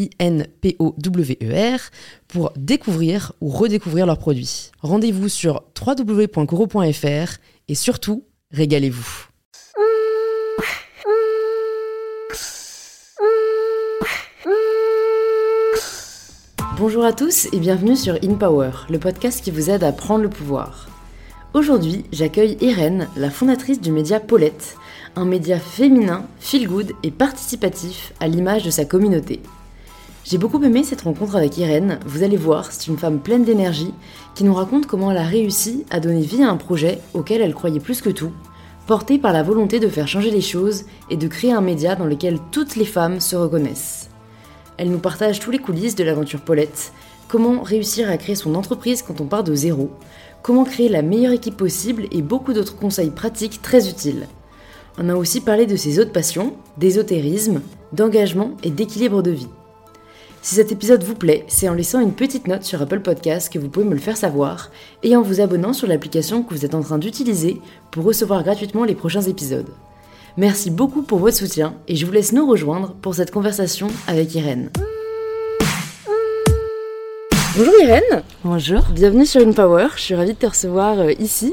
I-N-P-O-W-E-R, 0.00 1.80
pour 2.28 2.52
découvrir 2.56 3.32
ou 3.40 3.48
redécouvrir 3.48 4.06
leurs 4.06 4.18
produits. 4.18 4.70
Rendez-vous 4.80 5.28
sur 5.28 5.62
www.coro.fr 5.78 7.38
et 7.68 7.74
surtout, 7.74 8.24
régalez-vous. 8.52 9.26
Bonjour 16.78 17.04
à 17.04 17.12
tous 17.12 17.46
et 17.52 17.58
bienvenue 17.58 17.94
sur 17.94 18.14
In 18.24 18.36
Power, 18.36 18.70
le 18.88 18.98
podcast 18.98 19.44
qui 19.44 19.50
vous 19.50 19.68
aide 19.68 19.84
à 19.84 19.92
prendre 19.92 20.22
le 20.22 20.30
pouvoir. 20.30 20.88
Aujourd'hui, 21.52 22.06
j'accueille 22.10 22.56
Irène, 22.62 23.08
la 23.16 23.28
fondatrice 23.28 23.82
du 23.82 23.92
média 23.92 24.18
Paulette, 24.18 24.76
un 25.14 25.26
média 25.26 25.58
féminin, 25.58 26.24
feel 26.38 26.66
good 26.66 26.92
et 27.02 27.10
participatif 27.10 28.14
à 28.18 28.28
l'image 28.28 28.64
de 28.64 28.70
sa 28.70 28.86
communauté. 28.86 29.40
J'ai 30.24 30.38
beaucoup 30.38 30.62
aimé 30.62 30.84
cette 30.84 31.00
rencontre 31.00 31.34
avec 31.34 31.56
Irène, 31.56 31.98
vous 32.04 32.22
allez 32.22 32.36
voir, 32.36 32.70
c'est 32.70 32.88
une 32.88 32.98
femme 32.98 33.20
pleine 33.20 33.44
d'énergie 33.44 33.94
qui 34.34 34.44
nous 34.44 34.54
raconte 34.54 34.86
comment 34.86 35.10
elle 35.10 35.16
a 35.16 35.24
réussi 35.24 35.84
à 35.90 35.98
donner 35.98 36.20
vie 36.20 36.42
à 36.42 36.50
un 36.50 36.56
projet 36.56 37.00
auquel 37.14 37.40
elle 37.40 37.54
croyait 37.54 37.80
plus 37.80 38.02
que 38.02 38.10
tout, 38.10 38.30
porté 38.86 39.18
par 39.18 39.32
la 39.32 39.42
volonté 39.42 39.80
de 39.80 39.88
faire 39.88 40.08
changer 40.08 40.30
les 40.30 40.42
choses 40.42 40.84
et 41.08 41.16
de 41.16 41.26
créer 41.26 41.52
un 41.52 41.62
média 41.62 41.96
dans 41.96 42.04
lequel 42.04 42.38
toutes 42.52 42.76
les 42.76 42.84
femmes 42.84 43.18
se 43.18 43.34
reconnaissent. 43.34 44.10
Elle 44.76 44.90
nous 44.90 44.98
partage 44.98 45.40
tous 45.40 45.50
les 45.50 45.58
coulisses 45.58 45.96
de 45.96 46.04
l'aventure 46.04 46.42
Paulette, 46.42 46.92
comment 47.26 47.62
réussir 47.62 48.10
à 48.10 48.16
créer 48.18 48.34
son 48.34 48.54
entreprise 48.54 49.02
quand 49.02 49.20
on 49.20 49.26
part 49.26 49.44
de 49.44 49.54
zéro, 49.54 49.90
comment 50.42 50.64
créer 50.64 50.90
la 50.90 51.02
meilleure 51.02 51.32
équipe 51.32 51.56
possible 51.56 52.06
et 52.12 52.22
beaucoup 52.22 52.52
d'autres 52.52 52.76
conseils 52.76 53.10
pratiques 53.10 53.62
très 53.62 53.88
utiles. 53.88 54.26
On 54.98 55.08
a 55.08 55.14
aussi 55.14 55.40
parlé 55.40 55.66
de 55.66 55.76
ses 55.76 55.98
autres 55.98 56.12
passions, 56.12 56.54
d'ésotérisme, 56.76 57.62
d'engagement 57.92 58.52
et 58.62 58.70
d'équilibre 58.70 59.22
de 59.22 59.30
vie. 59.30 59.48
Si 60.42 60.54
cet 60.54 60.72
épisode 60.72 61.04
vous 61.04 61.14
plaît, 61.14 61.44
c'est 61.48 61.68
en 61.68 61.74
laissant 61.74 62.00
une 62.00 62.14
petite 62.14 62.46
note 62.46 62.64
sur 62.64 62.80
Apple 62.80 63.00
Podcast 63.00 63.52
que 63.52 63.58
vous 63.58 63.68
pouvez 63.68 63.84
me 63.84 63.92
le 63.92 64.00
faire 64.00 64.16
savoir 64.16 64.70
et 65.02 65.14
en 65.14 65.20
vous 65.20 65.42
abonnant 65.42 65.74
sur 65.74 65.86
l'application 65.86 66.42
que 66.42 66.54
vous 66.54 66.64
êtes 66.64 66.74
en 66.74 66.80
train 66.80 66.96
d'utiliser 66.96 67.60
pour 67.90 68.04
recevoir 68.04 68.42
gratuitement 68.42 68.84
les 68.84 68.94
prochains 68.94 69.20
épisodes. 69.20 69.68
Merci 70.38 70.70
beaucoup 70.70 71.02
pour 71.02 71.18
votre 71.18 71.36
soutien 71.36 71.74
et 71.88 71.96
je 71.96 72.06
vous 72.06 72.12
laisse 72.12 72.32
nous 72.32 72.46
rejoindre 72.48 72.94
pour 73.02 73.14
cette 73.14 73.30
conversation 73.30 73.88
avec 74.06 74.34
Irène. 74.34 74.70
Bonjour 77.54 77.74
Irène 77.82 78.22
Bonjour 78.42 78.82
Bienvenue 78.92 79.26
sur 79.26 79.46
InPower, 79.46 79.88
je 79.96 80.00
suis 80.00 80.14
ravie 80.14 80.32
de 80.32 80.38
te 80.38 80.46
recevoir 80.46 81.00
euh, 81.00 81.12
ici. 81.18 81.52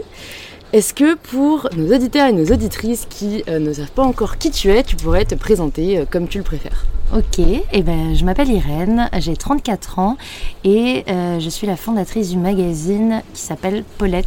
Est-ce 0.73 0.93
que 0.93 1.15
pour 1.15 1.69
nos 1.77 1.95
auditeurs 1.95 2.27
et 2.27 2.33
nos 2.33 2.51
auditrices 2.51 3.07
qui 3.09 3.41
euh, 3.47 3.57
ne 3.57 3.71
savent 3.71 3.91
pas 3.91 4.03
encore 4.03 4.37
qui 4.37 4.51
tu 4.51 4.69
es, 4.69 4.83
tu 4.83 4.97
pourrais 4.97 5.23
te 5.23 5.33
présenter 5.33 5.97
euh, 5.97 6.03
comme 6.09 6.27
tu 6.27 6.39
le 6.39 6.43
préfères? 6.43 6.85
Ok, 7.15 7.39
eh 7.39 7.83
ben, 7.83 8.13
je 8.13 8.25
m'appelle 8.25 8.51
Irène, 8.51 9.09
j'ai 9.19 9.37
34 9.37 9.99
ans 9.99 10.17
et 10.65 11.05
euh, 11.07 11.39
je 11.39 11.47
suis 11.47 11.67
la 11.67 11.77
fondatrice 11.77 12.31
du 12.31 12.37
magazine 12.37 13.21
qui 13.33 13.41
s'appelle 13.43 13.85
Paulette, 13.97 14.25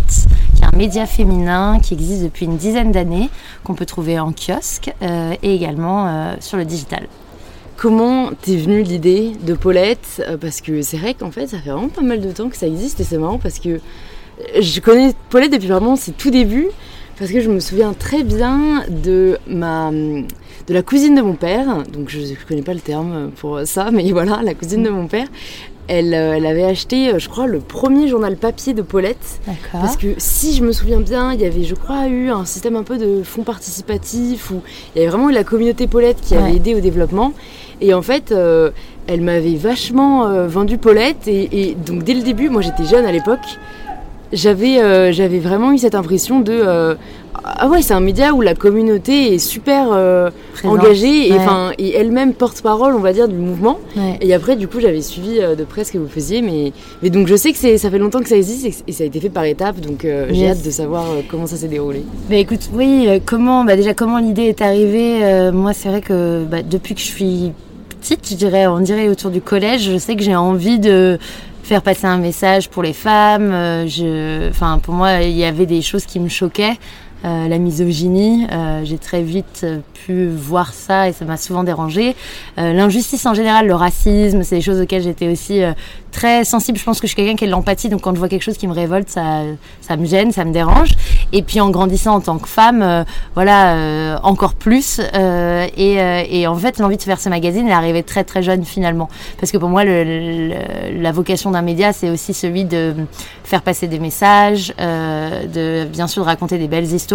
qui 0.57 0.63
est 0.63 0.65
un 0.65 0.79
média 0.79 1.05
féminin 1.05 1.79
qui 1.79 1.93
existe 1.93 2.23
depuis 2.23 2.47
une 2.47 2.57
dizaine 2.57 2.91
d'années, 2.91 3.29
qu'on 3.63 3.75
peut 3.75 3.85
trouver 3.85 4.19
en 4.19 4.33
kiosque 4.33 4.95
et 5.03 5.55
également 5.55 6.37
sur 6.41 6.57
le 6.57 6.65
digital. 6.65 7.07
Comment 7.77 8.31
t'es 8.41 8.57
venue 8.57 8.83
l'idée 8.83 9.33
de 9.43 9.53
Paulette? 9.53 10.25
Parce 10.41 10.63
que 10.63 10.81
c'est 10.81 10.97
vrai 10.97 11.13
qu'en 11.13 11.31
fait, 11.31 11.49
ça 11.49 11.59
fait 11.59 11.71
vraiment 11.71 11.89
pas 11.89 12.01
mal 12.01 12.23
de 12.23 12.33
temps 12.33 12.49
que 12.49 12.57
ça 12.57 12.67
existe 12.67 12.99
et 13.01 13.05
c'est 13.05 13.19
marrant 13.19 13.39
parce 13.39 13.59
que 13.59 13.79
je 14.61 14.81
connais 14.81 15.13
Paulette 15.29 15.53
depuis 15.53 15.69
vraiment 15.69 15.97
ses 15.97 16.13
tout 16.13 16.31
débuts 16.31 16.69
parce 17.19 17.31
que 17.31 17.41
je 17.41 17.51
me 17.51 17.61
souviens 17.61 17.93
très 17.93 18.23
bien 18.23 18.85
de 18.89 19.39
ma 19.47 19.91
de 20.71 20.75
la 20.75 20.83
cousine 20.83 21.15
de 21.17 21.23
mon 21.23 21.35
père, 21.35 21.67
donc 21.93 22.09
je 22.09 22.21
ne 22.21 22.47
connais 22.49 22.63
pas 22.63 22.75
le 22.75 22.81
terme 22.81 23.31
pour 23.37 23.61
ça, 23.65 23.91
mais 23.91 24.11
voilà, 24.13 24.41
la 24.43 24.55
cousine 24.55 24.83
de 24.83 24.91
mon 24.91 25.07
père. 25.07 25.27
Elle, 25.89 26.15
euh, 26.15 26.35
elle 26.37 26.47
avait 26.47 26.65
acheté, 26.65 27.13
euh, 27.13 27.19
je 27.19 27.29
crois, 27.29 27.49
le 27.49 27.59
premier 27.59 28.07
journal 28.07 28.37
papier 28.37 28.75
de 28.75 28.83
Paulette. 28.83 29.41
Parce 29.73 29.97
que 29.97 30.15
si 30.19 30.55
je 30.55 30.63
me 30.63 30.71
souviens 30.71 31.01
bien, 31.01 31.33
il 31.33 31.41
y 31.41 31.45
avait, 31.45 31.65
je 31.65 31.75
crois, 31.75 32.07
eu 32.07 32.31
un 32.31 32.45
système 32.45 32.77
un 32.77 32.85
peu 32.85 32.97
de 32.97 33.25
fonds 33.25 33.43
participatifs 33.43 34.53
où 34.53 34.63
il 34.95 35.01
y 35.01 35.03
avait 35.03 35.11
vraiment 35.11 35.31
eu 35.31 35.33
la 35.33 35.43
communauté 35.43 35.89
Paulette 35.89 36.21
qui 36.21 36.37
avait 36.37 36.55
aidé 36.55 36.77
au 36.77 36.81
développement. 36.81 37.33
Et 37.81 37.93
en 37.93 38.03
fait, 38.03 38.31
euh, 38.31 38.71
elle 39.09 39.23
m'avait 39.23 39.57
vachement 39.57 40.47
vendu 40.47 40.79
Paulette. 40.79 41.27
Et, 41.27 41.71
et, 41.71 41.75
donc 41.75 42.05
dès 42.05 42.15
le 42.15 42.23
début, 42.23 42.51
moi 42.51 42.63
j'étais 42.63 42.85
jeune 42.85 43.05
à 43.05 43.11
l'époque, 43.11 43.41
j'avais 44.33 44.81
euh, 44.81 45.13
j'avais 45.13 45.39
vraiment 45.39 45.73
eu 45.73 45.79
cette 45.79 45.95
impression 45.95 46.41
de 46.41 46.53
euh, 46.53 46.95
ah 47.45 47.69
ouais 47.69 47.83
c'est 47.83 47.95
un 47.95 48.01
média 48.01 48.33
où 48.33 48.41
la 48.41 48.55
communauté 48.55 49.35
est 49.35 49.39
super 49.39 49.89
euh, 49.93 50.31
engagée 50.63 51.29
et 51.29 51.33
enfin 51.33 51.73
et 51.79 51.95
elle-même 51.97 52.35
porte-parole 52.35 52.95
on 52.95 53.01
va 53.01 53.13
dire 53.13 53.29
du 53.29 53.37
mouvement. 53.37 53.79
Et 54.21 54.35
après 54.35 54.57
du 54.57 54.69
coup 54.69 54.81
j'avais 54.81 55.01
suivi 55.01 55.41
de 55.41 55.65
près 55.65 55.85
ce 55.85 55.93
que 55.93 55.99
vous 55.99 56.09
faisiez 56.09 56.43
mais 56.43 56.73
mais 57.03 57.11
donc 57.11 57.27
je 57.27 57.37
sais 57.37 57.53
que 57.53 57.59
c'est 57.59 57.79
ça 57.79 57.91
fait 57.91 57.99
longtemps 57.99 58.21
que 58.21 58.29
ça 58.29 58.37
existe 58.37 58.85
et, 58.87 58.93
ça 58.93 59.05
a 59.05 59.07
été 59.07 59.21
fait 59.21 59.31
par 59.31 59.45
étapes 59.45 59.81
donc 59.81 60.07
j'ai 60.31 60.49
hâte 60.49 60.65
de 60.65 60.71
savoir 60.71 61.07
comment 61.29 61.47
ça 61.47 61.57
s'est 61.57 61.69
déroulé. 61.69 62.03
Bah 62.29 62.37
écoute 62.37 62.71
oui 62.73 63.09
comment 63.27 63.65
bah 63.65 63.77
déjà 63.77 63.95
comment 63.95 64.19
l'idée 64.19 64.45
est 64.45 64.61
arrivée 64.61 65.51
moi 65.53 65.73
c'est 65.73 65.89
vrai 65.89 66.01
que 66.01 66.45
bah, 66.45 66.63
depuis 66.63 66.95
que 66.95 67.01
je 67.01 67.07
suis 67.07 67.53
petite 68.01 68.29
je 68.31 68.35
dirais 68.35 68.67
on 68.67 68.81
dirait 68.81 69.09
autour 69.09 69.31
du 69.31 69.41
collège 69.41 69.91
je 69.91 69.99
sais 69.99 70.17
que 70.17 70.23
j'ai 70.23 70.37
envie 70.37 70.79
de 70.79 71.19
faire 71.71 71.83
passer 71.83 72.07
un 72.07 72.19
message 72.19 72.69
pour 72.69 72.83
les 72.83 72.93
femmes. 72.93 73.53
Euh, 73.53 73.87
je, 73.87 74.49
enfin, 74.49 74.81
pour 74.83 74.93
moi, 74.93 75.23
il 75.23 75.37
y 75.37 75.45
avait 75.45 75.67
des 75.67 75.83
choses 75.83 76.05
qui 76.05 76.19
me 76.19 76.29
choquaient. 76.29 76.77
Euh, 77.25 77.49
la 77.49 77.59
misogynie, 77.59 78.47
euh, 78.51 78.83
j'ai 78.85 78.99
très 78.99 79.23
vite 79.23 79.67
pu 79.93 80.29
voir 80.29 80.73
ça 80.73 81.09
et 81.09 81.13
ça 81.13 81.25
m'a 81.25 81.37
souvent 81.37 81.65
dérangé. 81.65 82.17
L'injustice 82.57 83.27
en 83.27 83.35
général, 83.35 83.67
le 83.67 83.75
racisme, 83.75 84.43
c'est 84.43 84.57
des 84.57 84.63
choses 84.63 84.81
auxquelles 84.81 85.03
j'étais 85.03 85.29
aussi 85.29 85.63
très 86.11 86.45
sensible. 86.45 86.79
Je 86.79 86.85
pense 86.85 87.01
que 87.01 87.07
je 87.07 87.13
suis 87.13 87.17
quelqu'un 87.17 87.37
qui 87.37 87.45
a 87.45 87.47
de 87.47 87.53
l'empathie, 87.53 87.89
donc 87.89 88.03
quand 88.03 88.15
je 88.15 88.19
vois 88.19 88.29
quelque 88.29 88.43
chose 88.43 88.57
qui 88.57 88.67
me 88.67 88.73
révolte, 88.73 89.09
ça, 89.09 89.43
ça 89.81 89.97
me 89.97 90.07
gêne, 90.07 90.33
ça 90.33 90.45
me 90.45 90.53
dérange. 90.53 90.91
Et 91.33 91.43
puis 91.43 91.61
en 91.61 91.71
grandissant 91.71 92.15
en 92.15 92.21
tant 92.21 92.39
que 92.39 92.49
femme, 92.49 92.83
euh, 92.83 93.05
voilà, 93.35 93.75
euh, 93.75 94.19
encore 94.23 94.55
plus. 94.55 95.01
Euh, 95.15 95.67
et, 95.77 95.99
et, 96.41 96.47
en 96.47 96.57
fait, 96.57 96.79
l'envie 96.79 96.97
de 96.97 97.03
faire 97.03 97.21
ce 97.21 97.29
magazine 97.29 97.69
est 97.69 97.73
arrivée 97.73 98.03
très 98.03 98.25
très 98.25 98.43
jeune 98.43 98.65
finalement, 98.65 99.09
parce 99.39 99.53
que 99.53 99.59
pour 99.59 99.69
moi, 99.69 99.85
la 99.85 101.13
vocation 101.13 101.51
d'un 101.51 101.63
média, 101.63 101.93
c'est 101.93 102.11
aussi 102.11 102.35
celui 102.35 102.65
de 102.65 102.95
faire 103.45 103.63
passer 103.63 103.89
des 103.89 103.99
messages, 103.99 104.75
de 104.79 105.85
bien 105.85 106.07
sûr 106.07 106.23
de 106.23 106.27
raconter 106.27 106.59
des 106.59 106.69
belles 106.69 106.93
histoires, 106.93 107.10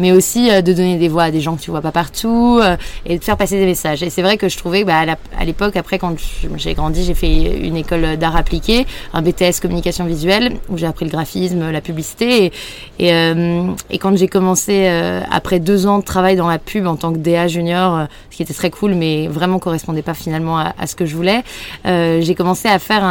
mais 0.00 0.12
aussi 0.12 0.48
de 0.48 0.72
donner 0.72 0.98
des 0.98 1.08
voix 1.08 1.24
à 1.24 1.30
des 1.30 1.40
gens 1.40 1.56
que 1.56 1.62
tu 1.62 1.70
vois 1.70 1.80
pas 1.80 1.92
partout 1.92 2.60
et 3.06 3.18
de 3.18 3.24
faire 3.24 3.36
passer 3.36 3.58
des 3.58 3.66
messages. 3.66 4.02
Et 4.02 4.10
c'est 4.10 4.22
vrai 4.22 4.36
que 4.36 4.48
je 4.48 4.56
trouvais, 4.56 4.84
bah, 4.84 5.04
à 5.38 5.44
l'époque, 5.44 5.76
après 5.76 5.98
quand 5.98 6.14
j'ai 6.56 6.74
grandi, 6.74 7.04
j'ai 7.04 7.14
fait 7.14 7.32
une 7.66 7.76
école 7.76 8.16
d'art 8.16 8.36
appliqué, 8.36 8.86
un 9.12 9.22
BTS 9.22 9.60
communication 9.60 10.04
visuelle 10.04 10.58
où 10.68 10.78
j'ai 10.78 10.86
appris 10.86 11.04
le 11.04 11.10
graphisme, 11.10 11.70
la 11.70 11.80
publicité. 11.80 12.52
Et, 12.98 13.12
euh, 13.12 13.72
quand 14.00 14.16
j'ai 14.16 14.28
commencé, 14.28 14.86
euh, 14.86 15.20
après 15.30 15.60
deux 15.60 15.86
ans 15.86 15.98
de 15.98 16.04
travail 16.04 16.36
dans 16.36 16.48
la 16.48 16.58
pub 16.58 16.86
en 16.86 16.96
tant 16.96 17.12
que 17.12 17.18
DA 17.18 17.48
junior, 17.48 17.96
euh, 17.96 18.04
ce 18.30 18.36
qui 18.36 18.42
était 18.42 18.54
très 18.54 18.70
cool, 18.70 18.94
mais 18.94 19.28
vraiment 19.28 19.58
correspondait 19.58 20.02
pas 20.02 20.14
finalement 20.14 20.58
à, 20.58 20.86
ce 20.86 20.94
que 20.94 21.06
je 21.06 21.14
voulais, 21.14 21.42
j'ai 21.84 22.34
commencé 22.34 22.68
à 22.68 22.78
faire 22.78 23.04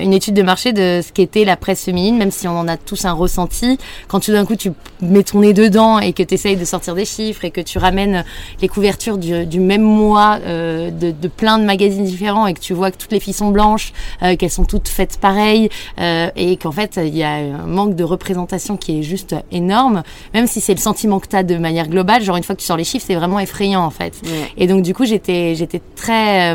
une 0.00 0.12
étude 0.12 0.34
de 0.34 0.42
marché 0.42 0.72
de 0.72 1.00
ce 1.06 1.12
qu'était 1.12 1.44
la 1.44 1.56
presse 1.56 1.84
féminine, 1.84 2.18
même 2.18 2.30
si 2.30 2.48
on 2.48 2.58
en 2.58 2.68
a 2.68 2.76
tous 2.76 3.04
un 3.04 3.12
ressenti. 3.12 3.78
Quand 4.08 4.20
tout 4.20 4.32
d'un 4.32 4.44
coup 4.44 4.56
tu 4.56 4.72
mets 5.00 5.22
ton 5.22 5.40
nez 5.40 5.52
dedans 5.56 5.98
et 5.98 6.12
que 6.12 6.22
tu 6.22 6.34
essayes 6.34 6.56
de 6.56 6.64
sortir 6.64 6.94
des 6.94 7.06
chiffres 7.06 7.44
et 7.44 7.50
que 7.50 7.62
tu 7.62 7.78
ramènes 7.78 8.24
les 8.60 8.68
couvertures 8.68 9.16
du, 9.18 9.58
même 9.58 9.82
mois 9.82 10.38
euh, 10.42 10.90
de, 10.90 11.10
de, 11.10 11.28
plein 11.28 11.58
de 11.58 11.64
magazines 11.64 12.04
différents 12.04 12.46
et 12.46 12.54
que 12.54 12.60
tu 12.60 12.74
vois 12.74 12.90
que 12.90 12.98
toutes 12.98 13.12
les 13.12 13.20
filles 13.20 13.32
sont 13.32 13.50
blanches, 13.50 13.92
euh, 14.22 14.36
qu'elles 14.36 14.50
sont 14.50 14.64
toutes 14.64 14.88
faites 14.88 15.18
pareilles 15.18 15.70
euh, 15.98 16.28
et 16.36 16.56
qu'en 16.58 16.72
fait 16.72 17.00
il 17.02 17.16
y 17.16 17.22
a 17.22 17.32
un 17.32 17.66
manque 17.66 17.96
de 17.96 18.04
représentation 18.04 18.76
qui 18.76 19.00
est 19.00 19.02
juste 19.02 19.34
énorme, 19.50 20.02
même 20.34 20.46
si 20.46 20.60
c'est 20.60 20.74
le 20.74 20.80
sentiment 20.80 21.18
que 21.18 21.28
tu 21.28 21.36
as 21.36 21.42
de 21.42 21.56
manière 21.56 21.88
globale, 21.88 22.22
genre 22.22 22.36
une 22.36 22.44
fois 22.44 22.54
que 22.54 22.60
tu 22.60 22.66
sors 22.66 22.76
les 22.76 22.84
chiffres, 22.84 23.06
c'est 23.06 23.14
vraiment 23.14 23.40
effrayant 23.40 23.82
en 23.82 23.90
fait. 23.90 24.20
Et 24.58 24.66
donc 24.66 24.82
du 24.82 24.92
coup 24.92 25.06
j'étais 25.06 25.54
j'étais 25.54 25.80
très 25.96 26.54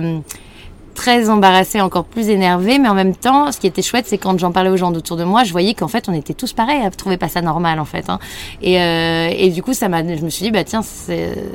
très 0.93 1.29
embarrassée, 1.29 1.81
encore 1.81 2.05
plus 2.05 2.29
énervée, 2.29 2.79
mais 2.79 2.89
en 2.89 2.93
même 2.93 3.15
temps, 3.15 3.51
ce 3.51 3.59
qui 3.59 3.67
était 3.67 3.81
chouette, 3.81 4.05
c'est 4.07 4.17
quand 4.17 4.37
j'en 4.39 4.51
parlais 4.51 4.69
aux 4.69 4.77
gens 4.77 4.93
autour 4.93 5.17
de 5.17 5.23
moi, 5.23 5.43
je 5.43 5.51
voyais 5.51 5.73
qu'en 5.73 5.87
fait, 5.87 6.09
on 6.09 6.13
était 6.13 6.33
tous 6.33 6.53
pareils, 6.53 6.81
à 6.83 6.89
trouver 6.91 7.17
pas 7.17 7.29
ça 7.29 7.41
normal, 7.41 7.79
en 7.79 7.85
fait. 7.85 8.09
Hein. 8.09 8.19
Et, 8.61 8.81
euh, 8.81 9.29
et 9.35 9.49
du 9.49 9.63
coup, 9.63 9.73
ça 9.73 9.89
m'a, 9.89 10.03
je 10.03 10.21
me 10.21 10.29
suis 10.29 10.43
dit, 10.43 10.51
bah 10.51 10.63
tiens, 10.63 10.81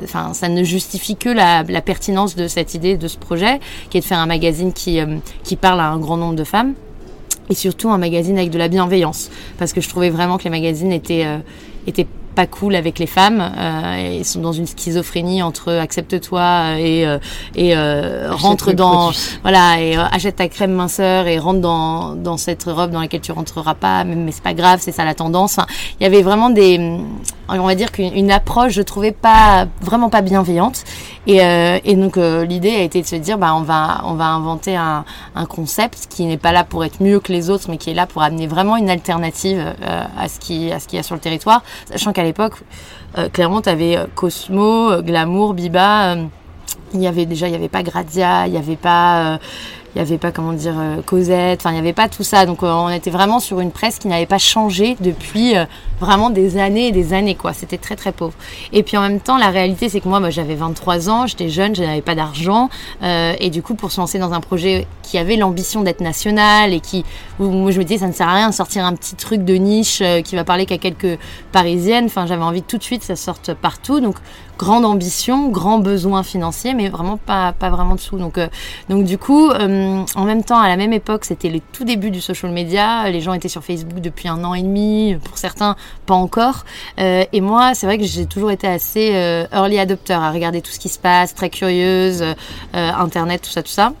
enfin, 0.03 0.33
ça 0.33 0.49
ne 0.49 0.63
justifie 0.63 1.15
que 1.15 1.29
la, 1.29 1.63
pertinence 1.81 2.35
de 2.35 2.47
cette 2.47 2.73
idée, 2.73 2.97
de 2.97 3.07
ce 3.07 3.17
projet, 3.17 3.59
qui 3.89 3.97
est 3.97 4.01
de 4.01 4.05
faire 4.05 4.19
un 4.19 4.25
magazine 4.25 4.73
qui, 4.73 4.99
euh, 4.99 5.17
qui 5.43 5.55
parle 5.55 5.79
à 5.79 5.87
un 5.87 5.99
grand 5.99 6.17
nombre 6.17 6.35
de 6.35 6.43
femmes 6.43 6.73
et 7.49 7.55
surtout 7.55 7.89
un 7.89 7.97
magazine 7.97 8.37
avec 8.37 8.49
de 8.49 8.57
la 8.57 8.67
bienveillance 8.67 9.29
parce 9.57 9.73
que 9.73 9.81
je 9.81 9.89
trouvais 9.89 10.09
vraiment 10.09 10.37
que 10.37 10.43
les 10.43 10.49
magazines 10.49 10.91
étaient 10.91 11.25
euh, 11.25 11.37
étaient 11.85 12.07
pas 12.37 12.45
cool 12.45 12.75
avec 12.75 12.99
les 12.99 13.07
femmes. 13.07 13.41
Euh, 13.41 14.17
ils 14.19 14.23
sont 14.23 14.41
dans 14.41 14.53
une 14.53 14.67
schizophrénie 14.67 15.41
entre 15.41 15.73
accepte-toi 15.73 16.77
et 16.77 17.03
euh, 17.07 17.17
et 17.55 17.75
euh, 17.75 18.27
rentre 18.29 18.73
dans 18.73 19.11
voilà 19.41 19.81
et 19.81 19.95
achète 19.95 20.35
ta 20.35 20.47
crème 20.47 20.71
minceur 20.71 21.25
et 21.25 21.39
rentre 21.39 21.61
dans 21.61 22.13
dans 22.13 22.37
cette 22.37 22.65
robe 22.65 22.91
dans 22.91 23.01
laquelle 23.01 23.21
tu 23.21 23.31
rentreras 23.31 23.73
pas. 23.73 24.03
Mais, 24.03 24.15
mais 24.15 24.31
c'est 24.31 24.43
pas 24.43 24.53
grave, 24.53 24.81
c'est 24.83 24.91
ça 24.91 25.03
la 25.03 25.15
tendance. 25.15 25.57
il 25.99 26.03
y 26.03 26.05
avait 26.05 26.21
vraiment 26.21 26.51
des 26.51 26.79
on 27.49 27.65
va 27.65 27.73
dire 27.73 27.91
qu'une 27.91 28.29
approche 28.29 28.73
je 28.73 28.83
trouvais 28.83 29.13
pas 29.13 29.65
vraiment 29.81 30.11
pas 30.11 30.21
bienveillante 30.21 30.83
et, 31.27 31.37
et 31.83 31.95
donc 31.95 32.15
l'idée 32.17 32.71
a 32.71 32.81
été 32.81 33.01
de 33.01 33.07
se 33.07 33.15
dire 33.15 33.37
bah 33.37 33.53
on 33.55 33.61
va 33.61 34.01
on 34.05 34.13
va 34.13 34.25
inventer 34.25 34.75
un, 34.75 35.03
un 35.35 35.45
concept 35.45 36.07
qui 36.09 36.25
n'est 36.25 36.37
pas 36.37 36.51
là 36.51 36.63
pour 36.63 36.85
être 36.85 37.01
mieux 37.01 37.19
que 37.19 37.31
les 37.31 37.49
autres 37.49 37.69
mais 37.69 37.77
qui 37.77 37.89
est 37.89 37.93
là 37.93 38.07
pour 38.07 38.21
amener 38.21 38.47
vraiment 38.47 38.77
une 38.77 38.89
alternative 38.89 39.75
à 40.17 40.29
ce 40.29 40.39
qui 40.39 40.71
à 40.71 40.79
ce 40.79 40.87
qu'il 40.87 40.97
y 40.97 40.99
a 40.99 41.03
sur 41.03 41.15
le 41.15 41.21
territoire 41.21 41.63
sachant 41.89 42.13
qu'à 42.13 42.23
l'époque, 42.23 42.53
euh, 43.17 43.29
clairement, 43.29 43.61
tu 43.61 43.69
avais 43.69 43.97
euh, 43.97 44.05
Cosmo, 44.13 44.91
euh, 44.91 45.01
Glamour, 45.01 45.53
Biba. 45.53 46.15
il 46.93 47.01
y 47.01 47.07
avait 47.07 47.25
déjà, 47.25 47.47
il 47.47 47.51
n'y 47.51 47.55
avait 47.55 47.69
pas 47.69 47.83
Grazia, 47.83 48.47
il 48.47 48.51
n'y 48.51 48.57
avait 48.57 48.75
pas 48.75 49.39
il 49.97 50.03
n'y 50.03 50.09
avait 50.09 50.17
pas 50.19 50.31
comment 50.31 50.53
dire 50.53 50.75
Cosette, 51.05 51.61
enfin 51.61 51.71
il 51.71 51.73
n'y 51.73 51.79
avait 51.79 51.93
pas 51.93 52.07
tout 52.07 52.23
ça. 52.23 52.45
Donc 52.45 52.61
on 52.61 52.89
était 52.89 53.09
vraiment 53.09 53.39
sur 53.39 53.59
une 53.59 53.71
presse 53.71 53.97
qui 53.97 54.07
n'avait 54.07 54.27
pas 54.27 54.37
changé 54.37 54.95
depuis 54.99 55.55
vraiment 55.99 56.29
des 56.29 56.57
années 56.57 56.87
et 56.87 56.91
des 56.91 57.13
années 57.13 57.35
quoi. 57.35 57.53
C'était 57.53 57.79
très 57.79 57.95
très 57.95 58.11
pauvre. 58.11 58.35
Et 58.73 58.83
puis 58.83 58.95
en 58.95 59.01
même 59.01 59.19
temps 59.19 59.37
la 59.37 59.49
réalité 59.49 59.89
c'est 59.89 59.99
que 59.99 60.07
moi, 60.07 60.19
moi 60.19 60.29
j'avais 60.29 60.55
23 60.55 61.09
ans, 61.09 61.25
j'étais 61.25 61.49
jeune, 61.49 61.75
je 61.75 61.81
n'avais 61.81 62.01
pas 62.01 62.13
d'argent 62.15 62.69
et 63.01 63.49
du 63.49 63.63
coup 63.63 63.73
pour 63.73 63.91
se 63.91 63.99
lancer 63.99 64.19
dans 64.19 64.33
un 64.33 64.39
projet 64.39 64.87
qui 65.07 65.17
avait 65.17 65.37
l'ambition 65.37 65.81
d'être 65.81 66.01
national 66.01 66.73
et 66.73 66.79
qui, 66.79 67.05
moi 67.39 67.71
je 67.71 67.79
me 67.79 67.83
disais 67.83 67.99
ça 67.99 68.07
ne 68.07 68.13
sert 68.13 68.27
à 68.27 68.35
rien 68.35 68.49
de 68.49 68.53
sortir 68.53 68.85
un 68.85 68.93
petit 68.93 69.15
truc 69.15 69.43
de 69.43 69.53
niche 69.55 70.01
euh, 70.01 70.21
qui 70.21 70.35
va 70.35 70.43
parler 70.43 70.65
qu'à 70.65 70.77
quelques 70.77 71.17
parisiennes. 71.51 72.05
Enfin, 72.05 72.25
j'avais 72.25 72.43
envie 72.43 72.61
tout 72.61 72.77
de 72.77 72.83
suite 72.83 73.03
ça 73.03 73.15
sorte 73.15 73.53
partout. 73.53 73.99
Donc 73.99 74.15
grande 74.57 74.85
ambition, 74.85 75.49
grand 75.49 75.79
besoin 75.79 76.23
financier, 76.23 76.73
mais 76.73 76.89
vraiment 76.89 77.17
pas, 77.17 77.53
pas 77.53 77.69
vraiment 77.69 77.95
dessous. 77.95 78.17
Donc, 78.17 78.37
euh, 78.37 78.47
donc 78.89 79.05
du 79.05 79.17
coup, 79.17 79.49
euh, 79.49 80.03
en 80.15 80.23
même 80.23 80.43
temps, 80.43 80.59
à 80.59 80.67
la 80.67 80.77
même 80.77 80.93
époque, 80.93 81.25
c'était 81.25 81.49
les 81.49 81.61
tout 81.61 81.83
débuts 81.83 82.11
du 82.11 82.21
social 82.21 82.51
media. 82.51 83.09
Les 83.09 83.21
gens 83.21 83.33
étaient 83.33 83.49
sur 83.49 83.63
Facebook 83.63 83.99
depuis 84.01 84.27
un 84.27 84.43
an 84.43 84.53
et 84.53 84.61
demi, 84.61 85.17
pour 85.23 85.37
certains 85.37 85.75
pas 86.05 86.15
encore. 86.15 86.65
et 86.97 87.41
moi, 87.41 87.73
c'est 87.73 87.85
vrai 87.85 87.97
que 87.97 88.05
j'ai 88.05 88.25
toujours 88.25 88.51
été 88.51 88.67
assez 88.67 89.47
early 89.51 89.77
adopter 89.77 90.13
à 90.13 90.31
regarder 90.31 90.61
tout 90.61 90.71
ce 90.71 90.79
qui 90.79 90.89
se 90.89 90.99
passe, 90.99 91.35
très 91.35 91.49
curieuse, 91.49 92.23
Internet, 92.73 93.41
tout 93.41 93.49
ça, 93.49 93.61
tout 93.61 93.69
ça. 93.69 93.91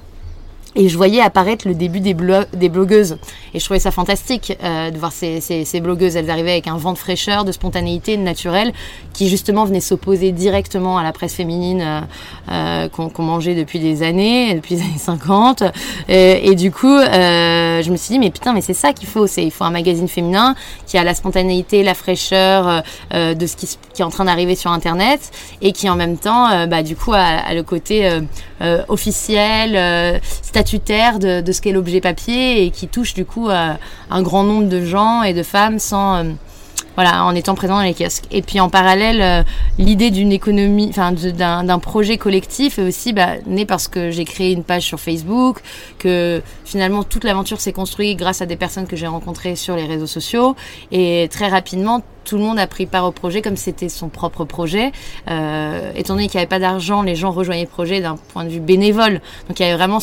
Et 0.79 0.89
je 0.89 0.95
voyais 0.95 1.21
apparaître 1.21 1.67
le 1.67 1.73
début 1.73 2.01
des, 2.01 2.15
des 2.53 2.69
blogueuses. 2.69 3.17
Et 3.55 3.59
je 3.59 3.65
trouvais 3.65 3.79
ça 3.79 3.89
fantastique 3.89 4.55
euh, 4.63 4.91
de 4.91 4.97
voir 4.99 5.11
ces, 5.11 5.81
blogueuses. 5.81 6.15
Elles 6.15 6.29
arrivaient 6.29 6.51
avec 6.51 6.67
un 6.67 6.77
vent 6.77 6.93
de 6.93 6.99
fraîcheur, 6.99 7.45
de 7.45 7.51
spontanéité, 7.51 8.15
de 8.15 8.21
naturel, 8.21 8.71
qui 9.11 9.27
justement 9.27 9.65
venait 9.65 9.79
s'opposer 9.79 10.31
directement 10.31 10.99
à 10.99 11.03
la 11.03 11.13
presse 11.13 11.33
féminine 11.33 11.81
euh, 11.81 12.01
euh 12.51 12.89
qu'on 12.89 13.23
mangeait 13.23 13.55
depuis 13.55 13.79
des 13.79 14.03
années, 14.03 14.53
depuis 14.55 14.75
les 14.75 14.81
années 14.81 14.99
50. 14.99 15.63
Et, 16.09 16.53
du 16.53 16.71
coup, 16.71 16.99
je 16.99 17.89
me 17.89 17.97
suis 17.97 18.13
dit, 18.13 18.19
mais 18.19 18.29
putain, 18.29 18.53
mais 18.53 18.61
c'est 18.61 18.75
ça 18.75 18.93
qu'il 18.93 19.07
faut. 19.07 19.25
Il 19.25 19.51
faut 19.51 19.63
un 19.63 19.71
magazine 19.71 20.07
féminin 20.07 20.55
qui 20.85 20.99
a 20.99 21.03
la 21.03 21.15
spontanéité, 21.15 21.81
la 21.81 21.95
fraîcheur 21.95 22.83
de 23.11 23.45
ce 23.47 23.55
qui, 23.55 23.77
est 23.99 24.03
en 24.03 24.09
train 24.09 24.25
d'arriver 24.25 24.55
sur 24.55 24.71
Internet 24.71 25.31
et 25.61 25.71
qui 25.71 25.89
en 25.89 25.95
même 25.95 26.17
temps, 26.17 26.67
bah, 26.67 26.83
du 26.83 26.95
coup, 26.95 27.13
a, 27.13 27.53
le 27.53 27.63
côté 27.63 28.09
officiel, 28.87 30.21
statutaire 30.67 31.19
de, 31.19 31.51
ce 31.51 31.61
qu'est 31.61 31.71
l'objet 31.71 32.01
papier 32.01 32.65
et 32.65 32.71
qui 32.71 32.87
touche 32.87 33.13
du 33.13 33.25
coup 33.25 33.49
un 33.49 34.21
grand 34.21 34.43
nombre 34.43 34.67
de 34.67 34.83
gens 34.83 35.23
et 35.23 35.33
de 35.33 35.43
femmes 35.43 35.79
sans 35.79 36.15
euh, 36.15 36.23
voilà, 36.97 37.25
en 37.25 37.35
étant 37.35 37.53
présent 37.53 37.77
dans 37.77 37.83
les 37.83 37.93
kiosques. 37.93 38.25
Et 38.31 38.41
puis 38.41 38.59
en 38.59 38.69
parallèle, 38.69 39.21
euh, 39.21 39.43
l'idée 39.77 40.09
d'une 40.09 40.31
économie, 40.31 40.87
enfin 40.89 41.11
d'un 41.11 41.79
projet 41.79 42.17
collectif 42.17 42.79
est 42.79 42.87
aussi 42.87 43.13
bah, 43.13 43.35
née 43.45 43.67
parce 43.67 43.87
que 43.87 44.09
j'ai 44.09 44.25
créé 44.25 44.51
une 44.51 44.63
page 44.63 44.81
sur 44.81 44.99
Facebook, 44.99 45.61
que 45.99 46.41
finalement 46.65 47.03
toute 47.03 47.23
l'aventure 47.23 47.61
s'est 47.61 47.71
construite 47.71 48.17
grâce 48.17 48.41
à 48.41 48.47
des 48.47 48.55
personnes 48.55 48.87
que 48.87 48.95
j'ai 48.95 49.05
rencontrées 49.05 49.55
sur 49.55 49.75
les 49.75 49.85
réseaux 49.85 50.07
sociaux, 50.07 50.55
et 50.91 51.29
très 51.31 51.47
rapidement 51.49 52.01
tout 52.25 52.37
le 52.37 52.43
monde 52.43 52.57
a 52.57 52.65
pris 52.65 52.87
part 52.87 53.05
au 53.05 53.11
projet 53.11 53.43
comme 53.43 53.57
c'était 53.57 53.89
son 53.89 54.09
propre 54.09 54.43
projet. 54.43 54.91
Euh, 55.29 55.91
étant 55.95 56.15
donné 56.15 56.27
qu'il 56.27 56.39
n'y 56.39 56.41
avait 56.41 56.49
pas 56.49 56.59
d'argent, 56.59 57.03
les 57.03 57.15
gens 57.15 57.31
rejoignaient 57.31 57.61
le 57.61 57.69
projet 57.69 58.01
d'un 58.01 58.17
point 58.33 58.43
de 58.43 58.49
vue 58.49 58.59
bénévole. 58.59 59.21
Donc 59.47 59.59
il 59.59 59.63
y 59.63 59.65
avait 59.65 59.77
vraiment 59.77 59.99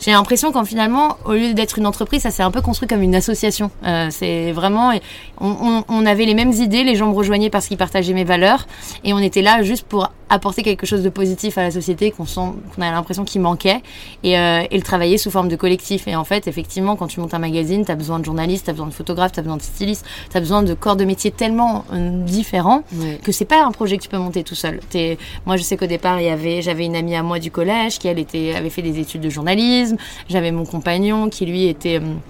j'ai 0.00 0.12
l'impression 0.12 0.50
qu'en 0.50 0.64
finalement, 0.64 1.18
au 1.26 1.32
lieu 1.32 1.54
d'être 1.54 1.78
une 1.78 1.86
entreprise, 1.86 2.22
ça 2.22 2.30
s'est 2.30 2.42
un 2.42 2.50
peu 2.50 2.62
construit 2.62 2.88
comme 2.88 3.02
une 3.02 3.14
association. 3.14 3.70
Euh, 3.84 4.08
c'est 4.10 4.50
vraiment, 4.52 4.92
on, 5.40 5.48
on, 5.48 5.84
on, 5.88 6.06
avait 6.06 6.24
les 6.24 6.34
mêmes 6.34 6.52
idées, 6.52 6.84
les 6.84 6.96
gens 6.96 7.08
me 7.08 7.14
rejoignaient 7.14 7.50
parce 7.50 7.66
qu'ils 7.66 7.76
partageaient 7.76 8.14
mes 8.14 8.24
valeurs, 8.24 8.66
et 9.04 9.12
on 9.12 9.18
était 9.18 9.42
là 9.42 9.62
juste 9.62 9.86
pour 9.86 10.10
apporter 10.30 10.62
quelque 10.62 10.86
chose 10.86 11.02
de 11.02 11.08
positif 11.08 11.58
à 11.58 11.62
la 11.64 11.70
société 11.70 12.12
qu'on 12.12 12.24
sent, 12.24 12.52
qu'on 12.74 12.82
a 12.82 12.90
l'impression 12.90 13.24
qu'il 13.24 13.40
manquait, 13.40 13.82
et, 14.22 14.38
euh, 14.38 14.62
et, 14.70 14.76
le 14.76 14.82
travailler 14.82 15.18
sous 15.18 15.30
forme 15.30 15.48
de 15.48 15.56
collectif. 15.56 16.06
Et 16.06 16.14
en 16.16 16.24
fait, 16.24 16.46
effectivement, 16.46 16.96
quand 16.96 17.08
tu 17.08 17.20
montes 17.20 17.34
un 17.34 17.40
magazine, 17.40 17.84
tu 17.84 17.90
as 17.90 17.96
besoin 17.96 18.20
de 18.20 18.24
journalistes, 18.24 18.64
tu 18.64 18.70
as 18.70 18.72
besoin 18.72 18.86
de 18.86 18.94
photographes, 18.94 19.32
tu 19.32 19.40
as 19.40 19.42
besoin 19.42 19.56
de 19.56 19.62
stylistes, 19.62 20.06
tu 20.30 20.36
as 20.36 20.40
besoin 20.40 20.62
de 20.62 20.72
corps 20.72 20.96
de 20.96 21.04
métier 21.04 21.32
tellement 21.32 21.84
euh, 21.92 22.22
différents 22.24 22.84
que 23.22 23.32
c'est 23.32 23.44
pas 23.44 23.64
un 23.64 23.72
projet 23.72 23.98
que 23.98 24.02
tu 24.02 24.08
peux 24.08 24.18
monter 24.18 24.44
tout 24.44 24.54
seul. 24.54 24.80
Es, 24.94 25.18
moi, 25.46 25.56
je 25.56 25.62
sais 25.62 25.76
qu'au 25.76 25.86
départ, 25.86 26.20
il 26.20 26.26
y 26.26 26.30
avait, 26.30 26.62
j'avais 26.62 26.86
une 26.86 26.96
amie 26.96 27.16
à 27.16 27.22
moi 27.22 27.40
du 27.40 27.50
collège 27.50 27.98
qui 27.98 28.06
elle 28.06 28.18
était, 28.18 28.54
avait 28.54 28.70
fait 28.70 28.82
des 28.82 29.00
études 29.00 29.20
de 29.20 29.30
journalisme. 29.30 29.89
J'avais 30.28 30.52
mon 30.52 30.64
compagnon 30.64 31.28
qui 31.28 31.46
lui 31.46 31.66
était 31.66 31.98
hum, 31.98 32.20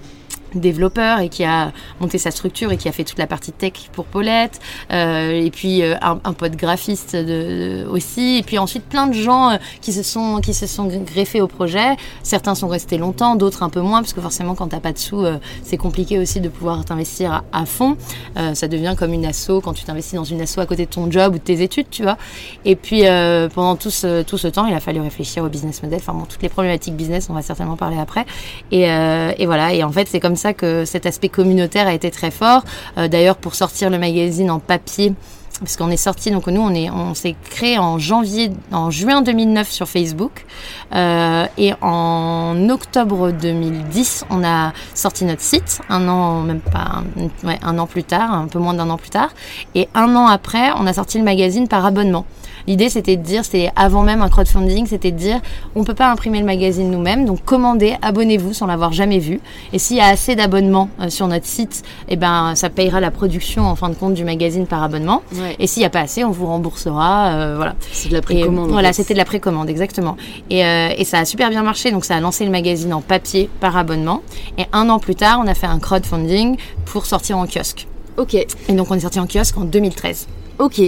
développeur 0.55 1.19
et 1.19 1.29
qui 1.29 1.43
a 1.43 1.71
monté 1.99 2.17
sa 2.17 2.31
structure 2.31 2.71
et 2.71 2.77
qui 2.77 2.89
a 2.89 2.91
fait 2.91 3.03
toute 3.03 3.19
la 3.19 3.27
partie 3.27 3.51
tech 3.51 3.73
pour 3.93 4.05
Paulette 4.05 4.59
euh, 4.91 5.31
et 5.31 5.51
puis 5.51 5.83
euh, 5.83 5.95
un, 6.01 6.19
un, 6.23 6.33
pote 6.33 6.55
graphiste 6.55 7.17
aussi 7.89 8.37
et 8.37 8.43
puis 8.43 8.57
ensuite 8.57 8.83
plein 8.83 9.07
de 9.07 9.13
gens 9.13 9.51
euh, 9.51 9.57
qui 9.81 9.93
se 9.93 10.03
sont 10.03 10.39
qui 10.41 10.53
se 10.53 10.67
sont 10.67 10.87
greffés 10.87 11.41
au 11.41 11.47
projet. 11.47 11.95
Certains 12.23 12.55
sont 12.55 12.67
restés 12.67 12.97
longtemps 12.97 13.35
d'autres 13.35 13.63
un 13.63 13.69
peu 13.69 13.81
moins 13.81 14.01
parce 14.01 14.13
que 14.13 14.21
forcément 14.21 14.55
quand 14.55 14.69
t'as 14.69 14.79
pas 14.79 14.91
de 14.91 14.97
sous 14.97 15.25
c'est 15.63 15.77
compliqué 15.77 16.19
aussi 16.19 16.41
de 16.41 16.49
pouvoir 16.49 16.83
t'investir 16.85 17.43
à, 17.51 17.65
fond. 17.65 17.97
Ça 18.53 18.67
devient 18.67 18.95
comme 18.97 19.13
une 19.13 19.25
asso 19.25 19.61
quand 19.63 19.73
tu 19.73 19.83
t'investis 19.83 20.15
dans 20.15 20.23
une 20.23 20.41
asso 20.41 20.57
à 20.57 20.65
côté 20.65 20.85
de 20.85 20.91
ton 20.91 21.09
job 21.11 21.35
ou 21.35 21.37
de 21.37 21.43
tes 21.43 21.61
études 21.61 21.87
tu 21.89 22.03
vois. 22.03 22.17
Et 22.65 22.75
puis 22.75 23.03
pendant 23.53 23.75
tout 23.75 23.89
ce, 23.89 24.23
tout 24.23 24.37
ce 24.37 24.47
temps 24.47 24.65
il 24.65 24.73
a 24.73 24.79
fallu 24.79 24.99
réfléchir 24.99 25.43
au 25.43 25.49
business 25.49 25.81
model 25.83 25.99
enfin 26.01 26.13
bon 26.13 26.25
toutes 26.25 26.41
les 26.41 26.49
problématiques 26.49 26.95
business 26.95 27.27
on 27.29 27.33
va 27.33 27.41
certainement 27.41 27.77
parler 27.77 27.97
après. 27.97 28.25
Et, 28.71 28.83
et 28.83 29.45
voilà 29.45 29.73
et 29.73 29.83
en 29.83 29.91
fait 29.91 30.07
c'est 30.07 30.19
comme 30.19 30.35
ça 30.41 30.53
que 30.53 30.85
cet 30.85 31.05
aspect 31.05 31.29
communautaire 31.29 31.87
a 31.87 31.93
été 31.93 32.11
très 32.11 32.31
fort. 32.31 32.63
Euh, 32.97 33.07
d'ailleurs, 33.07 33.37
pour 33.37 33.55
sortir 33.55 33.89
le 33.89 33.97
magazine 33.97 34.51
en 34.51 34.59
papier, 34.59 35.13
parce 35.59 35.77
qu'on 35.77 35.91
est 35.91 35.97
sorti, 35.97 36.31
donc 36.31 36.47
nous 36.47 36.61
on 36.61 36.73
est, 36.73 36.89
on 36.89 37.13
s'est 37.13 37.35
créé 37.51 37.77
en 37.77 37.99
janvier, 37.99 38.51
en 38.71 38.89
juin 38.89 39.21
2009 39.21 39.69
sur 39.69 39.87
Facebook, 39.87 40.45
euh, 40.95 41.45
et 41.57 41.73
en 41.81 42.67
octobre 42.69 43.31
2010 43.31 44.25
on 44.31 44.43
a 44.43 44.73
sorti 44.95 45.23
notre 45.23 45.41
site, 45.41 45.81
un 45.89 46.07
an 46.07 46.41
même 46.41 46.61
pas, 46.61 47.03
un 47.61 47.77
an 47.77 47.85
plus 47.85 48.03
tard, 48.03 48.33
un 48.33 48.47
peu 48.47 48.57
moins 48.57 48.73
d'un 48.73 48.89
an 48.89 48.97
plus 48.97 49.11
tard, 49.11 49.29
et 49.75 49.87
un 49.93 50.15
an 50.15 50.25
après 50.25 50.71
on 50.79 50.87
a 50.87 50.93
sorti 50.93 51.19
le 51.19 51.23
magazine 51.23 51.67
par 51.67 51.85
abonnement. 51.85 52.25
L'idée, 52.67 52.89
c'était 52.89 53.17
de 53.17 53.23
dire, 53.23 53.43
c'était 53.43 53.71
avant 53.75 54.03
même 54.03 54.21
un 54.21 54.29
crowdfunding, 54.29 54.85
c'était 54.87 55.11
de 55.11 55.17
dire, 55.17 55.39
on 55.75 55.83
peut 55.83 55.93
pas 55.93 56.11
imprimer 56.11 56.39
le 56.39 56.45
magazine 56.45 56.89
nous-mêmes, 56.89 57.25
donc 57.25 57.43
commandez, 57.45 57.95
abonnez-vous 58.01 58.53
sans 58.53 58.65
l'avoir 58.65 58.93
jamais 58.93 59.19
vu. 59.19 59.39
Et 59.73 59.79
s'il 59.79 59.97
y 59.97 60.01
a 60.01 60.07
assez 60.07 60.35
d'abonnements 60.35 60.89
euh, 60.99 61.09
sur 61.09 61.27
notre 61.27 61.45
site, 61.45 61.83
eh 62.09 62.15
ben, 62.15 62.53
ça 62.55 62.69
payera 62.69 62.99
la 62.99 63.11
production 63.11 63.63
en 63.63 63.75
fin 63.75 63.89
de 63.89 63.95
compte 63.95 64.13
du 64.13 64.23
magazine 64.23 64.67
par 64.67 64.83
abonnement. 64.83 65.21
Et 65.59 65.67
s'il 65.67 65.81
n'y 65.81 65.85
a 65.85 65.89
pas 65.89 66.01
assez, 66.01 66.23
on 66.23 66.31
vous 66.31 66.47
remboursera. 66.47 67.33
Euh, 67.33 67.55
voilà. 67.55 67.75
C'est 67.91 68.09
de 68.09 68.13
la 68.13 68.21
précommande. 68.21 68.69
Voilà, 68.69 68.93
c'était 68.93 69.13
de 69.13 69.19
la 69.19 69.25
précommande, 69.25 69.69
exactement. 69.69 70.17
Et, 70.49 70.65
euh, 70.65 70.89
et 70.97 71.05
ça 71.05 71.19
a 71.19 71.25
super 71.25 71.49
bien 71.49 71.63
marché, 71.63 71.91
donc 71.91 72.05
ça 72.05 72.15
a 72.15 72.19
lancé 72.19 72.45
le 72.45 72.51
magazine 72.51 72.93
en 72.93 73.01
papier 73.01 73.49
par 73.59 73.77
abonnement. 73.77 74.21
Et 74.57 74.65
un 74.73 74.89
an 74.89 74.99
plus 74.99 75.15
tard, 75.15 75.39
on 75.43 75.47
a 75.47 75.53
fait 75.53 75.67
un 75.67 75.79
crowdfunding 75.79 76.57
pour 76.85 77.05
sortir 77.05 77.37
en 77.37 77.45
kiosque. 77.45 77.87
Ok. 78.17 78.35
Et 78.35 78.73
donc 78.73 78.91
on 78.91 78.95
est 78.95 79.01
sorti 79.01 79.19
en 79.19 79.27
kiosque 79.27 79.57
en 79.57 79.61
2013. 79.61 80.27
Ok, 80.59 80.79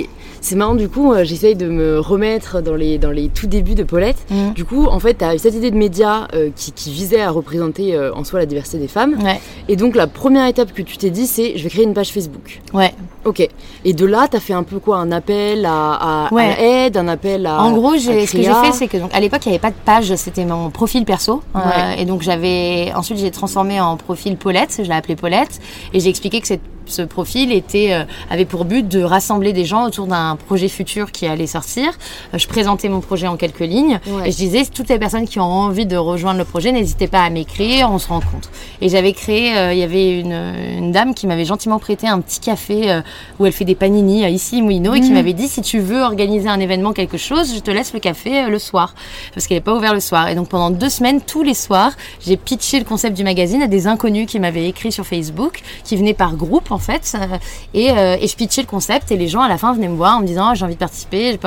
c'est 0.44 0.56
marrant 0.56 0.76
du 0.76 0.90
coup, 0.90 1.14
euh, 1.14 1.24
j'essaye 1.24 1.56
de 1.56 1.68
me 1.68 2.00
remettre 2.00 2.62
dans 2.62 2.76
les, 2.76 2.98
dans 2.98 3.12
les 3.12 3.30
tout 3.30 3.48
débuts 3.48 3.76
de 3.76 3.84
Paulette. 3.84 4.18
Mhm. 4.30 4.54
Du 4.54 4.66
coup, 4.66 4.86
en 4.86 5.00
fait, 5.00 5.16
tu 5.18 5.24
as 5.26 5.38
cette 5.38 5.56
idée 5.56 5.72
de 5.72 5.76
média 5.78 6.28
euh, 6.36 6.50
qui, 6.56 6.72
qui 6.72 6.92
visait 6.92 7.22
à 7.22 7.32
représenter 7.32 7.96
euh, 7.96 8.14
en 8.14 8.24
soi 8.24 8.40
la 8.40 8.46
diversité 8.46 8.78
des 8.78 8.88
femmes. 8.88 9.18
Ouais, 9.24 9.40
Et 9.70 9.76
donc 9.76 9.96
la 9.96 10.08
première 10.08 10.46
étape 10.48 10.74
que 10.74 10.82
tu 10.82 10.98
t'es 10.98 11.10
dit, 11.10 11.28
c'est 11.28 11.58
je 11.58 11.64
vais 11.64 11.70
créer 11.70 11.84
une 11.86 11.94
page 11.94 12.10
Facebook. 12.12 12.62
ouais. 12.74 12.94
Ok. 13.26 13.48
Et 13.86 13.94
de 13.94 14.06
là, 14.06 14.28
tu 14.30 14.36
as 14.36 14.42
fait 14.42 14.52
un 14.52 14.64
peu 14.64 14.80
quoi? 14.80 14.98
Un 14.98 15.10
appel 15.14 15.66
à, 15.66 16.28
Ouais. 16.34 16.62
aide, 16.62 16.98
un 16.98 17.08
appel 17.08 17.46
à... 17.46 17.62
En 17.62 17.72
gros, 17.72 17.96
ce 17.98 18.08
que 18.10 18.42
j'ai 18.44 18.54
fait, 18.54 18.72
c'est 18.74 18.88
que 18.90 18.98
donc 18.98 19.14
à 19.14 19.22
l'époque, 19.22 19.46
il 19.46 19.50
n'y 19.50 19.56
avait 19.56 19.62
pas 19.62 19.70
de 19.72 19.76
page, 19.86 20.14
c'était 20.18 20.44
mon 20.44 20.70
profil 20.72 21.06
perso. 21.06 21.42
Euh, 21.56 21.60
Ouais. 21.60 22.02
et 22.02 22.06
donc 22.06 22.22
j'avais 22.22 22.92
ensuite 22.94 23.18
j'ai 23.20 23.32
transformé 23.32 23.80
en 23.80 23.96
profil 23.96 24.36
Paulette, 24.36 24.76
je 24.80 24.90
l'ai 24.90 24.92
appelé 24.94 25.16
Paulette, 25.16 25.62
et 25.94 26.02
j'ai 26.02 26.10
expliqué 26.10 26.42
que 26.42 26.48
cette- 26.48 26.60
ce 26.86 27.02
profil 27.02 27.52
était 27.52 27.94
euh, 27.94 28.04
avait 28.30 28.46
pour 28.46 28.66
but 28.66 28.88
de 28.88 29.04
rassembler 29.04 29.54
des 29.54 29.66
gens 29.66 29.86
autour 29.86 30.08
d'un 30.08 30.36
projet 30.36 30.68
futur 30.68 31.12
qui 31.12 31.26
allait 31.28 31.48
sortir. 31.48 31.90
Euh, 32.34 32.38
je 32.38 32.48
présentais 32.48 32.90
mon 32.90 33.00
projet 33.02 33.28
en 33.28 33.38
quelques 33.38 33.60
lignes 33.62 34.00
Ouais. 34.08 34.28
et 34.30 34.32
je 34.32 34.38
disais 34.38 34.64
toutes 34.66 34.90
les 34.90 35.00
personnes 35.00 35.28
qui 35.28 35.40
ont 35.40 35.44
envie 35.44 35.86
de 35.86 35.98
rejoindre 35.98 36.38
le 36.40 36.46
projet, 36.46 36.72
n'hésitez 36.72 37.08
pas 37.08 37.22
à 37.24 37.30
m'écrire, 37.30 37.90
on 37.92 38.00
se 38.00 38.08
rencontre. 38.08 38.50
Et 38.82 38.90
j'avais 38.90 39.14
créé, 39.14 39.56
euh, 39.58 39.74
il 39.74 39.80
y 39.80 39.84
avait 39.84 40.20
une, 40.20 40.34
une 40.34 40.92
dame 40.92 41.14
qui 41.14 41.28
m'avait 41.28 41.46
gentiment 41.46 41.80
prêté 41.80 42.08
un 42.08 42.20
petit 42.22 42.40
café 42.40 43.02
où 43.40 43.46
elle 43.46 43.54
fait 43.54 43.66
des 43.66 43.76
panini 43.76 44.26
ici, 44.30 44.62
Mouino, 44.62 44.94
et 44.94 45.00
qui 45.02 45.08
Mhm. 45.10 45.14
m'avait 45.16 45.34
dit 45.34 45.48
si 45.48 45.62
tu 45.62 45.80
veux 45.80 46.02
organiser 46.02 46.50
un 46.50 46.60
événement, 46.60 46.94
quelque 46.94 47.18
chose, 47.18 47.54
je 47.56 47.60
te 47.60 47.72
laisse 47.72 47.94
le 47.94 48.00
café 48.00 48.50
le 48.50 48.60
soir. 48.60 48.94
Parce 49.34 49.48
qu'elle 49.48 49.58
n'est 49.58 49.62
pas 49.62 49.76
ouverte 49.76 49.94
le 49.94 50.00
soir. 50.00 50.28
Et 50.30 50.36
donc 50.36 50.50
pendant 50.50 50.70
deux 50.70 50.90
semaines, 50.90 51.22
tous 51.22 51.44
les 51.44 51.54
soirs, 51.54 51.92
j'ai 52.26 52.38
pitché 52.38 52.78
le 52.80 52.86
concept 52.86 53.16
du 53.16 53.24
magazine 53.24 53.62
à 53.62 53.68
des 53.68 53.88
inconnus 53.88 54.28
qui 54.28 54.40
m'avaient 54.40 54.68
écrit 54.68 54.92
sur 54.92 55.06
Facebook, 55.06 55.62
qui 55.84 55.96
venaient 55.96 56.14
par 56.14 56.36
groupe 56.36 56.72
en 56.74 56.80
fait. 56.80 57.16
euh, 57.16 57.38
et, 57.74 57.92
euh, 57.92 58.18
et 58.20 58.28
je 58.28 58.36
pitchais 58.36 58.62
le 58.62 58.68
concept 58.68 59.12
et 59.12 59.18
les 59.18 59.28
gens 59.28 59.42
à 59.42 59.48
la 59.48 59.58
fin 59.58 59.74
venaient 59.74 59.88
me 59.88 59.96
voir 59.96 60.18
en 60.18 60.22
me 60.22 60.28
disant 60.28 60.54
j'ai 60.56 60.66
envie 60.66 60.74
de 60.74 60.80
participer. 60.80 61.40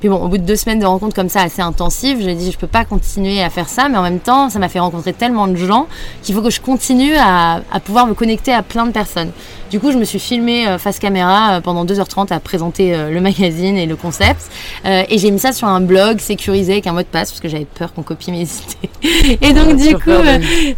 Puis 0.00 0.08
bon, 0.08 0.16
au 0.16 0.28
bout 0.28 0.38
de 0.38 0.42
deux 0.42 0.56
semaines 0.56 0.80
de 0.80 0.86
rencontres 0.86 1.14
comme 1.14 1.28
ça 1.28 1.42
assez 1.42 1.62
intensives, 1.62 2.20
j'ai 2.20 2.34
dit 2.34 2.52
je 2.52 2.58
peux 2.58 2.66
pas 2.66 2.84
continuer 2.84 3.42
à 3.42 3.50
faire 3.50 3.68
ça, 3.68 3.88
mais 3.88 3.96
en 3.96 4.02
même 4.02 4.20
temps, 4.20 4.50
ça 4.50 4.58
m'a 4.58 4.68
fait 4.68 4.80
rencontrer 4.80 5.12
tellement 5.12 5.46
de 5.46 5.56
gens 5.56 5.86
qu'il 6.22 6.34
faut 6.34 6.42
que 6.42 6.50
je 6.50 6.60
continue 6.60 7.14
à 7.16 7.60
pouvoir 7.84 8.06
me 8.06 8.14
connecter 8.14 8.52
à 8.52 8.62
plein 8.62 8.86
de 8.86 8.92
personnes. 8.92 9.32
Du 9.74 9.80
coup, 9.80 9.90
je 9.90 9.98
me 9.98 10.04
suis 10.04 10.20
filmée 10.20 10.68
euh, 10.68 10.78
face 10.78 11.00
caméra 11.00 11.54
euh, 11.54 11.60
pendant 11.60 11.84
2h30 11.84 12.32
à 12.32 12.38
présenter 12.38 12.94
euh, 12.94 13.10
le 13.10 13.20
magazine 13.20 13.76
et 13.76 13.86
le 13.86 13.96
concept. 13.96 14.48
Et 14.84 15.18
j'ai 15.18 15.32
mis 15.32 15.40
ça 15.40 15.52
sur 15.52 15.66
un 15.66 15.80
blog 15.80 16.20
sécurisé 16.20 16.74
avec 16.74 16.86
un 16.86 16.92
mot 16.92 17.00
de 17.00 17.06
passe 17.06 17.32
parce 17.32 17.40
que 17.40 17.48
j'avais 17.48 17.64
peur 17.64 17.92
qu'on 17.92 18.02
copie 18.02 18.30
mes 18.30 18.42
idées. 18.42 19.38
Et 19.40 19.52
donc, 19.52 19.76
du 19.76 19.96
coup, 19.96 20.10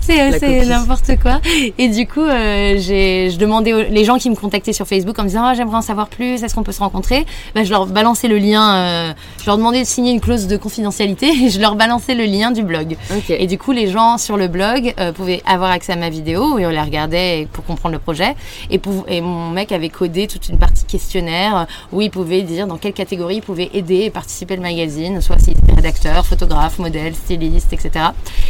c'est 0.01 0.65
n'importe 0.65 1.19
quoi. 1.21 1.41
Et 1.77 1.89
du 1.89 2.07
coup, 2.07 2.25
je 2.25 3.37
demandais 3.37 3.75
aux, 3.75 3.83
les 3.83 4.05
gens 4.05 4.17
qui 4.17 4.31
me 4.31 4.35
contactaient 4.35 4.73
sur 4.73 4.87
Facebook 4.87 5.19
en 5.19 5.25
me 5.25 5.29
disant 5.29 5.45
ah, 5.45 5.55
j'aimerais 5.55 5.77
en 5.77 5.83
savoir 5.83 6.09
plus, 6.09 6.43
est-ce 6.43 6.55
qu'on 6.55 6.63
peut 6.63 6.73
se 6.73 6.79
rencontrer? 6.79 7.27
Ben, 7.55 7.65
Je 7.67 7.71
leur 7.71 7.87
balançais 7.87 8.29
le 8.29 8.39
lien, 8.39 9.13
je 9.41 9.47
leur 9.47 9.59
demandais 9.59 9.81
de 9.81 9.87
signer 9.87 10.13
une 10.13 10.21
clause 10.21 10.47
de 10.47 10.57
confidentialité 10.57 11.27
et 11.45 11.51
je 11.51 11.61
leur 11.61 11.75
balançais 11.75 12.15
le 12.15 12.25
lien 12.25 12.53
du 12.53 12.63
blog. 12.63 12.97
Et 13.29 13.47
du 13.47 13.59
coup, 13.59 13.73
les 13.73 13.89
gens 13.89 14.17
sur 14.17 14.37
le 14.37 14.49
blog 14.49 14.95
pouvaient 15.17 15.43
avoir 15.45 15.71
accès 15.71 15.93
à 15.93 15.97
ma 15.97 16.09
vidéo 16.09 16.59
et 16.59 16.67
on 16.67 16.71
la 16.71 16.85
regardait 16.85 17.47
pour 17.53 17.65
comprendre 17.65 17.93
le 17.93 17.99
projet. 17.99 18.35
Et, 18.71 18.79
et 19.09 19.21
mon 19.21 19.51
mec 19.51 19.73
avait 19.73 19.89
codé 19.89 20.27
toute 20.27 20.49
une 20.49 20.59
partie 20.59 20.85
questionnaire 20.85 21.67
où 21.93 22.01
il 22.01 22.11
pouvait 22.11 22.43
dire 22.43 22.67
dans 22.67 22.77
quelle 22.77 22.93
catégorie 22.93 23.37
il 23.37 23.43
pouvait 23.43 23.71
aider 23.75 24.03
et 24.05 24.11
participer 24.11 24.57
au 24.59 24.61
magazine, 24.61 25.21
soit 25.21 25.39
s'il 25.39 25.53
était 25.59 25.73
rédacteur, 25.75 26.25
photographe, 26.27 26.79
modèle, 26.79 27.15
styliste, 27.15 27.73
etc. 27.73 28.07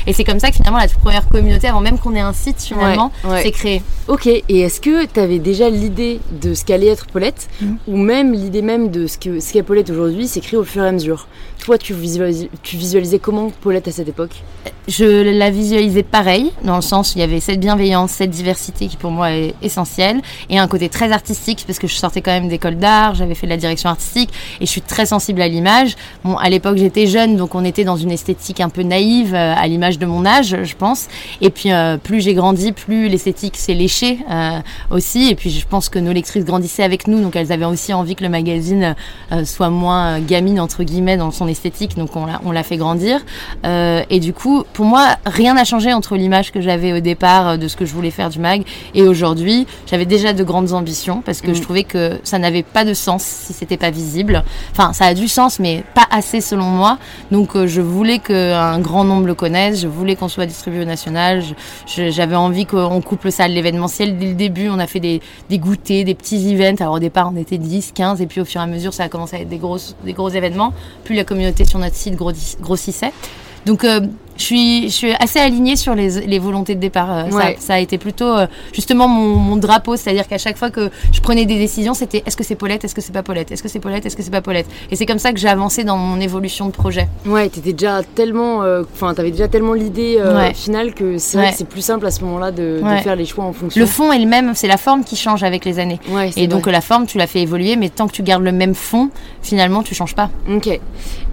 Et 0.07 0.13
c'est 0.13 0.25
comme 0.25 0.39
ça 0.41 0.51
que 0.51 0.57
finalement 0.57 0.79
la 0.79 0.89
toute 0.89 0.99
première 1.01 1.29
communauté, 1.29 1.69
avant 1.69 1.81
même 1.81 1.99
qu'on 1.99 2.15
ait 2.15 2.21
un 2.21 2.33
site 2.33 2.63
finalement, 2.63 3.11
Ouais, 3.25 3.31
ouais. 3.31 3.43
s'est 3.43 3.51
créée. 3.53 3.83
Ok, 4.09 4.27
et 4.27 4.43
est-ce 4.49 4.81
que 4.81 5.05
tu 5.07 5.21
avais 5.21 5.39
déjà 5.39 5.69
l'idée 5.71 6.21
de 6.41 6.55
ce 6.55 6.65
qu'allait 6.65 6.89
être 6.89 7.07
Paulette 7.07 7.49
Mhm. 7.61 7.79
Ou 7.89 7.97
même 7.97 8.33
l'idée 8.33 8.63
même 8.63 8.91
de 8.91 9.07
ce 9.07 9.19
qu'est 9.19 9.41
ce 9.41 9.53
qu'est 9.53 9.63
Paulette 9.63 9.91
aujourd'hui, 9.91 10.27
c'est 10.29 10.41
créé 10.41 10.59
au 10.59 10.65
fur 10.65 10.85
et 10.85 10.89
à 10.89 10.93
mesure? 10.93 11.27
Toi, 11.65 11.79
tu 11.79 11.95
visualisais, 11.95 12.49
tu 12.63 12.77
visualisais 12.77 13.19
comment 13.19 13.51
Paulette 13.61 13.89
à 13.89 13.93
cette 13.93 14.09
époque? 14.09 14.43
Je 14.89 15.05
la 15.37 15.51
visualisais 15.51 16.03
pareil, 16.05 16.53
dans 16.63 16.77
le 16.77 16.83
sens 16.83 17.11
où 17.11 17.19
il 17.19 17.21
y 17.21 17.25
avait 17.25 17.41
cette 17.41 17.59
bienveillance, 17.59 18.13
cette 18.13 18.31
diversité 18.31 18.87
qui 18.87 18.97
pour 18.97 19.11
moi 19.11 19.33
est 19.33 19.55
essentielle, 19.63 20.21
et 20.51 20.59
un 20.59 20.69
côté 20.69 20.89
très 20.89 21.13
artistique, 21.13 21.65
parce 21.67 21.79
que 21.79 21.87
je 21.87 21.95
sortais 21.95 22.21
quand 22.21 22.33
même 22.33 22.49
d'école 22.49 22.77
d'art, 22.77 23.15
j'avais 23.15 23.35
fait 23.35 23.47
de 23.47 23.53
la 23.53 23.57
direction 23.57 23.89
artistique, 23.89 24.31
et 24.61 24.67
je 24.67 24.71
suis 24.71 24.83
très 24.83 25.07
sensible 25.07 25.41
à 25.41 25.49
l'image. 25.49 25.97
Bon, 26.25 26.37
à 26.37 26.49
l'époque 26.49 26.77
j'étais 26.77 27.07
jeune, 27.07 27.37
donc 27.37 27.55
on 27.55 27.65
était 27.65 27.85
dans 27.85 27.97
une 27.97 28.11
esthétique 28.11 28.61
un 28.61 28.69
peu 28.69 28.83
naïve, 28.83 29.35
euh, 29.35 29.55
à 29.57 29.67
l'image 29.67 29.99
de 29.99 30.07
mon 30.07 30.25
âge, 30.25 30.57
je 30.63 30.75
pense. 30.77 31.09
Et 31.41 31.51
puis 31.51 31.73
euh, 31.73 31.97
plus 31.97 32.21
j'ai 32.21 32.35
grandi, 32.35 32.73
plus 32.73 33.09
l'esthétique 33.09 33.57
s'est 33.57 33.75
léchée 33.75 34.19
euh, 34.31 34.59
aussi, 34.91 35.29
et 35.29 35.35
puis 35.35 35.51
je 35.51 35.67
pense 35.67 35.89
que 35.89 35.99
nos 35.99 36.13
lectrices 36.13 36.45
grandissaient 36.45 36.83
avec 36.83 37.09
nous, 37.09 37.21
donc 37.21 37.37
elles 37.37 37.53
avaient 37.53 37.65
aussi 37.65 37.93
envie 37.93 38.15
que 38.15 38.25
le 38.25 38.31
magazine 38.31 38.95
soit 39.45 39.71
moins 39.71 40.21
gamine, 40.21 40.61
entre 40.61 40.83
guillemets, 40.83 41.17
dans 41.17 41.31
son 41.31 41.49
esthétique, 41.49 41.97
donc 41.97 42.11
on 42.17 42.51
l'a 42.53 42.63
fait 42.63 42.77
grandir. 42.77 43.21
Et 43.65 44.21
du 44.21 44.33
coup, 44.33 44.65
pour 44.73 44.85
moi, 44.85 45.17
rien 45.27 45.55
n'a 45.55 45.65
changé 45.65 45.93
entre 45.93 46.17
l'image 46.17 46.53
que 46.53 46.61
j'avais 46.61 46.93
au 46.93 47.01
départ 47.01 47.59
de 47.59 47.69
ce 47.69 47.77
que 47.77 47.85
je 47.85 47.93
voulais 47.93 48.11
faire 48.11 48.31
du 48.31 48.39
mag 48.39 48.63
et 48.95 49.03
aujourd'hui. 49.03 49.67
J'avais 49.87 50.06
déjà 50.07 50.33
de 50.33 50.43
grandes 50.45 50.73
ambitions 50.73 51.23
parce 51.25 51.41
que 51.41 51.51
Mm. 51.51 51.55
je 51.55 51.63
trouvais 51.63 51.85
que 51.85 52.19
ça 52.25 52.39
n'avait 52.39 52.63
pas 52.63 52.85
de 52.85 52.95
sens 52.95 53.23
si 53.23 53.53
c'était 53.53 53.77
pas 53.77 53.91
visible. 53.91 54.43
Enfin, 54.73 54.93
ça 54.93 55.07
a 55.07 55.15
du 55.15 55.29
sens, 55.29 55.59
mais 55.59 55.85
pas 55.95 56.07
assez 56.11 56.41
selon 56.41 56.65
moi. 56.65 56.99
Donc, 57.31 57.55
euh, 57.57 57.67
je 57.67 57.81
voulais 57.81 58.19
qu'un 58.19 58.79
grand 58.81 59.05
nombre 59.05 59.27
le 59.27 59.35
connaisse. 59.35 59.81
Je 59.81 59.89
voulais 59.89 60.17
qu'on 60.17 60.29
soit 60.29 60.47
distribué 60.47 60.83
au 60.83 60.85
national. 60.85 61.43
J'avais 61.87 62.37
envie 62.37 62.67
qu'on 62.67 63.01
couple 63.01 63.31
ça 63.31 63.45
à 63.45 63.49
l'événementiel 63.49 64.17
dès 64.19 64.27
le 64.29 64.35
début. 64.35 64.69
On 64.69 64.79
a 64.79 64.87
fait 64.87 65.01
des, 65.01 65.21
des 65.51 65.59
goûters, 65.59 66.05
des 66.05 66.15
petits 66.15 66.53
events. 66.55 66.77
Alors, 66.81 66.95
au 66.95 66.99
départ, 67.01 67.31
on 67.35 67.37
était 67.37 67.59
10, 67.59 67.93
15, 67.95 68.21
et 68.21 68.27
puis 68.27 68.41
au 68.41 68.45
fur 68.45 68.61
et 68.61 68.65
à 68.65 68.67
mesure, 68.67 68.95
ça 68.95 69.05
a 69.05 69.09
commencé 69.09 69.37
à 69.37 69.41
être 69.41 69.49
des, 69.49 69.59
grosses, 69.59 69.97
des 70.05 70.13
gros 70.13 70.29
événements. 70.29 70.73
Plus 71.05 71.15
la 71.15 71.25
communauté 71.25 71.65
sur 71.65 71.79
notre 71.79 71.97
site 71.97 72.15
grossis- 72.17 72.57
grossissait. 72.61 73.13
Donc, 73.67 73.85
euh, 73.85 74.01
je 74.39 74.43
suis, 74.43 74.83
je 74.91 74.95
suis 74.95 75.13
assez 75.19 75.39
alignée 75.39 75.77
sur 75.77 75.95
les, 75.95 76.27
les 76.27 76.39
volontés 76.39 76.75
de 76.75 76.81
départ. 76.81 77.11
Euh, 77.11 77.31
ça- 77.31 77.37
Ouais. 77.37 77.57
Ça, 77.59 77.75
a 77.75 77.79
été 77.79 77.97
plutôt 77.99 78.27
euh, 78.27 78.47
justement 78.73 79.09
mon, 79.09 79.35
mon 79.37 79.57
drapeau, 79.57 79.97
c'est-à-dire 79.97 80.29
qu'à 80.29 80.39
chaque 80.39 80.57
fois 80.59 80.71
que 80.71 80.91
je 81.11 81.21
prenais 81.21 81.47
des 81.47 81.59
décisions, 81.59 81.95
c'était 81.95 82.23
est-ce 82.27 82.37
que 82.37 82.45
c'est 82.45 82.55
Paulette, 82.55 82.85
est-ce 82.85 82.95
que 82.95 83.01
c'est 83.01 83.13
pas 83.13 83.23
Paulette, 83.23 83.51
est-ce 83.51 83.63
que 83.63 83.69
c'est 83.69 83.81
Paulette, 83.81 84.05
est-ce 84.07 84.15
que 84.17 84.23
c'est 84.23 84.31
pas 84.31 84.43
Paulette? 84.43 84.67
Et 84.91 84.97
c'est 84.97 85.07
comme 85.07 85.19
ça 85.19 85.33
que 85.33 85.39
j'ai 85.39 85.49
avancé 85.49 85.85
dans 85.85 85.97
mon 85.97 86.21
évolution 86.21 86.67
de 86.67 86.73
projet. 86.73 87.09
Ouais, 87.25 87.49
t'étais 87.49 87.73
déjà 87.73 88.03
tellement, 88.03 88.63
euh, 88.63 88.83
enfin, 88.95 89.15
t'avais 89.15 89.31
déjà 89.31 89.49
tellement 89.49 89.73
l'idée 89.73 90.17
euh, 90.21 90.37
Ouais. 90.37 90.55
finale 90.55 90.93
que 90.95 91.17
c'est 91.19 91.39
Ouais. 91.39 91.53
plus 91.69 91.81
simple 91.81 92.07
à 92.07 92.11
ce 92.11 92.23
moment-là 92.25 92.51
de, 92.53 92.81
faire 93.03 93.17
les 93.17 93.25
choix 93.27 93.45
en 93.45 93.53
fonction. 93.55 93.81
Le 93.81 93.87
fond 93.87 94.13
est 94.13 94.19
le 94.19 94.27
même, 94.27 94.55
c'est 94.55 94.69
la 94.69 94.77
forme 94.77 95.03
qui 95.03 95.17
change 95.17 95.43
avec 95.45 95.65
les 95.65 95.79
années. 95.79 95.99
Et 96.37 96.47
donc 96.47 96.63
vrai. 96.65 96.73
la 96.73 96.81
forme, 96.83 97.07
tu 97.07 97.17
la 97.19 97.27
fais 97.27 97.41
évoluer, 97.41 97.77
mais 97.77 97.89
tant 97.89 98.07
que 98.07 98.13
tu 98.13 98.23
gardes 98.23 98.43
le 98.45 98.53
même 98.53 98.75
fond, 98.75 99.09
finalement, 99.43 99.83
tu 99.83 99.95
changes 99.95 100.15
pas. 100.15 100.31
Ok. 100.51 100.79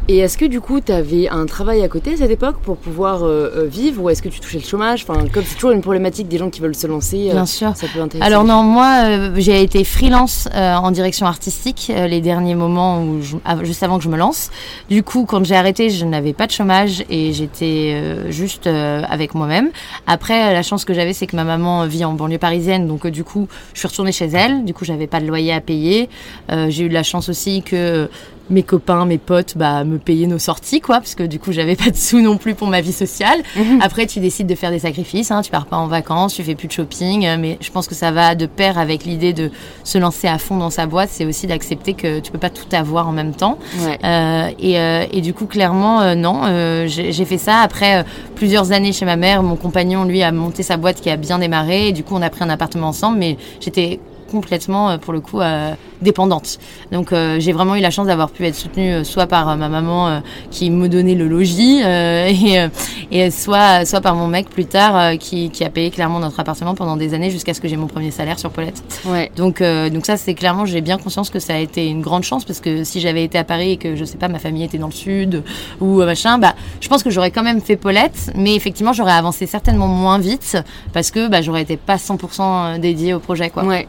Et 0.10 0.18
est-ce 0.18 0.38
que 0.38 0.44
du 0.44 0.60
coup, 0.60 0.82
tu 0.82 0.92
avais 0.92 1.30
un 1.30 1.46
travail 1.46 1.82
à 1.82 1.88
côté 1.88 2.14
à 2.14 2.18
cette 2.18 2.30
époque 2.30 2.58
pour 2.62 2.76
pouvoir 2.76 3.24
euh, 3.24 3.50
euh, 3.56 3.66
vivre 3.66 4.04
ou 4.04 4.10
est-ce 4.10 4.22
que 4.22 4.28
tu 4.28 4.42
touchais 4.42 4.58
le 4.58 4.66
chômage? 4.66 5.06
Enfin, 5.08 5.26
comme 5.34 5.44
c'est 5.46 5.56
toujours 5.56 5.72
une 5.72 5.80
problématique 5.80 6.28
des 6.28 6.38
gens 6.38 6.50
qui 6.50 6.60
veulent 6.60 6.76
se 6.76 6.88
lancer, 6.88 7.30
euh, 7.30 7.34
Bien 7.36 7.46
sûr. 7.46 7.72
ça 7.78 7.88
peut 7.88 8.02
intéresser. 8.02 8.28
Alors 8.28 8.44
non, 8.44 8.64
moi 8.64 9.04
euh, 9.06 9.32
j'ai 9.38 9.62
été 9.64 9.86
freelance 9.86 10.50
euh, 10.54 10.76
en 10.76 10.92
direction 10.92 11.26
artistique 11.26 11.90
euh, 11.96 12.08
les 12.08 12.20
derniers 12.20 12.54
moments 12.54 13.02
où 13.02 13.22
je- 13.22 13.38
juste 13.64 13.82
avant 13.82 13.98
que 13.98 14.04
je 14.04 14.10
me 14.10 14.18
lance. 14.18 14.52
Du 14.90 15.04
coup, 15.04 15.24
quand 15.26 15.46
j'ai 15.46 15.56
arrêté, 15.56 15.90
je 15.90 16.04
n'avais 16.04 16.34
pas 16.34 16.48
de 16.48 16.52
chômage 16.52 17.06
et 17.10 17.32
j'étais 17.32 17.94
euh, 17.96 18.30
juste 18.30 18.68
euh, 18.68 19.04
avec 19.10 19.34
moi-même. 19.36 19.70
Après, 20.06 20.54
la 20.54 20.64
chance 20.64 20.84
que 20.84 20.94
j'avais, 20.94 21.14
c'est 21.14 21.28
que 21.28 21.38
ma 21.38 21.46
maman 21.46 21.88
vit 21.88 22.04
en 22.04 22.12
banlieue 22.12 22.40
parisienne, 22.40 22.88
donc 22.88 23.08
du 23.08 23.24
coup, 23.24 23.48
je 23.74 23.80
suis 23.80 23.88
retournée 23.88 24.12
chez 24.12 24.26
elle. 24.26 24.66
Du 24.66 24.74
coup, 24.74 24.84
j'avais 24.84 25.08
pas 25.08 25.22
de 25.22 25.28
loyer 25.28 25.54
à 25.54 25.62
payer. 25.62 26.10
Euh, 26.52 26.66
j'ai 26.70 26.84
eu 26.84 26.90
de 26.90 26.94
la 26.94 27.04
chance 27.04 27.30
aussi 27.30 27.62
que 27.64 28.10
mes 28.50 28.64
copains, 28.64 29.06
mes 29.06 29.18
potes, 29.18 29.58
bah, 29.58 29.84
me 29.84 29.98
payaient 29.98 30.28
nos 30.28 30.40
sorties, 30.40 30.82
quoi, 30.82 30.98
parce 30.98 31.16
que 31.16 31.24
du 31.24 31.40
coup, 31.40 31.52
j'avais 31.52 31.76
pas 31.76 31.90
de 31.90 31.96
sous 31.96 32.20
non 32.22 32.38
plus 32.38 32.56
pour 32.56 32.68
ma 32.68 32.82
vie 32.82 32.92
sociale. 32.92 33.42
Mhm. 33.56 33.80
Après, 33.82 34.06
tu 34.06 34.20
décides 34.20 34.48
de 34.48 34.56
faire 34.56 34.72
des 34.72 34.80
sacrifices, 34.80 35.32
hein, 35.32 35.42
tu 35.42 35.50
pars 35.50 35.66
pas 35.66 35.78
en 35.78 35.88
vacances, 35.88 36.34
tu 36.34 36.44
fais 36.44 36.56
plus 36.56 36.68
de 36.68 36.74
shopping, 36.74 37.26
euh, 37.26 37.38
mais 37.40 37.58
je 37.62 37.72
pense 37.72 37.88
que 37.88 37.96
ça 37.96 38.12
va 38.12 38.36
de 38.36 38.46
pair 38.46 38.78
avec 38.78 39.06
l'idée 39.06 39.34
de 39.34 39.50
se 39.84 39.98
lancer 39.98 40.28
à 40.28 40.38
fond 40.38 40.58
dans 40.58 40.70
sa 40.70 40.86
boîte, 40.86 41.10
c'est 41.12 41.26
aussi 41.26 41.48
d'accepter 41.48 41.94
que 41.94 42.20
tu 42.20 42.32
peux 42.32 42.38
pas 42.38 42.50
tout 42.50 42.68
avoir 42.74 43.08
en 43.08 43.14
même 43.14 43.34
temps. 43.34 43.58
Ouais. 43.80 43.98
Euh, 44.04 44.50
et, 44.60 44.78
euh, 44.80 45.06
et 45.12 45.22
du 45.22 45.34
coup, 45.34 45.46
clairement, 45.46 46.02
euh, 46.02 46.16
non, 46.16 46.42
euh, 46.44 46.86
j'ai 46.88 47.12
j'ai 47.14 47.26
fait 47.26 47.38
ça. 47.38 47.60
Après 47.60 48.00
euh, 48.00 48.04
plusieurs 48.36 48.72
années 48.72 48.92
chez 48.92 49.06
ma 49.06 49.16
mère, 49.16 49.42
mon 49.44 49.56
compagnon, 49.56 50.04
lui, 50.04 50.22
a 50.22 50.32
monté 50.32 50.64
sa 50.64 50.78
boîte 50.78 51.00
qui 51.02 51.10
a 51.10 51.16
bien 51.16 51.40
démarré. 51.40 51.88
Et 51.88 51.92
du 51.92 52.04
coup, 52.04 52.16
on 52.16 52.22
a 52.22 52.30
pris 52.30 52.44
un 52.44 52.50
appartement 52.50 52.88
ensemble, 52.90 53.18
mais 53.20 53.38
j'étais 53.62 54.00
complètement, 54.34 54.90
euh, 54.90 54.98
pour 54.98 55.14
le 55.14 55.22
coup, 55.22 55.42
euh, 55.42 55.74
dépendante. 56.02 56.58
Donc, 56.92 57.14
euh, 57.14 57.40
j'ai 57.40 57.54
vraiment 57.54 57.76
eu 57.76 57.82
la 57.82 57.92
chance 57.92 58.08
d'avoir 58.08 58.32
pu 58.32 58.46
être 58.46 58.56
soutenue 58.56 59.06
soit 59.06 59.28
par 59.28 59.56
ma 59.56 59.70
maman 59.70 60.22
qui 60.50 60.70
me 60.70 60.90
donnait 60.90 61.14
le 61.14 61.28
logis, 61.28 61.82
et, 61.84 62.68
et 63.12 63.32
soit, 63.32 63.86
soit 63.86 64.02
par 64.02 64.16
mon 64.16 64.28
mec 64.28 64.50
plus 64.50 64.66
tard 64.66 65.18
qui, 65.18 65.50
qui 65.50 65.64
a 65.64 65.70
payé 65.70 65.92
clairement 65.92 66.20
notre 66.20 66.40
appartement 66.40 66.74
pendant 66.74 66.98
des 66.98 67.14
années 67.14 67.30
jusqu'à 67.30 67.54
ce 67.54 67.62
que 67.62 67.68
j'ai 67.68 67.78
mon 67.78 67.88
premier 67.88 68.12
salaire 68.12 68.40
sur 68.40 68.50
Paulette. 68.50 68.84
Ouais. 69.06 69.32
Donc, 69.38 69.62
donc 69.62 70.06
ça, 70.06 70.18
c'est 70.18 70.34
clairement, 70.34 70.66
j'ai 70.66 70.82
bien 70.82 70.98
conscience 70.98 71.30
que 71.30 71.40
ça 71.40 71.54
a 71.54 71.58
été 71.58 71.88
une 71.88 72.02
grande 72.02 72.24
chance 72.24 72.44
parce 72.44 72.60
que 72.60 72.84
si 72.84 73.00
j'avais 73.00 73.24
été 73.24 73.38
à 73.38 73.44
Paris 73.44 73.72
et 73.72 73.78
que 73.78 73.96
je 73.96 74.04
sais 74.04 74.18
pas, 74.18 74.28
ma 74.28 74.40
famille 74.40 74.64
était 74.64 74.80
dans 74.80 74.88
le 74.88 74.94
sud 74.94 75.44
ou 75.80 76.02
machin, 76.04 76.38
bah, 76.38 76.56
je 76.82 76.90
pense 76.90 77.04
que 77.04 77.12
j'aurais 77.12 77.32
quand 77.32 77.44
même 77.44 77.62
fait 77.62 77.78
Paulette, 77.78 78.32
mais 78.36 78.56
effectivement, 78.56 78.94
j'aurais 78.94 79.14
avancé 79.14 79.46
certainement 79.46 79.88
moins 79.88 80.18
vite 80.18 80.58
parce 80.92 81.12
que 81.12 81.30
bah, 81.30 81.42
j'aurais 81.42 81.62
été 81.62 81.78
pas 81.78 81.96
100% 81.96 82.80
dédiée 82.80 83.14
au 83.14 83.20
projet, 83.20 83.50
quoi. 83.50 83.64
Ouais. 83.64 83.88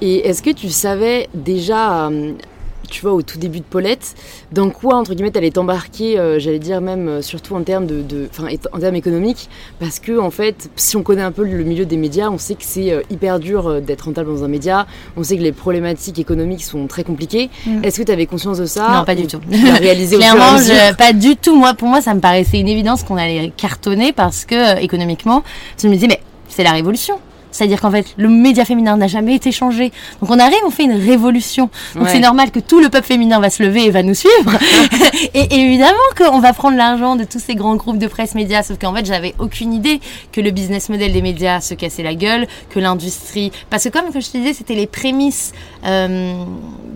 Et 0.00 0.26
est-ce 0.28 0.42
que 0.42 0.50
tu 0.50 0.68
savais 0.70 1.28
déjà 1.34 2.08
euh, 2.08 2.32
tu 2.90 3.02
vois, 3.02 3.12
au 3.12 3.22
tout 3.22 3.38
début 3.38 3.60
de 3.60 3.64
Paulette, 3.64 4.14
dans 4.50 4.68
quoi, 4.70 4.96
entre 4.96 5.14
guillemets, 5.14 5.30
t'allais 5.30 5.52
t'embarquer, 5.52 6.18
euh, 6.18 6.40
j'allais 6.40 6.58
dire 6.58 6.80
même, 6.80 7.06
euh, 7.08 7.22
surtout 7.22 7.54
en 7.54 7.62
termes 7.62 7.86
de, 7.86 8.02
de- 8.02 8.28
en 8.72 8.78
termes 8.80 8.96
économiques, 8.96 9.48
parce 9.78 10.00
que, 10.00 10.18
en 10.18 10.30
fait, 10.30 10.68
si 10.74 10.96
on 10.96 11.02
connaît 11.04 11.22
un 11.22 11.30
peu 11.30 11.44
le 11.44 11.62
milieu 11.62 11.84
des 11.84 11.96
médias, 11.96 12.30
on 12.30 12.38
sait 12.38 12.54
que 12.54 12.64
c'est 12.64 13.04
hyper 13.08 13.38
dur 13.38 13.80
d'être 13.80 14.02
rentable 14.06 14.34
dans 14.34 14.42
un 14.42 14.48
média, 14.48 14.86
on 15.16 15.22
sait 15.22 15.36
que 15.36 15.42
les 15.42 15.52
problématiques 15.52 16.18
économiques 16.18 16.64
sont 16.64 16.88
très 16.88 17.04
compliquées. 17.04 17.48
Mm. 17.64 17.84
Est-ce 17.84 17.98
que 18.00 18.04
tu 18.04 18.10
avais 18.12 18.26
conscience 18.26 18.58
de 18.58 18.66
ça? 18.66 18.88
Non, 18.92 19.04
pas 19.04 19.14
du 19.14 19.22
ou 19.22 19.26
tout. 19.26 19.40
Réalisé 19.78 20.16
Clairement, 20.16 20.56
je, 20.58 20.94
pas 20.96 21.12
du 21.12 21.36
tout. 21.36 21.54
Moi, 21.54 21.74
pour 21.74 21.86
moi, 21.86 22.00
ça 22.00 22.12
me 22.14 22.20
paraissait 22.20 22.58
une 22.58 22.68
évidence 22.68 23.04
qu'on 23.04 23.16
allait 23.16 23.52
cartonner 23.56 24.12
parce 24.12 24.44
que 24.44 24.80
économiquement, 24.82 25.44
je 25.80 25.86
me 25.86 25.94
disais, 25.94 26.08
mais 26.08 26.20
c'est 26.48 26.64
la 26.64 26.72
révolution. 26.72 27.18
C'est-à-dire 27.50 27.80
qu'en 27.80 27.90
fait, 27.90 28.06
le 28.16 28.28
média 28.28 28.64
féminin 28.64 28.96
n'a 28.96 29.06
jamais 29.08 29.34
été 29.34 29.52
changé. 29.52 29.92
Donc 30.20 30.30
on 30.30 30.38
arrive, 30.38 30.58
on 30.66 30.70
fait 30.70 30.84
une 30.84 30.92
révolution. 31.00 31.68
Donc 31.94 32.04
Ouais. 32.04 32.10
c'est 32.12 32.20
normal 32.20 32.50
que 32.50 32.60
tout 32.60 32.80
le 32.80 32.88
peuple 32.88 33.06
féminin 33.06 33.40
va 33.40 33.50
se 33.50 33.62
lever 33.62 33.84
et 33.86 33.90
va 33.90 34.02
nous 34.02 34.14
suivre. 34.14 34.52
et, 35.34 35.40
et 35.40 35.60
évidemment 35.60 35.96
qu'on 36.16 36.38
va 36.40 36.52
prendre 36.52 36.76
l'argent 36.76 37.16
de 37.16 37.24
tous 37.24 37.40
ces 37.40 37.54
grands 37.54 37.76
groupes 37.76 37.98
de 37.98 38.06
presse 38.06 38.34
médias. 38.34 38.62
Sauf 38.62 38.78
qu'en 38.78 38.94
fait, 38.94 39.04
j'avais 39.06 39.34
aucune 39.38 39.72
idée 39.72 40.00
que 40.32 40.40
le 40.40 40.50
business 40.50 40.88
model 40.88 41.12
des 41.12 41.22
médias 41.22 41.60
se 41.60 41.74
cassait 41.74 42.02
la 42.02 42.14
gueule, 42.14 42.46
que 42.70 42.78
l'industrie... 42.80 43.52
Parce 43.68 43.84
que 43.84 43.88
comme 43.88 44.06
je 44.12 44.18
te 44.18 44.36
disais, 44.38 44.52
c'était 44.54 44.74
les 44.74 44.86
prémices 44.86 45.52
euh, 45.84 46.32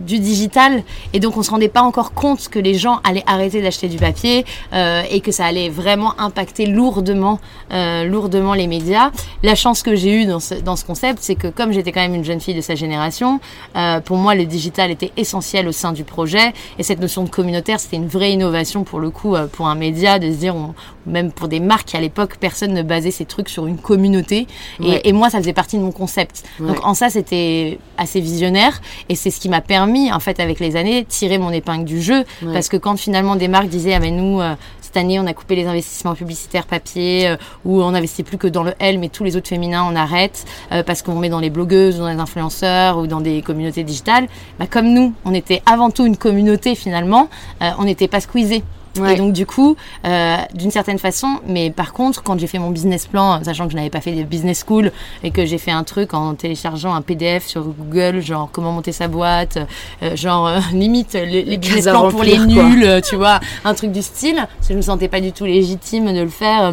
du 0.06 0.18
digital. 0.18 0.82
Et 1.12 1.20
donc 1.20 1.36
on 1.36 1.42
se 1.42 1.50
rendait 1.50 1.68
pas 1.68 1.82
encore 1.82 2.12
compte 2.12 2.48
que 2.48 2.58
les 2.58 2.74
gens 2.74 3.00
allaient 3.04 3.24
arrêter 3.26 3.62
d'acheter 3.62 3.88
du 3.88 3.96
papier 3.96 4.44
euh, 4.72 5.02
et 5.10 5.20
que 5.20 5.32
ça 5.32 5.46
allait 5.46 5.68
vraiment 5.70 6.14
impacter 6.18 6.66
lourdement, 6.66 7.38
euh, 7.72 8.04
lourdement 8.04 8.54
les 8.54 8.66
médias. 8.66 9.10
La 9.42 9.54
chance 9.54 9.82
que 9.82 9.94
j'ai 9.94 10.22
eue 10.22 10.26
dans 10.26 10.40
ce, 10.44 10.54
dans 10.54 10.76
ce 10.76 10.84
concept, 10.84 11.18
c'est 11.22 11.34
que 11.34 11.48
comme 11.48 11.72
j'étais 11.72 11.90
quand 11.90 12.00
même 12.02 12.14
une 12.14 12.24
jeune 12.24 12.40
fille 12.40 12.54
de 12.54 12.60
sa 12.60 12.74
génération, 12.76 13.40
euh, 13.76 14.00
pour 14.00 14.16
moi 14.16 14.34
le 14.36 14.44
digital 14.44 14.90
était 14.90 15.10
essentiel 15.16 15.66
au 15.66 15.72
sein 15.72 15.92
du 15.92 16.04
projet 16.04 16.52
et 16.78 16.82
cette 16.84 17.00
notion 17.00 17.24
de 17.24 17.28
communautaire, 17.30 17.80
c'était 17.80 17.96
une 17.96 18.06
vraie 18.08 18.32
innovation 18.32 18.84
pour 18.84 19.00
le 19.00 19.10
coup 19.10 19.34
euh, 19.34 19.46
pour 19.48 19.66
un 19.68 19.74
média 19.74 20.18
de 20.18 20.30
se 20.30 20.36
dire, 20.36 20.54
on- 20.54 20.74
même 21.06 21.32
pour 21.32 21.48
des 21.48 21.60
marques 21.60 21.94
à 21.94 22.00
l'époque, 22.00 22.36
personne 22.40 22.72
ne 22.72 22.82
basait 22.82 23.10
ses 23.10 23.24
trucs 23.26 23.48
sur 23.48 23.66
une 23.66 23.76
communauté 23.78 24.46
et, 24.80 24.84
Ouais. 24.84 25.00
et 25.04 25.12
moi 25.12 25.28
ça 25.30 25.38
faisait 25.38 25.52
partie 25.52 25.76
de 25.76 25.82
mon 25.82 25.92
concept. 25.92 26.44
Ouais. 26.60 26.68
Donc 26.68 26.84
en 26.86 26.94
ça 26.94 27.10
c'était 27.10 27.78
assez 27.98 28.20
visionnaire 28.20 28.80
et 29.08 29.14
c'est 29.16 29.30
ce 29.30 29.40
qui 29.40 29.48
m'a 29.48 29.60
permis 29.60 30.12
en 30.12 30.20
fait 30.20 30.40
avec 30.40 30.60
les 30.60 30.76
années 30.76 31.04
tirer 31.04 31.38
mon 31.38 31.50
épingle 31.50 31.84
du 31.84 32.00
jeu 32.00 32.24
Ouais. 32.42 32.52
parce 32.52 32.68
que 32.68 32.76
quand 32.76 32.96
finalement 32.96 33.36
des 33.36 33.48
marques 33.48 33.68
disaient 33.68 33.94
ah 33.94 34.00
mais 34.00 34.10
nous 34.10 34.40
euh, 34.40 34.54
cette 34.94 35.00
année 35.00 35.18
on 35.18 35.26
a 35.26 35.34
coupé 35.34 35.56
les 35.56 35.66
investissements 35.66 36.14
publicitaires 36.14 36.66
papier 36.66 37.26
euh, 37.26 37.36
ou 37.64 37.82
on 37.82 37.90
n'investit 37.90 38.22
plus 38.22 38.38
que 38.38 38.46
dans 38.46 38.62
le 38.62 38.74
L 38.78 39.00
mais 39.00 39.08
tous 39.08 39.24
les 39.24 39.34
autres 39.36 39.48
féminins 39.48 39.84
on 39.90 39.96
arrête 39.96 40.44
euh, 40.70 40.84
parce 40.84 41.02
qu'on 41.02 41.18
met 41.18 41.28
dans 41.28 41.40
les 41.40 41.50
blogueuses 41.50 41.98
dans 41.98 42.08
les 42.08 42.14
influenceurs 42.14 42.98
ou 42.98 43.08
dans 43.08 43.20
des 43.20 43.42
communautés 43.42 43.82
digitales. 43.82 44.28
Bah, 44.60 44.66
comme 44.70 44.92
nous 44.92 45.12
on 45.24 45.34
était 45.34 45.62
avant 45.66 45.90
tout 45.90 46.06
une 46.06 46.16
communauté 46.16 46.76
finalement 46.76 47.28
euh, 47.60 47.70
on 47.78 47.84
n'était 47.84 48.06
pas 48.06 48.20
squeezés 48.20 48.62
Ouais. 48.98 49.14
et 49.14 49.16
donc 49.16 49.32
du 49.32 49.44
coup, 49.46 49.76
euh, 50.04 50.36
d'une 50.54 50.70
certaine 50.70 50.98
façon, 50.98 51.40
mais 51.46 51.70
par 51.70 51.92
contre, 51.92 52.22
quand 52.22 52.38
j'ai 52.38 52.46
fait 52.46 52.58
mon 52.58 52.70
business 52.70 53.06
plan, 53.06 53.42
sachant 53.42 53.64
que 53.66 53.72
je 53.72 53.76
n'avais 53.76 53.90
pas 53.90 54.00
fait 54.00 54.12
de 54.12 54.22
business 54.22 54.64
school 54.66 54.92
et 55.22 55.30
que 55.30 55.44
j'ai 55.44 55.58
fait 55.58 55.70
un 55.72 55.82
truc 55.84 56.14
en 56.14 56.34
téléchargeant 56.34 56.94
un 56.94 57.02
PDF 57.02 57.44
sur 57.46 57.62
Google, 57.64 58.20
genre 58.20 58.48
comment 58.52 58.72
monter 58.72 58.92
sa 58.92 59.08
boîte, 59.08 59.58
euh, 60.02 60.14
genre 60.16 60.46
euh, 60.46 60.58
limite 60.72 61.14
les, 61.14 61.42
les 61.42 61.56
business 61.56 61.84
plans 61.86 62.08
pour 62.10 62.22
les 62.22 62.36
quoi. 62.36 62.44
nuls, 62.46 62.84
euh, 62.84 63.00
tu 63.00 63.16
vois, 63.16 63.40
un 63.64 63.74
truc 63.74 63.90
du 63.92 64.02
style, 64.02 64.36
parce 64.36 64.68
que 64.68 64.74
je 64.74 64.78
me 64.78 64.82
sentais 64.82 65.08
pas 65.08 65.20
du 65.20 65.32
tout 65.32 65.44
légitime 65.44 66.12
de 66.14 66.20
le 66.22 66.28
faire. 66.28 66.62
euh, 66.64 66.72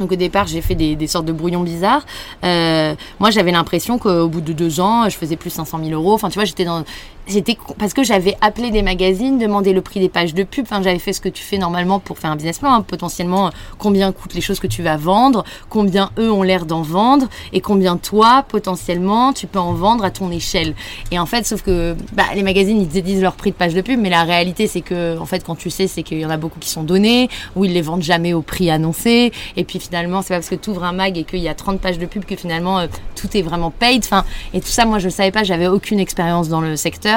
donc 0.00 0.10
au 0.10 0.16
départ, 0.16 0.46
j'ai 0.48 0.62
fait 0.62 0.74
des, 0.74 0.96
des 0.96 1.06
sortes 1.06 1.26
de 1.26 1.32
brouillons 1.32 1.62
bizarres. 1.62 2.04
Euh, 2.44 2.94
moi, 3.20 3.30
j'avais 3.30 3.52
l'impression 3.52 3.98
qu'au 3.98 4.26
bout 4.26 4.40
de 4.40 4.52
deux 4.52 4.80
ans, 4.80 5.08
je 5.08 5.16
faisais 5.16 5.36
plus 5.36 5.50
500 5.50 5.78
000 5.84 5.90
euros. 5.90 6.14
Enfin, 6.14 6.28
tu 6.28 6.36
vois, 6.36 6.44
j'étais 6.44 6.64
dans, 6.64 6.82
j'étais 7.26 7.56
parce 7.78 7.94
que 7.94 8.02
j'avais 8.02 8.36
appelé 8.40 8.70
des 8.70 8.82
magazines, 8.82 9.38
demandé 9.38 9.72
le 9.72 9.80
prix 9.80 10.00
des 10.00 10.08
pages 10.08 10.34
de 10.34 10.42
pub. 10.42 10.64
Enfin, 10.64 10.82
j'avais 10.82 10.98
fait 10.98 11.12
ce 11.12 11.20
que 11.20 11.28
tu 11.28 11.42
fais 11.42 11.58
normalement 11.58 11.98
pour 12.00 12.18
faire 12.18 12.30
un 12.30 12.36
business 12.36 12.58
plan. 12.58 12.72
hein. 12.74 12.82
Potentiellement, 12.82 13.46
euh, 13.46 13.50
combien 13.78 14.12
coûtent 14.12 14.34
les 14.34 14.40
choses 14.40 14.60
que 14.60 14.66
tu 14.66 14.82
vas 14.82 14.96
vendre, 14.96 15.44
combien 15.68 16.10
eux 16.18 16.30
ont 16.30 16.42
l'air 16.42 16.66
d'en 16.66 16.82
vendre, 16.82 17.28
et 17.52 17.60
combien 17.60 17.96
toi, 17.96 18.44
potentiellement, 18.48 19.32
tu 19.32 19.46
peux 19.46 19.58
en 19.58 19.72
vendre 19.72 20.04
à 20.04 20.10
ton 20.10 20.30
échelle. 20.30 20.74
Et 21.10 21.18
en 21.18 21.26
fait, 21.26 21.46
sauf 21.46 21.62
que 21.62 21.96
bah, 22.12 22.24
les 22.34 22.42
magazines, 22.42 22.80
ils 22.80 23.02
disent 23.02 23.22
leur 23.22 23.34
prix 23.34 23.50
de 23.50 23.56
page 23.56 23.74
de 23.74 23.80
pub, 23.80 24.00
mais 24.00 24.10
la 24.10 24.24
réalité, 24.24 24.66
c'est 24.66 24.80
que, 24.80 25.18
en 25.18 25.26
fait, 25.26 25.44
quand 25.44 25.54
tu 25.54 25.70
sais, 25.70 25.86
c'est 25.86 26.02
qu'il 26.02 26.18
y 26.18 26.26
en 26.26 26.30
a 26.30 26.36
beaucoup 26.36 26.58
qui 26.58 26.70
sont 26.70 26.82
donnés, 26.82 27.28
ou 27.56 27.64
ils 27.64 27.72
les 27.72 27.82
vendent 27.82 28.02
jamais 28.02 28.34
au 28.34 28.42
prix 28.42 28.70
annoncé. 28.70 29.32
Et 29.56 29.64
puis 29.64 29.78
finalement, 29.78 30.22
c'est 30.22 30.28
pas 30.30 30.36
parce 30.36 30.48
que 30.48 30.54
tu 30.54 30.70
ouvres 30.70 30.84
un 30.84 30.92
mag 30.92 31.16
et 31.16 31.24
qu'il 31.24 31.40
y 31.40 31.48
a 31.48 31.54
30 31.54 31.80
pages 31.80 31.98
de 31.98 32.06
pub 32.06 32.24
que 32.24 32.36
finalement 32.36 32.78
euh, 32.80 32.86
tout 33.14 33.36
est 33.36 33.42
vraiment 33.42 33.70
paid. 33.70 34.02
Enfin, 34.04 34.24
et 34.54 34.60
tout 34.60 34.68
ça, 34.68 34.84
moi, 34.84 34.98
je 34.98 35.04
le 35.04 35.10
savais 35.10 35.30
pas, 35.30 35.44
j'avais 35.44 35.66
aucune 35.66 36.00
expérience 36.00 36.48
dans 36.48 36.60
le 36.60 36.76
secteur. 36.76 37.11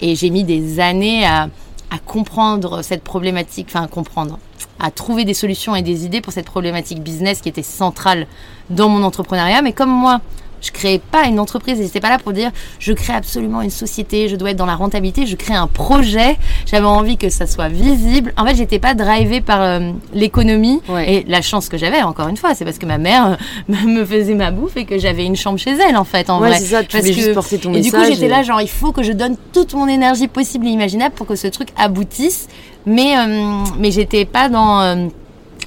Et 0.00 0.14
j'ai 0.14 0.30
mis 0.30 0.44
des 0.44 0.80
années 0.80 1.26
à, 1.26 1.48
à 1.90 1.98
comprendre 2.04 2.82
cette 2.82 3.02
problématique, 3.02 3.68
enfin, 3.70 3.84
à 3.84 3.88
comprendre 3.88 4.38
à 4.80 4.90
trouver 4.90 5.24
des 5.24 5.34
solutions 5.34 5.74
et 5.74 5.82
des 5.82 6.04
idées 6.04 6.20
pour 6.20 6.32
cette 6.32 6.46
problématique 6.46 7.02
business 7.02 7.40
qui 7.40 7.48
était 7.48 7.62
centrale 7.62 8.26
dans 8.70 8.88
mon 8.88 9.02
entrepreneuriat. 9.02 9.62
Mais 9.62 9.72
comme 9.72 9.90
moi, 9.90 10.20
je 10.60 10.70
créais 10.72 10.98
pas 10.98 11.24
une 11.26 11.38
entreprise, 11.40 11.78
j'étais 11.80 12.00
pas 12.00 12.08
là 12.10 12.18
pour 12.18 12.32
dire 12.32 12.50
je 12.78 12.92
crée 12.92 13.12
absolument 13.14 13.62
une 13.62 13.70
société, 13.70 14.28
je 14.28 14.36
dois 14.36 14.50
être 14.50 14.56
dans 14.56 14.66
la 14.66 14.74
rentabilité, 14.74 15.26
je 15.26 15.36
crée 15.36 15.54
un 15.54 15.66
projet, 15.66 16.36
j'avais 16.66 16.86
envie 16.86 17.16
que 17.16 17.28
ça 17.30 17.46
soit 17.46 17.68
visible. 17.68 18.32
En 18.36 18.44
fait, 18.44 18.54
j'étais 18.56 18.78
pas 18.78 18.94
drivée 18.94 19.40
par 19.40 19.60
euh, 19.62 19.90
l'économie 20.14 20.80
Ouais. 20.88 21.12
et 21.12 21.24
la 21.28 21.42
chance 21.42 21.68
que 21.68 21.76
j'avais, 21.78 22.02
encore 22.02 22.28
une 22.28 22.36
fois, 22.36 22.54
c'est 22.54 22.64
parce 22.64 22.78
que 22.78 22.86
ma 22.86 22.98
mère 22.98 23.36
euh, 23.70 23.74
me 23.86 24.04
faisait 24.04 24.34
ma 24.34 24.50
bouffe 24.50 24.76
et 24.76 24.84
que 24.84 24.98
j'avais 24.98 25.24
une 25.24 25.36
chambre 25.36 25.58
chez 25.58 25.70
elle, 25.72 25.96
en 25.96 26.04
fait, 26.04 26.30
en 26.30 26.40
Ouais, 26.40 26.48
vrai. 26.48 26.58
c'est 26.58 26.66
ça, 26.66 26.82
tu 26.84 26.96
Parce 26.96 27.06
juste 27.06 27.34
porter 27.34 27.58
ton 27.58 27.72
et 27.74 27.80
du 27.80 27.90
coup, 27.90 27.96
message 27.98 28.14
j'étais 28.14 28.26
et- 28.26 28.28
là, 28.28 28.42
genre, 28.42 28.60
il 28.60 28.68
faut 28.68 28.92
que 28.92 29.02
je 29.02 29.12
donne 29.12 29.36
toute 29.52 29.74
mon 29.74 29.86
énergie 29.88 30.28
possible 30.28 30.66
et 30.66 30.70
imaginable 30.70 31.14
pour 31.14 31.26
que 31.26 31.36
ce 31.36 31.46
truc 31.46 31.68
aboutisse. 31.76 32.48
Mais, 32.86 33.16
euh, 33.18 33.62
mais 33.78 33.90
j'étais 33.90 34.24
pas 34.24 34.48
dans. 34.48 34.80
euh, 34.80 35.06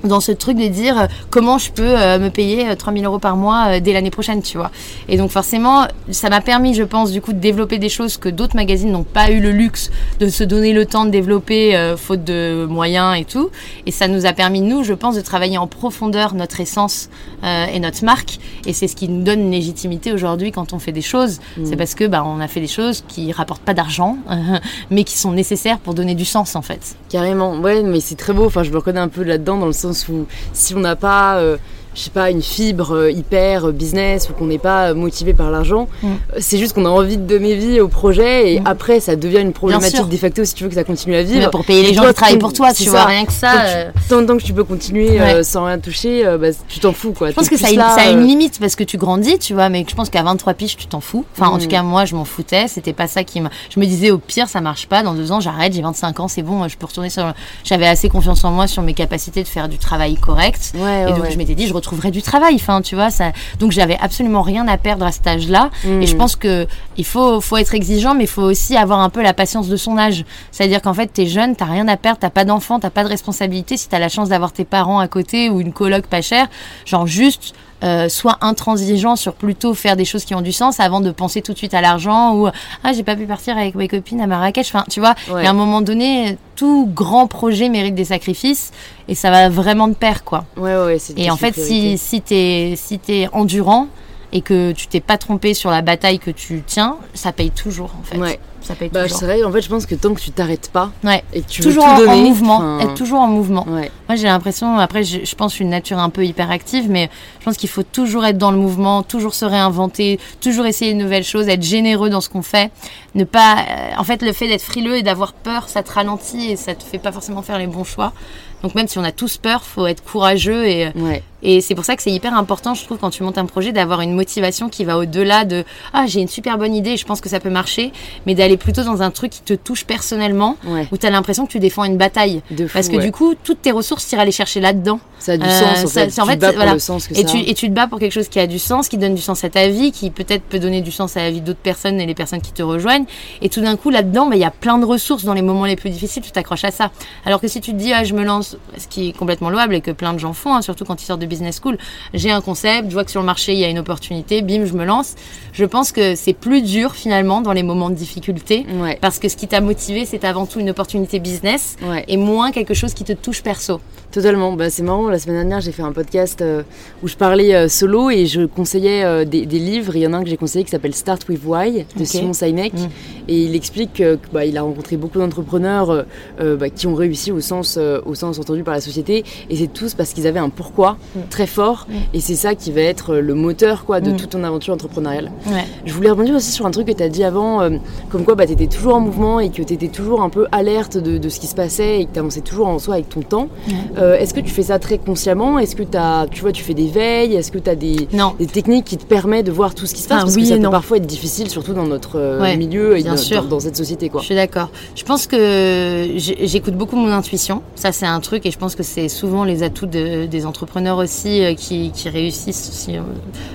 dans 0.04 0.20
ce 0.20 0.32
truc 0.32 0.58
de 0.58 0.68
dire 0.68 1.00
euh, 1.00 1.08
comment 1.30 1.58
je 1.58 1.72
peux 1.72 1.84
euh, 1.84 2.20
me 2.20 2.30
payer 2.30 2.70
euh, 2.70 2.76
3000 2.76 3.06
euros 3.06 3.20
par 3.20 3.36
mois 3.36 3.66
euh, 3.68 3.80
dès 3.80 3.94
l'année 3.94 4.12
prochaine, 4.12 4.42
tu 4.42 4.58
vois. 4.58 4.72
Et 5.08 5.18
donc 5.18 5.32
forcément, 5.32 5.88
ça 6.10 6.30
m'a 6.30 6.42
permis, 6.42 6.74
je 6.74 6.84
pense, 6.84 7.12
du 7.12 7.22
coup, 7.22 7.34
de 7.34 7.40
développer 7.40 7.78
des 7.78 7.90
choses 7.90 8.18
que 8.18 8.30
d'autres 8.30 8.56
magazines 8.56 8.92
n'ont 8.92 9.04
pas 9.04 9.32
eu 9.32 9.40
le 9.40 9.52
luxe 9.52 9.92
de 10.20 10.30
se 10.30 10.44
donner 10.44 10.74
le 10.74 10.86
temps 10.86 11.06
de 11.06 11.10
développer, 11.10 11.76
euh, 11.76 11.98
faute 11.98 12.24
de 12.24 12.66
moyens 12.70 13.18
et 13.20 13.26
tout. 13.26 13.50
Et 13.86 13.92
ça 13.92 14.08
nous 14.08 14.26
a 14.26 14.34
permis, 14.34 14.62
nous, 14.62 14.84
je 14.84 14.94
pense, 14.94 15.16
de 15.16 15.22
travailler 15.22 15.58
en 15.58 15.68
profondeur 15.68 16.34
notre 16.34 16.60
essence 16.60 17.10
euh, 17.44 17.66
et 17.66 17.80
notre 17.80 18.04
marque. 18.04 18.40
Et 18.66 18.74
c'est 18.74 18.88
ce 18.88 18.96
qui 18.96 19.08
nous 19.10 19.24
donne 19.24 19.42
une 19.42 19.52
légitimité 19.52 20.14
aujourd'hui 20.14 20.52
quand 20.52 20.74
on 20.74 20.80
fait 20.80 20.92
des 20.92 21.02
choses. 21.02 21.40
C'est 21.64 21.76
parce 21.76 21.96
que 21.96 22.06
bah, 22.06 22.24
on 22.26 22.40
a 22.40 22.48
fait 22.48 22.60
des 22.60 22.68
choses 22.68 23.04
qui 23.08 23.32
rapportent 23.32 23.62
pas 23.62 23.74
d'argent, 23.74 24.18
mais 24.90 25.04
qui 25.04 25.18
sont 25.18 25.32
nécessaires 25.32 25.80
pour 25.80 25.94
donner 25.94 26.16
du 26.16 26.26
sens, 26.26 26.56
en 26.56 26.62
fait. 26.62 26.96
Carrément, 27.10 27.58
ouais, 27.58 27.84
mais 27.84 28.00
c'est 28.00 28.16
très 28.16 28.34
beau. 28.34 28.46
Enfin, 28.46 28.64
je 28.64 28.72
me 28.72 28.78
reconnais 28.78 29.00
un 29.00 29.08
peu 29.08 29.24
là-dedans 29.24 29.58
dans 29.58 29.66
le 29.66 29.74
sens 29.74 29.91
où 30.10 30.28
si 30.54 30.76
on 30.76 30.80
n'a 30.80 30.96
pas, 30.96 31.38
euh, 31.38 31.58
je 31.94 32.02
sais 32.02 32.10
pas, 32.10 32.30
une 32.32 32.42
fibre 32.42 32.92
euh, 32.96 33.12
hyper 33.12 33.66
euh, 33.68 33.72
business 33.72 34.30
ou 34.30 34.34
qu'on 34.34 34.46
n'est 34.46 34.58
pas 34.58 34.90
euh, 34.90 34.94
motivé 34.96 35.34
par 35.34 35.52
l'argent, 35.52 35.88
Mm. 36.04 36.08
c'est 36.40 36.58
juste 36.58 36.74
qu'on 36.74 36.86
a 36.86 36.90
envie 36.90 37.18
de 37.18 37.24
donner 37.26 37.56
vie 37.56 37.80
au 37.82 37.88
projet 37.88 38.54
et 38.54 38.60
Mm. 38.60 38.68
après 38.68 39.00
ça 39.00 39.16
devient 39.16 39.40
une 39.40 39.54
problématique 39.54 40.08
de 40.10 40.18
facto 40.18 40.46
si 40.46 40.54
tu 40.54 40.64
veux 40.64 40.70
que 40.70 40.76
ça 40.76 40.84
continue 40.84 41.16
à 41.16 41.20
Mais 41.20 41.24
vivre. 41.26 41.50
pour 41.50 41.66
payer 41.66 41.84
les 41.84 41.90
Et 41.90 41.94
gens 41.94 42.02
toi, 42.04 42.10
qui 42.10 42.16
travaillent 42.16 42.34
tu- 42.36 42.40
pour 42.40 42.54
toi, 42.54 42.74
tu 42.74 42.84
vois, 42.90 43.00
ça. 43.00 43.06
rien 43.06 43.26
que 43.26 43.34
ça. 43.34 43.52
Tu- 43.52 43.58
euh, 43.68 43.92
Tant, 44.10 44.26
tant 44.26 44.38
que 44.38 44.44
tu 44.44 44.54
peux 44.54 44.64
continuer 44.64 45.20
euh, 45.20 45.44
sans 45.44 45.66
rien 45.66 45.80
toucher, 45.80 46.26
euh, 46.26 46.38
bah, 46.38 46.48
tu 46.68 46.80
t'en 46.80 46.94
fous 46.94 47.12
quoi. 47.14 47.30
Je 47.30 47.36
pense 47.36 47.50
que 47.50 47.58
ça 47.58 47.68
a, 47.68 47.72
une, 47.72 47.78
là, 47.78 47.96
ça 47.96 48.04
a 48.04 48.10
une 48.12 48.26
limite 48.26 48.60
parce 48.60 48.76
que 48.76 48.84
tu 48.84 48.98
grandis, 48.98 49.38
tu 49.40 49.54
vois, 49.54 49.70
mais 49.70 49.86
je 49.90 49.96
pense 49.96 50.10
qu'à 50.10 50.24
23 50.24 50.54
piges, 50.54 50.78
tu 50.78 50.88
t'en 50.88 51.02
fous. 51.02 51.26
Enfin, 51.38 51.50
en 51.52 51.58
Mm. 51.58 51.62
tout 51.62 51.68
cas, 51.68 51.84
moi, 51.84 52.06
je 52.06 52.16
m'en 52.16 52.26
foutais. 52.26 52.68
C'était 52.68 52.94
pas 52.94 53.08
ça 53.08 53.24
qui 53.24 53.42
me. 53.42 53.50
Je 53.74 53.80
me 53.80 53.86
disais, 53.86 54.12
au 54.12 54.18
pire, 54.18 54.48
ça 54.50 54.62
marche 54.62 54.88
pas. 54.88 55.04
Dans 55.04 55.14
deux 55.14 55.32
ans, 55.32 55.40
j'arrête, 55.40 55.74
j'ai 55.74 55.82
25 55.82 56.20
ans, 56.20 56.28
c'est 56.28 56.42
bon, 56.42 56.68
je 56.68 56.78
peux 56.78 56.86
retourner 56.86 57.10
sur. 57.10 57.34
J'avais 57.64 57.88
assez 57.88 58.08
confiance 58.10 58.44
en 58.44 58.52
moi 58.52 58.68
sur 58.68 58.82
mes 58.82 58.94
capacités 58.94 59.44
de 59.44 59.48
faire 59.48 59.68
du 59.70 59.78
travail 59.78 60.16
correct. 60.16 60.74
Ouais, 60.76 61.04
Et 61.10 61.14
donc, 61.14 61.24
ouais. 61.24 61.32
je 61.32 61.38
m'étais 61.38 61.56
dit, 61.56 61.68
je 61.68 61.74
retrouverai 61.82 62.12
du 62.12 62.22
travail. 62.22 62.56
Enfin, 62.56 62.82
tu 62.82 62.96
vois, 62.96 63.10
ça. 63.10 63.32
Donc, 63.60 63.72
j'avais 63.72 63.98
absolument 64.00 64.42
rien 64.42 64.68
à 64.68 64.78
perdre 64.78 65.06
à 65.06 65.12
cet 65.12 65.28
âge-là. 65.28 65.70
Et 66.02 66.08
je 66.08 66.16
pense 66.16 66.36
que 66.36 66.68
il 66.98 67.06
faut, 67.06 67.42
faut 67.42 67.58
être 67.58 67.74
exigeant, 67.74 68.16
mais 68.16 68.24
il 68.26 68.30
faut 68.30 68.44
aussi 68.44 68.78
avoir 68.78 69.00
un 69.00 69.10
peu 69.10 69.22
la 69.22 69.34
patience 69.34 69.68
de 69.68 69.76
son 69.76 69.98
âge. 69.98 70.24
C'est-à-dire 70.52 70.82
qu'en 70.82 70.94
fait, 70.94 71.08
t'es 71.08 71.26
jeune, 71.28 71.56
t'as 71.56 71.66
rien 71.66 71.88
à 71.88 71.98
perdre, 71.98 72.20
t'as 72.20 72.30
pas 72.30 72.46
d'enfant, 72.46 72.80
t'as 72.80 72.90
pas 72.90 73.04
de 73.04 73.10
responsabilité. 73.10 73.78
Si 73.78 73.90
t'as 73.90 74.00
la 74.00 74.10
chance 74.10 74.30
d'avoir 74.30 74.54
tes 74.54 74.66
parents 74.66 75.00
à 75.00 75.08
côté 75.08 75.50
ou 75.50 75.60
une 75.60 75.74
coloc 75.74 76.08
pas 76.08 76.22
chère, 76.22 76.48
genre 76.86 77.08
juste. 77.08 77.54
Euh, 77.84 78.10
sois 78.10 78.38
intransigeant 78.42 79.16
sur 79.16 79.34
plutôt 79.34 79.74
faire 79.74 79.96
des 79.96 80.06
choses 80.06 80.24
qui 80.24 80.36
ont 80.36 80.42
du 80.42 80.52
sens 80.52 80.80
avant 80.80 81.00
de 81.02 81.10
penser 81.10 81.42
tout 81.42 81.52
de 81.54 81.58
suite 81.58 81.74
à 81.74 81.82
l'argent 81.82 82.36
ou 82.36 82.48
ah 82.48 82.94
j'ai 82.94 83.02
pas 83.02 83.16
pu 83.16 83.26
partir 83.26 83.58
avec 83.58 83.74
mes 83.74 83.88
copines 83.88 84.22
à 84.22 84.28
Marrakech 84.28 84.68
enfin 84.68 84.86
tu 84.88 85.00
vois 85.00 85.16
Ouais. 85.32 85.42
il 85.42 85.46
y 85.46 85.48
a 85.48 85.50
un 85.50 85.54
moment 85.54 85.82
donné 85.82 86.38
tout 86.56 86.88
grand 86.94 87.26
projet 87.26 87.70
mérite 87.70 87.96
des 87.96 88.06
sacrifices 88.06 88.72
et 89.08 89.16
ça 89.16 89.32
va 89.32 89.50
vraiment 89.50 89.88
de 89.88 89.96
pair 89.96 90.24
quoi. 90.24 90.46
Ouais, 90.58 90.76
ouais, 90.76 90.98
et 91.18 91.32
en 91.32 91.38
fait, 91.38 91.56
si, 91.60 91.98
si 91.98 92.22
t'es 92.22 92.76
si 92.78 93.00
t'es 93.00 93.28
endurant, 93.34 93.88
et 94.34 94.42
que 94.42 94.72
tu 94.72 94.88
t'es 94.88 95.00
pas 95.02 95.18
trompé 95.18 95.54
sur 95.54 95.70
la 95.72 95.82
bataille 95.82 96.20
que 96.20 96.32
tu 96.32 96.64
tiens, 96.66 96.98
ça 97.14 97.32
paye 97.32 97.52
toujours 97.52 97.92
en 98.00 98.04
fait. 98.04 98.18
Ouais. 98.18 98.40
Ça 98.64 98.76
paye 98.76 98.90
Bah, 98.90 99.04
toujours. 99.04 99.18
c'est 99.18 99.26
vrai, 99.26 99.44
en 99.44 99.52
fait, 99.52 99.62
je 99.64 99.70
pense 99.70 99.88
que 99.88 99.96
tant 99.96 100.14
que 100.14 100.22
tu 100.22 100.30
t'arrêtes 100.30 100.70
pas 100.72 100.92
Ouais. 101.04 101.24
et 101.34 101.42
que 101.42 101.48
tu 101.50 101.62
Toujours 101.64 101.84
veux 101.84 101.90
en, 101.94 101.96
tout 101.98 102.08
en 102.08 102.16
donner, 102.16 102.30
mouvement, 102.30 102.58
enfin, 102.58 102.80
être 102.82 102.94
toujours 102.94 103.20
en 103.20 103.26
mouvement. 103.28 103.66
Ouais. 103.68 103.90
Moi, 104.08 104.16
j'ai 104.16 104.28
l'impression, 104.28 104.78
après, 104.78 105.04
je, 105.04 105.26
je 105.26 105.36
pense 105.36 105.60
une 105.60 105.70
nature 105.70 105.98
un 105.98 106.12
peu 106.12 106.24
hyperactive, 106.24 106.88
mais 106.88 107.10
je 107.40 107.46
pense 107.46 107.58
qu'il 107.58 107.70
faut 107.70 107.82
toujours 107.82 108.24
être 108.24 108.38
dans 108.38 108.52
le 108.52 108.58
mouvement, 108.58 109.02
toujours 109.02 109.34
se 109.34 109.46
réinventer, 109.46 110.20
toujours 110.42 110.68
essayer 110.68 110.94
de 110.94 111.00
nouvelles 111.00 111.24
choses, 111.24 111.48
être 111.50 111.64
généreux 111.64 112.12
dans 112.12 112.22
ce 112.22 112.30
qu'on 112.30 112.44
fait. 112.44 112.70
Ne 113.16 113.24
pas, 113.24 113.56
euh, 113.68 113.90
en 113.98 114.04
fait, 114.04 114.22
le 114.22 114.32
fait 114.32 114.48
d'être 114.48 114.62
frileux 114.62 114.96
et 114.98 115.02
d'avoir 115.02 115.34
peur, 115.34 115.68
ça 115.68 115.82
te 115.82 115.92
ralentit 115.92 116.52
et 116.52 116.56
ça 116.56 116.76
te 116.76 116.84
fait 116.84 117.00
pas 117.00 117.12
forcément 117.12 117.42
faire 117.42 117.58
les 117.58 117.68
bons 117.68 117.84
choix. 117.84 118.14
Donc 118.62 118.76
même 118.76 118.88
si 118.88 119.00
on 119.00 119.04
a 119.04 119.12
tous 119.12 119.38
peur, 119.38 119.64
faut 119.64 119.88
être 119.88 120.04
courageux 120.04 120.68
et, 120.68 120.90
Ouais. 120.96 121.24
Et 121.44 121.62
c'est 121.62 121.76
pour 121.76 121.86
ça 121.86 121.96
que 121.96 122.04
c'est 122.04 122.12
hyper 122.12 122.34
important, 122.36 122.74
je 122.74 122.84
trouve, 122.86 122.98
quand 122.98 123.10
tu 123.10 123.24
montes 123.24 123.38
un 123.38 123.46
projet, 123.46 123.72
d'avoir 123.72 124.02
une 124.02 124.14
motivation 124.14 124.70
qui 124.70 124.86
va 124.86 124.98
au-delà 124.98 125.46
de 125.46 125.64
ah 125.94 126.06
j'ai 126.08 126.22
une 126.22 126.28
super 126.28 126.58
bonne 126.58 126.76
idée, 126.76 126.98
je 126.98 127.06
pense 127.06 127.22
que 127.22 127.30
ça 127.30 127.40
peut 127.40 127.50
marcher, 127.50 127.92
mais 128.26 128.36
d'aller 128.36 128.58
plutôt 128.58 128.84
dans 128.84 129.02
un 129.02 129.12
truc 129.12 129.32
qui 129.32 129.42
te 129.42 129.54
touche 129.54 129.86
personnellement, 129.86 130.58
Ouais. 130.66 130.88
où 130.92 130.98
tu 130.98 131.06
as 131.06 131.10
l'impression 131.10 131.46
que 131.46 131.52
tu 131.52 131.60
défends 131.60 131.84
une 131.84 131.98
bataille. 131.98 132.42
De 132.52 132.68
fou, 132.68 132.74
Parce 132.74 132.90
que 132.90 132.98
ouais. 132.98 133.06
du 133.06 133.12
coup, 133.12 133.34
toutes 133.44 133.62
tes 133.62 133.72
ressources, 133.72 134.08
tu 134.08 134.16
iras 134.16 134.26
les 134.26 134.32
chercher 134.32 134.60
là-dedans. 134.60 135.00
ça 135.20 135.34
a 135.34 135.38
du 135.38 135.46
Euh, 135.46 135.50
sens 135.50 135.84
en 135.84 135.88
ça- 135.88 136.02
fait. 136.06 136.10
c'est- 136.10 136.20
en 136.22 136.24
tu 136.26 136.32
fait, 136.32 136.36
te 136.38 136.42
bats 136.42 136.48
c'est- 136.48 136.54
pour 136.54 136.62
voilà. 136.64 136.74
le 136.74 136.80
sens 136.80 137.08
que 137.08 137.14
Et 137.14 137.18
ça 137.18 137.24
tu, 137.26 137.38
a. 137.38 137.42
et 137.42 137.54
tu 137.54 137.68
te 137.70 137.74
bats 137.74 137.86
pour 137.86 138.00
quelque 138.00 138.12
chose 138.12 138.28
qui 138.28 138.40
a 138.40 138.48
du 138.48 138.58
sens, 138.58 138.90
qui 138.90 138.98
donne 138.98 139.14
du 139.14 139.22
sens 139.22 139.44
à 139.44 139.52
ta 139.52 139.68
vie, 139.68 139.92
qui 139.92 140.10
peut-être 140.10 140.42
peut 140.42 140.58
donner 140.58 140.82
du 140.82 140.92
sens 140.92 141.16
à 141.16 141.20
la 141.22 141.30
vie 141.30 141.42
d'autres 141.42 141.60
personnes 141.60 142.02
et 142.02 142.08
les 142.08 142.16
personnes 142.16 142.42
qui 142.42 142.52
te 142.52 142.64
rejoignent. 142.64 143.06
Et 143.44 143.48
tout 143.50 143.62
d'un 143.62 143.76
coup, 143.76 143.92
là-dedans, 143.92 144.26
bah, 144.26 144.36
il 144.36 144.42
y 144.42 144.46
a 144.46 144.50
plein 144.50 144.80
de 144.80 144.86
ressources 144.86 145.24
dans 145.24 145.36
les 145.36 145.44
moments 145.44 145.66
les 145.66 145.76
plus 145.76 145.92
difficiles, 145.92 146.24
tu 146.24 146.32
t'accroches 146.32 146.64
à 146.64 146.72
ça. 146.72 146.90
Alors 147.24 147.40
que 147.40 147.48
si 147.48 147.62
tu 147.62 147.72
te 147.72 147.78
dis, 147.78 147.94
ah, 147.94 148.04
je 148.04 148.16
me 148.16 148.24
lance, 148.24 148.58
ce 148.80 148.88
qui 148.88 149.10
est 149.10 149.14
complètement 149.14 149.52
louable 149.52 149.76
et 149.76 149.82
que 149.82 149.92
plein 149.92 150.14
de 150.14 150.18
gens 150.20 150.34
font, 150.34 150.56
hein, 150.56 150.64
surtout 150.64 150.86
quand 150.86 151.00
ils 151.00 151.06
sortent 151.06 151.22
de 151.22 151.28
business 151.32 151.60
school, 151.62 151.78
j'ai 152.14 152.32
un 152.32 152.42
concept, 152.42 152.90
je 152.90 152.94
vois 152.94 153.06
que 153.06 153.12
sur 153.12 153.22
le 153.22 153.26
marché, 153.26 153.54
il 153.54 153.60
y 153.60 153.66
a 153.66 153.70
une 153.70 153.80
opportunité, 153.80 154.42
bim, 154.42 154.66
je 154.66 154.74
me 154.74 154.86
lance. 154.86 155.16
Je 155.54 155.66
pense 155.66 155.92
que 155.92 156.16
c'est 156.16 156.34
plus 156.34 156.62
dur 156.62 156.94
finalement 156.94 157.42
dans 157.42 157.54
les 157.54 157.64
moments 157.64 157.90
de 157.90 157.96
difficulté. 157.96 158.66
Ouais. 158.82 158.98
Parce 159.02 159.18
que 159.20 159.28
ce 159.30 159.36
qui 159.36 159.48
t'a 159.48 159.62
motivé, 159.62 160.06
c'est 160.06 160.24
avant 160.26 160.46
tout 160.46 160.60
une 160.60 160.70
opportunité 160.70 161.20
business 161.20 161.76
Ouais. 161.90 162.04
et 162.08 162.18
moins 162.18 162.52
quelque 162.52 162.74
chose 162.74 162.94
qui 162.94 163.04
te 163.04 163.14
touche 163.14 163.42
perso. 163.42 163.80
Totalement. 164.12 164.54
Bah, 164.54 164.70
c'est 164.70 164.84
marrant. 164.84 165.08
La 165.10 165.20
semaine 165.20 165.38
dernière, 165.38 165.62
j'ai 165.62 165.72
fait 165.72 165.84
un 165.84 165.94
podcast 165.94 166.42
euh, 166.42 166.64
où 167.02 167.08
je 167.08 167.16
parlais 167.16 167.56
euh, 167.56 167.70
solo 167.70 168.10
et 168.10 168.26
je 168.26 168.42
conseillais 168.46 169.04
euh, 169.06 169.24
des, 169.24 169.46
des 169.46 169.60
livres. 169.60 169.96
Il 169.96 170.02
y 170.02 170.08
en 170.08 170.12
a 170.14 170.18
un 170.18 170.24
que 170.24 170.30
j'ai 170.30 170.36
conseillé 170.36 170.66
qui 170.66 170.72
s'appelle 170.72 170.94
Start 170.94 171.28
with 171.30 171.42
Why 171.46 171.86
de. 171.98 172.04
Simon 172.04 172.34
Sinek. 172.34 172.74
Mm. 172.74 172.90
Et 173.30 173.44
il 173.46 173.56
explique 173.56 173.94
que, 173.94 174.16
que, 174.16 174.28
bah, 174.34 174.42
a 174.54 174.62
rencontré 174.62 174.98
beaucoup 174.98 175.20
d'entrepreneurs 175.20 176.06
bah, 176.40 176.70
qui 176.70 176.88
ont 176.88 176.96
réussi 176.96 177.32
au 177.32 177.40
sens, 177.40 177.78
au 178.06 178.16
sens 178.16 178.38
entendu 178.40 178.64
par 178.64 178.74
la 178.74 178.82
société. 178.82 179.24
Et 179.50 179.56
c'est 179.56 179.72
tous 179.72 179.94
parce 179.94 180.12
qu'ils 180.14 180.28
avaient 180.28 180.40
un 180.40 180.50
pourquoi 180.50 180.98
Mm. 181.16 181.20
Très 181.30 181.48
fort. 181.48 181.88
Mm. 181.90 181.94
Et 182.14 182.20
c'est 182.20 182.36
ça 182.36 182.56
qui 182.56 182.72
va 182.72 182.82
être 182.82 183.16
le 183.16 183.34
moteur 183.34 183.86
quoi, 183.86 184.00
de 184.02 184.12
Mm. 184.12 184.18
toute 184.18 184.30
ton 184.32 184.44
aventure 184.44 184.74
entrepreneuriale. 184.74 185.32
Ouais. 185.48 185.66
Je 185.86 185.94
voulais 185.94 186.10
rebondir 186.10 186.36
aussi 186.36 186.52
sur 186.52 186.66
un 186.66 186.72
truc 186.72 186.88
que 186.88 186.92
tu 186.94 187.04
as 187.04 187.10
dit 187.10 187.24
avant, 187.24 187.62
euh, 187.62 187.70
comme 188.10 188.24
quoi 188.24 188.36
bah, 188.36 188.46
tu 188.48 188.54
étais 188.54 188.68
toujours 188.68 188.96
en 188.96 189.00
mouvement 189.00 189.40
et 189.40 189.50
que 189.50 189.62
tu 189.62 189.74
étais 189.74 189.88
toujours 189.88 190.22
un 190.22 190.30
peu 190.30 190.48
alerte 190.52 190.98
de, 190.98 191.18
de 191.18 191.30
ce 191.30 191.40
qui 191.40 191.48
se 191.48 191.56
passait 191.56 192.02
et 192.02 192.06
que 192.06 192.14
tu 192.14 192.20
avançais 192.20 192.42
toujours 192.42 192.68
en 192.68 192.80
soi 192.80 192.96
avec 192.96 193.10
ton 193.10 193.22
temps. 193.22 193.48
Ouais. 193.68 193.74
Euh, 193.98 194.18
Est-ce 194.18 194.34
que 194.34 194.40
tu 194.40 194.52
fais 194.52 194.64
ça 194.64 194.80
très 194.80 194.98
consciemment? 194.98 195.60
Est-ce 195.60 195.76
que 195.76 195.84
as, 195.96 196.28
tu 196.30 196.42
vois, 196.42 196.52
tu 196.52 196.64
fais 196.64 196.74
des 196.74 196.88
veilles? 196.88 197.36
Est-ce 197.36 197.52
que 197.52 197.60
tu 197.60 197.70
as 197.70 197.76
des, 197.76 198.08
techniques 198.52 198.86
qui 198.86 198.98
te 198.98 199.06
permettent 199.06 199.46
de 199.46 199.52
voir 199.52 199.74
tout 199.76 199.86
ce 199.86 199.94
qui 199.94 200.02
se 200.02 200.08
passe? 200.08 200.20
Ah, 200.22 200.24
Parce 200.24 200.36
oui 200.36 200.44
que 200.44 200.48
ça 200.50 200.56
peut 200.56 200.62
non. 200.62 200.72
parfois 200.72 200.98
être 200.98 201.06
difficile, 201.06 201.50
surtout 201.50 201.74
dans 201.74 201.86
notre 201.88 202.18
euh, 202.18 202.42
Ouais, 202.42 202.58
milieu 202.58 202.98
et 202.98 203.04
bien 203.04 203.12
dans, 203.12 203.18
sûr. 203.18 203.44
dans- 203.44 203.50
dans 203.50 203.60
cette 203.60 203.76
société. 203.76 204.10
Quoi. 204.10 204.22
Je 204.22 204.26
suis 204.26 204.36
d'accord. 204.36 204.70
Je 204.96 205.04
pense 205.04 205.28
que 205.28 206.08
j'écoute 206.18 206.76
beaucoup 206.76 206.96
mon 206.96 207.12
intuition. 207.12 207.62
Ça, 207.76 207.92
c'est 207.92 208.06
un 208.06 208.20
truc, 208.20 208.46
et 208.46 208.52
je 208.52 208.58
pense 208.58 208.76
que 208.76 208.84
c'est 208.84 209.10
souvent 209.10 209.44
les 209.44 209.64
atouts 209.64 209.86
de- 209.86 210.26
des 210.26 210.46
entrepreneurs 210.46 210.98
aussi 210.98 211.11
euh, 211.44 211.54
qui, 211.56 211.92
qui 211.92 212.10
réussissent. 212.10 212.72
Si, 212.72 212.96
euh, 212.98 213.02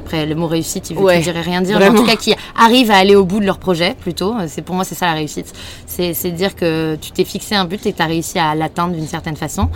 après, 0.04 0.26
le 0.26 0.34
mot 0.34 0.46
réussite, 0.46 0.90
il 0.90 0.96
veut 0.96 1.02
Ouais, 1.02 1.20
dire 1.20 1.36
et 1.36 1.40
rien 1.40 1.60
dire, 1.62 1.78
mais 1.78 1.88
en 1.88 1.94
tout 1.94 2.04
cas, 2.04 2.16
qui 2.16 2.34
arrivent 2.56 2.90
à 2.90 2.96
aller 2.96 3.14
au 3.16 3.24
bout 3.24 3.40
de 3.40 3.44
leur 3.46 3.58
projet, 3.58 3.94
plutôt. 3.98 4.34
C'est 4.48 4.62
pour 4.62 4.74
moi, 4.74 4.84
c'est 4.84 4.94
ça 4.94 5.06
la 5.06 5.14
réussite. 5.14 5.52
C'est 5.86 6.12
de 6.24 6.30
dire 6.36 6.54
que 6.54 6.96
tu 7.00 7.10
t'es 7.12 7.24
fixé 7.24 7.54
un 7.54 7.64
but 7.64 7.84
et 7.86 7.92
que 7.92 7.96
tu 7.96 8.02
as 8.02 8.06
réussi 8.06 8.38
à 8.38 8.54
l'atteindre 8.54 8.94
d'une 8.94 9.06
certaine 9.06 9.36
façon. 9.36 9.68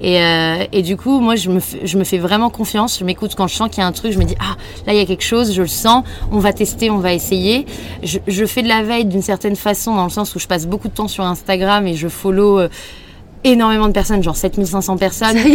Et, 0.00 0.20
euh, 0.20 0.64
et 0.72 0.82
du 0.82 0.96
coup, 0.96 1.20
moi, 1.20 1.36
je 1.36 1.48
me, 1.50 1.60
fais- 1.60 1.86
je 1.86 1.96
me 1.98 2.04
fais 2.04 2.18
vraiment 2.18 2.50
confiance. 2.50 2.98
Je 2.98 3.04
m'écoute 3.04 3.34
quand 3.36 3.46
je 3.46 3.54
sens 3.54 3.68
qu'il 3.70 3.78
y 3.78 3.82
a 3.82 3.86
un 3.86 3.92
truc. 3.92 4.12
Je 4.12 4.18
me 4.18 4.24
dis, 4.24 4.34
ah, 4.40 4.56
là, 4.86 4.92
il 4.92 4.98
y 4.98 5.02
a 5.02 5.06
quelque 5.06 5.24
chose, 5.24 5.52
je 5.54 5.62
le 5.62 5.68
sens. 5.68 6.04
On 6.32 6.38
va 6.38 6.52
tester, 6.52 6.90
on 6.90 6.98
va 6.98 7.12
essayer. 7.12 7.66
Je, 8.02 8.18
je 8.26 8.44
fais 8.46 8.62
de 8.62 8.68
la 8.68 8.82
veille 8.82 9.04
d'une 9.04 9.22
certaine 9.22 9.56
façon, 9.56 9.94
dans 9.94 10.04
le 10.04 10.10
sens 10.10 10.34
où 10.34 10.38
je 10.38 10.46
passe 10.46 10.66
beaucoup 10.66 10.88
de 10.88 10.94
temps 10.94 11.08
sur 11.08 11.24
Instagram 11.24 11.86
et 11.86 11.94
je 11.94 12.08
follow. 12.08 12.60
Énormément 13.44 13.88
de 13.88 13.92
personnes, 13.92 14.22
genre 14.22 14.36
7500 14.36 14.96
personnes. 14.96 15.36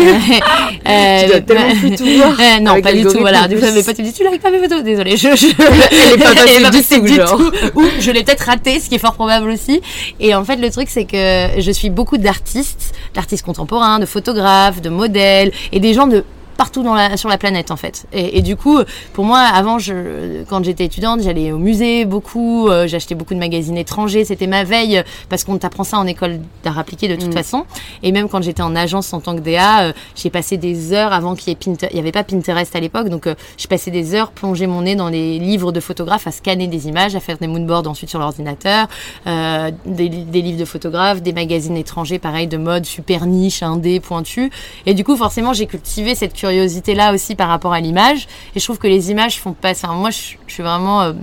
Euh, 0.85 1.21
Tu 1.21 1.27
dois 1.29 1.41
tellement 1.41 1.75
plus 1.75 1.95
tout 1.95 2.05
voir 2.05 2.37
euh, 2.39 2.59
non, 2.59 2.81
pas 2.81 2.93
du 2.93 3.03
tout. 3.03 3.19
Voilà, 3.19 3.47
du 3.47 3.55
coup, 3.55 3.61
mes 3.61 3.83
potes 3.83 3.97
me 3.99 4.03
disent, 4.03 4.15
tu 4.15 4.29
likes 4.29 4.41
pas 4.41 4.51
mes 4.51 4.59
photos? 4.59 4.83
Désolée, 4.83 5.15
je, 5.15 5.29
je... 5.35 5.47
Elle 6.13 6.19
est 6.19 6.23
pas 6.23 6.33
passée 6.33 6.57
du 6.57 6.63
passée 6.63 6.99
tout, 6.99 7.07
genre. 7.07 7.41
Ou 7.75 7.83
je 7.99 8.11
l'ai 8.11 8.23
peut-être 8.23 8.41
raté, 8.45 8.79
ce 8.79 8.89
qui 8.89 8.95
est 8.95 8.99
fort 8.99 9.13
probable 9.13 9.49
aussi. 9.49 9.81
Et 10.19 10.35
en 10.35 10.43
fait, 10.43 10.57
le 10.57 10.69
truc, 10.69 10.89
c'est 10.89 11.05
que 11.05 11.61
je 11.61 11.71
suis 11.71 11.89
beaucoup 11.89 12.17
d'artistes, 12.17 12.93
d'artistes 13.13 13.45
contemporains, 13.45 13.99
de 13.99 14.05
photographes, 14.05 14.81
de 14.81 14.89
modèles, 14.89 15.51
et 15.71 15.79
des 15.79 15.93
gens 15.93 16.07
de 16.07 16.25
partout 16.57 16.83
dans 16.83 16.93
la, 16.95 17.17
sur 17.17 17.29
la 17.29 17.37
planète 17.37 17.71
en 17.71 17.75
fait. 17.77 18.05
Et, 18.13 18.37
et 18.37 18.41
du 18.41 18.55
coup, 18.55 18.79
pour 19.13 19.25
moi, 19.25 19.39
avant, 19.39 19.79
je, 19.79 20.43
quand 20.49 20.63
j'étais 20.63 20.85
étudiante, 20.85 21.21
j'allais 21.21 21.51
au 21.51 21.57
musée 21.57 22.05
beaucoup, 22.05 22.67
euh, 22.69 22.87
j'achetais 22.87 23.15
beaucoup 23.15 23.33
de 23.33 23.39
magazines 23.39 23.77
étrangers, 23.77 24.25
c'était 24.25 24.47
ma 24.47 24.63
veille, 24.63 25.03
parce 25.29 25.43
qu'on 25.43 25.57
t'apprend 25.57 25.83
ça 25.83 25.97
en 25.97 26.07
école 26.07 26.39
d'art 26.63 26.77
appliqué 26.79 27.07
de 27.07 27.15
toute 27.15 27.29
Mm. 27.29 27.33
façon. 27.33 27.65
Et 28.03 28.11
même 28.11 28.27
quand 28.29 28.41
j'étais 28.41 28.61
en 28.61 28.75
agence 28.75 29.13
en 29.13 29.19
tant 29.21 29.35
que 29.35 29.41
DA, 29.41 29.81
euh, 29.83 29.93
j'ai 30.15 30.29
passé 30.29 30.57
des 30.57 30.93
heures 30.93 31.13
avant 31.13 31.35
qu'il 31.35 31.49
y 31.49 31.51
ait 31.51 31.55
Pinterest, 31.55 31.91
il 31.91 31.95
n'y 31.95 31.99
avait 32.01 32.11
pas 32.11 32.23
Pinterest 32.23 32.75
à 32.75 32.79
l'époque, 32.79 33.09
donc 33.09 33.27
euh, 33.27 33.35
j'ai 33.57 33.67
passé 33.67 33.91
des 33.91 34.13
heures 34.15 34.31
plonger 34.31 34.67
mon 34.67 34.81
nez 34.83 34.95
dans 34.95 35.09
les 35.09 35.39
livres 35.39 35.71
de 35.71 35.79
photographes, 35.79 36.27
à 36.27 36.31
scanner 36.31 36.67
des 36.67 36.87
images, 36.87 37.15
à 37.15 37.19
faire 37.19 37.37
des 37.37 37.47
moodboards 37.47 37.87
ensuite 37.87 38.09
sur 38.09 38.19
l'ordinateur, 38.19 38.87
euh, 39.27 39.71
des, 39.85 40.09
des 40.09 40.41
livres 40.41 40.59
de 40.59 40.65
photographes, 40.65 41.21
des 41.21 41.33
magazines 41.33 41.77
étrangers, 41.77 42.19
pareil, 42.19 42.47
de 42.47 42.57
mode 42.57 42.85
super 42.85 43.25
niche, 43.25 43.63
indé, 43.63 43.99
pointu. 43.99 44.51
Et 44.85 44.93
du 44.93 45.03
coup, 45.03 45.15
forcément, 45.15 45.53
j'ai 45.53 45.65
cultivé 45.65 46.15
cette 46.15 46.33
curiosité-là 46.43 47.13
aussi 47.13 47.35
par 47.35 47.47
rapport 47.47 47.73
à 47.73 47.79
l'image. 47.79 48.27
Et 48.55 48.59
je 48.59 48.65
trouve 48.65 48.77
que 48.77 48.87
les 48.87 49.11
images 49.11 49.39
font 49.39 49.53
pas. 49.53 49.71
Enfin, 49.71 49.93
moi, 49.93 50.11
je, 50.11 50.35
je 50.47 50.53
suis 50.53 50.63
vraiment 50.63 51.13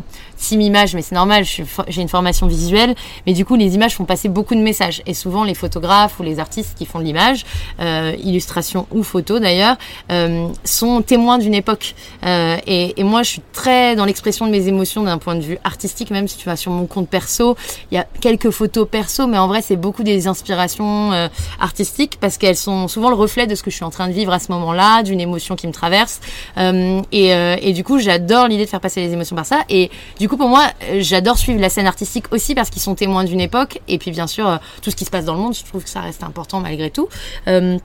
euh, 0.40 0.46
team 0.48 0.60
image, 0.60 0.94
mais 0.94 1.02
c'est 1.02 1.14
normal. 1.14 1.44
J'ai 1.44 2.02
une 2.02 2.08
formation 2.08 2.46
visuelle, 2.46 2.94
mais 3.26 3.32
du 3.32 3.44
coup, 3.44 3.56
les 3.56 3.74
images 3.74 3.94
font 3.94 4.04
passer 4.04 4.28
beaucoup 4.28 4.54
de 4.54 4.60
messages. 4.60 5.02
Et 5.06 5.14
souvent, 5.14 5.44
les 5.44 5.54
photographes 5.54 6.18
ou 6.20 6.22
les 6.22 6.38
artistes 6.38 6.76
qui 6.76 6.86
font 6.86 6.98
de 6.98 7.04
l'image, 7.04 7.44
euh, 7.80 8.14
illustration 8.22 8.86
ou 8.90 9.02
photo 9.02 9.38
d'ailleurs, 9.38 9.76
euh, 10.10 10.48
sont 10.64 11.02
témoins 11.02 11.38
d'une 11.38 11.54
époque. 11.54 11.94
Euh, 12.24 12.56
et, 12.66 13.00
et 13.00 13.04
moi, 13.04 13.22
je 13.22 13.30
suis 13.30 13.42
très 13.52 13.96
dans 13.96 14.04
l'expression 14.04 14.46
de 14.46 14.50
mes 14.50 14.68
émotions 14.68 15.02
d'un 15.02 15.18
point 15.18 15.34
de 15.34 15.42
vue 15.42 15.58
artistique, 15.64 16.10
même 16.10 16.28
si 16.28 16.36
tu 16.36 16.46
vas 16.46 16.56
sur 16.56 16.72
mon 16.72 16.86
compte 16.86 17.08
perso, 17.08 17.56
il 17.90 17.94
y 17.94 17.98
a 17.98 18.06
quelques 18.20 18.50
photos 18.50 18.88
perso, 18.88 19.26
mais 19.26 19.38
en 19.38 19.48
vrai, 19.48 19.62
c'est 19.62 19.76
beaucoup 19.76 20.02
des 20.02 20.26
inspirations 20.26 21.12
euh, 21.12 21.28
artistiques 21.60 22.18
parce 22.20 22.38
qu'elles 22.38 22.56
sont 22.56 22.88
souvent 22.88 23.08
le 23.10 23.16
reflet 23.16 23.46
de 23.46 23.54
ce 23.54 23.62
que 23.62 23.70
je 23.70 23.76
suis 23.76 23.84
en 23.84 23.90
train 23.90 24.08
de 24.08 24.12
vivre 24.12 24.32
à 24.32 24.38
ce 24.38 24.52
moment-là, 24.52 25.02
d'une 25.02 25.20
émotion 25.20 25.56
qui 25.56 25.66
me 25.66 25.72
traverse. 25.72 26.20
Euh, 26.58 27.00
et, 27.12 27.34
euh, 27.34 27.56
et 27.60 27.72
du 27.72 27.84
coup, 27.84 27.98
j'adore 27.98 28.48
l'idée 28.48 28.64
de 28.64 28.70
faire 28.70 28.80
passer 28.80 29.00
les 29.00 29.12
émotions 29.12 29.36
par 29.36 29.46
ça. 29.46 29.60
Et 29.68 29.90
du 30.18 30.28
coup, 30.30 30.36
pour 30.36 30.48
moi, 30.48 30.68
euh, 30.84 30.98
j'adore 31.00 31.36
suivre 31.36 31.60
la 31.60 31.68
scène 31.68 31.86
artistique 31.86 32.32
aussi 32.32 32.54
parce 32.54 32.70
qu'ils 32.70 32.80
sont 32.80 32.94
témoins 32.94 33.24
d'une 33.24 33.40
époque. 33.40 33.80
Et 33.88 33.98
puis, 33.98 34.10
bien 34.10 34.26
sûr, 34.26 34.48
euh, 34.48 34.56
tout 34.80 34.90
ce 34.90 34.96
qui 34.96 35.04
se 35.04 35.10
passe 35.10 35.24
dans 35.24 35.34
le 35.34 35.40
monde, 35.40 35.54
je 35.54 35.64
trouve 35.64 35.82
que 35.82 35.90
ça 35.90 36.00
reste 36.00 36.22
important 36.22 36.60
malgré 36.60 36.90
tout. 36.90 37.08
Euh, 37.48 37.76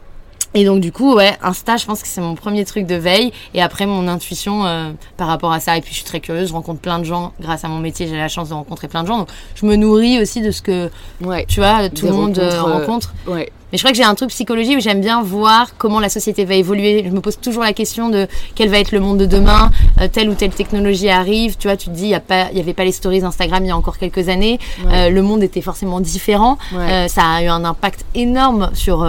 et 0.55 0.65
donc 0.65 0.79
du 0.79 0.91
coup, 0.91 1.13
ouais, 1.15 1.37
Insta, 1.43 1.77
je 1.77 1.85
pense 1.85 2.01
que 2.01 2.07
c'est 2.07 2.21
mon 2.21 2.33
premier 2.35 2.65
truc 2.65 2.87
de 2.87 2.95
veille. 2.95 3.31
Et 3.53 3.61
après, 3.61 3.85
mon 3.85 4.07
intuition 4.07 4.65
euh, 4.65 4.89
par 5.17 5.27
rapport 5.27 5.51
à 5.51 5.59
ça. 5.59 5.77
Et 5.77 5.81
puis, 5.81 5.91
je 5.91 5.97
suis 5.97 6.05
très 6.05 6.21
curieuse, 6.21 6.47
je 6.47 6.53
rencontre 6.53 6.79
plein 6.79 6.97
de 6.99 7.03
gens. 7.03 7.33
Grâce 7.41 7.63
à 7.65 7.67
mon 7.67 7.79
métier, 7.79 8.07
j'ai 8.07 8.17
la 8.17 8.29
chance 8.29 8.49
de 8.49 8.53
rencontrer 8.53 8.87
plein 8.87 9.03
de 9.03 9.07
gens. 9.07 9.17
Donc, 9.19 9.27
je 9.55 9.65
me 9.65 9.75
nourris 9.75 10.19
aussi 10.21 10.41
de 10.41 10.51
ce 10.51 10.61
que, 10.61 10.89
Ouais. 11.21 11.45
tu 11.47 11.59
vois, 11.59 11.89
tout 11.89 12.05
le 12.07 12.13
monde 12.13 12.39
euh, 12.39 12.51
euh, 12.53 12.61
rencontre. 12.63 13.13
Ouais. 13.27 13.51
Mais 13.71 13.77
je 13.77 13.83
crois 13.83 13.91
que 13.91 13.97
j'ai 13.97 14.03
un 14.03 14.15
truc 14.15 14.29
psychologie 14.29 14.77
où 14.77 14.79
j'aime 14.79 15.01
bien 15.01 15.21
voir 15.21 15.75
comment 15.77 15.99
la 15.99 16.07
société 16.07 16.45
va 16.45 16.53
évoluer. 16.55 17.03
Je 17.05 17.11
me 17.11 17.19
pose 17.19 17.37
toujours 17.39 17.63
la 17.63 17.73
question 17.73 18.09
de 18.09 18.27
quel 18.53 18.69
va 18.69 18.79
être 18.79 18.91
le 18.93 19.01
monde 19.01 19.17
de 19.17 19.25
demain, 19.25 19.71
euh, 19.99 20.07
telle 20.07 20.29
ou 20.29 20.35
telle 20.35 20.51
technologie 20.51 21.09
arrive. 21.09 21.57
Tu 21.57 21.67
vois, 21.67 21.75
tu 21.75 21.87
te 21.89 21.93
dis, 21.95 22.05
il 22.13 22.53
n'y 22.53 22.59
avait 22.61 22.73
pas 22.73 22.85
les 22.85 22.93
stories 22.93 23.23
Instagram 23.25 23.65
il 23.65 23.67
y 23.67 23.71
a 23.71 23.77
encore 23.77 23.97
quelques 23.97 24.29
années. 24.29 24.59
Ouais. 24.85 25.09
Le 25.09 25.21
monde 25.21 25.43
était 25.43 25.61
forcément 25.61 25.99
différent. 25.99 26.57
Ça 26.71 27.23
a 27.23 27.43
eu 27.43 27.47
un 27.47 27.65
impact 27.65 28.05
énorme 28.15 28.69
sur... 28.73 29.05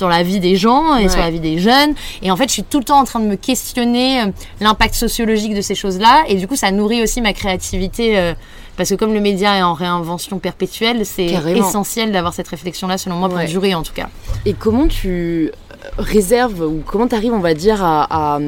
euh, 0.00 0.06
sur 0.06 0.08
la 0.08 0.22
vie 0.22 0.40
des 0.40 0.56
gens 0.56 0.96
et 0.96 1.02
Ouais. 1.04 1.08
sur 1.08 1.18
la 1.20 1.30
vie 1.30 1.40
des 1.40 1.58
jeunes. 1.58 1.94
Et 2.22 2.30
en 2.30 2.36
fait, 2.36 2.44
je 2.48 2.52
suis 2.54 2.62
tout 2.64 2.78
le 2.78 2.84
temps 2.84 2.98
en 2.98 3.04
train 3.04 3.20
de 3.20 3.26
me 3.26 3.36
questionner 3.36 4.22
euh, 4.22 4.26
l'impact 4.60 4.94
sociologique 4.94 5.54
de 5.54 5.60
ces 5.60 5.74
choses-là. 5.74 6.24
Et 6.28 6.36
du 6.36 6.48
coup, 6.48 6.56
ça 6.56 6.70
nourrit 6.70 7.02
aussi 7.02 7.20
ma 7.20 7.32
créativité. 7.32 8.18
euh, 8.18 8.34
parce 8.76 8.88
que 8.88 8.94
comme 8.94 9.12
le 9.12 9.20
média 9.20 9.58
est 9.58 9.62
en 9.62 9.74
réinvention 9.74 10.38
perpétuelle, 10.38 11.04
c'est 11.04 11.26
essentiel 11.54 12.12
d'avoir 12.12 12.32
cette 12.32 12.48
réflexion-là, 12.48 12.96
selon 12.96 13.16
moi, 13.16 13.28
pour 13.28 13.36
Ouais. 13.36 13.44
durer 13.46 13.74
en 13.74 13.82
tout 13.82 13.92
cas. 13.92 14.08
Et 14.46 14.54
comment 14.54 14.86
tu 14.88 15.50
réserves 15.98 16.62
ou 16.62 16.82
comment 16.86 17.06
tu 17.06 17.14
arrives, 17.14 17.34
on 17.34 17.40
va 17.40 17.52
dire, 17.52 17.84
à, 17.84 18.36
à, 18.36 18.38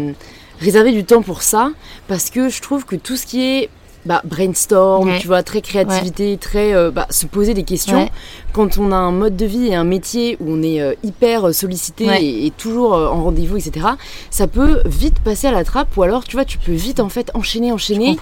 réserver 0.61 0.93
du 0.93 1.05
temps 1.05 1.21
pour 1.23 1.43
ça? 1.43 1.71
Parce 2.09 2.31
que 2.31 2.49
je 2.49 2.63
trouve 2.63 2.87
que 2.87 2.97
tout 2.97 3.17
ce 3.17 3.27
qui 3.27 3.43
est 3.43 3.69
bah, 4.07 4.21
brainstorm, 4.25 5.09
Ouais. 5.09 5.19
tu 5.21 5.27
vois, 5.27 5.43
très 5.43 5.61
créativité, 5.61 6.37
très 6.37 6.75
euh, 6.75 6.91
bah, 6.91 7.07
se 7.11 7.27
poser 7.27 7.55
des 7.55 7.63
questions. 7.63 8.03
Ouais. 8.05 8.11
Quand 8.53 8.77
on 8.79 8.93
a 8.93 8.97
un 8.97 9.13
mode 9.13 9.37
de 9.37 9.47
vie 9.47 9.69
et 9.69 9.75
un 9.75 9.85
métier 9.85 10.37
où 10.41 10.53
on 10.53 10.63
est 10.63 10.81
euh, 10.81 10.95
hyper 11.03 11.49
euh, 11.49 11.53
sollicité 11.53 12.07
et, 12.21 12.47
et 12.47 12.51
toujours 12.51 12.95
euh, 12.95 13.09
en 13.09 13.25
rendez-vous, 13.25 13.57
etc., 13.57 13.87
ça 14.31 14.47
peut 14.47 14.81
vite 14.85 15.21
passer 15.21 15.47
à 15.47 15.53
la 15.53 15.65
trappe 15.65 15.97
ou 15.97 16.03
alors, 16.03 16.25
tu 16.25 16.37
vois, 16.37 16.45
tu 16.45 16.59
peux 16.59 16.73
vite 16.73 17.01
en 17.01 17.09
fait 17.09 17.31
enchaîner, 17.35 17.73
enchaîner. 17.73 18.17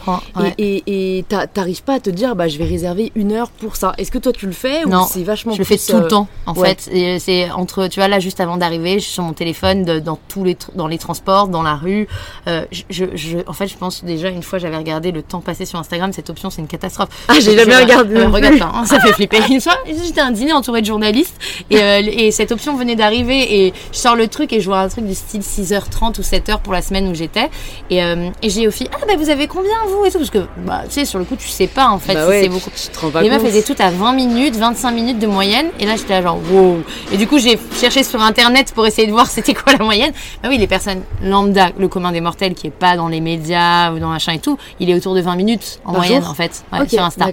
Et 0.59 0.83
et- 0.87 1.19
et 1.19 1.23
t'a- 1.25 1.47
t'arrives 1.47 1.83
pas 1.83 1.95
à 1.95 2.01
te 2.01 2.11
dire, 2.11 2.37
bah, 2.37 2.47
je 2.49 2.59
vais 2.59 2.65
réserver 2.65 3.11
une 3.15 3.33
heure 3.33 3.51
pour 3.51 3.77
ça. 3.77 3.93
Est-ce 3.99 4.11
que 4.11 4.19
toi 4.19 4.33
tu 4.33 4.47
le 4.47 4.53
fais 4.53 4.85
Non, 4.85 5.03
ou 5.03 5.07
c'est 5.11 5.23
vachement 5.25 5.53
Je 5.55 5.59
le 5.59 5.65
fais 5.65 5.77
tout 5.79 5.97
le 5.99 6.07
temps, 6.09 6.29
en 6.47 6.55
fait. 6.55 6.89
C'est 7.19 7.51
entre, 7.51 7.87
tu 7.89 7.99
vois, 8.01 8.09
là, 8.09 8.21
juste 8.21 8.41
avant 8.41 8.57
d'arriver, 8.57 8.95
je 8.95 9.05
suis 9.05 9.13
sur 9.15 9.23
mon 9.25 9.33
téléphone, 9.33 9.85
de- 9.85 9.99
dans 9.99 10.19
tous 10.29 10.45
les, 10.45 10.57
dans 10.75 10.87
les 10.87 10.99
transports, 10.99 11.49
dans 11.49 11.63
la 11.63 11.75
rue. 11.75 12.07
Je, 12.47 12.83
je, 12.91 13.05
je- 13.15 13.39
en 13.47 13.53
fait, 13.53 13.67
je 13.67 13.77
pense 13.77 14.05
déjà 14.05 14.29
une 14.29 14.43
fois, 14.43 14.59
j'avais 14.59 14.77
regardé 14.77 15.11
le 15.13 15.23
temps 15.23 15.41
passé 15.41 15.65
sur 15.71 15.79
Instagram. 15.79 16.13
Cette 16.13 16.31
option, 16.31 16.51
c'est 16.51 16.61
une 16.61 16.69
catastrophe. 16.69 17.09
Ah, 17.29 17.35
j'ai 17.41 17.57
jamais 17.57 17.77
regardé 17.77 18.17
euh, 18.17 18.29
regarde 18.29 18.59
pas, 18.59 18.73
hein, 18.75 18.85
ça 18.85 19.01
fait 19.01 19.13
flipper. 19.13 19.39
Une 19.51 19.61
fois, 19.61 19.77
j'étais 19.87 20.21
à 20.21 20.27
un 20.27 20.31
dîner 20.31 20.53
entouré 20.53 20.81
de 20.81 20.87
journalistes 20.87 21.35
et, 21.71 21.83
euh, 21.83 22.03
et 22.05 22.31
cette 22.31 22.53
option 22.53 22.77
venait 22.77 22.97
d'arriver 22.97 23.65
et 23.67 23.75
je 23.93 23.99
sors 23.99 24.17
le 24.17 24.29
truc 24.29 24.53
et 24.53 24.61
je 24.61 24.67
vois 24.67 24.81
un 24.81 24.89
truc 24.89 25.07
du 25.07 25.15
style 25.15 25.41
6h30 25.41 26.19
ou 26.19 26.23
7h 26.23 26.61
pour 26.61 26.73
la 26.73 26.83
semaine 26.83 27.09
où 27.09 27.15
j'étais 27.15 27.51
et, 27.89 28.03
euh, 28.03 28.31
et 28.43 28.51
j'ai 28.51 28.69
au 28.69 28.71
fil 28.71 28.89
ah 28.93 29.05
bah 29.07 29.15
vous 29.17 29.31
avez 29.31 29.47
combien 29.47 29.71
vous? 29.89 30.05
et 30.05 30.11
tout 30.11 30.19
parce 30.19 30.31
que 30.31 30.47
bah 30.59 30.83
tu 30.87 30.93
sais 30.93 31.05
sur 31.05 31.19
le 31.19 31.25
coup 31.25 31.37
tu 31.37 31.49
sais 31.49 31.67
pas 31.67 31.89
en 31.89 31.99
fait 31.99 32.15
Bah 32.15 32.25
si 32.25 32.29
ouais, 32.29 32.43
c'est 32.43 32.49
beaucoup 32.49 32.71
tu 32.71 32.89
te 32.89 32.99
rends 32.99 33.11
pas 33.11 33.23
les 33.23 33.31
meufs 33.31 33.41
faisaient 33.41 33.63
toutes 33.63 33.81
à 33.81 33.91
20 33.91 34.13
minutes, 34.13 34.57
25 34.57 34.91
minutes 34.93 35.19
de 35.19 35.27
moyenne. 35.27 35.69
Et 35.79 35.87
là, 35.87 35.97
j'étais 35.97 36.15
là 36.15 36.23
genre, 36.23 36.39
wow. 36.53 36.83
Et 37.13 37.17
du 37.17 37.27
coup, 37.27 37.39
j'ai 37.39 37.59
cherché 37.79 38.03
sur 38.03 38.21
Internet 38.23 38.73
pour 38.75 38.87
essayer 38.87 39.07
de 39.07 39.13
voir 39.13 39.27
c'était 39.31 39.55
quoi 39.55 39.73
la 39.73 39.85
moyenne. 39.85 40.13
Bah 40.43 40.49
oui, 40.51 40.59
les 40.59 40.67
personnes 40.67 41.03
lambda, 41.23 41.71
le 41.79 41.89
commun 41.89 42.13
des 42.13 42.21
mortels 42.21 42.55
qui 42.55 42.69
est 42.69 42.71
pas 42.73 42.97
dans 42.97 43.09
les 43.09 43.21
médias 43.21 43.93
ou 43.93 43.99
dans 43.99 44.09
machin 44.09 44.33
et 44.33 44.39
tout, 44.39 44.59
il 44.79 44.91
est 44.91 44.95
autour 44.95 45.15
de 45.15 45.21
20 45.21 45.37
minutes 45.37 45.60
en 45.85 45.93
Par 45.93 46.01
moyenne, 46.01 46.23
jour 46.23 46.31
en 46.31 46.35
fait, 46.35 46.65
ouais, 46.73 46.89
sur 46.89 47.03
Insta. 47.03 47.29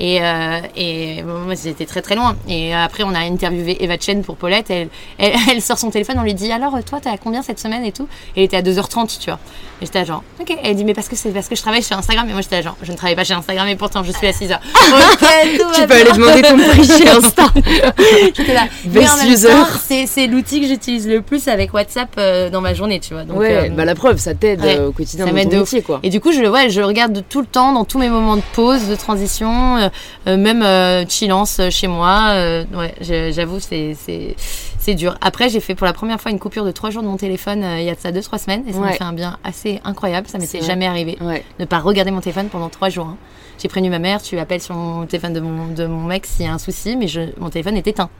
Et, 0.00 0.22
euh, 0.22 0.60
et 0.76 1.22
moi, 1.22 1.54
j'étais 1.62 1.86
très 1.86 2.02
très 2.02 2.14
loin. 2.14 2.36
Et 2.48 2.74
après, 2.74 3.02
on 3.04 3.14
a 3.14 3.20
interviewé 3.20 3.82
Eva 3.82 3.96
Chen 3.98 4.22
pour 4.22 4.36
Paulette. 4.36 4.70
Elle, 4.70 4.88
elle, 5.18 5.32
elle 5.50 5.62
sort 5.62 5.78
son 5.78 5.90
téléphone, 5.90 6.16
on 6.18 6.22
lui 6.22 6.34
dit 6.34 6.50
Alors, 6.52 6.76
toi, 6.84 7.00
t'es 7.00 7.10
à 7.10 7.18
combien 7.18 7.42
cette 7.42 7.58
semaine 7.58 7.84
et 7.84 7.92
tout? 7.92 8.08
Et 8.36 8.40
elle 8.40 8.44
était 8.44 8.56
à 8.56 8.62
2h30, 8.62 9.18
tu 9.18 9.30
vois. 9.30 9.38
Et 9.80 9.86
j'étais 9.86 10.04
genre, 10.04 10.22
ok. 10.40 10.56
Elle 10.62 10.76
dit 10.76 10.84
Mais 10.84 10.94
parce 10.94 11.08
que 11.08 11.16
c'est 11.16 11.30
parce 11.30 11.48
que 11.48 11.56
je 11.56 11.62
travaille 11.62 11.82
chez 11.82 11.94
Instagram. 11.94 12.28
Et 12.28 12.32
moi, 12.32 12.42
j'étais 12.42 12.62
genre, 12.62 12.76
je 12.82 12.92
ne 12.92 12.96
travaille 12.96 13.16
pas 13.16 13.24
chez 13.24 13.34
Instagram, 13.34 13.68
et 13.68 13.76
pourtant, 13.76 14.02
je 14.04 14.12
suis 14.12 14.26
à 14.26 14.32
6h. 14.32 14.54
ok, 15.12 15.58
tout 15.58 15.80
Tu 15.80 15.86
peux 15.86 15.94
aller 15.94 16.12
demander 16.12 16.42
ton 16.42 16.56
prix 16.56 16.86
chez 16.86 17.08
Insta. 17.08 17.46
J'étais 18.36 18.54
là. 18.54 18.66
Best 18.84 19.24
user. 19.26 20.06
c'est 20.06 20.26
l'outil 20.26 20.60
que 20.60 20.66
j'utilise 20.66 21.08
le 21.08 21.22
plus 21.22 21.48
avec 21.48 21.74
WhatsApp 21.74 22.10
euh, 22.18 22.50
dans 22.50 22.60
ma 22.60 22.74
journée, 22.74 23.00
tu 23.00 23.14
vois. 23.14 23.24
Donc, 23.24 23.38
ouais, 23.38 23.68
euh, 23.68 23.70
bah 23.70 23.84
la 23.84 23.94
preuve, 23.94 24.18
ça 24.18 24.34
t'aide 24.34 24.60
ouais, 24.60 24.78
au 24.78 24.92
quotidien 24.92 25.24
ça 25.24 25.30
dans 25.30 25.36
m'aide 25.36 25.50
ton 25.50 25.60
métier, 25.60 25.82
quoi. 25.82 26.00
Et 26.02 26.10
du 26.10 26.20
coup, 26.20 26.32
je, 26.32 26.42
ouais, 26.42 26.70
je 26.70 26.80
regarde 26.80 27.22
tout 27.28 27.40
le 27.40 27.46
temps, 27.46 27.71
dans 27.72 27.84
tous 27.84 27.98
mes 27.98 28.08
moments 28.08 28.36
de 28.36 28.42
pause, 28.54 28.88
de 28.88 28.94
transition, 28.94 29.76
euh, 29.76 29.88
euh, 30.26 30.36
même 30.36 30.62
euh, 30.62 31.04
chillance 31.08 31.58
euh, 31.60 31.70
chez 31.70 31.86
moi. 31.88 32.34
ouais, 32.74 32.94
j'avoue, 33.32 33.58
c'est 33.60 34.94
dur. 34.94 35.16
Après, 35.20 35.48
j'ai 35.48 35.60
fait 35.60 35.74
pour 35.74 35.86
la 35.86 35.92
première 35.92 36.20
fois 36.20 36.30
une 36.30 36.38
coupure 36.38 36.64
de 36.64 36.70
trois 36.72 36.90
jours 36.90 37.02
de 37.02 37.08
mon 37.08 37.16
téléphone 37.16 37.64
il 37.78 37.84
y 37.84 37.90
a 37.90 37.94
de 37.94 38.00
ça 38.00 38.10
deux 38.12 38.22
trois 38.22 38.38
semaines, 38.38 38.64
et 38.66 38.72
ça 38.72 38.78
m'a 38.80 38.86
Ouais. 38.88 38.92
fait 38.94 39.04
un 39.04 39.12
bien 39.12 39.38
assez 39.44 39.80
incroyable. 39.84 40.26
Ça 40.28 40.38
m'était 40.38 40.60
jamais 40.62 40.86
arrivé 40.86 41.16
Ouais. 41.20 41.44
ne 41.58 41.64
pas 41.64 41.78
regarder 41.78 42.10
mon 42.10 42.20
téléphone 42.20 42.48
pendant 42.48 42.68
trois 42.68 42.88
jours. 42.88 43.06
hein. 43.06 43.16
J'ai 43.60 43.68
prévenu 43.68 43.90
ma 43.90 43.98
mère, 44.00 44.20
tu 44.22 44.38
appelles 44.38 44.62
sur 44.62 44.74
mon 44.74 45.06
téléphone 45.06 45.34
de 45.34 45.40
mon, 45.40 45.68
de 45.68 45.86
mon 45.86 46.02
mec 46.04 46.26
s'il 46.26 46.46
y 46.46 46.48
a 46.48 46.52
un 46.52 46.58
souci, 46.58 46.96
mais 46.96 47.06
je, 47.06 47.20
mon 47.38 47.48
téléphone 47.50 47.76
est 47.76 47.86
éteint. 47.86 48.10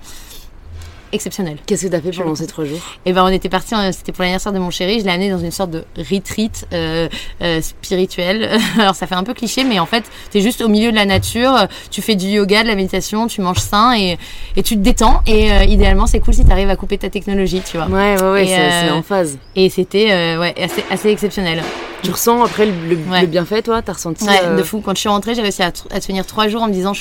Exceptionnel. 1.13 1.59
Qu'est-ce 1.67 1.87
que 1.87 1.89
t'as 1.89 2.01
fait 2.01 2.11
Je 2.11 2.23
pendant 2.23 2.35
ces 2.35 2.47
trois 2.47 2.65
jours? 2.65 2.79
Et 3.05 3.13
ben 3.13 3.23
on 3.23 3.29
était 3.29 3.51
parti, 3.51 3.75
c'était 3.93 4.13
pour 4.13 4.23
l'anniversaire 4.23 4.53
de 4.53 4.59
mon 4.59 4.71
chéri, 4.71 5.01
je 5.01 5.05
l'ai 5.05 5.11
amené 5.11 5.31
dans 5.31 5.39
une 5.39 5.51
sorte 5.51 5.71
de 5.71 5.85
retreat 5.99 6.67
euh, 6.73 7.09
euh, 7.43 7.61
spirituel. 7.61 8.59
Alors 8.79 8.95
ça 8.95 9.07
fait 9.07 9.15
un 9.15 9.23
peu 9.23 9.35
cliché, 9.35 9.65
mais 9.65 9.79
en 9.79 9.87
fait 9.87 10.05
t'es 10.31 10.41
juste 10.41 10.63
au 10.63 10.69
milieu 10.69 10.91
de 10.91 10.97
la 10.97 11.05
nature, 11.05 11.69
tu 11.91 12.01
fais 12.01 12.15
du 12.15 12.29
yoga, 12.29 12.63
de 12.63 12.69
la 12.69 12.77
méditation, 12.77 13.27
tu 13.27 13.43
manges 13.43 13.59
sain 13.59 13.95
et, 13.95 14.17
et 14.57 14.63
tu 14.63 14.75
te 14.75 14.81
détends. 14.81 15.21
Et 15.27 15.53
euh, 15.53 15.65
idéalement 15.65 16.07
c'est 16.07 16.21
cool 16.21 16.35
si 16.35 16.45
t'arrives 16.45 16.71
à 16.71 16.77
couper 16.77 16.97
ta 16.97 17.11
technologie, 17.11 17.61
tu 17.61 17.77
vois. 17.77 17.87
Ouais, 17.87 18.21
ouais, 18.21 18.31
ouais, 18.31 18.47
c'est 18.47 18.89
euh, 18.91 18.95
en 18.95 19.03
phase. 19.03 19.39
Et 19.55 19.69
c'était 19.69 20.37
ouais 20.39 20.55
assez, 20.63 20.83
assez 20.91 21.11
exceptionnel. 21.11 21.63
Tu 22.03 22.11
ressens 22.11 22.43
après 22.43 22.67
le, 22.67 22.73
le- 22.89 22.97
Ouais. 23.11 23.21
le 23.21 23.27
bienfait, 23.29 23.63
toi 23.63 23.81
T'as 23.83 23.93
ressenti 23.93 24.25
Ouais, 24.25 24.41
euh, 24.43 24.57
de 24.57 24.63
fou. 24.65 24.81
Quand 24.85 24.95
je 24.95 25.01
suis 25.01 25.09
rentrée, 25.09 25.35
j'ai 25.37 25.43
réussi 25.43 25.63
à, 25.63 25.73
à 25.93 26.01
tenir 26.01 26.27
trois 26.27 26.49
jours 26.49 26.63
en 26.63 26.67
me 26.67 26.73
disant 26.73 26.93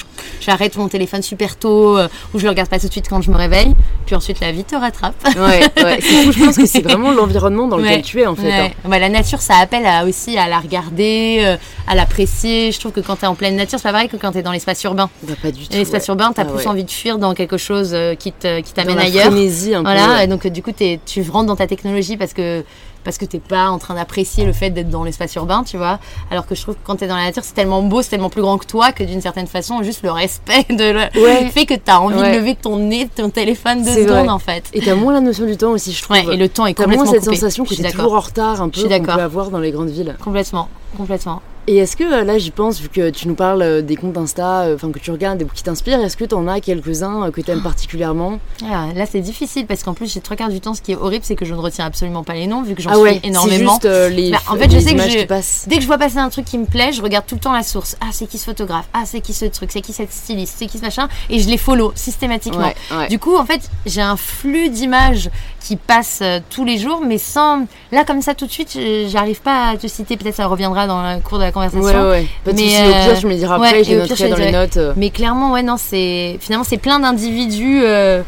j'arrête 0.42 0.76
mon 0.78 0.88
téléphone 0.90 1.22
super 1.24 1.56
tôt 1.56 1.98
euh, 1.98 2.08
ou 2.34 2.40
je 2.40 2.44
le 2.44 2.50
regarde 2.50 2.70
pas 2.70 2.78
tout 2.80 2.88
de 2.88 2.92
suite 2.92 3.08
quand 3.10 3.22
je 3.22 3.32
me 3.32 3.36
réveille. 3.36 3.74
Puis 4.06 4.16
ensuite 4.16 4.40
la 4.42 4.52
vie 4.52 4.64
te 4.64 4.76
rattrape. 4.76 5.16
Ouais, 5.36 5.62
ouais. 5.84 6.02
Fou, 6.02 6.32
je 6.32 6.46
pense 6.46 6.58
que 6.58 6.66
c'est 6.68 6.82
vraiment 6.84 7.12
l'environnement 7.12 7.68
dans 7.68 7.78
lequel 7.78 7.96
Ouais, 7.98 8.02
tu 8.02 8.20
es, 8.22 8.28
en 8.28 8.36
fait. 8.36 8.52
hein. 8.52 8.70
ouais. 8.86 8.90
Ouais, 8.92 9.00
la 9.00 9.10
nature, 9.10 9.42
ça 9.42 9.56
appelle 9.58 9.86
à, 9.86 10.06
aussi 10.06 10.38
à 10.38 10.48
la 10.48 10.60
regarder, 10.60 11.40
euh, 11.42 11.58
à 11.88 11.96
l'apprécier. 11.96 12.72
Je 12.72 12.80
trouve 12.80 12.92
que 12.92 13.00
quand 13.02 13.16
tu 13.16 13.24
es 13.24 13.28
en 13.28 13.36
pleine 13.36 13.56
nature, 13.56 13.80
c'est 13.80 13.84
pas 13.88 13.94
pareil 13.94 14.10
que 14.10 14.18
quand 14.18 14.32
tu 14.34 14.38
es 14.38 14.44
dans 14.44 14.52
l'espace 14.52 14.84
urbain. 14.84 15.10
Bah, 15.24 15.34
pas 15.42 15.52
du 15.52 15.68
tout. 15.68 15.76
L'espace 15.76 16.08
urbain, 16.10 16.32
tu 16.34 16.42
as 16.42 16.44
Ah 16.48 16.54
plus 16.54 16.68
envie 16.68 16.84
de 16.84 16.92
fuir 16.92 17.18
dans 17.18 17.34
quelque 17.34 17.58
chose 17.58 17.92
euh, 17.94 18.14
qui 18.16 18.34
qui 18.34 18.74
t'amène 18.74 18.98
la 18.98 19.04
ailleurs. 19.04 19.26
frénésie 19.32 19.74
un 19.74 19.84
peu. 19.84 19.90
Voilà, 19.92 20.28
donc 20.28 20.46
du 20.48 20.62
coup, 20.62 20.72
t'es- 20.72 21.00
tu 21.06 21.24
rentres 21.30 21.48
dans 21.48 21.56
ta 21.56 21.66
technologie 21.68 22.18
parce 22.18 22.34
que 22.34 22.64
parce 23.04 23.18
que 23.18 23.26
t'es 23.26 23.40
pas 23.40 23.70
en 23.70 23.78
train 23.80 23.96
d'apprécier 23.96 24.46
le 24.46 24.54
fait 24.54 24.70
d'être 24.70 24.90
dans 24.90 25.04
l'espace 25.04 25.34
urbain, 25.36 25.64
tu 25.64 25.78
vois. 25.78 26.00
Alors 26.30 26.46
que 26.46 26.56
je 26.56 26.62
trouve 26.62 26.76
que 26.76 26.80
quand 26.86 26.98
t'es 26.98 27.08
dans 27.08 27.16
la 27.16 27.24
nature, 27.26 27.44
c'est 27.44 27.54
tellement 27.54 27.82
beau, 27.82 28.02
c'est 28.02 28.10
tellement 28.10 28.30
plus 28.30 28.42
grand 28.42 28.58
que 28.58 28.66
toi 28.66 28.92
que 28.92 29.04
d'une 29.04 29.22
certaine 29.22 29.48
façon, 29.48 29.82
juste 29.84 30.04
le 30.04 30.12
respect 30.12 30.66
de 30.70 30.92
le 30.92 31.22
Ouais. 31.24 31.50
fait 31.50 31.66
que 31.66 31.74
t'as 31.76 31.98
envie 31.98 32.16
Ouais. 32.20 32.32
de 32.34 32.38
lever 32.38 32.56
ton 32.56 32.78
nez, 32.78 33.08
ton 33.16 33.30
téléphone 33.30 33.84
deux 33.84 33.94
secondes 34.08 34.30
en 34.30 34.40
fait. 34.40 34.64
Et 34.74 34.82
t'as 34.82 34.96
moins 34.96 35.14
la 35.14 35.22
notion 35.22 35.46
du 35.46 35.58
temps 35.58 35.72
aussi, 35.72 35.94
je 35.94 36.02
trouve. 36.04 36.18
Ouais, 36.18 36.34
et 36.34 36.38
le 36.38 36.50
temps 36.50 36.66
est 36.66 36.74
complètement 36.74 37.04
moins 37.06 37.14
cette 37.14 37.24
coupé. 37.24 37.36
sensation 37.36 37.66
que 37.66 37.74
t'es 37.76 37.92
toujours 37.92 38.14
en 38.14 38.20
retard 38.20 38.62
un 38.62 38.70
peu 38.70 38.82
qu'on 38.82 39.04
peut 39.04 39.12
avoir 39.12 39.50
dans 39.50 39.60
les 39.60 39.72
grandes 39.72 39.90
villes. 39.90 40.16
Complètement, 40.24 40.70
complètement. 40.98 41.42
Et 41.68 41.78
est-ce 41.78 41.96
que 41.96 42.04
euh, 42.04 42.24
là 42.24 42.38
j'y 42.40 42.50
pense, 42.52 42.80
vu 42.82 42.90
que 42.90 43.12
tu 43.12 43.28
nous 43.28 43.36
parles 43.36 43.62
euh, 43.62 43.82
des 43.82 43.96
comptes 43.96 44.18
Insta, 44.18 44.62
euh, 44.62 44.76
enfin 44.76 44.92
que 44.92 44.98
tu 45.00 45.12
regardes, 45.12 45.38
des 45.38 45.46
qui 45.46 45.62
t'inspirent, 45.64 46.00
est-ce 46.00 46.18
que 46.18 46.26
t'en 46.26 46.48
as 46.48 46.60
quelques-uns 46.60 47.30
que 47.32 47.40
t'aimes 47.42 47.62
particulièrement? 47.62 48.40
Ah, 48.70 48.88
là, 48.96 49.06
c'est 49.06 49.20
difficile 49.20 49.68
parce 49.68 49.84
qu'en 49.84 49.94
plus, 49.94 50.12
j'ai 50.12 50.22
trois 50.22 50.36
quarts 50.36 50.50
du 50.50 50.60
temps, 50.60 50.74
ce 50.74 50.82
qui 50.82 50.94
est 50.94 50.96
horrible, 50.96 51.24
c'est 51.24 51.36
que 51.36 51.46
je 51.46 51.54
ne 51.54 51.60
retiens 51.60 51.86
absolument 51.86 52.24
pas 52.24 52.34
les 52.34 52.48
noms 52.48 52.64
vu 52.64 52.74
que 52.74 52.82
j'en 52.82 52.90
Ah 52.90 52.94
suis 52.96 53.04
ouais, 53.04 53.20
énormément. 53.24 53.74
juste 53.74 53.86
euh, 53.86 54.10
les, 54.10 54.32
Bah, 54.32 54.40
en 54.50 54.56
fait, 54.56 54.70
je 54.72 54.76
les 54.78 54.82
sais 54.82 54.96
que 54.96 55.02
je- 55.04 55.18
qui 55.20 55.26
passent. 55.28 55.66
Dès 55.68 55.76
que 55.76 55.82
je 55.84 55.88
vois 55.88 55.98
passer 56.00 56.18
un 56.18 56.30
truc 56.30 56.46
qui 56.46 56.58
me 56.58 56.66
plaît, 56.66 56.92
je 56.94 57.02
regarde 57.02 57.26
tout 57.28 57.36
le 57.36 57.42
temps 57.42 57.54
la 57.54 57.64
source. 57.64 57.96
Ah, 58.02 58.08
c'est 58.12 58.26
qui 58.28 58.38
ce 58.40 58.46
photographe? 58.46 58.86
Ah, 58.94 59.04
c'est 59.06 59.22
qui 59.22 59.34
ce 59.34 59.46
truc? 59.46 59.72
C'est 59.72 59.82
qui 59.82 59.94
cette 59.94 60.12
styliste? 60.12 60.56
C'est 60.58 60.66
qui 60.66 60.78
ce 60.80 60.84
machin? 60.84 61.08
Et 61.30 61.40
je 61.40 61.48
les 61.48 61.58
follow 61.58 61.92
systématiquement. 61.96 62.60
Ouais, 62.68 62.76
ouais. 62.98 63.08
Du 63.08 63.20
coup, 63.20 63.36
en 63.38 63.46
fait, 63.46 63.70
j'ai 63.86 64.02
un 64.02 64.18
flux 64.18 64.70
d'images 64.70 65.30
qui 65.60 65.76
passe 65.76 66.24
tous 66.50 66.66
les 66.66 66.78
jours, 66.80 67.02
mais 67.06 67.20
sans. 67.20 67.66
Là, 67.92 68.04
comme 68.04 68.22
ça, 68.24 68.34
tout 68.34 68.48
de 68.48 68.52
suite, 68.52 68.78
j'arrive 69.10 69.42
pas 69.42 69.70
à 69.70 69.78
te 69.78 69.86
citer. 69.88 70.18
Peut-être 70.18 70.36
ça 70.38 70.48
reviendra 70.48 70.88
dans 70.88 71.02
le 71.04 71.20
cours 71.22 71.38
de 71.38 71.44
la 71.44 71.51
conversation. 71.52 71.82
Ouais, 71.84 72.10
ouais. 72.10 72.28
Pas 72.44 72.52
de 72.52 72.58
Mais, 72.58 72.70
soucis, 72.70 72.82
au 72.82 72.92
pire, 73.12 73.20
tu 73.20 73.26
me 73.28 73.32
le 73.32 73.38
diras 73.38 73.60
ouais, 73.60 73.68
après, 73.68 73.84
je 73.84 73.90
les 73.92 73.98
noterai 73.98 74.16
je 74.16 74.28
dans 74.28 74.36
les 74.38 74.46
dirai. 74.48 74.52
notes. 74.52 74.80
Mais 74.98 75.10
clairement, 75.10 75.52
ouais, 75.52 75.64
non, 75.64 75.76
c'est. 75.78 76.38
Finalement, 76.40 76.66
c'est 76.68 76.78
plein 76.78 77.00
d'individus 77.00 77.82
euh, 77.84 78.22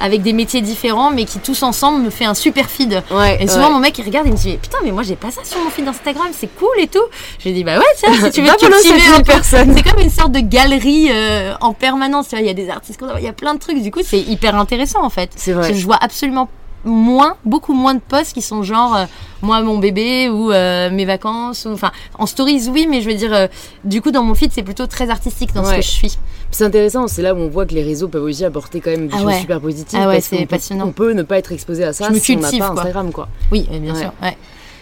avec 0.00 0.22
des 0.22 0.32
métiers 0.32 0.60
différents, 0.60 1.10
mais 1.10 1.24
qui 1.24 1.40
tous 1.40 1.62
ensemble 1.64 2.02
me 2.04 2.10
fait 2.10 2.24
un 2.24 2.34
super 2.34 2.70
feed. 2.70 3.02
Ouais, 3.10 3.38
Et 3.40 3.48
souvent, 3.48 3.66
ouais. 3.66 3.72
mon 3.72 3.78
mec, 3.80 3.98
il 3.98 4.04
regarde 4.04 4.26
et 4.26 4.30
il 4.30 4.32
me 4.32 4.38
dit 4.38 4.56
Putain, 4.62 4.78
mais 4.84 4.92
moi, 4.92 5.02
j'ai 5.02 5.16
pas 5.16 5.30
ça 5.32 5.40
sur 5.44 5.58
mon 5.58 5.70
feed 5.70 5.88
Instagram, 5.88 6.28
c'est 6.32 6.46
cool 6.56 6.68
et 6.78 6.86
tout. 6.86 7.02
Je 7.40 7.48
lui 7.48 7.52
dis 7.54 7.64
Bah 7.64 7.78
ouais, 7.78 7.84
tiens, 7.96 8.12
si 8.14 8.30
tu 8.30 8.42
veux 8.42 8.52
cultiver 8.58 9.14
un 9.16 9.22
personne. 9.22 9.74
C'est 9.76 9.82
comme 9.82 10.00
une 10.00 10.10
sorte 10.10 10.30
de 10.32 10.40
galerie 10.40 11.08
euh, 11.10 11.54
en 11.60 11.72
permanence. 11.72 12.28
tu 12.28 12.36
vois, 12.36 12.40
Il 12.42 12.46
y 12.46 12.50
a 12.50 12.54
des 12.54 12.70
artistes, 12.70 13.00
il 13.18 13.24
y 13.24 13.28
a 13.28 13.32
plein 13.32 13.54
de 13.54 13.58
trucs. 13.58 13.82
Du 13.82 13.90
coup, 13.90 14.00
c'est 14.04 14.20
hyper 14.20 14.54
intéressant 14.54 15.02
en 15.02 15.10
fait. 15.10 15.30
C'est 15.34 15.52
vrai. 15.52 15.74
Je 15.74 15.84
vois 15.84 15.98
absolument 16.00 16.48
moins, 16.88 17.36
beaucoup 17.44 17.72
moins 17.74 17.94
de 17.94 18.00
posts 18.00 18.32
qui 18.32 18.42
sont 18.42 18.62
genre 18.62 18.96
euh, 18.96 19.04
moi 19.42 19.60
mon 19.62 19.78
bébé 19.78 20.28
ou 20.28 20.50
euh, 20.50 20.90
mes 20.90 21.04
vacances 21.04 21.64
ou 21.64 21.72
enfin 21.72 21.92
en 22.18 22.26
stories 22.26 22.68
oui 22.72 22.86
mais 22.90 23.00
je 23.00 23.08
veux 23.08 23.14
dire 23.16 23.32
euh, 23.32 23.46
du 23.84 24.02
coup 24.02 24.10
dans 24.10 24.22
mon 24.22 24.34
feed 24.34 24.50
c'est 24.52 24.62
plutôt 24.62 24.86
très 24.86 25.10
artistique 25.10 25.52
dans 25.54 25.64
ce 25.64 25.74
que 25.76 25.82
je 25.82 25.88
suis 25.88 26.18
C'est 26.50 26.64
intéressant, 26.64 27.06
c'est 27.08 27.22
là 27.22 27.34
où 27.34 27.38
on 27.38 27.48
voit 27.48 27.66
que 27.66 27.74
les 27.74 27.82
réseaux 27.82 28.08
peuvent 28.08 28.22
aussi 28.24 28.44
apporter 28.44 28.80
quand 28.80 28.90
même 28.90 29.06
des 29.08 29.14
Ah 29.16 29.20
choses 29.22 29.34
super 29.40 29.60
positives. 29.60 29.98
Ah 30.02 30.08
ouais, 30.08 30.14
parce 30.14 30.24
c'est 30.26 30.38
peut- 30.38 30.46
passionnant. 30.46 30.86
On 30.86 30.92
peut 30.92 31.12
ne 31.12 31.22
pas 31.22 31.36
être 31.38 31.52
exposé 31.52 31.84
à 31.84 31.92
ça 31.92 32.08
Je 32.08 32.14
me 32.14 32.18
si 32.18 32.32
on 32.32 32.40
n'a 32.40 32.48
cultive, 32.48 32.60
pas. 32.66 32.72
Instagram, 32.72 33.12
quoi. 33.12 33.28
oui 33.52 33.68
bien 33.70 33.94
sûr. 33.94 34.12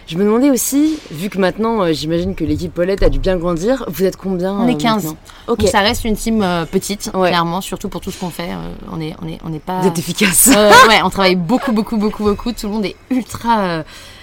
Je 0.06 0.16
me 0.16 0.24
demandais 0.24 0.50
aussi, 0.50 0.98
vu 1.10 1.28
que 1.28 1.38
maintenant, 1.38 1.82
euh, 1.82 1.92
j'imagine 1.92 2.36
que 2.36 2.44
l'équipe 2.44 2.72
Paulette 2.72 3.02
a 3.02 3.08
dû 3.08 3.18
bien 3.18 3.36
grandir, 3.36 3.84
vous 3.88 4.04
êtes 4.04 4.16
combien 4.16 4.52
On 4.52 4.68
est 4.68 4.74
euh, 4.74 4.78
15. 4.78 5.02
maintenant 5.04 5.16
Ok, 5.48 5.58
donc 5.60 5.68
ça 5.68 5.80
reste 5.80 6.04
une 6.04 6.16
team 6.16 6.42
euh, 6.42 6.64
petite 6.64 7.10
Ouais. 7.12 7.28
clairement 7.30 7.60
surtout 7.60 7.88
pour 7.88 8.00
tout 8.00 8.12
ce 8.12 8.20
qu'on 8.20 8.30
fait 8.30 8.50
euh, 8.50 8.72
on 8.92 9.00
est 9.00 9.14
on 9.20 9.26
est 9.28 9.38
on 9.44 9.48
n'est 9.48 9.58
pas 9.58 9.80
vous 9.80 9.88
êtes 9.88 9.98
efficace. 9.98 10.50
Euh, 10.56 10.70
ouais, 10.88 11.00
on 11.04 11.10
travaille 11.10 11.34
beaucoup, 11.34 11.72
beaucoup, 11.72 11.96
beaucoup, 11.96 12.22
beaucoup. 12.22 12.52
Tout 12.52 12.66
le 12.68 12.72
monde 12.74 12.84
est 12.86 12.94
ultra. 13.10 13.60
euh, 13.60 13.82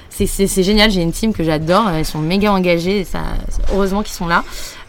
c'est, 0.09 0.27
c'est, 0.27 0.45
c'est 0.47 0.61
génial. 0.63 0.91
J'ai 0.91 1.01
une 1.01 1.11
team 1.11 1.33
que 1.33 1.43
j'adore. 1.43 1.85
Ils 1.97 2.05
sont 2.05 2.19
méga 2.19 2.53
engagés. 2.53 2.99
et 2.99 3.03
Ça, 3.03 3.19
heureusement 3.73 4.03
qu'ils 4.03 4.13
sont 4.13 4.27
là. 4.27 4.43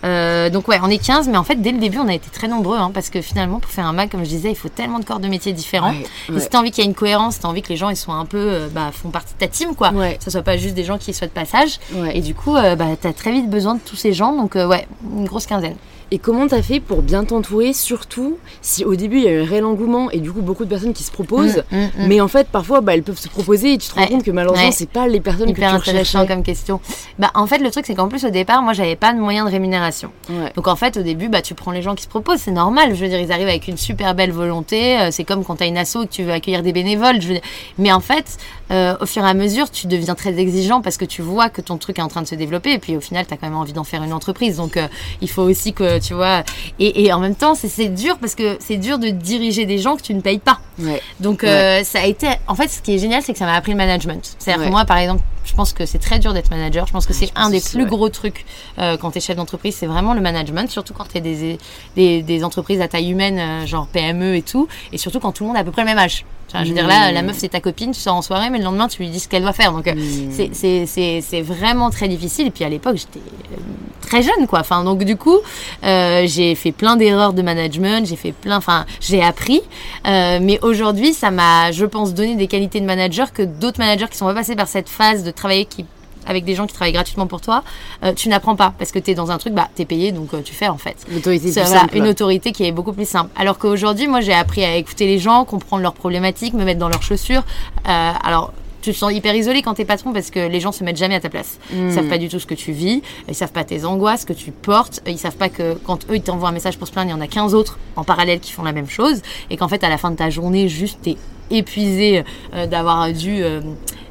Euh, 0.04 0.50
donc 0.50 0.68
ouais, 0.68 0.78
on 0.82 0.90
est 0.90 0.98
15, 0.98 1.28
mais 1.28 1.36
en 1.38 1.44
fait, 1.44 1.56
dès 1.56 1.72
le 1.72 1.78
début, 1.78 1.98
on 1.98 2.08
a 2.08 2.14
été 2.14 2.28
très 2.30 2.46
nombreux, 2.48 2.78
hein, 2.78 2.90
parce 2.92 3.10
que 3.10 3.20
finalement, 3.22 3.58
pour 3.60 3.70
faire 3.70 3.86
un 3.86 3.92
mag, 3.92 4.10
comme 4.10 4.22
je 4.24 4.28
disais, 4.28 4.50
il 4.50 4.56
faut 4.56 4.68
tellement 4.68 4.98
de 4.98 5.04
corps 5.04 5.20
de 5.20 5.28
métiers 5.28 5.52
différents. 5.52 5.92
Ouais, 5.92 6.04
Et 6.28 6.32
ouais. 6.32 6.40
si 6.40 6.48
t'as 6.48 6.58
envie 6.58 6.70
qu'il 6.70 6.84
y 6.84 6.86
ait 6.86 6.90
une 6.90 6.94
cohérence, 6.96 7.34
si 7.34 7.40
t'as 7.40 7.48
envie 7.48 7.62
que 7.62 7.68
les 7.70 7.76
gens 7.76 7.88
ils 7.88 7.96
soient 7.96 8.14
un 8.14 8.26
peu, 8.26 8.38
euh, 8.38 8.68
bah, 8.70 8.90
font 8.92 9.10
partie 9.10 9.32
de 9.34 9.38
ta 9.38 9.48
team, 9.48 9.74
quoi. 9.74 9.92
Ouais. 9.92 10.16
Que 10.18 10.24
ce 10.24 10.30
soit 10.30 10.42
pas 10.42 10.56
juste 10.56 10.74
des 10.74 10.84
gens 10.84 10.98
qui 10.98 11.12
soient 11.14 11.26
de 11.26 11.32
passage. 11.32 11.78
Et 12.12 12.20
du 12.20 12.34
coup, 12.34 12.54
euh, 12.56 12.76
bah, 12.76 12.86
t'as 13.00 13.12
très 13.12 13.32
vite 13.32 13.48
besoin 13.48 13.74
de 13.74 13.80
tous 13.80 13.96
ces 13.96 14.12
gens. 14.12 14.34
Donc 14.36 14.56
euh, 14.56 14.66
ouais, 14.66 14.86
une 15.16 15.24
grosse 15.24 15.46
quinzaine. 15.46 15.76
Et 16.10 16.18
comment 16.18 16.46
t'as 16.46 16.62
fait 16.62 16.80
pour 16.80 17.02
bien 17.02 17.24
t'entourer, 17.24 17.72
surtout 17.72 18.38
si 18.62 18.84
au 18.84 18.94
début 18.94 19.18
il 19.18 19.24
y 19.24 19.28
a 19.28 19.32
eu 19.32 19.42
un 19.42 19.46
réel 19.46 19.64
engouement 19.64 20.10
et 20.10 20.20
du 20.20 20.30
coup 20.32 20.42
beaucoup 20.42 20.64
de 20.64 20.68
personnes 20.70 20.92
qui 20.92 21.02
se 21.02 21.10
proposent, 21.10 21.64
Mm, 21.70 21.76
mm, 21.76 21.80
mm. 21.84 22.06
mais 22.08 22.20
en 22.20 22.28
fait 22.28 22.46
parfois 22.48 22.80
bah, 22.80 22.94
elles 22.94 23.02
peuvent 23.02 23.18
se 23.18 23.28
proposer 23.28 23.72
et 23.74 23.78
tu 23.78 23.88
te 23.88 23.94
rends 23.94 24.02
Ouais. 24.02 24.08
compte 24.08 24.22
que 24.22 24.30
malheureusement 24.30 24.66
Ouais. 24.66 24.72
c'est 24.72 24.88
pas 24.88 25.06
les 25.08 25.20
personnes 25.20 25.48
Hyper 25.48 25.78
que 25.78 25.82
tu 25.84 25.90
intéressant 25.90 26.26
comme 26.26 26.42
question. 26.42 26.80
Bah, 27.18 27.30
en 27.34 27.46
fait, 27.46 27.58
le 27.58 27.70
truc, 27.70 27.84
c'est 27.86 27.94
qu'en 27.94 28.08
plus, 28.08 28.24
au 28.24 28.30
départ, 28.30 28.60
moi, 28.62 28.72
j'avais 28.72 28.96
pas 28.96 29.12
de 29.12 29.18
moyen 29.18 29.44
de 29.44 29.50
rémunération. 29.50 30.10
Ouais. 30.30 30.52
Donc, 30.56 30.66
en 30.68 30.76
fait, 30.76 30.96
au 30.96 31.02
début, 31.02 31.28
bah, 31.28 31.42
tu 31.42 31.54
prends 31.54 31.70
les 31.70 31.80
gens 31.82 31.94
qui 31.94 32.02
se 32.02 32.08
proposent, 32.08 32.40
c'est 32.40 32.50
normal. 32.50 32.94
Je 32.94 33.00
veux 33.00 33.08
dire, 33.08 33.20
ils 33.20 33.30
arrivent 33.32 33.48
avec 33.48 33.68
une 33.68 33.76
super 33.76 34.14
belle 34.14 34.32
volonté. 34.32 34.98
euh, 34.98 35.08
C'est 35.10 35.24
comme 35.24 35.44
quand 35.44 35.56
t'as 35.56 35.66
une 35.66 35.76
asso 35.78 35.96
et 36.02 36.06
que 36.06 36.12
tu 36.12 36.22
veux 36.24 36.32
accueillir 36.32 36.62
des 36.62 36.72
bénévoles. 36.72 37.20
Je 37.20 37.28
veux 37.28 37.34
dire. 37.34 37.42
Mais 37.78 37.92
en 37.92 38.00
fait, 38.00 38.36
euh, 38.70 38.94
au 39.00 39.06
fur 39.06 39.24
et 39.24 39.28
à 39.28 39.34
mesure, 39.34 39.70
tu 39.70 39.86
deviens 39.86 40.14
très 40.14 40.36
exigeant 40.38 40.80
parce 40.80 40.96
que 40.96 41.04
tu 41.04 41.22
vois 41.22 41.48
que 41.50 41.60
ton 41.60 41.76
truc 41.78 41.98
est 41.98 42.02
en 42.02 42.08
train 42.08 42.22
de 42.22 42.26
se 42.26 42.34
développer. 42.34 42.72
Et 42.72 42.78
puis, 42.78 42.96
au 42.96 43.00
final, 43.00 43.26
t'as 43.26 43.36
quand 43.36 43.46
même 43.48 43.56
envie 43.56 43.72
d'en 43.72 43.84
faire 43.84 44.02
une 44.02 44.12
entreprise. 44.12 44.56
Donc, 44.56 44.76
euh, 44.76 44.86
il 45.20 45.30
faut 45.30 45.42
aussi 45.42 45.72
que, 45.72 45.93
tu 45.98 46.14
vois. 46.14 46.42
Et, 46.78 47.04
et 47.04 47.12
en 47.12 47.20
même 47.20 47.35
temps, 47.35 47.54
c'est- 47.54 47.88
dur 47.88 48.16
parce 48.18 48.35
que 48.35 48.57
c'est 48.61 48.76
dur 48.76 48.98
de 48.98 49.09
diriger 49.09 49.66
des 49.66 49.78
gens 49.78 49.96
que 49.96 50.02
tu 50.02 50.14
ne 50.14 50.20
payes 50.20 50.38
pas. 50.38 50.59
Ouais. 50.78 51.00
Donc 51.20 51.44
euh, 51.44 51.83
ça 51.85 52.00
a 52.00 52.07
été. 52.07 52.28
En 52.46 52.54
fait, 52.54 52.68
ce 52.68 52.80
qui 52.83 52.94
est 52.94 52.98
génial, 52.98 53.22
c'est 53.22 53.33
que 53.33 53.38
ça 53.38 53.44
m'a 53.46 53.54
appris 53.54 53.72
le 53.72 53.76
management. 53.78 54.37
C'est-à-dire 54.38 54.64
que 54.64 54.70
moi, 54.70 54.85
par 54.85 54.96
exemple, 54.98 55.22
je 55.44 55.52
pense 55.54 55.72
que 55.72 55.85
c'est 55.87 55.98
très 55.98 56.18
dur 56.18 56.33
d'être 56.33 56.50
manager. 56.50 56.87
Je 56.87 56.92
pense 56.92 57.07
que 57.07 57.12
c'est 57.12 57.30
un 57.37 57.50
des 57.50 57.61
plus 57.61 57.85
gros 57.87 58.09
trucs 58.09 58.44
euh, 58.78 58.96
quand 58.96 59.11
tu 59.11 59.18
es 59.18 59.20
chef 59.20 59.37
d'entreprise, 59.37 59.76
c'est 59.76 59.87
vraiment 59.87 60.14
le 60.14 60.20
management, 60.22 60.70
surtout 60.70 60.94
quand 60.94 61.04
tu 61.11 61.18
es 61.18 61.20
des, 61.20 61.59
des, 61.96 62.22
des 62.22 62.44
entreprises 62.44 62.80
à 62.80 62.88
taille 62.88 63.11
humaine, 63.11 63.38
euh, 63.38 63.66
genre 63.66 63.87
PME 63.88 64.37
et 64.37 64.42
tout, 64.42 64.66
et 64.92 64.98
surtout 64.98 65.20
quand 65.20 65.33
tout 65.33 65.44
le 65.44 65.48
monde 65.48 65.57
a 65.57 65.61
à 65.61 65.64
peu 65.64 65.70
près 65.70 65.83
le 65.83 65.88
même 65.88 65.98
âge. 65.98 66.24
Je 66.52 66.68
veux 66.68 66.74
dire, 66.74 66.87
là, 66.87 67.11
la 67.12 67.22
meuf, 67.22 67.37
c'est 67.38 67.48
ta 67.48 67.61
copine, 67.61 67.90
tu 67.92 68.00
sors 68.00 68.14
en 68.14 68.22
soirée, 68.22 68.50
mais 68.50 68.59
le 68.59 68.64
lendemain, 68.64 68.87
tu 68.88 69.02
lui 69.02 69.09
dis 69.11 69.18
ce 69.20 69.28
qu'elle 69.28 69.42
doit 69.42 69.52
faire. 69.52 69.72
Donc, 69.72 69.87
euh, 69.88 69.94
Mmh. 69.94 70.50
c'est- 70.52 71.42
vraiment 71.42 71.90
très 71.90 72.09
difficile. 72.09 72.46
Et 72.46 72.50
puis, 72.50 72.64
à 72.64 72.68
l'époque, 72.68 72.96
j'étais 72.96 73.18
euh, 73.18 73.57
très 74.02 74.22
jeune, 74.22 74.46
quoi. 74.46 74.61
Enfin, 74.61 74.85
donc, 74.85 75.02
du 75.04 75.16
coup, 75.16 75.38
euh, 75.85 76.24
j'ai 76.26 76.54
fait 76.54 76.72
plein 76.72 76.96
d'erreurs 76.96 77.33
de 77.33 77.42
management, 77.42 78.07
j'ai 78.07 78.16
fait 78.16 78.33
plein, 78.33 78.57
enfin, 78.59 78.87
j'ai 79.00 79.22
appris. 79.22 79.62
Euh, 80.07 80.38
mais 80.40 80.59
aujourd'hui, 80.62 81.12
ça 81.14 81.30
m'a, 81.30 81.72
je 81.72 81.85
pense, 81.87 82.14
donné 82.14 82.37
des 82.37 82.46
qualités 82.46 82.80
de 82.80 82.87
manager 82.87 83.33
que 83.33 83.42
d'autres 83.42 83.78
managers 83.78 84.07
qui 84.11 84.16
sont 84.16 84.26
pas 84.26 84.35
passés 84.35 84.54
par 84.57 84.68
cette 84.68 84.88
phase 84.88 85.24
de 85.24 85.30
travailler 85.30 85.64
qui 85.64 85.85
avec 86.26 86.44
des 86.44 86.54
gens 86.54 86.66
qui 86.66 86.74
travaillent 86.74 86.92
gratuitement 86.92 87.26
pour 87.26 87.40
toi, 87.40 87.62
euh, 88.02 88.12
tu 88.14 88.28
n'apprends 88.28 88.56
pas 88.56 88.74
parce 88.78 88.92
que 88.92 88.98
tu 88.98 89.10
es 89.10 89.14
dans 89.14 89.30
un 89.30 89.38
truc, 89.38 89.54
bah, 89.54 89.68
tu 89.74 89.82
es 89.82 89.84
payé, 89.84 90.12
donc 90.12 90.34
euh, 90.34 90.42
tu 90.42 90.54
fais 90.54 90.68
en 90.68 90.78
fait. 90.78 90.96
L'autorité 91.10 91.52
C'est 91.52 91.60
plus 91.60 91.68
voilà, 91.68 91.82
simple. 91.82 91.96
une 91.96 92.08
autorité 92.08 92.52
qui 92.52 92.64
est 92.64 92.72
beaucoup 92.72 92.92
plus 92.92 93.08
simple. 93.08 93.30
Alors 93.37 93.58
qu'aujourd'hui, 93.58 94.06
moi, 94.06 94.20
j'ai 94.20 94.34
appris 94.34 94.64
à 94.64 94.76
écouter 94.76 95.06
les 95.06 95.18
gens, 95.18 95.44
comprendre 95.44 95.82
leurs 95.82 95.94
problématiques, 95.94 96.54
me 96.54 96.64
mettre 96.64 96.80
dans 96.80 96.88
leurs 96.88 97.02
chachures. 97.02 97.42
Euh, 97.88 98.12
alors, 98.22 98.52
tu 98.84 98.92
te 98.92 98.98
sens 98.98 99.12
hyper 99.14 99.34
isolé 99.34 99.62
quand 99.62 99.72
t'es 99.72 99.87
patron 99.87 100.12
parce 100.12 100.30
que 100.30 100.40
les 100.40 100.60
gens 100.60 100.70
se 100.70 100.84
mettent 100.84 100.98
jamais 100.98 101.14
à 101.14 101.20
ta 101.20 101.30
place. 101.30 101.58
Ils 101.72 101.90
savent 101.90 102.08
pas 102.08 102.18
du 102.18 102.28
tout 102.28 102.38
ce 102.38 102.44
que 102.44 102.52
tu 102.52 102.72
vis, 102.72 103.00
ils 103.26 103.34
savent 103.34 103.50
pas 103.50 103.64
tes 103.64 103.87
angoisses, 103.87 104.20
ce 104.20 104.26
que 104.26 104.34
tu 104.34 104.50
portes, 104.50 105.00
ils 105.06 105.16
savent 105.16 105.37
pas 105.37 105.48
que 105.48 105.72
quand 105.72 106.04
eux 106.10 106.16
ils 106.16 106.22
t'envoient 106.22 106.50
un 106.50 106.52
message 106.52 106.76
pour 106.76 106.87
se 106.87 106.92
plaindre, 106.92 107.08
il 107.08 107.12
y 107.12 107.14
en 107.14 107.20
a 107.22 107.26
15 107.26 107.54
autres 107.54 107.78
en 107.96 108.04
parallèle 108.04 108.40
qui 108.40 108.52
font 108.52 108.62
la 108.62 108.72
même 108.72 108.90
chose 108.90 109.22
et 109.48 109.56
qu'en 109.56 109.68
fait 109.68 109.82
à 109.84 109.88
la 109.88 109.96
fin 109.96 110.10
de 110.10 110.16
ta 110.16 110.28
journée, 110.28 110.68
juste 110.68 110.98
t'es 111.02 111.16
épuisé 111.50 112.24
euh, 112.52 112.66
d'avoir 112.66 113.10
dû 113.10 113.42
euh, 113.42 113.62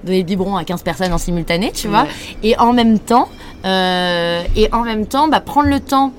donner 0.04 0.20
le 0.20 0.24
biberon 0.26 0.56
à 0.56 0.64
15 0.64 0.84
personnes 0.84 1.14
en 1.14 1.18
simultané, 1.18 1.72
tu 1.72 1.88
vois. 1.88 2.04
Ouais. 2.04 2.10
Et 2.44 2.58
en 2.60 2.74
même 2.74 3.00
temps, 3.00 3.30
euh, 3.66 4.44
et 4.56 4.70
en 4.74 4.82
même 4.82 5.06
temps, 5.06 5.28
bah, 5.28 5.40
prendre 5.40 5.70
le 5.70 5.80
temps 5.80 6.12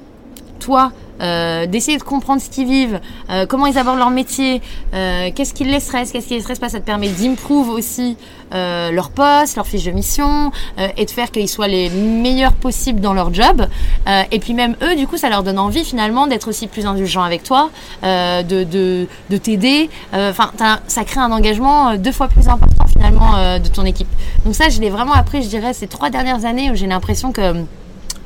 toi, 0.60 0.92
euh, 1.20 1.66
d'essayer 1.66 1.96
de 1.96 2.02
comprendre 2.02 2.40
ce 2.40 2.50
qu'ils 2.50 2.66
vivent, 2.66 3.00
euh, 3.30 3.46
comment 3.46 3.66
ils 3.66 3.78
abordent 3.78 3.98
leur 3.98 4.10
métier, 4.10 4.60
euh, 4.94 5.30
qu'est-ce 5.34 5.54
qui 5.54 5.64
les 5.64 5.78
stresse, 5.78 6.10
qu'est-ce 6.10 6.26
qui 6.26 6.34
les 6.34 6.40
stresse 6.40 6.58
pas, 6.58 6.68
ça 6.68 6.80
te 6.80 6.84
permet 6.84 7.08
d'improve 7.08 7.68
aussi 7.68 8.16
euh, 8.52 8.90
leur 8.90 9.10
poste, 9.10 9.56
leur 9.56 9.66
fiche 9.66 9.84
de 9.84 9.90
mission, 9.90 10.50
euh, 10.78 10.88
et 10.96 11.04
de 11.04 11.10
faire 11.10 11.30
qu'ils 11.30 11.48
soient 11.48 11.68
les 11.68 11.88
meilleurs 11.90 12.52
possibles 12.52 13.00
dans 13.00 13.12
leur 13.14 13.32
job. 13.32 13.66
Euh, 14.08 14.22
et 14.32 14.38
puis 14.38 14.54
même 14.54 14.74
eux, 14.82 14.96
du 14.96 15.06
coup, 15.06 15.16
ça 15.16 15.28
leur 15.28 15.42
donne 15.42 15.58
envie 15.58 15.84
finalement 15.84 16.26
d'être 16.26 16.48
aussi 16.48 16.66
plus 16.66 16.86
indulgents 16.86 17.22
avec 17.22 17.42
toi, 17.42 17.70
euh, 18.02 18.42
de, 18.42 18.64
de, 18.64 19.06
de 19.30 19.36
t'aider. 19.36 19.90
Enfin, 20.12 20.50
ça 20.88 21.04
crée 21.04 21.20
un 21.20 21.30
engagement 21.32 21.96
deux 21.96 22.12
fois 22.12 22.28
plus 22.28 22.48
important 22.48 22.83
finalement 22.96 23.36
euh, 23.36 23.58
de 23.58 23.68
ton 23.68 23.84
équipe. 23.84 24.08
Donc 24.44 24.54
ça, 24.54 24.68
je 24.68 24.80
l'ai 24.80 24.90
vraiment 24.90 25.12
appris, 25.14 25.42
je 25.42 25.48
dirais, 25.48 25.72
ces 25.74 25.86
trois 25.86 26.10
dernières 26.10 26.44
années 26.44 26.70
où 26.70 26.74
j'ai 26.74 26.86
l'impression 26.86 27.32
que 27.32 27.64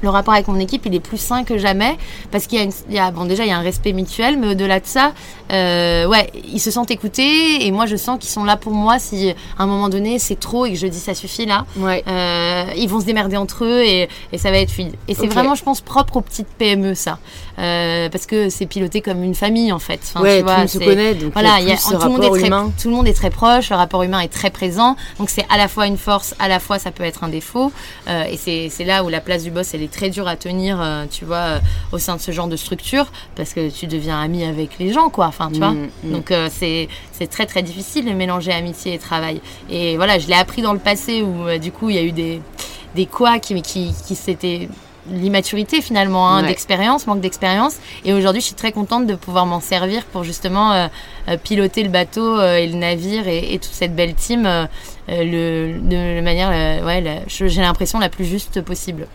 le 0.00 0.10
rapport 0.10 0.34
avec 0.34 0.46
mon 0.46 0.60
équipe 0.60 0.86
il 0.86 0.94
est 0.94 1.00
plus 1.00 1.18
sain 1.18 1.42
que 1.42 1.58
jamais. 1.58 1.96
Parce 2.30 2.46
qu'il 2.46 2.58
y 2.58 2.60
a, 2.60 2.64
une, 2.64 2.72
il 2.88 2.94
y 2.94 3.00
a 3.00 3.10
bon 3.10 3.24
déjà 3.24 3.44
il 3.44 3.48
y 3.48 3.52
a 3.52 3.58
un 3.58 3.62
respect 3.62 3.92
mutuel 3.92 4.38
mais 4.38 4.46
au-delà 4.48 4.78
de 4.78 4.86
ça 4.86 5.12
euh, 5.50 6.06
ouais 6.06 6.30
ils 6.52 6.60
se 6.60 6.70
sentent 6.70 6.92
écoutés 6.92 7.66
et 7.66 7.72
moi 7.72 7.86
je 7.86 7.96
sens 7.96 8.16
qu'ils 8.20 8.30
sont 8.30 8.44
là 8.44 8.56
pour 8.56 8.72
moi 8.72 9.00
si 9.00 9.30
à 9.58 9.64
un 9.64 9.66
moment 9.66 9.88
donné 9.88 10.20
c'est 10.20 10.38
trop 10.38 10.66
et 10.66 10.70
que 10.70 10.78
je 10.78 10.86
dis 10.86 11.00
ça 11.00 11.14
suffit 11.14 11.46
là. 11.46 11.64
Ouais. 11.76 12.04
euh, 12.06 12.66
ils 12.76 12.88
vont 12.88 13.00
se 13.00 13.06
démerder 13.06 13.36
entre 13.36 13.64
eux 13.64 13.82
et, 13.82 14.08
et 14.32 14.38
ça 14.38 14.52
va 14.52 14.58
être 14.58 14.70
fluide. 14.70 14.94
Et 15.08 15.14
c'est 15.14 15.26
vraiment 15.26 15.56
je 15.56 15.64
pense 15.64 15.80
propre 15.80 16.18
aux 16.18 16.22
petites 16.22 16.46
PME 16.46 16.94
ça 16.94 17.18
Euh, 17.58 18.08
parce 18.08 18.26
que 18.26 18.50
c'est 18.50 18.66
piloté 18.66 19.00
comme 19.00 19.24
une 19.24 19.34
famille 19.34 19.72
en 19.72 19.80
fait 19.80 20.00
Enfin, 20.04 20.20
ouais, 20.20 20.36
tu 20.36 20.40
tout 20.40 20.44
vois, 20.44 20.54
le 20.54 20.60
monde 20.60 20.68
se 20.68 20.78
connaît, 20.78 21.14
donc 21.14 21.32
voilà, 21.32 21.58
il 21.58 21.64
il 21.64 21.68
y 21.70 21.72
a 21.72 21.76
tout, 21.76 21.90
le 21.90 22.08
monde 22.08 22.24
est 22.24 22.30
très, 22.30 22.46
humain. 22.46 22.72
tout 22.80 22.88
le 22.88 22.94
monde 22.94 23.08
est 23.08 23.14
très 23.14 23.30
proche, 23.30 23.70
le 23.70 23.76
rapport 23.76 24.02
humain 24.04 24.20
est 24.20 24.32
très 24.32 24.50
présent. 24.50 24.96
Donc 25.18 25.28
c'est 25.28 25.44
à 25.50 25.58
la 25.58 25.66
fois 25.66 25.86
une 25.86 25.98
force, 25.98 26.34
à 26.38 26.48
la 26.48 26.60
fois 26.60 26.78
ça 26.78 26.92
peut 26.92 27.02
être 27.02 27.24
un 27.24 27.28
défaut. 27.28 27.72
Euh, 28.08 28.24
et 28.24 28.70
c'est 28.70 28.84
là 28.84 29.02
où 29.02 29.08
la 29.08 29.20
place 29.20 29.42
du 29.42 29.50
boss, 29.50 29.74
elle 29.74 29.82
est 29.82 29.92
très 29.92 30.08
dure 30.08 30.28
à 30.28 30.36
tenir, 30.36 30.80
euh, 30.80 31.04
tu 31.10 31.24
vois, 31.24 31.60
au 31.92 31.98
sein 31.98 32.16
de 32.16 32.20
ce 32.20 32.30
genre 32.30 32.46
de 32.46 32.56
structure, 32.56 33.10
parce 33.34 33.52
que 33.54 33.68
tu 33.70 33.86
deviens 33.86 34.20
ami 34.20 34.44
avec 34.44 34.78
les 34.78 34.92
gens, 34.92 35.10
quoi. 35.10 35.26
Enfin, 35.26 35.50
tu 35.52 35.58
vois. 35.58 35.72
Mm, 35.72 35.88
mm. 36.04 36.12
Donc 36.12 36.32
c'est 36.50 36.88
c'est 37.12 37.26
très 37.26 37.46
très 37.46 37.62
difficile 37.62 38.04
de 38.06 38.12
mélanger 38.12 38.52
amitié 38.52 38.94
et 38.94 38.98
travail. 38.98 39.40
Et 39.68 39.96
voilà, 39.96 40.18
je 40.18 40.28
l'ai 40.28 40.34
appris 40.34 40.62
dans 40.62 40.72
le 40.72 40.78
passé 40.78 41.22
où 41.22 41.58
du 41.58 41.72
coup 41.72 41.90
il 41.90 41.96
y 41.96 41.98
a 41.98 42.02
eu 42.02 42.12
des 42.12 42.40
des 42.94 43.06
couacs 43.06 43.50
mais 43.50 43.62
qui 43.62 43.92
qui 44.06 44.14
s'étaient 44.14 44.68
l'immaturité 45.12 45.80
finalement, 45.80 46.28
hein, 46.28 46.42
Ouais. 46.42 46.48
d'expérience, 46.48 47.06
manque 47.06 47.20
d'expérience. 47.20 47.76
Et 48.04 48.12
aujourd'hui, 48.12 48.40
je 48.40 48.46
suis 48.46 48.54
très 48.54 48.72
contente 48.72 49.06
de 49.06 49.14
pouvoir 49.14 49.46
m'en 49.46 49.60
servir 49.60 50.04
pour 50.06 50.24
justement 50.24 50.72
euh, 50.72 50.86
euh, 51.28 51.36
piloter 51.36 51.82
le 51.82 51.88
bateau 51.90 52.38
euh, 52.38 52.56
et 52.56 52.66
le 52.66 52.74
navire 52.76 53.26
et, 53.28 53.54
et 53.54 53.58
toute 53.58 53.72
cette 53.72 53.94
belle 53.96 54.14
team 54.14 54.46
euh, 54.46 54.66
le, 55.08 55.78
de 55.80 56.16
la 56.16 56.22
manière, 56.22 56.84
ouais, 56.84 57.00
la- 57.00 57.20
j'ai 57.26 57.60
l'impression 57.62 57.98
la 57.98 58.08
plus 58.08 58.24
juste 58.24 58.60
possible. 58.62 59.06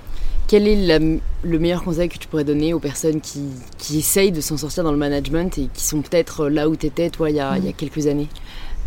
Quel 0.48 0.68
est 0.68 0.76
la- 0.76 1.00
le 1.00 1.60
meilleur 1.60 1.84
conseil 1.84 2.10
que 2.10 2.18
tu 2.18 2.28
pourrais 2.28 2.44
donner 2.44 2.74
aux 2.74 2.80
personnes 2.80 3.22
qui, 3.22 3.42
qui 3.78 4.00
essayent 4.00 4.32
de 4.32 4.42
s'en 4.42 4.58
sortir 4.58 4.84
dans 4.84 4.92
le 4.92 4.98
management 4.98 5.58
et 5.58 5.70
qui 5.74 5.84
sont 5.84 6.02
peut-être 6.02 6.48
là 6.50 6.68
où 6.68 6.76
tu 6.76 6.86
étais, 6.88 7.10
toi, 7.10 7.30
il 7.30 7.38
y 7.38 7.40
a, 7.40 7.58
il 7.58 7.66
y 7.66 7.70
a 7.70 7.72
quelques 7.74 8.08
années? 8.08 8.28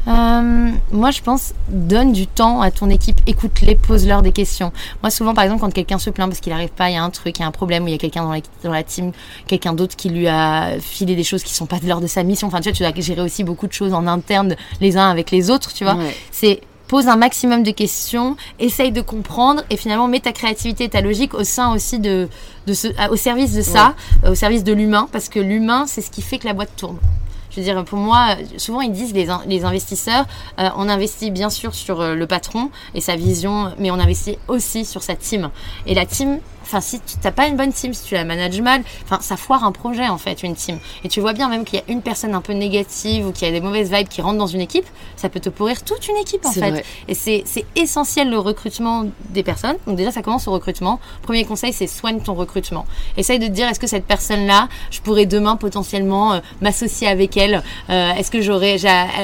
Euh, 0.09 0.71
moi, 0.93 1.11
je 1.11 1.21
pense, 1.21 1.53
donne 1.69 2.13
du 2.13 2.27
temps 2.27 2.61
à 2.61 2.71
ton 2.71 2.91
équipe, 2.91 3.21
écoute-les, 3.27 3.75
pose-leur 3.75 4.23
des 4.23 4.33
questions. 4.33 4.73
Moi, 5.03 5.11
souvent, 5.11 5.35
par 5.35 5.45
exemple, 5.45 5.63
quand 5.63 5.73
quelqu'un 5.73 5.99
se 5.99 6.11
plaint 6.11 6.29
parce 6.29 6.41
qu'il 6.41 6.53
n'arrive 6.53 6.71
pas, 6.71 6.91
il 6.91 6.95
y 6.95 6.97
a 6.97 7.03
un 7.03 7.11
truc, 7.11 7.39
il 7.39 7.43
y 7.43 7.45
a 7.45 7.49
un 7.49 7.53
problème, 7.53 7.85
ou 7.85 7.89
il 7.89 7.93
y 7.93 7.95
a 7.95 7.99
quelqu'un 7.99 8.23
dans 8.23 8.33
la, 8.33 8.41
dans 8.63 8.73
la 8.73 8.83
team, 8.83 9.13
quelqu'un 9.47 9.73
d'autre 9.73 9.97
qui 9.97 10.09
lui 10.09 10.29
a 10.29 10.79
filé 10.81 11.17
des 11.17 11.25
choses 11.25 11.43
qui 11.43 11.55
sont 11.55 11.67
pas 11.67 11.79
de 11.79 11.89
l'ordre 11.89 12.03
de 12.03 12.09
sa 12.09 12.23
mission. 12.23 12.47
Enfin, 12.47 12.61
tu 12.61 12.69
vois, 12.69 12.77
tu 12.77 12.83
dois 12.83 12.93
gérer 13.03 13.23
aussi 13.23 13.43
beaucoup 13.43 13.67
de 13.67 13.73
choses 13.73 13.93
en 13.93 14.07
interne, 14.07 14.55
les 14.81 14.97
uns 14.97 15.11
avec 15.11 15.31
les 15.31 15.51
autres, 15.51 15.73
tu 15.73 15.85
vois. 15.85 15.95
Ouais. 15.95 16.15
C'est 16.31 16.61
pose 16.87 17.09
un 17.09 17.17
maximum 17.17 17.65
de 17.65 17.73
questions, 17.73 18.37
essaye 18.61 18.93
de 18.93 19.01
comprendre 19.01 19.65
et 19.71 19.77
finalement 19.77 20.07
mets 20.07 20.21
ta 20.21 20.31
créativité 20.31 20.85
et 20.85 20.89
ta 20.89 21.01
logique 21.01 21.35
au 21.35 21.43
sein 21.43 21.75
aussi 21.75 21.99
de, 21.99 22.29
de 22.69 22.75
ce, 22.75 22.87
au 23.11 23.17
service 23.17 23.53
de 23.55 23.63
ça, 23.63 23.97
au 24.25 24.37
service 24.37 24.63
de 24.63 24.73
l'humain, 24.73 25.09
parce 25.11 25.29
que 25.29 25.41
l'humain, 25.41 25.87
c'est 25.89 26.01
ce 26.01 26.13
qui 26.13 26.23
fait 26.23 26.39
que 26.39 26.47
la 26.47 26.53
boîte 26.53 26.71
tourne. 26.77 26.99
Dire, 27.61 27.85
pour 27.85 27.99
moi, 27.99 28.37
souvent 28.59 28.81
ils 28.81 28.93
disent 28.93 29.15
les, 29.15 29.29
les 29.47 29.65
investisseurs, 29.65 30.27
euh, 30.59 30.69
on 30.77 30.89
investit 30.89 31.31
bien 31.31 31.51
sûr 31.51 31.75
sur 31.75 32.01
euh, 32.01 32.15
le 32.15 32.27
patron 32.27 32.71
et 32.95 33.01
sa 33.01 33.17
vision, 33.17 33.73
mais 33.79 33.91
on 33.91 33.95
investit 33.95 34.39
aussi 34.49 34.85
sur 34.85 35.03
sa 35.03 35.17
team. 35.17 35.51
Et 35.87 35.95
la 35.95 36.05
team, 36.05 36.39
enfin 36.67 36.81
si 36.81 37.01
tu 37.01 37.17
n'as 37.25 37.31
pas 37.33 37.47
une 37.47 37.57
bonne 37.57 37.73
team, 37.73 37.95
si 37.95 38.05
tu 38.05 38.15
la 38.15 38.25
manages 38.25 38.61
mal, 38.61 38.83
enfin 39.05 39.19
ça 39.23 39.37
foire 39.37 39.65
un 39.65 39.73
projet 39.73 40.09
en 40.09 40.19
fait, 40.19 40.43
une 40.43 40.55
team. 40.55 40.79
Et 41.05 41.09
tu 41.09 41.21
vois 41.21 41.33
bien 41.33 41.49
même 41.49 41.65
qu'il 41.65 41.79
y 41.79 41.83
a 41.83 41.85
une 41.89 42.03
personne 42.03 42.35
un 42.35 42.41
peu 42.41 42.53
négative 42.53 43.27
ou 43.27 43.33
qu'il 43.33 43.47
y 43.47 43.51
a 43.51 43.53
des 43.53 43.61
mauvaises 43.61 43.91
vibes 43.93 44.09
qui 44.09 44.21
rentrent 44.21 44.39
dans 44.39 44.47
une 44.47 44.61
équipe, 44.61 44.87
ça 45.17 45.29
peut 45.29 45.41
te 45.41 45.49
pourrir 45.49 45.83
toute 45.83 46.09
une 46.09 46.17
équipe 46.17 46.45
en 46.45 46.53
fait. 46.53 46.71
vrai. 46.71 46.85
Et 47.09 47.15
c'est 47.15 47.45
essentiel 47.77 48.31
le 48.31 48.39
recrutement 48.39 49.05
des 49.31 49.43
personnes. 49.43 49.77
Donc 49.87 49.97
déjà, 49.97 50.11
ça 50.11 50.23
commence 50.23 50.49
au 50.49 50.53
recrutement. 50.53 51.01
Premier 51.23 51.45
conseil, 51.45 51.73
c'est 51.73 51.87
soigne 51.87 52.21
ton 52.21 52.35
recrutement. 52.35 52.87
Essaye 53.17 53.39
de 53.39 53.47
te 53.47 53.53
dire, 53.53 53.69
est-ce 53.69 53.81
que 53.81 53.87
cette 53.87 54.07
personne-là, 54.07 54.69
je 54.91 55.01
pourrais 55.01 55.27
demain 55.27 55.57
potentiellement 55.57 56.33
euh, 56.35 56.41
m'associer 56.61 57.07
avec 57.09 57.37
elle 57.37 57.63
Euh, 57.91 58.13
Est-ce 58.15 58.31
que 58.31 58.41
j'aurais, 58.41 58.77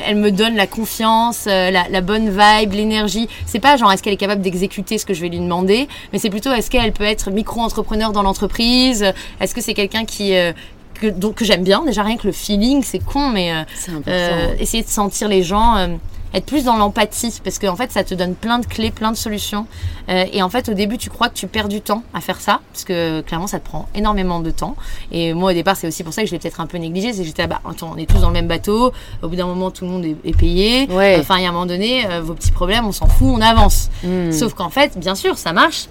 elle 0.06 0.16
me 0.16 0.30
donne 0.30 0.54
la 0.54 0.66
confiance, 0.66 1.46
euh, 1.48 1.70
la, 1.70 1.88
la 1.88 2.00
bonne 2.00 2.28
vibe, 2.30 2.72
l'énergie? 2.72 3.28
C'est 3.46 3.58
pas 3.58 3.76
genre, 3.76 3.90
est-ce 3.92 4.02
qu'elle 4.02 4.12
est 4.12 4.16
capable 4.18 4.42
d'exécuter 4.42 4.98
ce 4.98 5.04
que 5.06 5.14
je 5.14 5.20
vais 5.22 5.28
lui 5.28 5.38
demander, 5.40 5.88
mais 6.12 6.18
c'est 6.18 6.30
plutôt, 6.30 6.52
est-ce 6.52 6.70
qu'elle 6.70 6.92
peut 6.92 7.04
être 7.04 7.30
micro-entrepreneur 7.32 8.12
dans 8.12 8.22
l'entreprise 8.22 9.04
Est-ce 9.40 9.54
que 9.54 9.60
c'est 9.60 9.74
quelqu'un 9.74 10.04
qui... 10.04 10.34
euh, 10.34 10.52
que, 10.94 11.08
donc, 11.08 11.36
que 11.36 11.44
j'aime 11.44 11.64
bien, 11.64 11.84
déjà 11.84 12.02
rien 12.02 12.16
que 12.16 12.26
le 12.26 12.32
feeling, 12.32 12.82
c'est 12.84 13.00
con, 13.00 13.28
mais 13.28 13.52
euh, 13.52 13.62
euh, 14.06 14.54
essayer 14.60 14.84
de 14.84 14.88
sentir 14.88 15.26
les 15.26 15.42
gens, 15.42 15.88
être 16.34 16.46
plus 16.46 16.64
dans 16.64 16.76
l'empathie, 16.76 17.40
parce 17.42 17.58
qu'en 17.58 17.76
fait, 17.76 17.90
ça 17.92 18.04
te 18.04 18.14
donne 18.14 18.34
plein 18.34 18.58
de 18.58 18.66
clés, 18.66 18.90
plein 18.90 19.10
de 19.10 19.16
solutions. 19.16 19.66
Euh, 20.08 20.24
et 20.32 20.42
en 20.42 20.48
fait, 20.48 20.68
au 20.68 20.74
début, 20.74 20.96
tu 20.96 21.10
crois 21.10 21.28
que 21.28 21.34
tu 21.34 21.46
perds 21.46 21.68
du 21.68 21.80
temps 21.80 22.04
à 22.14 22.20
faire 22.20 22.40
ça, 22.40 22.60
parce 22.72 22.84
que 22.84 23.20
clairement, 23.22 23.46
ça 23.46 23.58
te 23.58 23.66
prend 23.66 23.88
énormément 23.94 24.40
de 24.40 24.50
temps. 24.50 24.76
Et 25.10 25.34
moi, 25.34 25.50
au 25.50 25.54
départ, 25.54 25.76
c'est 25.76 25.86
aussi 25.86 26.04
pour 26.04 26.12
ça 26.12 26.22
que 26.22 26.28
je 26.28 26.32
l'ai 26.32 26.38
peut-être 26.38 26.60
un 26.60 26.66
peu 26.66 26.78
négligé, 26.78 27.12
c'est 27.12 27.20
que 27.20 27.26
j'étais, 27.26 27.42
ah 27.42 27.48
bah, 27.48 27.60
attends, 27.68 27.92
on 27.94 27.98
est 27.98 28.06
tous 28.06 28.20
dans 28.20 28.28
le 28.28 28.34
même 28.34 28.48
bateau. 28.48 28.92
Au 29.22 29.28
bout 29.28 29.36
d'un 29.36 29.46
moment, 29.46 29.70
tout 29.70 29.84
le 29.84 29.90
monde 29.90 30.04
est, 30.04 30.16
est 30.24 30.36
payé. 30.36 30.88
Ouais. 30.90 31.16
Enfin, 31.20 31.36
il 31.38 31.42
y 31.42 31.46
a 31.46 31.48
un 31.48 31.52
moment 31.52 31.66
donné, 31.66 32.06
euh, 32.06 32.20
vos 32.22 32.34
petits 32.34 32.52
problèmes, 32.52 32.86
on 32.86 32.92
s'en 32.92 33.08
fout, 33.08 33.28
on 33.28 33.40
avance. 33.40 33.90
Hmm. 34.04 34.30
Sauf 34.30 34.54
qu'en 34.54 34.70
fait, 34.70 34.98
bien 34.98 35.14
sûr, 35.14 35.36
ça 35.36 35.52
marche. 35.52 35.88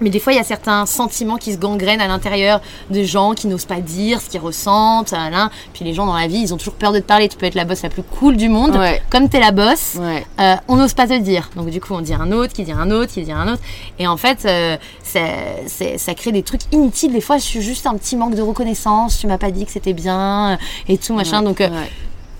Mais 0.00 0.10
des 0.10 0.18
fois, 0.18 0.32
il 0.32 0.36
y 0.36 0.40
a 0.40 0.44
certains 0.44 0.86
sentiments 0.86 1.36
qui 1.36 1.52
se 1.52 1.58
gangrènent 1.58 2.00
à 2.00 2.08
l'intérieur 2.08 2.60
de 2.90 3.02
gens 3.02 3.34
qui 3.34 3.46
n'osent 3.46 3.66
pas 3.66 3.80
dire 3.80 4.20
ce 4.20 4.28
qu'ils 4.28 4.40
ressentent. 4.40 5.12
Hein. 5.12 5.50
Puis 5.72 5.84
les 5.84 5.94
gens 5.94 6.06
dans 6.06 6.16
la 6.16 6.26
vie, 6.26 6.38
ils 6.38 6.52
ont 6.54 6.56
toujours 6.56 6.74
peur 6.74 6.92
de 6.92 6.98
te 6.98 7.04
parler. 7.04 7.28
Tu 7.28 7.36
peux 7.36 7.46
être 7.46 7.54
la 7.54 7.64
bosse 7.64 7.82
la 7.82 7.88
plus 7.88 8.02
cool 8.02 8.36
du 8.36 8.48
monde. 8.48 8.78
Comme 9.10 9.28
tu 9.28 9.36
es 9.36 9.40
la 9.40 9.52
bosse, 9.52 9.98
euh, 10.40 10.56
on 10.68 10.76
n'ose 10.76 10.94
pas 10.94 11.06
te 11.06 11.18
dire. 11.18 11.50
Donc 11.56 11.70
du 11.70 11.80
coup, 11.80 11.94
on 11.94 12.00
dit 12.00 12.14
un 12.14 12.32
autre, 12.32 12.52
qui 12.52 12.64
dit 12.64 12.72
un 12.72 12.90
autre, 12.90 13.12
qui 13.12 13.22
dit 13.22 13.32
un 13.32 13.52
autre. 13.52 13.62
Et 13.98 14.06
en 14.06 14.16
fait, 14.16 14.44
euh, 14.44 14.76
ça, 15.04 16.14
crée 16.14 16.32
des 16.32 16.42
trucs 16.42 16.62
inutiles. 16.72 17.12
Des 17.12 17.20
fois, 17.20 17.38
je 17.38 17.44
suis 17.44 17.62
juste 17.62 17.86
un 17.86 17.94
petit 17.96 18.16
manque 18.16 18.34
de 18.34 18.42
reconnaissance. 18.42 19.18
Tu 19.18 19.26
m'as 19.26 19.38
pas 19.38 19.50
dit 19.50 19.64
que 19.64 19.72
c'était 19.72 19.92
bien 19.92 20.58
et 20.88 20.98
tout, 20.98 21.14
machin. 21.14 21.42
Donc 21.42 21.62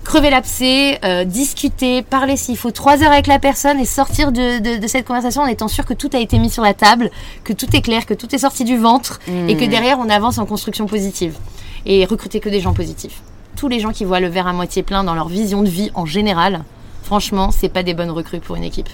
crever 0.03 0.29
l'abcès, 0.29 0.99
euh, 1.03 1.23
discuter, 1.23 2.01
parler 2.01 2.37
s'il 2.37 2.57
faut 2.57 2.71
trois 2.71 3.03
heures 3.03 3.11
avec 3.11 3.27
la 3.27 3.39
personne 3.39 3.79
et 3.79 3.85
sortir 3.85 4.31
de, 4.31 4.87
cette 4.87 5.05
conversation 5.05 5.41
en 5.41 5.47
étant 5.47 5.67
sûr 5.67 5.85
que 5.85 5.93
tout 5.93 6.09
a 6.13 6.19
été 6.19 6.39
mis 6.39 6.49
sur 6.49 6.63
la 6.63 6.73
table, 6.73 7.09
que 7.43 7.53
tout 7.53 7.73
est 7.75 7.81
clair, 7.81 8.05
que 8.05 8.13
tout 8.13 8.33
est 8.35 8.39
sorti 8.39 8.63
du 8.63 8.77
ventre 8.77 9.19
et 9.47 9.55
que 9.55 9.65
derrière 9.65 9.99
on 9.99 10.09
avance 10.09 10.37
en 10.37 10.45
construction 10.45 10.85
positive. 10.85 11.35
Et 11.85 12.05
recruter 12.05 12.39
que 12.39 12.49
des 12.49 12.61
gens 12.61 12.73
positifs. 12.73 13.21
Tous 13.57 13.67
les 13.67 13.79
gens 13.79 13.91
qui 13.91 14.05
voient 14.05 14.21
le 14.21 14.29
verre 14.29 14.47
à 14.47 14.53
moitié 14.53 14.83
plein 14.83 15.03
dans 15.03 15.15
leur 15.15 15.27
vision 15.27 15.63
de 15.63 15.69
vie 15.69 15.91
en 15.95 16.05
général, 16.05 16.63
franchement, 17.03 17.51
c'est 17.51 17.69
pas 17.69 17.83
des 17.83 17.93
bonnes 17.93 18.11
recrues 18.11 18.39
pour 18.39 18.55
une 18.55 18.63
équipe 18.63 18.89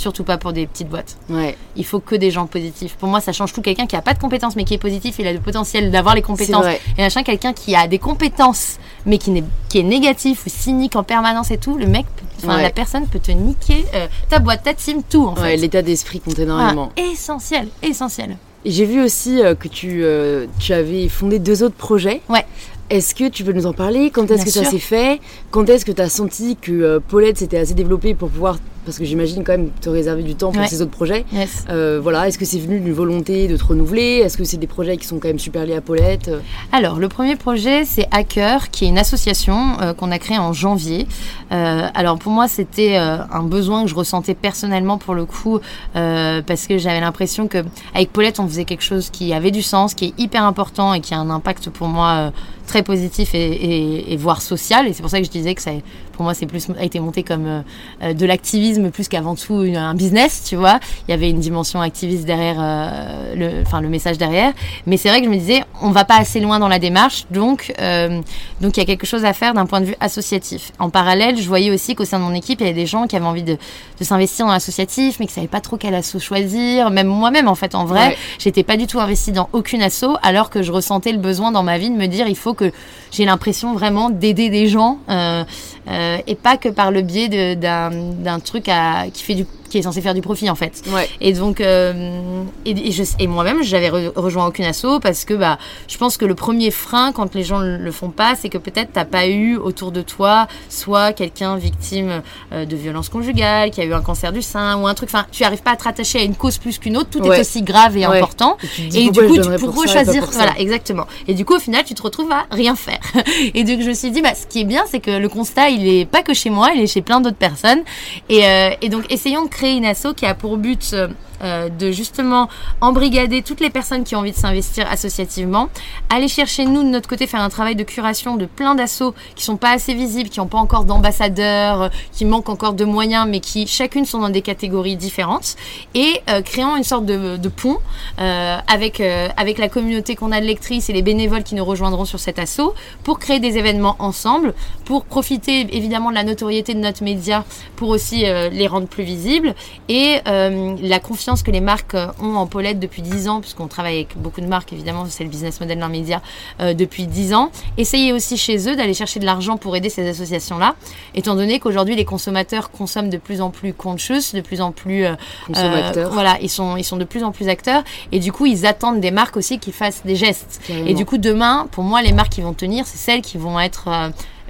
surtout 0.00 0.24
pas 0.24 0.38
pour 0.38 0.52
des 0.52 0.66
petites 0.66 0.88
boîtes. 0.88 1.16
Ouais. 1.28 1.56
Il 1.76 1.84
faut 1.84 2.00
que 2.00 2.14
des 2.16 2.30
gens 2.30 2.46
positifs. 2.46 2.94
Pour 2.94 3.08
moi, 3.08 3.20
ça 3.20 3.32
change 3.32 3.52
tout. 3.52 3.62
Quelqu'un 3.62 3.86
qui 3.86 3.96
a 3.96 4.02
pas 4.02 4.14
de 4.14 4.18
compétences 4.18 4.56
mais 4.56 4.64
qui 4.64 4.74
est 4.74 4.78
positif, 4.78 5.16
il 5.18 5.26
a 5.26 5.32
le 5.32 5.40
potentiel 5.40 5.90
d'avoir 5.90 6.14
les 6.14 6.22
compétences. 6.22 6.66
Et 6.98 7.02
machin, 7.02 7.22
quelqu'un 7.22 7.52
qui 7.52 7.74
a 7.74 7.86
des 7.86 7.98
compétences 7.98 8.78
mais 9.06 9.18
qui, 9.18 9.36
est, 9.36 9.44
qui 9.68 9.78
est 9.78 9.84
négatif 9.84 10.46
ou 10.46 10.50
cynique 10.50 10.96
en 10.96 11.02
permanence 11.02 11.50
et 11.50 11.58
tout, 11.58 11.76
le 11.76 11.86
mec, 11.86 12.06
enfin 12.38 12.60
la 12.60 12.70
personne 12.70 13.06
peut 13.06 13.18
te 13.18 13.30
niquer 13.30 13.84
euh, 13.94 14.06
ta 14.28 14.38
boîte, 14.38 14.62
ta 14.64 14.74
team, 14.74 15.02
tout 15.08 15.26
en 15.26 15.36
fait. 15.36 15.56
L'état 15.56 15.82
d'esprit 15.82 16.20
compte 16.20 16.38
énormément. 16.38 16.90
essentiel, 16.96 17.68
essentiel. 17.82 18.36
J'ai 18.64 18.84
vu 18.84 19.02
aussi 19.02 19.40
euh, 19.40 19.54
que 19.54 19.68
tu, 19.68 20.04
euh, 20.04 20.46
tu 20.58 20.74
avais 20.74 21.08
fondé 21.08 21.38
deux 21.38 21.62
autres 21.62 21.76
projets. 21.76 22.20
Ouais. 22.28 22.44
Est-ce 22.90 23.14
que 23.14 23.28
tu 23.28 23.44
peux 23.44 23.52
nous 23.52 23.66
en 23.66 23.72
parler? 23.72 24.10
Quand 24.10 24.28
est-ce 24.30 24.44
que 24.44 24.50
ça 24.50 24.64
s'est 24.64 24.78
fait? 24.78 25.20
Quand 25.52 25.68
est-ce 25.68 25.84
que 25.84 25.92
tu 25.92 26.02
as 26.02 26.08
senti 26.08 26.56
que 26.56 26.98
Paulette 26.98 27.38
s'était 27.38 27.58
assez 27.58 27.74
développée 27.74 28.14
pour 28.14 28.28
pouvoir 28.28 28.58
parce 28.84 28.98
que 28.98 29.04
j'imagine 29.04 29.44
quand 29.44 29.52
même 29.52 29.70
te 29.80 29.90
réserver 29.90 30.22
du 30.22 30.34
temps 30.34 30.52
pour 30.52 30.66
ces 30.66 30.82
autres 30.82 30.90
projets? 30.90 31.24
Euh, 31.68 32.00
voilà, 32.02 32.26
est-ce 32.26 32.38
que 32.38 32.44
c'est 32.44 32.58
venu 32.58 32.80
d'une 32.80 32.92
volonté 32.92 33.46
de 33.46 33.56
te 33.56 33.64
renouveler? 33.64 34.22
Est-ce 34.24 34.36
que 34.36 34.44
c'est 34.44 34.56
des 34.56 34.66
projets 34.66 34.96
qui 34.96 35.06
sont 35.06 35.18
quand 35.18 35.28
même 35.28 35.38
super 35.38 35.66
liés 35.66 35.76
à 35.76 35.80
Paulette? 35.80 36.30
Alors, 36.72 36.98
le 36.98 37.08
premier 37.08 37.36
projet, 37.36 37.84
c'est 37.84 38.08
Hacker, 38.10 38.70
qui 38.70 38.86
est 38.86 38.88
une 38.88 38.98
association 38.98 39.78
euh, 39.80 39.92
qu'on 39.92 40.10
a 40.10 40.18
créée 40.18 40.38
en 40.38 40.52
janvier. 40.52 41.06
Euh, 41.52 41.86
alors, 41.94 42.18
pour 42.18 42.32
moi, 42.32 42.48
c'était 42.48 42.96
un 42.96 43.42
besoin 43.42 43.84
que 43.84 43.90
je 43.90 43.94
ressentais 43.94 44.34
personnellement 44.34 44.98
pour 44.98 45.14
le 45.14 45.26
coup, 45.26 45.60
parce 45.92 46.66
que 46.66 46.78
j'avais 46.78 47.00
l'impression 47.00 47.48
que 47.48 47.58
avec 47.94 48.12
Paulette, 48.12 48.40
on 48.40 48.48
faisait 48.48 48.64
quelque 48.64 48.82
chose 48.82 49.10
qui 49.10 49.32
avait 49.32 49.50
du 49.50 49.62
sens, 49.62 49.94
qui 49.94 50.06
est 50.06 50.14
hyper 50.18 50.44
important 50.44 50.94
et 50.94 51.00
qui 51.00 51.14
a 51.14 51.18
un 51.18 51.30
impact 51.30 51.70
pour 51.70 51.88
moi 51.88 52.32
très 52.70 52.82
positif 52.84 53.30
et, 53.34 54.16
voire 54.16 54.40
social. 54.40 54.86
Et 54.86 54.92
c'est 54.92 55.02
pour 55.02 55.10
ça 55.10 55.18
que 55.18 55.26
je 55.26 55.30
disais 55.30 55.54
que 55.54 55.62
ça, 55.62 55.72
pour 56.20 56.24
moi, 56.24 56.34
c'est 56.34 56.44
plus 56.44 56.68
a 56.78 56.84
été 56.84 57.00
monté 57.00 57.22
comme 57.22 57.64
de 58.02 58.26
l'activisme 58.26 58.90
plus 58.90 59.08
qu'avant 59.08 59.34
tout 59.34 59.64
un 59.74 59.94
business, 59.94 60.44
tu 60.46 60.54
vois. 60.54 60.78
Il 61.08 61.12
y 61.12 61.14
avait 61.14 61.30
une 61.30 61.40
dimension 61.40 61.80
activiste 61.80 62.26
derrière, 62.26 62.56
euh, 62.58 63.34
le, 63.34 63.62
enfin 63.62 63.80
le 63.80 63.88
message 63.88 64.18
derrière. 64.18 64.52
Mais 64.86 64.98
c'est 64.98 65.08
vrai 65.08 65.20
que 65.20 65.26
je 65.26 65.30
me 65.30 65.36
disais, 65.36 65.64
on 65.80 65.90
va 65.90 66.04
pas 66.04 66.18
assez 66.18 66.40
loin 66.40 66.58
dans 66.58 66.68
la 66.68 66.78
démarche, 66.78 67.24
donc 67.30 67.72
euh, 67.80 68.20
donc 68.60 68.76
il 68.76 68.80
y 68.80 68.82
a 68.82 68.86
quelque 68.86 69.06
chose 69.06 69.24
à 69.24 69.32
faire 69.32 69.54
d'un 69.54 69.66
point 69.66 69.80
de 69.80 69.86
vue 69.86 69.96
associatif. 70.00 70.72
En 70.78 70.90
parallèle, 70.90 71.38
je 71.38 71.48
voyais 71.48 71.70
aussi 71.70 71.94
qu'au 71.94 72.04
sein 72.04 72.18
de 72.18 72.24
mon 72.24 72.34
équipe, 72.34 72.60
il 72.60 72.66
y 72.66 72.70
avait 72.70 72.78
des 72.78 72.86
gens 72.86 73.06
qui 73.06 73.16
avaient 73.16 73.26
envie 73.26 73.42
de, 73.42 73.56
de 73.98 74.04
s'investir 74.04 74.46
dans 74.46 74.52
l'associatif, 74.52 75.18
mais 75.20 75.26
qui 75.26 75.32
savaient 75.32 75.48
pas 75.48 75.60
trop 75.60 75.76
quel 75.76 75.94
asso 75.94 76.18
choisir. 76.18 76.90
Même 76.90 77.06
moi-même, 77.06 77.48
en 77.48 77.54
fait, 77.54 77.74
en 77.74 77.84
vrai, 77.84 78.16
j'étais 78.38 78.62
pas 78.62 78.76
du 78.76 78.86
tout 78.86 79.00
investie 79.00 79.32
dans 79.32 79.48
aucune 79.52 79.82
asso, 79.82 80.06
alors 80.22 80.50
que 80.50 80.62
je 80.62 80.72
ressentais 80.72 81.12
le 81.12 81.18
besoin 81.18 81.50
dans 81.50 81.62
ma 81.62 81.78
vie 81.78 81.90
de 81.90 81.96
me 81.96 82.06
dire, 82.06 82.26
il 82.26 82.36
faut 82.36 82.54
que 82.54 82.72
j'ai 83.10 83.24
l'impression 83.24 83.74
vraiment 83.74 84.10
d'aider 84.10 84.50
des 84.50 84.68
gens 84.68 84.98
euh, 85.08 85.12
euh, 85.14 85.44
et 85.90 86.34
pas 86.34 86.56
que 86.56 86.68
par 86.68 86.90
le 86.90 87.02
biais 87.02 87.56
d'un 87.56 88.40
truc 88.40 88.70
qui 89.12 89.22
fait 89.22 89.34
du 89.34 89.46
qui 89.70 89.78
est 89.78 89.82
censé 89.82 90.02
faire 90.02 90.14
du 90.14 90.20
profit 90.20 90.50
en 90.50 90.54
fait. 90.54 90.82
Et 91.20 91.32
donc, 91.32 91.60
euh, 91.60 92.42
et, 92.66 92.74
et, 93.18 93.26
moi-même, 93.26 93.62
j'avais 93.62 93.88
rejoint 93.88 94.46
aucune 94.46 94.64
asso 94.64 95.00
parce 95.00 95.24
que 95.24 95.34
bah, 95.34 95.58
je 95.88 95.96
pense 95.96 96.16
que 96.16 96.24
le 96.24 96.34
premier 96.34 96.70
frein 96.70 97.12
quand 97.12 97.34
les 97.34 97.44
gens 97.44 97.60
le 97.60 97.92
font 97.92 98.10
pas, 98.10 98.34
c'est 98.34 98.48
que 98.48 98.58
peut-être 98.58 98.90
t'as 98.92 99.04
pas 99.04 99.26
eu 99.28 99.56
autour 99.56 99.92
de 99.92 100.02
toi 100.02 100.48
soit 100.68 101.12
quelqu'un 101.12 101.56
victime 101.56 102.22
euh, 102.52 102.64
de 102.64 102.76
violence 102.76 103.08
conjugale, 103.08 103.70
qui 103.70 103.80
a 103.80 103.84
eu 103.84 103.94
un 103.94 104.00
cancer 104.00 104.32
du 104.32 104.42
sein 104.42 104.76
ou 104.78 104.86
un 104.86 104.94
truc. 104.94 105.08
Enfin, 105.12 105.26
tu 105.30 105.44
arrives 105.44 105.62
pas 105.62 105.72
à 105.72 105.76
te 105.76 105.84
rattacher 105.84 106.18
à 106.18 106.22
une 106.22 106.34
cause 106.34 106.58
plus 106.58 106.78
qu'une 106.78 106.96
autre. 106.96 107.10
Tout 107.10 107.24
est 107.24 107.40
aussi 107.40 107.62
grave 107.62 107.96
et 107.96 108.04
important. 108.04 108.56
Et, 108.78 109.10
du 109.10 109.20
coup, 109.20 109.38
tu 109.38 109.48
pourrais 109.58 109.88
choisir. 109.88 110.26
Voilà, 110.32 110.58
exactement. 110.58 111.06
Et 111.28 111.34
du 111.34 111.44
coup, 111.44 111.54
au 111.54 111.60
final, 111.60 111.84
tu 111.84 111.94
te 111.94 112.02
retrouves 112.02 112.30
à 112.32 112.46
rien 112.50 112.74
faire. 112.74 113.00
et 113.54 113.64
donc, 113.64 113.80
je 113.80 113.88
me 113.88 113.94
suis 113.94 114.10
dit, 114.10 114.22
bah, 114.22 114.34
ce 114.34 114.46
qui 114.46 114.60
est 114.60 114.64
bien, 114.64 114.84
c'est 114.90 115.00
que 115.00 115.10
le 115.10 115.28
constat, 115.28 115.70
il 115.70 115.86
est 115.86 116.04
pas 116.04 116.22
que 116.22 116.34
chez 116.34 116.50
moi, 116.50 116.70
il 116.74 116.80
est 116.80 116.86
chez 116.86 117.02
plein 117.02 117.20
d'autres 117.20 117.36
personnes. 117.36 117.82
Et, 118.28 118.44
euh, 118.44 118.70
et 118.82 118.88
donc, 118.88 119.04
essayons 119.12 119.44
de 119.44 119.48
créer 119.48 119.59
une 119.62 119.84
asso 119.84 120.14
qui 120.14 120.26
a 120.26 120.34
pour 120.34 120.56
but 120.56 120.94
euh, 121.42 121.70
de 121.70 121.90
justement 121.90 122.50
embrigader 122.82 123.40
toutes 123.40 123.60
les 123.60 123.70
personnes 123.70 124.04
qui 124.04 124.14
ont 124.14 124.18
envie 124.18 124.32
de 124.32 124.36
s'investir 124.36 124.86
associativement, 124.90 125.70
aller 126.10 126.28
chercher 126.28 126.66
nous 126.66 126.82
de 126.82 126.88
notre 126.88 127.08
côté 127.08 127.26
faire 127.26 127.40
un 127.40 127.48
travail 127.48 127.76
de 127.76 127.82
curation 127.82 128.36
de 128.36 128.44
plein 128.44 128.74
d'assauts 128.74 129.14
qui 129.36 129.44
sont 129.44 129.56
pas 129.56 129.70
assez 129.70 129.94
visibles, 129.94 130.28
qui 130.28 130.38
n'ont 130.38 130.48
pas 130.48 130.58
encore 130.58 130.84
d'ambassadeurs, 130.84 131.82
euh, 131.82 131.88
qui 132.12 132.26
manquent 132.26 132.50
encore 132.50 132.74
de 132.74 132.84
moyens, 132.84 133.26
mais 133.26 133.40
qui 133.40 133.66
chacune 133.66 134.04
sont 134.04 134.18
dans 134.18 134.28
des 134.28 134.42
catégories 134.42 134.96
différentes, 134.96 135.56
et 135.94 136.20
euh, 136.28 136.42
créant 136.42 136.76
une 136.76 136.84
sorte 136.84 137.06
de, 137.06 137.38
pont 137.48 137.78
avec 138.18 139.00
avec 139.36 139.58
la 139.58 139.68
communauté 139.68 140.14
qu'on 140.14 140.30
a 140.30 140.40
de 140.40 140.46
lectrices 140.46 140.88
et 140.88 140.92
les 140.92 141.02
bénévoles 141.02 141.42
qui 141.42 141.54
nous 141.54 141.64
rejoindront 141.64 142.04
sur 142.04 142.20
cet 142.20 142.38
assaut 142.38 142.74
pour 143.02 143.18
créer 143.18 143.40
des 143.40 143.58
événements 143.58 143.96
ensemble, 143.98 144.54
pour 144.84 145.04
profiter 145.04 145.66
évidemment 145.74 146.10
de 146.10 146.14
la 146.14 146.22
notoriété 146.22 146.74
de 146.74 146.78
notre 146.78 147.02
média 147.02 147.44
pour 147.76 147.88
aussi 147.88 148.20
les 148.20 148.66
rendre 148.66 148.86
plus 148.86 149.04
visibles. 149.04 149.54
Et 149.88 150.20
la 150.24 151.00
confiance 151.00 151.29
que 151.36 151.50
les 151.50 151.60
marques 151.60 151.94
euh, 151.94 152.08
ont 152.20 152.34
en 152.34 152.46
Paulette 152.46 152.78
depuis 152.78 153.02
10 153.02 153.28
ans, 153.28 153.40
puisqu'on 153.40 153.68
travaille 153.68 153.96
avec 153.96 154.16
beaucoup 154.16 154.40
de 154.40 154.46
marques, 154.46 154.72
évidemment, 154.72 155.06
c'est 155.08 155.24
le 155.24 155.30
business 155.30 155.60
model 155.60 155.78
d'un 155.78 155.88
média 155.88 156.20
euh, 156.60 156.74
depuis 156.74 157.06
10 157.06 157.34
ans. 157.34 157.50
Essayez 157.78 158.12
aussi 158.12 158.36
chez 158.36 158.68
eux 158.68 158.76
d'aller 158.76 158.94
chercher 158.94 159.20
de 159.20 159.24
l'argent 159.24 159.56
pour 159.56 159.76
aider 159.76 159.88
ces 159.88 160.08
associations-là, 160.08 160.74
étant 161.14 161.34
donné 161.34 161.60
qu'aujourd'hui 161.60 161.94
les 161.96 162.04
consommateurs 162.04 162.70
consomment 162.70 163.10
de 163.10 163.16
plus 163.16 163.40
en 163.40 163.50
plus 163.50 163.72
conscious, 163.72 164.34
de 164.34 164.40
plus 164.40 164.60
en 164.60 164.72
plus 164.72 165.04
euh, 165.04 165.14
consommateurs. 165.46 166.10
voilà, 166.12 166.38
ils 166.40 166.50
sont 166.50 166.76
ils 166.76 166.84
sont 166.84 166.96
de 166.96 167.04
plus 167.04 167.22
en 167.22 167.32
plus 167.32 167.48
acteurs 167.48 167.82
et 168.12 168.18
du 168.18 168.32
coup 168.32 168.46
ils 168.46 168.66
attendent 168.66 169.00
des 169.00 169.10
marques 169.10 169.36
aussi 169.36 169.58
qui 169.58 169.72
fassent 169.72 170.02
des 170.04 170.16
gestes. 170.16 170.60
Et 170.68 170.94
du 170.94 171.04
coup 171.04 171.18
demain, 171.18 171.68
pour 171.70 171.84
moi, 171.84 172.02
les 172.02 172.12
marques 172.12 172.32
qui 172.32 172.40
vont 172.40 172.54
tenir, 172.54 172.86
c'est 172.86 172.98
celles 172.98 173.22
qui 173.22 173.38
vont 173.38 173.58
être 173.60 173.88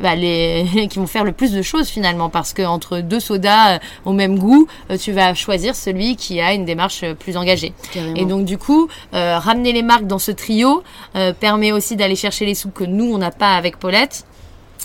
bah, 0.00 0.14
les, 0.14 0.66
qui 0.90 0.98
vont 0.98 1.06
faire 1.06 1.24
le 1.24 1.32
plus 1.32 1.52
de 1.52 1.62
choses 1.62 1.88
finalement 1.88 2.30
parce 2.30 2.52
que 2.52 2.62
entre 2.62 3.00
deux 3.00 3.20
sodas 3.20 3.74
euh, 3.74 3.78
au 4.04 4.12
même 4.12 4.38
goût, 4.38 4.66
euh, 4.90 4.96
tu 4.96 5.12
vas 5.12 5.34
choisir 5.34 5.74
celui 5.76 6.16
qui 6.16 6.40
a 6.40 6.54
une 6.54 6.64
démarche 6.64 7.02
euh, 7.02 7.14
plus 7.14 7.36
engagée. 7.36 7.72
Et 8.16 8.24
donc 8.24 8.44
du 8.44 8.58
coup, 8.58 8.88
ramener 9.12 9.72
les 9.72 9.82
marques 9.82 10.06
dans 10.06 10.18
ce 10.18 10.30
trio 10.30 10.82
permet 11.40 11.72
aussi 11.72 11.96
d'aller 11.96 12.16
chercher 12.16 12.46
les 12.46 12.54
sous 12.54 12.70
que 12.70 12.84
nous 12.84 13.12
on 13.12 13.18
n'a 13.18 13.30
pas 13.30 13.56
avec 13.56 13.78
Paulette 13.78 14.24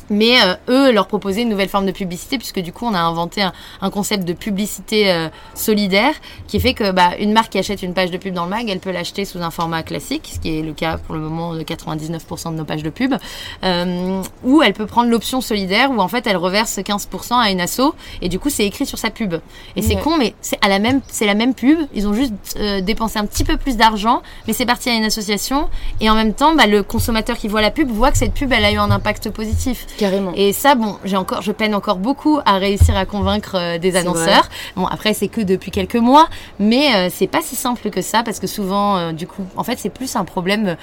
mais 0.10 0.42
euh, 0.42 0.56
eux 0.70 0.92
leur 0.92 1.08
proposer 1.08 1.42
une 1.42 1.50
nouvelle 1.50 1.70
forme 1.70 1.86
de 1.86 1.92
publicité 1.92 2.38
puisque 2.38 2.60
du 2.60 2.72
coup 2.72 2.86
on 2.86 2.94
a 2.94 3.00
inventé 3.00 3.42
un, 3.82 3.90
concept 3.90 4.26
de 4.26 4.34
publicité 4.34 5.12
euh, 5.12 5.30
solidaire 5.54 6.14
qui 6.48 6.60
fait 6.60 6.74
que 6.74 6.92
bah, 6.92 7.12
une 7.20 7.32
marque 7.32 7.52
qui 7.52 7.58
achète 7.58 7.82
une 7.82 7.94
page 7.94 8.12
de 8.12 8.18
pub 8.18 8.34
dans 8.34 8.44
le 8.44 8.50
mag 8.50 8.70
elle 8.70 8.80
peut 8.80 8.92
l'acheter 8.92 9.26
sous 9.26 9.42
un 9.42 9.52
format 9.52 9.84
classique 9.84 10.32
ce 10.34 10.40
qui 10.40 10.60
est 10.60 10.62
le 10.62 10.74
cas 10.74 10.98
pour 10.98 11.16
le 11.16 11.22
moment 11.22 11.54
de 11.54 11.62
99% 11.62 12.52
de 12.52 12.58
nos 12.58 12.66
pages 12.66 12.84
de 12.84 12.90
pub 12.90 13.16
euh, 13.64 14.22
ou 14.44 14.62
elle 14.62 14.74
peut 14.74 14.86
prendre 14.86 15.10
l'option 15.10 15.42
solidaire 15.42 15.92
où 15.92 16.00
en 16.00 16.08
fait 16.08 16.28
elle 16.28 16.38
reverse 16.38 16.78
15% 16.78 17.34
à 17.34 17.52
une 17.52 17.62
asso 17.62 17.94
et 18.22 18.30
du 18.30 18.40
coup 18.40 18.50
c'est 18.50 18.66
écrit 18.66 18.86
sur 18.86 18.98
sa 18.98 19.10
pub. 19.10 19.36
Et 19.76 19.82
c'est 19.82 19.96
con 19.96 20.18
mais 20.18 20.34
c'est 20.42 20.58
à 20.64 20.70
la 20.70 20.80
même 20.80 21.02
c'est 21.08 21.26
la 21.26 21.36
même 21.36 21.54
pub. 21.54 21.80
Ils 21.94 22.08
ont 22.08 22.14
juste 22.14 22.34
dépensé 22.82 23.20
un 23.20 23.26
petit 23.26 23.44
peu 23.44 23.58
plus 23.58 23.78
d'argent 23.78 24.22
mais 24.48 24.54
c'est 24.54 24.66
parti 24.66 24.90
à 24.90 24.94
une 24.94 25.04
association. 25.04 25.70
Et 26.02 26.10
en 26.10 26.16
même 26.16 26.34
temps 26.34 26.56
bah, 26.56 26.68
le 26.68 26.84
consommateur 26.84 27.38
qui 27.38 27.48
voit 27.48 27.62
la 27.62 27.72
pub 27.72 27.90
voit 27.90 28.12
que 28.12 28.18
cette 28.18 28.34
pub 28.34 28.52
elle 28.52 28.66
a 28.66 28.72
eu 28.72 28.78
un 28.78 28.92
impact 28.92 29.30
positif 29.30 29.85
Carrément. 29.98 30.32
Et 30.36 30.54
ça, 30.54 30.76
bon, 30.76 30.98
j'ai 31.04 31.18
encore, 31.18 31.42
je 31.42 31.52
peine 31.52 31.76
encore 31.76 31.98
beaucoup 31.98 32.40
à 32.46 32.58
réussir 32.58 32.98
à 32.98 33.06
convaincre 33.06 33.56
euh, 33.56 33.78
des 33.78 33.96
annonceurs. 33.96 34.50
Bon, 34.76 34.86
après, 34.86 35.14
c'est 35.14 35.28
que 35.28 35.42
depuis 35.42 35.72
quelques 35.72 35.96
mois, 35.96 36.28
mais 36.60 36.94
euh, 36.96 37.10
c'est 37.12 37.28
pas 37.28 37.42
si 37.42 37.56
simple 37.56 37.90
que 37.90 38.02
ça 38.02 38.24
parce 38.24 38.40
que 38.40 38.48
souvent, 38.48 38.98
euh, 38.98 39.12
du 39.12 39.28
coup, 39.28 39.46
en 39.56 39.64
fait, 39.64 39.78
c'est 39.80 39.90
plus 39.90 40.16
un 40.16 40.26
problème 40.26 40.76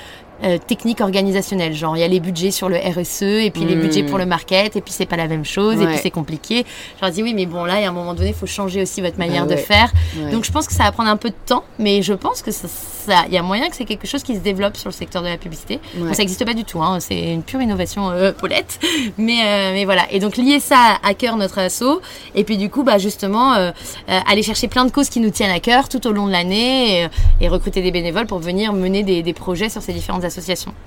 euh, 0.45 0.59
techniques 0.59 1.01
organisationnelles. 1.01 1.75
Genre, 1.75 1.97
il 1.97 2.01
y 2.01 2.03
a 2.03 2.09
les 2.09 2.21
budgets 2.21 2.51
sur 2.51 2.69
le 2.69 2.77
RSE 2.77 3.23
et 3.23 3.51
puis 3.51 3.65
les 3.65 3.77
Mm. 3.77 3.81
budgets 3.81 4.03
pour 4.03 4.19
le 4.19 4.27
market 4.27 4.77
et 4.77 4.81
puis 4.81 4.93
c'est 4.93 5.07
pas 5.07 5.17
la 5.17 5.29
même 5.29 5.45
chose 5.45 5.81
et 5.81 5.87
puis 5.87 5.99
c'est 6.03 6.11
compliqué. 6.11 6.65
Je 6.97 7.03
leur 7.05 7.11
dis 7.13 7.23
oui, 7.23 7.35
mais 7.35 7.47
bon, 7.47 7.65
là, 7.65 7.79
il 7.79 7.83
y 7.83 7.85
a 7.85 7.89
un 7.89 7.93
moment 7.93 8.15
donné, 8.15 8.29
il 8.29 8.35
faut 8.35 8.47
changer 8.47 8.83
aussi 8.83 9.01
votre 9.01 9.19
manière 9.19 9.45
Bah 9.47 9.55
de 9.55 9.57
ouais. 9.57 9.63
faire. 9.65 9.93
Ouais. 10.17 10.31
Donc, 10.31 10.45
je 10.45 10.53
pense 10.53 10.67
que 10.67 10.73
ça 10.75 10.85
va 10.85 10.93
prendre 10.93 11.09
un 11.11 11.17
peu 11.17 11.31
de 11.31 11.35
temps, 11.47 11.65
mais 11.79 12.03
je 12.03 12.13
pense 12.13 12.43
que 12.43 12.51
ça, 12.51 13.25
il 13.29 13.35
y 13.35 13.39
a 13.39 13.43
moyen 13.43 13.69
que 13.69 13.77
c'est 13.77 13.85
quelque 13.85 14.07
chose 14.07 14.23
qui 14.23 14.35
se 14.35 14.41
développe 14.41 14.77
sur 14.77 14.89
le 14.89 14.95
secteur 14.95 15.23
de 15.23 15.29
la 15.29 15.37
publicité. 15.37 15.81
Bon, 15.97 16.13
ça 16.13 16.19
n'existe 16.19 16.45
pas 16.45 16.55
du 16.55 16.65
tout, 16.65 16.83
hein, 16.83 16.99
c'est 17.01 17.33
une 17.33 17.43
pure 17.43 17.61
innovation 17.63 18.11
euh, 18.11 18.33
Paulette. 18.33 18.79
Mais, 19.19 19.41
euh, 19.45 19.73
mais 19.73 19.85
voilà. 19.85 20.03
Et 20.11 20.19
donc 20.21 20.37
lier 20.37 20.61
ça 20.61 20.99
à 21.03 21.15
cœur 21.15 21.37
notre 21.37 21.59
asso. 21.59 22.01
Et 22.35 22.45
puis 22.45 22.57
du 22.57 22.69
coup, 22.71 22.83
bah, 22.83 22.99
justement, 22.99 23.55
euh, 23.55 23.71
euh, 24.09 24.19
aller 24.29 24.43
chercher 24.43 24.69
plein 24.69 24.85
de 24.85 24.91
causes 24.91 25.09
qui 25.09 25.21
nous 25.21 25.31
tiennent 25.31 25.51
à 25.51 25.61
cœur 25.61 25.89
tout 25.89 26.07
au 26.07 26.13
long 26.13 26.27
de 26.27 26.33
l'année 26.33 27.03
et, 27.03 27.09
et 27.41 27.49
recruter 27.49 27.83
des 27.83 27.91
bénévoles 27.91 28.27
pour 28.27 28.39
venir 28.39 28.73
mener 28.73 29.03
des, 29.03 29.23
des 29.23 29.33
projets 29.33 29.69
sur 29.69 29.83
ces 29.83 29.93
différentes 29.93 30.25
associations. 30.25 30.32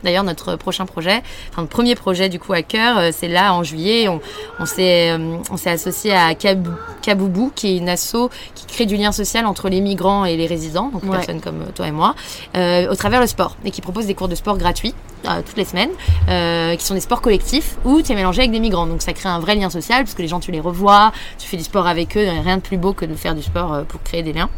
D'ailleurs, 0.03 0.23
notre 0.23 0.55
prochain 0.55 0.85
projet, 0.85 1.21
enfin 1.51 1.61
le 1.61 1.67
premier 1.67 1.95
projet 1.95 2.29
du 2.29 2.39
coup 2.39 2.53
à 2.53 2.61
cœur, 2.61 2.97
euh, 2.97 3.09
c'est 3.13 3.27
là 3.27 3.53
en 3.53 3.63
juillet. 3.63 4.07
On, 4.07 4.19
on 4.59 4.65
s'est 4.65 5.11
euh, 5.11 5.37
on 5.51 5.57
s'est 5.57 5.69
associé 5.69 6.11
à 6.13 6.33
Kabou- 6.33 6.71
Kaboubou, 7.01 7.51
qui 7.55 7.67
est 7.67 7.77
une 7.77 7.89
asso 7.89 8.29
qui 8.55 8.65
crée 8.65 8.85
du 8.85 8.95
lien 8.97 9.11
social 9.11 9.45
entre 9.45 9.69
les 9.69 9.81
migrants 9.81 10.25
et 10.25 10.35
les 10.37 10.47
résidents, 10.47 10.89
donc 10.91 11.03
Ouais. 11.03 11.11
personnes 11.17 11.41
comme 11.41 11.65
toi 11.75 11.87
et 11.87 11.91
moi, 11.91 12.15
euh, 12.57 12.89
au 12.91 12.95
travers 12.95 13.21
le 13.21 13.27
sport 13.27 13.55
et 13.63 13.71
qui 13.71 13.81
propose 13.81 14.05
des 14.07 14.15
cours 14.15 14.27
de 14.27 14.35
sport 14.35 14.57
gratuits 14.57 14.93
euh, 15.27 15.41
toutes 15.45 15.57
les 15.57 15.65
semaines, 15.65 15.89
euh, 16.29 16.75
qui 16.75 16.85
sont 16.85 16.93
des 16.93 16.99
sports 16.99 17.21
collectifs 17.21 17.77
où 17.85 18.01
tu 18.01 18.11
es 18.11 18.15
mélangé 18.15 18.41
avec 18.41 18.51
des 18.51 18.59
migrants. 18.59 18.87
Donc 18.87 19.01
ça 19.01 19.13
crée 19.13 19.29
un 19.29 19.39
vrai 19.39 19.55
lien 19.55 19.69
social 19.69 20.03
parce 20.03 20.15
que 20.15 20.21
les 20.21 20.27
gens 20.27 20.39
tu 20.39 20.51
les 20.51 20.59
revois, 20.59 21.11
tu 21.37 21.47
fais 21.47 21.57
du 21.57 21.63
sport 21.63 21.87
avec 21.87 22.17
eux, 22.17 22.27
rien 22.43 22.57
de 22.57 22.61
plus 22.61 22.77
beau 22.77 22.93
que 22.93 23.05
de 23.05 23.15
faire 23.15 23.35
du 23.35 23.41
sport 23.43 23.73
euh, 23.73 23.83
pour 23.83 24.01
créer 24.03 24.23
des 24.23 24.33
liens. 24.33 24.49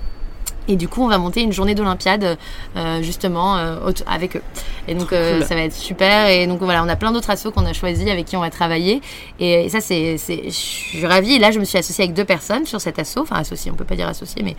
Et 0.68 0.76
du 0.76 0.88
coup, 0.88 1.02
on 1.04 1.08
va 1.08 1.18
monter 1.18 1.42
une 1.42 1.54
journée 1.54 1.76
d'Olympiade 1.76 2.38
euh, 2.76 3.02
justement 3.02 3.56
euh, 3.58 3.78
avec 4.06 4.36
eux. 4.36 4.42
Et 4.88 4.96
donc, 4.96 5.14
euh, 5.14 5.38
cool. 5.40 5.48
ça 5.48 5.56
va 5.56 5.62
être 5.62 5.74
super. 5.74 6.28
Et 6.28 6.46
donc 6.48 6.60
voilà, 6.60 6.84
on 6.84 6.90
a 6.90 6.96
plein 6.96 7.12
d'autres 7.12 7.30
assos 7.30 7.52
qu'on 7.52 7.66
a 7.66 7.74
choisis 7.74 8.10
avec 8.10 8.26
qui 8.26 8.36
on 8.36 8.42
va 8.42 8.50
travailler. 8.50 9.02
Et, 9.40 9.66
et 9.66 9.70
ça, 9.70 9.80
c'est, 9.82 10.18
c'est, 10.18 10.42
je 10.46 10.50
suis 10.52 11.06
ravie. 11.06 11.34
Et 11.36 11.40
là, 11.40 11.52
je 11.52 11.60
me 11.60 11.64
suis 11.66 11.78
associée 11.78 12.04
avec 12.04 12.16
deux 12.16 12.26
personnes 12.26 12.66
sur 12.66 12.82
cet 12.82 13.00
asso. 13.00 13.18
Enfin, 13.20 13.38
associée, 13.38 13.72
on 13.72 13.76
peut 13.76 13.86
pas 13.86 13.96
dire 13.96 14.08
associée, 14.08 14.42
mais 14.44 14.56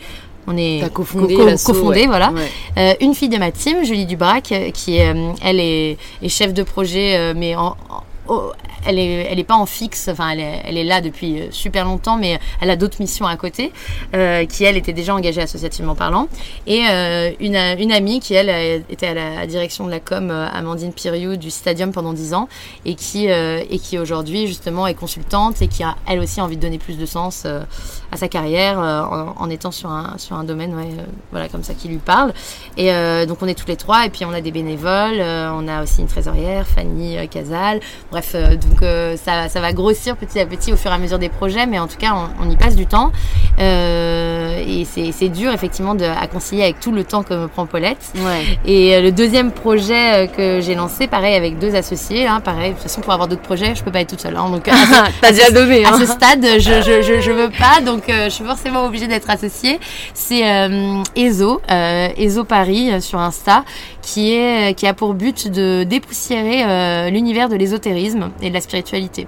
on 0.47 0.57
est 0.57 0.81
cofondé 0.93 1.35
co- 1.37 1.43
ouais. 1.91 2.07
voilà. 2.07 2.31
Ouais. 2.33 2.51
Euh, 2.79 2.95
une 3.01 3.15
fille 3.15 3.29
de 3.29 3.37
ma 3.39 3.51
team, 3.51 3.85
Julie 3.85 4.07
Dubrac, 4.07 4.51
euh, 4.53 4.71
qui 4.71 4.97
est, 4.97 5.15
euh, 5.15 5.33
elle 5.43 5.61
est, 5.61 5.99
est 6.23 6.29
chef 6.29 6.55
de 6.55 6.63
projet, 6.63 7.35
mais 7.35 7.55
en, 7.55 7.77
en- 7.91 8.03
oh, 8.29 8.53
elle 8.87 8.99
est, 8.99 9.26
elle 9.31 9.39
est 9.39 9.45
pas 9.45 9.57
en 9.57 9.66
fixe. 9.66 10.09
Enfin, 10.09 10.31
elle 10.31 10.76
est, 10.76 10.85
là 10.85 11.01
depuis 11.01 11.41
euh, 11.41 11.47
super 11.51 11.85
longtemps, 11.85 12.16
mais 12.16 12.39
elle 12.61 12.70
a 12.70 12.76
d'autres 12.76 13.01
missions 13.01 13.26
à 13.26 13.37
côté, 13.37 13.72
euh, 14.14 14.47
qui 14.47 14.64
elle 14.64 14.76
était 14.76 14.93
déjà 14.93 15.14
engagée 15.14 15.43
associativement 15.43 15.95
parlant. 15.95 16.29
Et 16.66 16.85
euh, 16.89 17.31
une, 17.41 17.57
amie 17.57 18.20
qui 18.20 18.35
elle 18.35 18.51
euh, 18.51 18.81
était 18.91 19.09
à 19.09 19.14
la 19.14 19.47
direction 19.47 19.85
de 19.85 19.91
la 19.91 20.01
com, 20.01 20.31
euh, 20.31 20.49
Amandine 20.53 20.93
Piriou 20.93 21.37
du 21.37 21.51
Stadium 21.51 21.93
pendant 21.93 22.12
10 22.12 22.35
ans, 22.35 22.49
et 22.85 22.95
qui, 22.95 23.31
euh, 23.31 23.62
et 23.68 23.79
qui 23.79 23.99
aujourd'hui 23.99 24.47
justement 24.47 24.87
est 24.87 24.95
consultante 24.95 25.61
et 25.62 25.68
qui 25.68 25.83
a 25.83 25.97
elle 26.07 26.20
aussi 26.20 26.41
envie 26.41 26.57
de 26.57 26.62
donner 26.62 26.79
plus 26.79 26.99
de 26.99 27.07
sens 27.07 27.43
euh, 27.47 27.62
à 28.11 28.17
sa 28.17 28.29
carrière 28.29 28.81
euh, 28.81 29.03
en, 29.03 29.35
en 29.39 29.51
étant 29.51 29.71
sur 29.71 29.91
un, 29.91 30.15
sur 30.17 30.37
un 30.37 30.45
domaine, 30.45 30.75
ouais, 30.75 30.89
euh, 30.99 31.03
voilà 31.31 31.49
comme 31.49 31.63
ça 31.63 31.75
qui 31.75 31.89
lui 31.89 31.99
parle. 31.99 32.33
Et 32.77 32.93
euh, 32.93 33.27
donc 33.27 33.39
on 33.43 33.47
est 33.47 33.55
toutes 33.55 33.69
les 33.69 33.77
trois 33.77 34.07
et 34.07 34.11
puis 34.11 34.25
on 34.25 34.33
a 34.33 34.41
des 34.41 34.51
bénévoles, 34.51 35.21
on 35.21 35.69
a 35.69 35.83
aussi 35.83 36.01
une 36.01 36.07
trésorière, 36.07 36.67
Fanny 36.67 37.17
Casal. 37.29 37.81
Bref, 38.11 38.35
donc 38.35 38.89
ça, 39.23 39.49
ça 39.49 39.61
va 39.61 39.73
grossir 39.73 40.17
petit 40.17 40.41
à 40.41 40.47
petit 40.47 40.73
au 40.73 40.77
fur 40.77 40.91
et 40.91 40.95
à 40.95 40.99
mesure 40.99 41.19
des 41.19 41.29
projets, 41.29 41.67
mais 41.67 41.79
en 41.79 41.87
tout 41.87 41.99
cas 41.99 42.15
on, 42.15 42.47
on 42.47 42.51
y 42.51 42.57
passe 42.57 42.77
du 42.77 42.87
temps. 42.87 43.13
Et 43.59 44.87
c'est 45.13 45.29
dur 45.29 45.53
effectivement 45.53 45.95
de, 45.95 46.05
à 46.05 46.27
concilier 46.27 46.63
avec 46.63 46.81
tout 46.81 46.93
le 46.93 47.05
temps 47.05 47.23
que 47.23 47.35
me 47.35 47.49
prend 47.49 47.67
Paulette. 47.67 48.13
Ouais. 48.17 48.59
Et 48.65 49.01
le 49.01 49.13
deuxième 49.13 49.53
projet 49.53 50.31
que 50.37 50.61
j'ai 50.61 50.75
lancé, 50.75 51.07
pareil 51.07 51.35
avec 51.35 51.59
deux 51.59 51.75
associés, 51.75 52.27
hein, 52.27 52.41
pareil. 52.41 52.71
De 52.71 52.75
toute 52.75 52.85
façon 52.85 53.01
pour 53.01 53.13
avoir 53.13 53.29
d'autres 53.29 53.43
projets, 53.43 53.75
je 53.75 53.83
peux 53.83 53.91
pas 53.93 54.01
être 54.01 54.11
toute 54.11 54.21
seule. 54.21 54.37
hein, 54.37 54.49
donc 54.51 54.65
T'as 55.21 55.31
déjà 55.31 55.51
donné, 55.51 55.85
à 55.85 55.91
hein. 55.95 55.99
ce 55.99 56.07
stade, 56.07 56.45
je, 56.45 56.83
je, 56.83 57.03
je, 57.03 57.21
je 57.21 57.31
veux 57.31 57.51
pas, 57.51 57.81
donc 57.85 57.98
euh, 58.09 58.25
je 58.25 58.31
suis 58.31 58.45
forcément 58.45 58.85
obligée 58.85 59.07
d'être 59.07 59.31
associée. 59.31 59.79
C'est 60.15 60.49
euh, 60.49 61.03
Ezo, 61.17 61.61
euh, 61.71 62.09
Ezo 62.17 62.45
Paris 62.45 62.91
euh, 62.91 63.01
sur 63.01 63.19
Insta, 63.19 63.65
qui 64.03 64.33
est 64.33 64.75
qui 64.77 64.87
a 64.87 64.95
pour 64.95 65.15
but 65.15 65.49
de 65.49 65.85
dépoussiérer 65.85 67.11
l'univers 67.11 67.49
de 67.49 67.57
l'ésotérisme 67.57 68.31
et 68.43 68.49
de 68.49 68.55
la 68.55 68.61
spiritualité. 68.61 69.27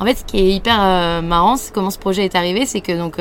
En 0.00 0.04
fait, 0.04 0.16
ce 0.16 0.24
qui 0.24 0.38
est 0.38 0.52
hyper 0.52 1.22
marrant, 1.22 1.56
c'est 1.56 1.72
comment 1.72 1.90
ce 1.90 1.98
projet 1.98 2.24
est 2.24 2.34
arrivé, 2.34 2.66
c'est 2.66 2.80
que 2.80 2.92
donc 2.92 3.18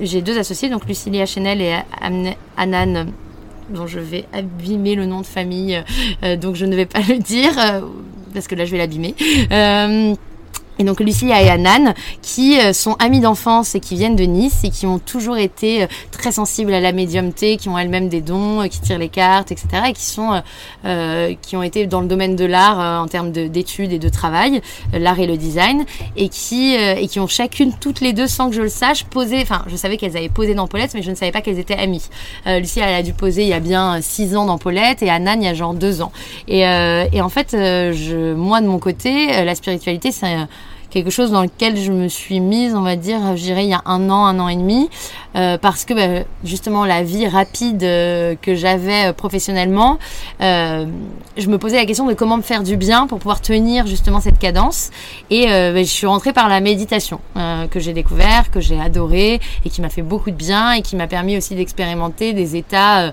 j'ai 0.00 0.22
deux 0.22 0.38
associés, 0.38 0.68
donc 0.68 0.86
Lucilia 0.86 1.26
Chenel 1.26 1.60
et 1.60 1.76
Anan 2.56 3.06
dont 3.70 3.86
je 3.86 3.98
vais 4.00 4.24
abîmer 4.32 4.94
le 4.94 5.06
nom 5.06 5.20
de 5.20 5.26
famille, 5.26 5.82
donc 6.40 6.56
je 6.56 6.66
ne 6.66 6.74
vais 6.74 6.86
pas 6.86 7.00
le 7.08 7.18
dire 7.18 7.52
parce 8.34 8.48
que 8.48 8.56
là 8.56 8.64
je 8.64 8.72
vais 8.72 8.78
l'abîmer. 8.78 9.14
Et 10.78 10.84
donc 10.84 11.00
Lucia 11.00 11.42
et 11.42 11.48
Anan, 11.48 11.94
qui 12.22 12.58
euh, 12.60 12.72
sont 12.72 12.96
amies 12.98 13.20
d'enfance 13.20 13.74
et 13.74 13.80
qui 13.80 13.94
viennent 13.94 14.16
de 14.16 14.24
Nice 14.24 14.60
et 14.62 14.70
qui 14.70 14.86
ont 14.86 14.98
toujours 14.98 15.38
été 15.38 15.84
euh, 15.84 15.86
très 16.10 16.32
sensibles 16.32 16.74
à 16.74 16.80
la 16.80 16.92
médiumté, 16.92 17.56
qui 17.56 17.68
ont 17.68 17.78
elles-mêmes 17.78 18.08
des 18.08 18.20
dons, 18.20 18.60
euh, 18.62 18.66
qui 18.66 18.80
tirent 18.80 18.98
les 18.98 19.08
cartes, 19.08 19.52
etc. 19.52 19.68
Et 19.88 19.92
qui 19.92 20.04
sont, 20.04 20.42
euh, 20.84 21.34
qui 21.40 21.56
ont 21.56 21.62
été 21.62 21.86
dans 21.86 22.00
le 22.00 22.06
domaine 22.06 22.36
de 22.36 22.44
l'art 22.44 23.02
en 23.02 23.06
termes 23.08 23.32
de- 23.32 23.46
d'études 23.46 23.92
et 23.92 23.98
de 23.98 24.08
travail, 24.08 24.60
l'art 24.92 25.18
et 25.18 25.26
le 25.26 25.36
design, 25.36 25.84
et 26.16 26.28
qui 26.28 26.74
et 26.74 27.06
qui 27.08 27.20
ont 27.20 27.26
chacune 27.26 27.72
toutes 27.80 28.00
les 28.00 28.12
deux, 28.12 28.26
sans 28.26 28.50
que 28.50 28.54
je 28.56 28.62
le 28.62 28.68
sache, 28.68 29.04
posé. 29.04 29.40
Enfin, 29.40 29.62
je 29.68 29.76
savais 29.76 29.96
qu'elles 29.96 30.16
avaient 30.16 30.28
posé 30.28 30.54
dans 30.54 30.66
Paulette, 30.66 30.92
mais 30.94 31.02
je 31.02 31.10
ne 31.10 31.14
savais 31.14 31.32
pas 31.32 31.40
qu'elles 31.40 31.58
étaient 31.58 31.76
amies. 31.78 32.02
Euh, 32.46 32.58
Lucia, 32.58 32.86
elle 32.86 32.94
a 32.96 33.02
dû 33.02 33.12
poser 33.12 33.42
il 33.42 33.48
y 33.48 33.52
a 33.52 33.60
bien 33.60 34.00
six 34.02 34.36
ans 34.36 34.44
dans 34.44 34.58
Paulette, 34.58 35.02
et 35.02 35.10
Anan 35.10 35.40
il 35.40 35.44
y 35.44 35.48
a 35.48 35.54
genre 35.54 35.74
deux 35.74 36.02
ans. 36.02 36.12
Et, 36.48 36.66
euh, 36.66 37.06
et 37.12 37.20
en 37.22 37.28
fait, 37.28 37.48
je, 37.52 38.34
moi 38.34 38.60
de 38.60 38.66
mon 38.66 38.78
côté, 38.78 39.44
la 39.44 39.54
spiritualité, 39.54 40.12
c'est 40.12 40.36
quelque 40.90 41.10
chose 41.10 41.30
dans 41.30 41.42
lequel 41.42 41.76
je 41.76 41.92
me 41.92 42.08
suis 42.08 42.40
mise, 42.40 42.74
on 42.74 42.82
va 42.82 42.96
dire, 42.96 43.36
je 43.36 43.42
dirais 43.42 43.64
il 43.64 43.70
y 43.70 43.74
a 43.74 43.82
un 43.86 44.10
an, 44.10 44.26
un 44.26 44.38
an 44.38 44.48
et 44.48 44.56
demi, 44.56 44.88
euh, 45.36 45.58
parce 45.58 45.84
que 45.84 45.94
bah, 45.94 46.24
justement 46.44 46.84
la 46.84 47.02
vie 47.02 47.26
rapide 47.26 47.82
euh, 47.82 48.34
que 48.40 48.54
j'avais 48.54 49.08
euh, 49.08 49.12
professionnellement, 49.12 49.98
je 50.40 51.48
me 51.48 51.58
posais 51.58 51.76
la 51.76 51.84
question 51.84 52.06
de 52.06 52.14
comment 52.14 52.36
me 52.36 52.42
faire 52.42 52.62
du 52.62 52.76
bien 52.76 53.06
pour 53.06 53.18
pouvoir 53.18 53.40
tenir 53.40 53.86
justement 53.86 54.20
cette 54.20 54.38
cadence. 54.38 54.90
Et 55.30 55.46
bah, 55.46 55.82
je 55.82 55.84
suis 55.84 56.06
rentrée 56.06 56.32
par 56.32 56.48
la 56.48 56.60
méditation 56.60 57.20
que 57.70 57.80
j'ai 57.80 57.92
découvert, 57.92 58.50
que 58.50 58.60
j'ai 58.60 58.80
adoré 58.80 59.40
et 59.64 59.70
qui 59.70 59.80
m'a 59.80 59.88
fait 59.88 60.02
beaucoup 60.02 60.30
de 60.30 60.36
bien 60.36 60.72
et 60.72 60.82
qui 60.82 60.96
m'a 60.96 61.06
permis 61.06 61.36
aussi 61.36 61.54
d'expérimenter 61.54 62.32
des 62.32 62.56
états 62.56 63.12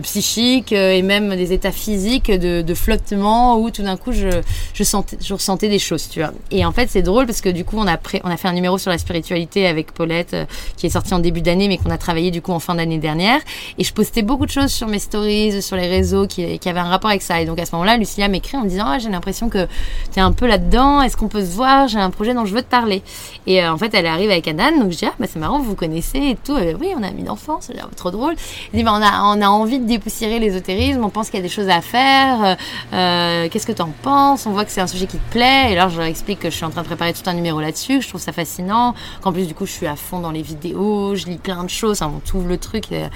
psychiques 0.00 0.72
euh, 0.72 0.92
et 0.92 1.02
même 1.02 1.34
des 1.36 1.52
états 1.52 1.72
physiques 1.72 2.30
de, 2.30 2.74
flottement 2.74 3.58
où 3.58 3.70
tout 3.70 3.82
d'un 3.82 3.96
coup 3.96 4.12
je, 4.12 4.28
je 4.74 4.84
sentais, 4.84 5.16
je 5.20 5.34
ressentais 5.34 5.68
des 5.68 5.78
choses, 5.78 6.08
tu 6.08 6.20
vois. 6.20 6.32
Et 6.50 6.64
en 6.64 6.72
fait 6.72 6.88
c'est 6.90 7.02
drôle 7.02 7.26
parce 7.26 7.40
que 7.40 7.48
du 7.48 7.64
coup 7.64 7.76
on 7.78 7.86
a 7.86 7.96
pré- 7.96 8.20
on 8.24 8.30
a 8.30 8.36
fait 8.36 8.48
un 8.48 8.52
numéro 8.52 8.78
sur 8.78 8.90
la 8.90 8.98
spiritualité 8.98 9.66
avec 9.66 9.92
Paulette 9.92 10.34
euh, 10.34 10.44
qui 10.76 10.86
est 10.86 10.90
sorti 10.90 11.14
en 11.14 11.18
début 11.18 11.40
d'année 11.40 11.68
mais 11.68 11.78
qu'on 11.78 11.90
a 11.90 11.98
travaillé 11.98 12.30
du 12.30 12.42
coup 12.42 12.52
en 12.52 12.58
fin 12.60 12.74
d'année 12.74 12.98
dernière 12.98 13.40
et 13.78 13.84
je 13.84 13.92
postais 13.92 14.22
beaucoup 14.22 14.46
de 14.46 14.50
choses 14.50 14.70
sur 14.70 14.86
mes 14.86 14.98
stories, 14.98 15.62
sur 15.62 15.76
les 15.76 15.88
réseaux 15.88 16.26
qui, 16.26 16.58
qui 16.58 16.68
avaient 16.68 16.80
un 16.80 16.88
rapport 16.88 17.10
avec 17.10 17.22
ça. 17.22 17.40
Et 17.40 17.46
donc 17.46 17.58
à 17.58 17.66
ce 17.66 17.72
moment-là, 17.72 17.96
Lucilia 17.96 18.28
m'écrit 18.28 18.56
en 18.56 18.62
me 18.62 18.68
disant 18.68 18.84
ah, 18.86 18.98
j'ai 18.98 19.08
l'impression 19.08 19.48
que 19.48 19.66
tu 20.12 20.18
es 20.18 20.22
un 20.22 20.32
peu 20.32 20.46
là-dedans, 20.46 21.02
est-ce 21.02 21.16
qu'on 21.16 21.28
peut 21.28 21.44
se 21.44 21.52
voir? 21.52 21.88
J'ai 21.88 21.98
un 21.98 22.10
projet 22.10 22.34
dont 22.34 22.44
je 22.44 22.54
veux 22.54 22.62
te 22.62 22.70
parler. 22.70 23.02
Et 23.46 23.62
euh, 23.62 23.72
en 23.72 23.78
fait, 23.78 23.94
elle 23.94 24.06
arrive 24.06 24.30
avec 24.30 24.46
Anan, 24.48 24.78
donc 24.78 24.92
je 24.92 24.98
dis 24.98 25.06
ah 25.06 25.14
bah 25.18 25.26
c'est 25.30 25.38
marrant, 25.38 25.58
vous 25.58 25.70
vous 25.70 25.74
connaissez 25.74 26.18
et 26.18 26.36
tout. 26.36 26.56
Oui, 26.80 26.92
on 26.96 27.02
a 27.02 27.10
mis 27.10 27.22
d'enfance, 27.22 27.70
trop 27.96 28.10
drôle. 28.10 28.34
Elle 28.72 28.80
dit 28.80 28.84
bah, 28.84 28.92
on 28.94 29.02
a 29.02 29.36
on 29.36 29.40
a 29.40 29.48
envie 29.48 29.77
de 29.78 29.86
dépoussiérer 29.86 30.38
l'ésotérisme, 30.38 31.02
on 31.04 31.08
pense 31.10 31.30
qu'il 31.30 31.38
y 31.38 31.40
a 31.40 31.42
des 31.42 31.48
choses 31.48 31.68
à 31.68 31.80
faire. 31.80 32.44
euh, 32.44 32.54
euh, 32.94 33.48
Qu'est-ce 33.50 33.66
que 33.66 33.72
tu 33.72 33.82
en 33.82 33.90
penses 34.02 34.46
On 34.46 34.50
voit 34.50 34.64
que 34.64 34.70
c'est 34.70 34.80
un 34.80 34.86
sujet 34.86 35.06
qui 35.06 35.18
te 35.18 35.32
plaît. 35.32 35.70
Et 35.72 35.78
alors 35.78 35.88
je 35.90 35.98
leur 35.98 36.06
explique 36.06 36.40
que 36.40 36.50
je 36.50 36.54
suis 36.56 36.64
en 36.64 36.70
train 36.70 36.82
de 36.82 36.86
préparer 36.86 37.12
tout 37.12 37.22
un 37.26 37.34
numéro 37.34 37.60
là-dessus, 37.60 37.98
que 37.98 38.04
je 38.04 38.08
trouve 38.08 38.20
ça 38.20 38.32
fascinant, 38.32 38.94
qu'en 39.22 39.32
plus 39.32 39.46
du 39.46 39.54
coup 39.54 39.66
je 39.66 39.72
suis 39.72 39.86
à 39.86 39.96
fond 39.96 40.20
dans 40.20 40.30
les 40.30 40.42
vidéos, 40.42 41.14
je 41.16 41.26
lis 41.26 41.38
plein 41.38 41.64
de 41.64 41.70
choses, 41.70 42.02
on 42.02 42.18
t'ouvre 42.20 42.48
le 42.48 42.58
truc. 42.58 42.84
euh, 42.92 43.08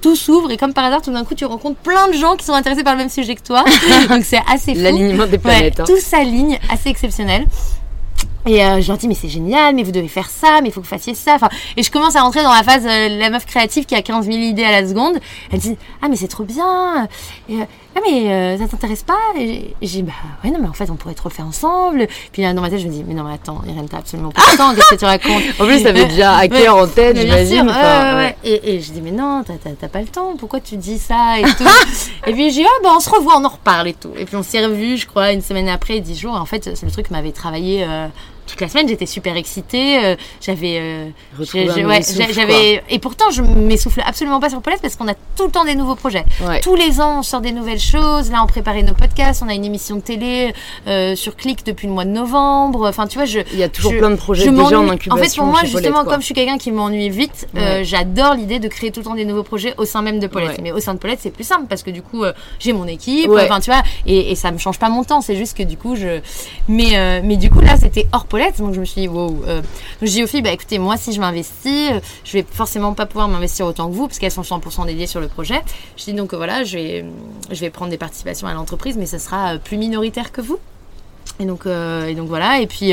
tout 0.00 0.14
s'ouvre 0.14 0.52
et 0.52 0.56
comme 0.56 0.72
par 0.74 0.84
hasard 0.84 1.02
tout 1.02 1.10
d'un 1.12 1.24
coup 1.24 1.34
tu 1.34 1.44
rencontres 1.44 1.80
plein 1.80 2.06
de 2.06 2.12
gens 2.12 2.36
qui 2.36 2.44
sont 2.44 2.52
intéressés 2.52 2.84
par 2.84 2.92
le 2.94 2.98
même 3.00 3.08
sujet 3.08 3.34
que 3.34 3.42
toi 3.42 3.64
donc 4.08 4.22
c'est 4.22 4.40
assez 4.48 4.72
fou 4.76 4.80
L'alignement 4.80 5.24
des 5.26 5.32
Ouais, 5.32 5.38
planètes. 5.38 5.80
hein. 5.80 5.84
tout 5.88 5.98
s'aligne, 5.98 6.56
assez 6.70 6.88
exceptionnel. 6.88 7.46
Et 8.48 8.64
euh, 8.64 8.80
je 8.80 8.88
leur 8.88 8.96
dis 8.96 9.08
mais 9.08 9.14
c'est 9.14 9.28
génial, 9.28 9.74
mais 9.74 9.82
vous 9.82 9.90
devez 9.92 10.08
faire 10.08 10.30
ça, 10.30 10.60
mais 10.62 10.68
il 10.68 10.72
faut 10.72 10.80
que 10.80 10.86
vous 10.86 10.90
fassiez 10.90 11.14
ça. 11.14 11.34
Enfin, 11.34 11.50
et 11.76 11.82
je 11.82 11.90
commence 11.90 12.16
à 12.16 12.22
rentrer 12.22 12.42
dans 12.42 12.54
la 12.54 12.62
phase 12.62 12.86
euh, 12.86 13.08
la 13.18 13.28
meuf 13.28 13.44
créative 13.44 13.84
qui 13.84 13.94
a 13.94 14.00
15 14.00 14.24
000 14.24 14.38
idées 14.38 14.64
à 14.64 14.80
la 14.80 14.88
seconde. 14.88 15.18
Elle 15.52 15.58
dit 15.58 15.76
ah 16.00 16.08
mais 16.08 16.16
c'est 16.16 16.28
trop 16.28 16.44
bien. 16.44 17.06
Et, 17.50 17.56
euh, 17.60 17.64
ah 17.94 18.00
mais 18.06 18.56
ça 18.58 18.66
t'intéresse 18.68 19.02
pas? 19.02 19.18
Et 19.38 19.74
j'ai 19.82 20.00
bah 20.02 20.12
ouais 20.44 20.50
non 20.50 20.58
mais 20.62 20.68
en 20.68 20.72
fait 20.72 20.88
on 20.88 20.94
pourrait 20.94 21.14
trop 21.14 21.28
faire 21.28 21.46
ensemble. 21.46 22.06
Puis 22.32 22.40
là 22.42 22.54
dans 22.54 22.62
ma 22.62 22.70
tête 22.70 22.80
je 22.80 22.86
me 22.86 22.92
dis 22.92 23.04
mais 23.06 23.12
non 23.12 23.24
mais 23.24 23.34
attends 23.34 23.60
Irène 23.66 23.86
t'as 23.88 23.98
absolument 23.98 24.30
pas 24.30 24.42
le 24.52 24.56
temps. 24.56 24.74
Qu'est-ce 24.74 24.88
que 24.94 24.94
tu 24.94 25.04
racontes? 25.04 25.42
En 25.60 25.64
plus, 25.66 25.82
ça 25.82 25.92
fait 25.92 26.06
déjà 26.06 26.36
à 26.36 26.48
cœur 26.48 26.76
en 26.76 26.86
tête, 26.86 27.18
j'imagine. 27.18 27.68
Enfin, 27.68 28.16
ouais. 28.16 28.36
Et, 28.44 28.74
et 28.76 28.80
je 28.80 28.92
dis, 28.92 29.00
mais 29.02 29.10
non, 29.10 29.42
t'as- 29.44 29.88
pas 29.88 30.00
le 30.00 30.06
temps, 30.06 30.34
pourquoi 30.38 30.60
tu 30.60 30.76
dis 30.76 30.98
ça 30.98 31.38
et 31.38 31.42
tout? 31.42 31.64
et 32.26 32.32
puis 32.32 32.50
j'ai 32.50 32.62
dit, 32.62 32.66
ah 32.66 32.80
bah 32.82 32.90
on 32.96 33.00
se 33.00 33.10
revoit, 33.10 33.36
on 33.38 33.44
en 33.44 33.48
reparle 33.48 33.88
et 33.88 33.94
tout. 33.94 34.10
Et 34.16 34.24
puis 34.24 34.36
on 34.36 34.42
s'est 34.42 34.64
revus, 34.64 34.98
je 34.98 35.06
crois, 35.06 35.32
une 35.32 35.42
semaine 35.42 35.68
après, 35.68 36.00
dix 36.00 36.18
jours. 36.18 36.34
En 36.34 36.44
fait, 36.46 36.64
c'est 36.76 36.86
le 36.86 36.92
truc 36.92 37.10
m'avait 37.10 37.32
travaillé 37.32 37.84
toute 38.48 38.60
la 38.60 38.68
semaine, 38.68 38.88
j'étais 38.88 39.06
super 39.06 39.36
excitée. 39.36 40.04
euh, 40.04 40.16
j'avais, 40.40 40.78
euh, 40.80 41.08
ouais, 41.38 42.82
et 42.88 42.98
pourtant, 42.98 43.30
je 43.30 43.42
m'essouffle 43.42 44.02
absolument 44.04 44.40
pas 44.40 44.50
sur 44.50 44.60
Paulette 44.60 44.80
parce 44.82 44.96
qu'on 44.96 45.08
a 45.08 45.14
tout 45.14 45.44
le 45.44 45.50
temps 45.50 45.64
des 45.64 45.74
nouveaux 45.74 45.94
projets. 45.94 46.24
Ouais. 46.46 46.60
Tous 46.60 46.74
les 46.74 47.00
ans, 47.00 47.20
on 47.20 47.22
sort 47.22 47.40
des 47.40 47.52
nouvelles 47.52 47.78
choses. 47.80 48.30
Là, 48.30 48.40
on 48.42 48.46
préparait 48.46 48.82
nos 48.82 48.94
podcasts. 48.94 49.42
On 49.44 49.48
a 49.48 49.54
une 49.54 49.64
émission 49.64 49.96
de 49.96 50.00
télé 50.00 50.52
euh, 50.86 51.14
sur 51.14 51.36
Click 51.36 51.64
depuis 51.64 51.86
le 51.86 51.92
mois 51.92 52.04
de 52.04 52.10
novembre. 52.10 52.88
Enfin, 52.88 53.06
tu 53.06 53.18
vois, 53.18 53.26
je, 53.26 53.40
Il 53.52 53.58
y 53.58 53.62
a 53.62 53.68
toujours 53.68 53.92
je- 53.92 53.98
plein 53.98 54.10
de 54.10 54.16
projets 54.16 54.44
je 54.46 54.50
déjà 54.50 54.78
en 54.80 54.88
incubation. 54.88 55.12
En 55.12 55.16
fait, 55.24 55.34
pour 55.36 55.46
moi, 55.46 55.60
justement, 55.64 55.98
Paulette, 55.98 56.08
comme 56.10 56.20
je 56.20 56.24
suis 56.26 56.34
quelqu'un 56.34 56.58
qui 56.58 56.72
m'ennuie 56.72 57.10
vite, 57.10 57.46
euh, 57.56 57.78
Ouais. 57.78 57.84
j'adore 57.84 58.34
l'idée 58.34 58.58
de 58.58 58.68
créer 58.68 58.90
tout 58.90 59.00
le 59.00 59.04
temps 59.04 59.14
des 59.14 59.24
nouveaux 59.24 59.42
projets 59.42 59.74
au 59.78 59.84
sein 59.84 60.02
même 60.02 60.18
de 60.18 60.26
Paulette. 60.26 60.60
Mais 60.62 60.72
au 60.72 60.80
sein 60.80 60.94
de 60.94 60.98
Paulette, 60.98 61.18
c'est 61.22 61.30
plus 61.30 61.44
simple 61.44 61.66
parce 61.68 61.82
que 61.82 61.90
du 61.90 62.02
coup, 62.02 62.24
euh, 62.24 62.32
j'ai 62.58 62.72
mon 62.72 62.86
équipe. 62.86 63.30
Enfin, 63.30 63.60
tu 63.60 63.70
vois, 63.70 63.82
et, 64.06 64.32
et 64.32 64.34
ça 64.34 64.50
me 64.50 64.58
change 64.58 64.78
pas 64.78 64.88
mon 64.88 65.04
temps. 65.04 65.20
C'est 65.20 65.36
juste 65.36 65.56
que 65.56 65.62
du 65.62 65.76
coup, 65.76 65.96
je. 65.96 66.20
Mais, 66.68 67.20
mais 67.22 67.36
du 67.36 67.50
coup, 67.50 67.60
là, 67.60 67.76
c'était 67.76 68.06
hors 68.12 68.24
Paulette. 68.24 68.37
Donc, 68.58 68.74
je 68.74 68.80
me 68.80 68.84
suis 68.84 69.02
dit, 69.02 69.08
wow. 69.08 69.44
euh, 69.46 69.62
j'ai 70.02 70.08
dit 70.08 70.24
aux 70.24 70.26
filles, 70.26 70.42
bah 70.42 70.52
écoutez, 70.52 70.78
moi, 70.78 70.96
si 70.96 71.12
je 71.12 71.20
m'investis, 71.20 71.90
je 72.24 72.32
vais 72.32 72.44
forcément 72.50 72.94
pas 72.94 73.06
pouvoir 73.06 73.28
m'investir 73.28 73.66
autant 73.66 73.88
que 73.88 73.94
vous 73.94 74.06
parce 74.06 74.18
qu'elles 74.18 74.30
sont 74.30 74.42
100% 74.42 74.86
dédiées 74.86 75.06
sur 75.06 75.20
le 75.20 75.28
projet. 75.28 75.60
Je 75.96 76.04
dis 76.04 76.12
donc, 76.12 76.32
euh, 76.32 76.36
voilà, 76.36 76.64
je 76.64 76.76
vais, 76.76 77.04
je 77.50 77.66
prendre 77.68 77.90
des 77.90 77.98
participations 77.98 78.46
à 78.46 78.54
l'entreprise, 78.54 78.96
mais 78.96 79.06
ça 79.06 79.18
sera 79.18 79.54
euh, 79.54 79.58
plus 79.58 79.76
minoritaire 79.76 80.32
que 80.32 80.40
vous. 80.40 80.58
Et 81.40 81.44
donc, 81.44 81.66
euh, 81.66 82.12
voilà. 82.26 82.60
Et 82.60 82.66
puis, 82.66 82.92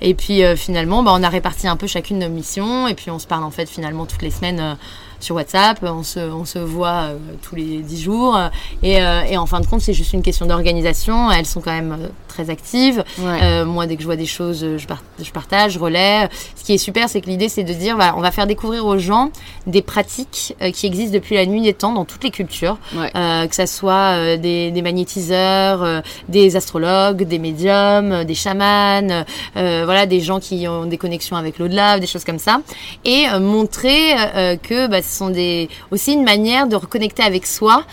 et 0.00 0.14
puis 0.14 0.40
finalement, 0.56 1.02
bah, 1.02 1.12
on 1.14 1.22
a 1.22 1.28
réparti 1.28 1.68
un 1.68 1.76
peu 1.76 1.86
chacune 1.86 2.20
nos 2.20 2.30
missions. 2.30 2.88
Et 2.88 2.94
puis 2.94 3.10
on 3.10 3.18
se 3.18 3.26
parle 3.26 3.44
en 3.44 3.50
fait 3.50 3.68
finalement 3.68 4.06
toutes 4.06 4.22
les 4.22 4.30
semaines 4.30 4.78
sur 5.20 5.34
WhatsApp. 5.36 5.82
On 5.82 6.02
se, 6.02 6.58
voit 6.58 7.10
tous 7.42 7.54
les 7.54 7.80
10 7.80 8.00
jours. 8.00 8.38
Et, 8.82 8.94
et 8.94 9.36
en 9.36 9.44
fin 9.44 9.60
de 9.60 9.66
compte, 9.66 9.82
c'est 9.82 9.92
juste 9.92 10.14
une 10.14 10.22
question 10.22 10.46
d'organisation. 10.46 11.30
Elles 11.30 11.44
sont 11.44 11.60
quand 11.60 11.72
même 11.72 12.08
très 12.32 12.50
actives. 12.50 13.04
Ouais. 13.18 13.38
Euh, 13.42 13.64
moi, 13.64 13.86
dès 13.86 13.96
que 13.96 14.02
je 14.02 14.06
vois 14.06 14.16
des 14.16 14.26
choses, 14.26 14.60
je, 14.76 14.86
par- 14.86 15.02
je 15.22 15.30
partage, 15.30 15.72
je 15.72 15.78
relais. 15.78 16.28
Ce 16.56 16.64
qui 16.64 16.72
est 16.74 16.78
super, 16.78 17.08
c'est 17.08 17.20
que 17.20 17.26
l'idée, 17.28 17.48
c'est 17.48 17.62
de 17.64 17.72
dire, 17.72 17.94
voilà, 17.96 18.14
on 18.16 18.20
va 18.20 18.30
faire 18.30 18.46
découvrir 18.46 18.86
aux 18.86 18.98
gens 18.98 19.30
des 19.66 19.82
pratiques 19.82 20.56
euh, 20.62 20.70
qui 20.70 20.86
existent 20.86 21.14
depuis 21.14 21.34
la 21.36 21.46
nuit 21.46 21.62
des 21.62 21.74
temps 21.74 21.92
dans 21.92 22.04
toutes 22.04 22.24
les 22.24 22.30
cultures. 22.30 22.78
Ouais. 22.94 23.10
Euh, 23.14 23.46
que 23.46 23.54
ça 23.54 23.66
soit 23.66 24.36
des, 24.36 24.70
des 24.70 24.82
magnétiseurs, 24.82 26.02
des 26.28 26.56
astrologues, 26.56 27.22
des 27.24 27.38
médiums, 27.38 28.24
des 28.24 28.34
chamans, 28.34 29.24
voilà, 29.54 30.06
des 30.06 30.20
gens 30.20 30.40
qui 30.40 30.66
ont 30.68 30.86
des 30.86 30.98
connexions 30.98 31.36
avec 31.36 31.58
l'au-delà, 31.58 31.98
des 31.98 32.06
choses 32.06 32.24
comme 32.24 32.38
ça, 32.38 32.60
et 33.04 33.26
montrer 33.40 34.14
que 34.62 34.86
bah, 34.86 35.02
ce 35.02 35.16
sont 35.16 35.30
des 35.30 35.68
aussi 35.90 36.12
une 36.12 36.24
manière 36.24 36.66
de 36.66 36.76
reconnecter 36.76 37.22
avec 37.22 37.46
soi 37.46 37.84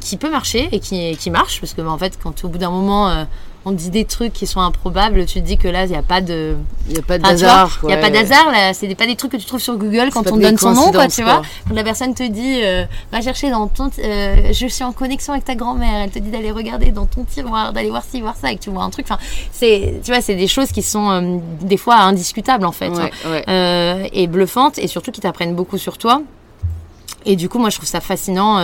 qui 0.00 0.16
peut 0.16 0.30
marcher 0.30 0.68
et 0.72 0.80
qui, 0.80 1.16
qui 1.16 1.30
marche 1.30 1.60
parce 1.60 1.74
que 1.74 1.82
bah, 1.82 1.90
en 1.90 1.98
fait, 1.98 2.18
quand 2.22 2.44
au 2.44 2.48
bout 2.48 2.58
d'un 2.58 2.70
moment 2.70 3.08
euh, 3.08 3.24
on 3.64 3.70
te 3.70 3.76
dit 3.76 3.90
des 3.90 4.04
trucs 4.04 4.32
qui 4.32 4.46
sont 4.46 4.60
improbables, 4.60 5.24
tu 5.26 5.40
te 5.40 5.46
dis 5.46 5.56
que 5.56 5.68
là, 5.68 5.84
il 5.84 5.90
n'y 5.90 5.96
a 5.96 6.02
pas 6.02 6.20
de, 6.20 6.56
Il 6.88 6.94
n'y 6.94 6.98
a 6.98 7.02
pas 7.02 7.18
d'hasard. 7.18 7.78
il 7.84 7.86
n'y 7.86 7.92
a 7.92 7.96
pas 7.98 8.10
d'hasard, 8.10 8.50
là. 8.50 8.72
Des- 8.72 8.94
pas 8.96 9.06
des 9.06 9.14
trucs 9.14 9.30
que 9.32 9.36
tu 9.36 9.44
trouves 9.46 9.60
sur 9.60 9.76
Google 9.76 10.10
quand 10.12 10.22
on 10.32 10.36
donne 10.36 10.58
son 10.58 10.72
nom, 10.74 10.90
quoi, 10.92 11.06
tu 11.08 11.22
vois. 11.22 11.42
Quand 11.68 11.74
la 11.74 11.84
personne 11.84 12.12
te 12.14 12.24
dit, 12.24 12.60
euh, 12.64 12.84
va 13.12 13.20
chercher 13.20 13.50
dans 13.50 13.68
ton, 13.68 13.88
euh, 14.00 14.52
je 14.52 14.66
suis 14.66 14.82
en 14.82 14.92
connexion 14.92 15.32
avec 15.32 15.44
ta 15.44 15.54
grand-mère, 15.54 16.02
elle 16.04 16.10
te 16.10 16.18
dit 16.18 16.30
d'aller 16.30 16.50
regarder 16.50 16.90
dans 16.90 17.06
ton 17.06 17.22
tiroir, 17.24 17.72
d'aller 17.72 17.90
voir 17.90 18.02
ci, 18.08 18.20
voir 18.20 18.34
ça, 18.34 18.50
et 18.50 18.56
que 18.56 18.62
tu 18.62 18.70
vois 18.70 18.82
un 18.82 18.90
truc. 18.90 19.06
Enfin, 19.08 19.18
c'est, 19.52 20.00
tu 20.04 20.10
vois, 20.10 20.20
c'est 20.20 20.34
des 20.34 20.48
choses 20.48 20.72
qui 20.72 20.82
sont 20.82 21.10
euh, 21.10 21.38
des 21.60 21.76
fois 21.76 21.96
indiscutables, 22.00 22.66
en 22.66 22.72
fait. 22.72 22.86
hein. 22.88 23.10
Ouais. 23.26 23.44
Euh, 23.48 24.06
et 24.12 24.26
bluffantes, 24.26 24.78
et 24.78 24.88
surtout 24.88 25.12
qui 25.12 25.20
t'apprennent 25.20 25.54
beaucoup 25.54 25.78
sur 25.78 25.98
toi. 25.98 26.22
Et 27.24 27.36
du 27.36 27.48
coup, 27.48 27.58
moi, 27.60 27.70
je 27.70 27.76
trouve 27.76 27.88
ça 27.88 28.00
fascinant, 28.00 28.58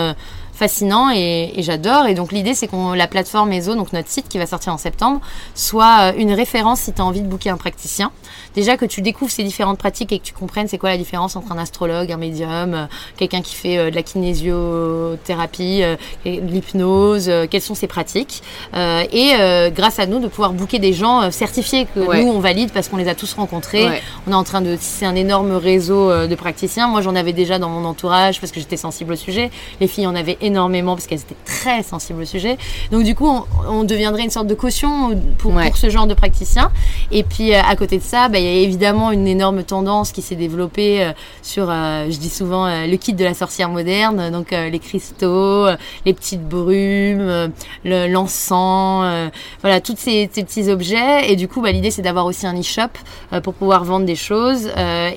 fascinant 0.59 1.09
et, 1.09 1.53
j'adore. 1.59 2.05
Et 2.07 2.13
donc, 2.13 2.31
l'idée, 2.31 2.53
c'est 2.53 2.67
qu'on 2.67 2.93
la 2.93 3.07
plateforme 3.07 3.51
ESO, 3.53 3.75
donc 3.75 3.93
notre 3.93 4.09
site 4.09 4.27
qui 4.27 4.37
va 4.37 4.45
sortir 4.45 4.73
en 4.73 4.77
septembre, 4.77 5.21
soit 5.55 6.11
euh, 6.11 6.13
une 6.17 6.33
référence 6.33 6.81
si 6.81 6.93
tu 6.93 7.01
as 7.01 7.05
envie 7.05 7.21
de 7.21 7.27
booker 7.27 7.49
un 7.49 7.57
praticien. 7.57 8.11
Déjà 8.55 8.77
que 8.77 8.85
tu 8.85 9.01
découvres 9.01 9.31
ces 9.31 9.43
différentes 9.43 9.77
pratiques 9.77 10.11
et 10.11 10.19
que 10.19 10.23
tu 10.23 10.33
comprennes 10.33 10.67
c'est 10.67 10.77
quoi 10.77 10.89
la 10.89 10.97
différence 10.97 11.35
entre 11.35 11.51
un 11.51 11.57
astrologue, 11.57 12.11
un 12.11 12.17
médium, 12.17 12.73
euh, 12.73 12.85
quelqu'un 13.17 13.41
qui 13.41 13.55
fait 13.55 13.77
euh, 13.77 13.89
de 13.91 13.95
la 13.95 14.03
kinésiothérapie, 14.03 15.83
euh, 15.83 15.95
de 16.25 16.39
l'hypnose, 16.51 17.31
quelles 17.49 17.61
sont 17.61 17.75
ces 17.75 17.87
pratiques. 17.87 18.41
Et 18.75 19.33
grâce 19.75 19.99
à 19.99 20.05
nous, 20.05 20.19
de 20.19 20.27
pouvoir 20.27 20.53
booker 20.53 20.79
des 20.79 20.93
gens 20.93 21.31
certifiés 21.31 21.87
que 21.93 21.99
Ouais. 21.99 22.23
nous, 22.23 22.31
on 22.31 22.39
valide 22.39 22.71
parce 22.71 22.87
qu'on 22.87 22.97
les 22.97 23.07
a 23.07 23.15
tous 23.15 23.33
rencontrés. 23.33 23.85
Ouais. 23.87 24.01
On 24.27 24.31
est 24.31 24.35
en 24.35 24.43
train 24.43 24.61
de 24.61 24.75
tisser 24.75 25.05
un 25.05 25.15
énorme 25.15 25.51
réseau 25.53 26.27
de 26.27 26.35
praticiens. 26.35 26.87
Moi, 26.87 27.01
j'en 27.01 27.15
avais 27.15 27.33
déjà 27.33 27.59
dans 27.59 27.69
mon 27.69 27.85
entourage 27.85 28.39
parce 28.39 28.51
que 28.51 28.59
j'étais 28.59 28.77
sensible 28.77 29.13
au 29.13 29.15
sujet. 29.15 29.51
Les 29.79 29.87
filles 29.87 30.07
en 30.07 30.15
avaient 30.15 30.37
énormément 30.41 30.95
parce 30.95 31.07
qu'elles 31.07 31.19
étaient 31.19 31.35
très 31.45 31.83
sensibles 31.83 32.21
au 32.21 32.25
sujet. 32.25 32.57
Donc, 32.91 33.03
du 33.03 33.15
coup, 33.15 33.27
on, 33.27 33.43
on 33.69 33.83
deviendrait 33.83 34.23
une 34.23 34.29
sorte 34.29 34.47
de 34.47 34.55
caution 34.55 35.19
pour, 35.37 35.53
Ouais. 35.53 35.67
pour 35.67 35.77
ce 35.77 35.89
genre 35.89 36.07
de 36.07 36.13
praticiens. 36.13 36.71
Et 37.11 37.23
puis, 37.23 37.53
à 37.53 37.75
côté 37.75 37.97
de 37.97 38.03
ça, 38.03 38.27
bah, 38.29 38.38
il 38.39 38.45
y 38.45 38.47
a 38.47 38.61
évidemment 38.61 39.11
une 39.11 39.27
énorme 39.27 39.63
tendance 39.63 40.11
qui 40.11 40.21
s'est 40.21 40.35
développée 40.35 41.03
euh, 41.03 41.11
sur, 41.41 41.69
euh, 41.69 42.07
je 42.09 42.17
dis 42.17 42.29
souvent, 42.29 42.65
euh, 42.65 42.87
le 42.87 42.97
kit 42.97 43.13
de 43.13 43.23
la 43.23 43.33
sorcière 43.33 43.69
moderne. 43.69 44.31
Donc, 44.31 44.51
les 44.51 44.79
cristaux, 44.79 45.67
les 46.05 46.13
petites 46.13 46.47
brumes, 46.47 47.51
le- 47.83 48.07
l'encens, 48.07 49.29
voilà, 49.61 49.81
tous 49.81 49.95
ces, 49.97 50.27
petits 50.27 50.69
objets. 50.69 51.31
Et 51.31 51.35
du 51.35 51.47
coup, 51.47 51.61
bah, 51.61 51.71
l'idée, 51.71 51.91
c'est 51.91 52.01
d'avoir 52.01 52.25
aussi 52.25 52.47
un 52.47 52.57
e-shop 52.57 52.89
pour 53.43 53.53
pouvoir 53.53 53.83
vendre 53.83 54.05
des 54.05 54.15
choses. 54.15 54.69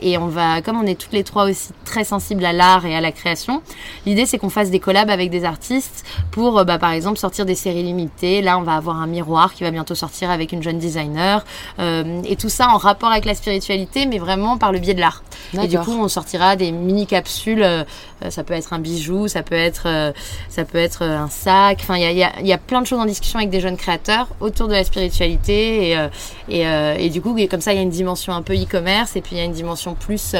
Et 0.02 0.18
on 0.18 0.26
va, 0.26 0.60
comme 0.62 0.78
on 0.80 0.86
est 0.86 1.00
toutes 1.00 1.12
les 1.12 1.24
trois 1.24 1.44
aussi 1.44 1.70
très 1.84 2.04
sensibles 2.04 2.44
à 2.44 2.52
l'art 2.52 2.84
et 2.86 2.94
à 2.94 3.00
la 3.00 3.12
création, 3.12 3.62
l'idée, 4.06 4.26
c'est 4.26 4.38
qu'on 4.38 4.50
fasse 4.50 4.70
des 4.70 4.80
collabs 4.80 5.10
avec 5.10 5.30
des 5.30 5.44
artistes 5.44 6.04
pour, 6.30 6.64
bah, 6.64 6.78
par 6.78 6.92
exemple, 6.92 7.18
sortir 7.18 7.46
des 7.46 7.54
séries 7.54 7.82
limitées. 7.84 8.42
Là, 8.42 8.58
on 8.58 8.62
va 8.62 8.74
avoir 8.74 9.00
un 9.00 9.06
miroir 9.06 9.54
qui 9.54 9.62
va 9.62 9.70
bientôt 9.70 9.94
sortir 9.94 10.30
avec 10.30 10.52
une 10.52 10.62
jeune 10.62 10.78
designer. 10.78 11.44
Et 11.78 12.36
tout 12.36 12.48
ça 12.48 12.68
en 12.68 12.78
rapport 12.78 13.11
avec 13.12 13.24
la 13.24 13.34
spiritualité, 13.34 14.06
mais 14.06 14.18
vraiment 14.18 14.58
par 14.58 14.72
le 14.72 14.78
biais 14.78 14.94
de 14.94 15.00
l'art. 15.00 15.22
Et 15.62 15.68
du 15.68 15.78
coup, 15.78 15.92
on 15.92 16.08
sortira 16.08 16.56
des 16.56 16.72
mini 16.72 17.06
capsules. 17.06 17.62
euh, 17.62 17.84
ça 18.30 18.44
peut 18.44 18.54
être 18.54 18.72
un 18.72 18.78
bijou, 18.78 19.26
ça 19.28 19.42
peut 19.42 19.56
être, 19.56 19.82
euh, 19.86 20.12
ça 20.48 20.64
peut 20.64 20.78
être 20.78 21.02
euh, 21.02 21.18
un 21.18 21.28
sac. 21.28 21.78
Enfin, 21.82 21.96
il 21.96 22.02
y 22.02 22.04
a, 22.06 22.12
y, 22.12 22.22
a, 22.22 22.40
y 22.40 22.52
a 22.52 22.58
plein 22.58 22.80
de 22.80 22.86
choses 22.86 23.00
en 23.00 23.04
discussion 23.04 23.38
avec 23.38 23.50
des 23.50 23.60
jeunes 23.60 23.76
créateurs 23.76 24.28
autour 24.40 24.68
de 24.68 24.72
la 24.74 24.84
spiritualité. 24.84 25.90
Et, 25.90 26.08
et, 26.48 26.64
et 26.98 27.10
du 27.10 27.20
coup, 27.20 27.36
et 27.36 27.48
comme 27.48 27.60
ça, 27.60 27.72
il 27.72 27.76
y 27.76 27.78
a 27.80 27.82
une 27.82 27.90
dimension 27.90 28.32
un 28.32 28.42
peu 28.42 28.54
e-commerce 28.54 29.16
et 29.16 29.20
puis 29.20 29.32
il 29.36 29.38
y 29.38 29.40
a 29.40 29.44
une 29.44 29.52
dimension 29.52 29.94
plus 29.94 30.34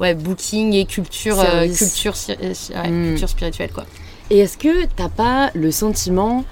ouais, 0.00 0.14
booking 0.14 0.72
et 0.74 0.84
culture, 0.86 1.36
culture, 1.76 2.14
si- 2.16 2.32
euh, 2.32 2.54
si- 2.54 2.72
ouais, 2.72 2.88
Mm. 2.88 3.08
culture 3.10 3.28
spirituelle, 3.28 3.70
quoi. 3.72 3.84
Et 4.30 4.38
est-ce 4.38 4.56
que 4.56 4.86
t'as 4.96 5.08
pas 5.08 5.50
le 5.54 5.70
sentiment 5.70 6.44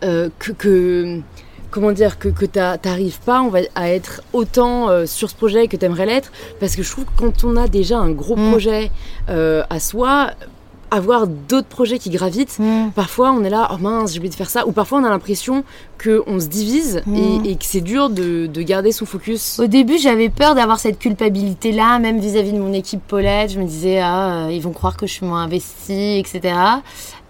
que, 0.00 0.30
que- 0.58 1.20
comment 1.74 1.90
dire 1.92 2.18
que, 2.20 2.28
que 2.28 2.46
t'a- 2.46 2.78
t'arrives 2.78 3.18
pas 3.20 3.42
on 3.42 3.48
va, 3.48 3.58
à 3.74 3.90
être 3.90 4.22
autant 4.32 4.88
euh, 4.88 5.06
sur 5.06 5.28
ce 5.28 5.34
projet 5.34 5.66
que 5.66 5.76
t'aimerais 5.76 6.06
l'être 6.06 6.30
Parce 6.60 6.76
que 6.76 6.82
je 6.84 6.90
trouve 6.92 7.04
que 7.04 7.10
quand 7.16 7.42
on 7.42 7.56
a 7.56 7.66
déjà 7.66 7.98
un 7.98 8.10
gros 8.10 8.36
Mm. 8.36 8.50
projet 8.50 8.90
euh, 9.28 9.62
à 9.70 9.80
soi, 9.80 10.30
avoir 10.90 11.26
d'autres 11.26 11.66
projets 11.66 11.98
qui 11.98 12.10
gravitent, 12.10 12.58
parfois 12.94 13.32
on 13.32 13.42
est 13.42 13.50
là, 13.50 13.68
oh 13.72 13.78
mince, 13.80 14.12
j'ai 14.12 14.18
oublié 14.18 14.30
de 14.30 14.36
faire 14.36 14.50
ça, 14.50 14.64
ou 14.68 14.70
parfois 14.70 14.98
on 15.00 15.04
a 15.04 15.08
l'impression 15.10 15.64
qu'on 16.02 16.38
se 16.38 16.46
divise 16.46 17.02
Mm. 17.06 17.16
et, 17.16 17.50
et 17.50 17.56
que 17.56 17.64
c'est 17.64 17.80
dur 17.80 18.10
de, 18.10 18.46
de 18.46 18.62
garder 18.62 18.92
son 18.92 19.04
focus. 19.06 19.58
Au 19.58 19.66
début, 19.66 19.98
j'avais 19.98 20.28
peur 20.28 20.54
d'avoir 20.54 20.78
cette 20.78 20.98
culpabilité-là, 21.00 21.98
même 21.98 22.20
vis-à-vis 22.20 22.52
de 22.52 22.58
mon 22.58 22.72
équipe 22.72 23.00
Paulette. 23.08 23.50
Je 23.52 23.58
me 23.58 23.64
disais, 23.66 23.98
ah, 24.00 24.46
euh, 24.46 24.52
ils 24.52 24.60
vont 24.62 24.72
croire 24.72 24.96
que 24.96 25.06
je 25.08 25.12
suis 25.14 25.26
moins 25.26 25.42
investie, 25.42 26.18
etc. 26.18 26.54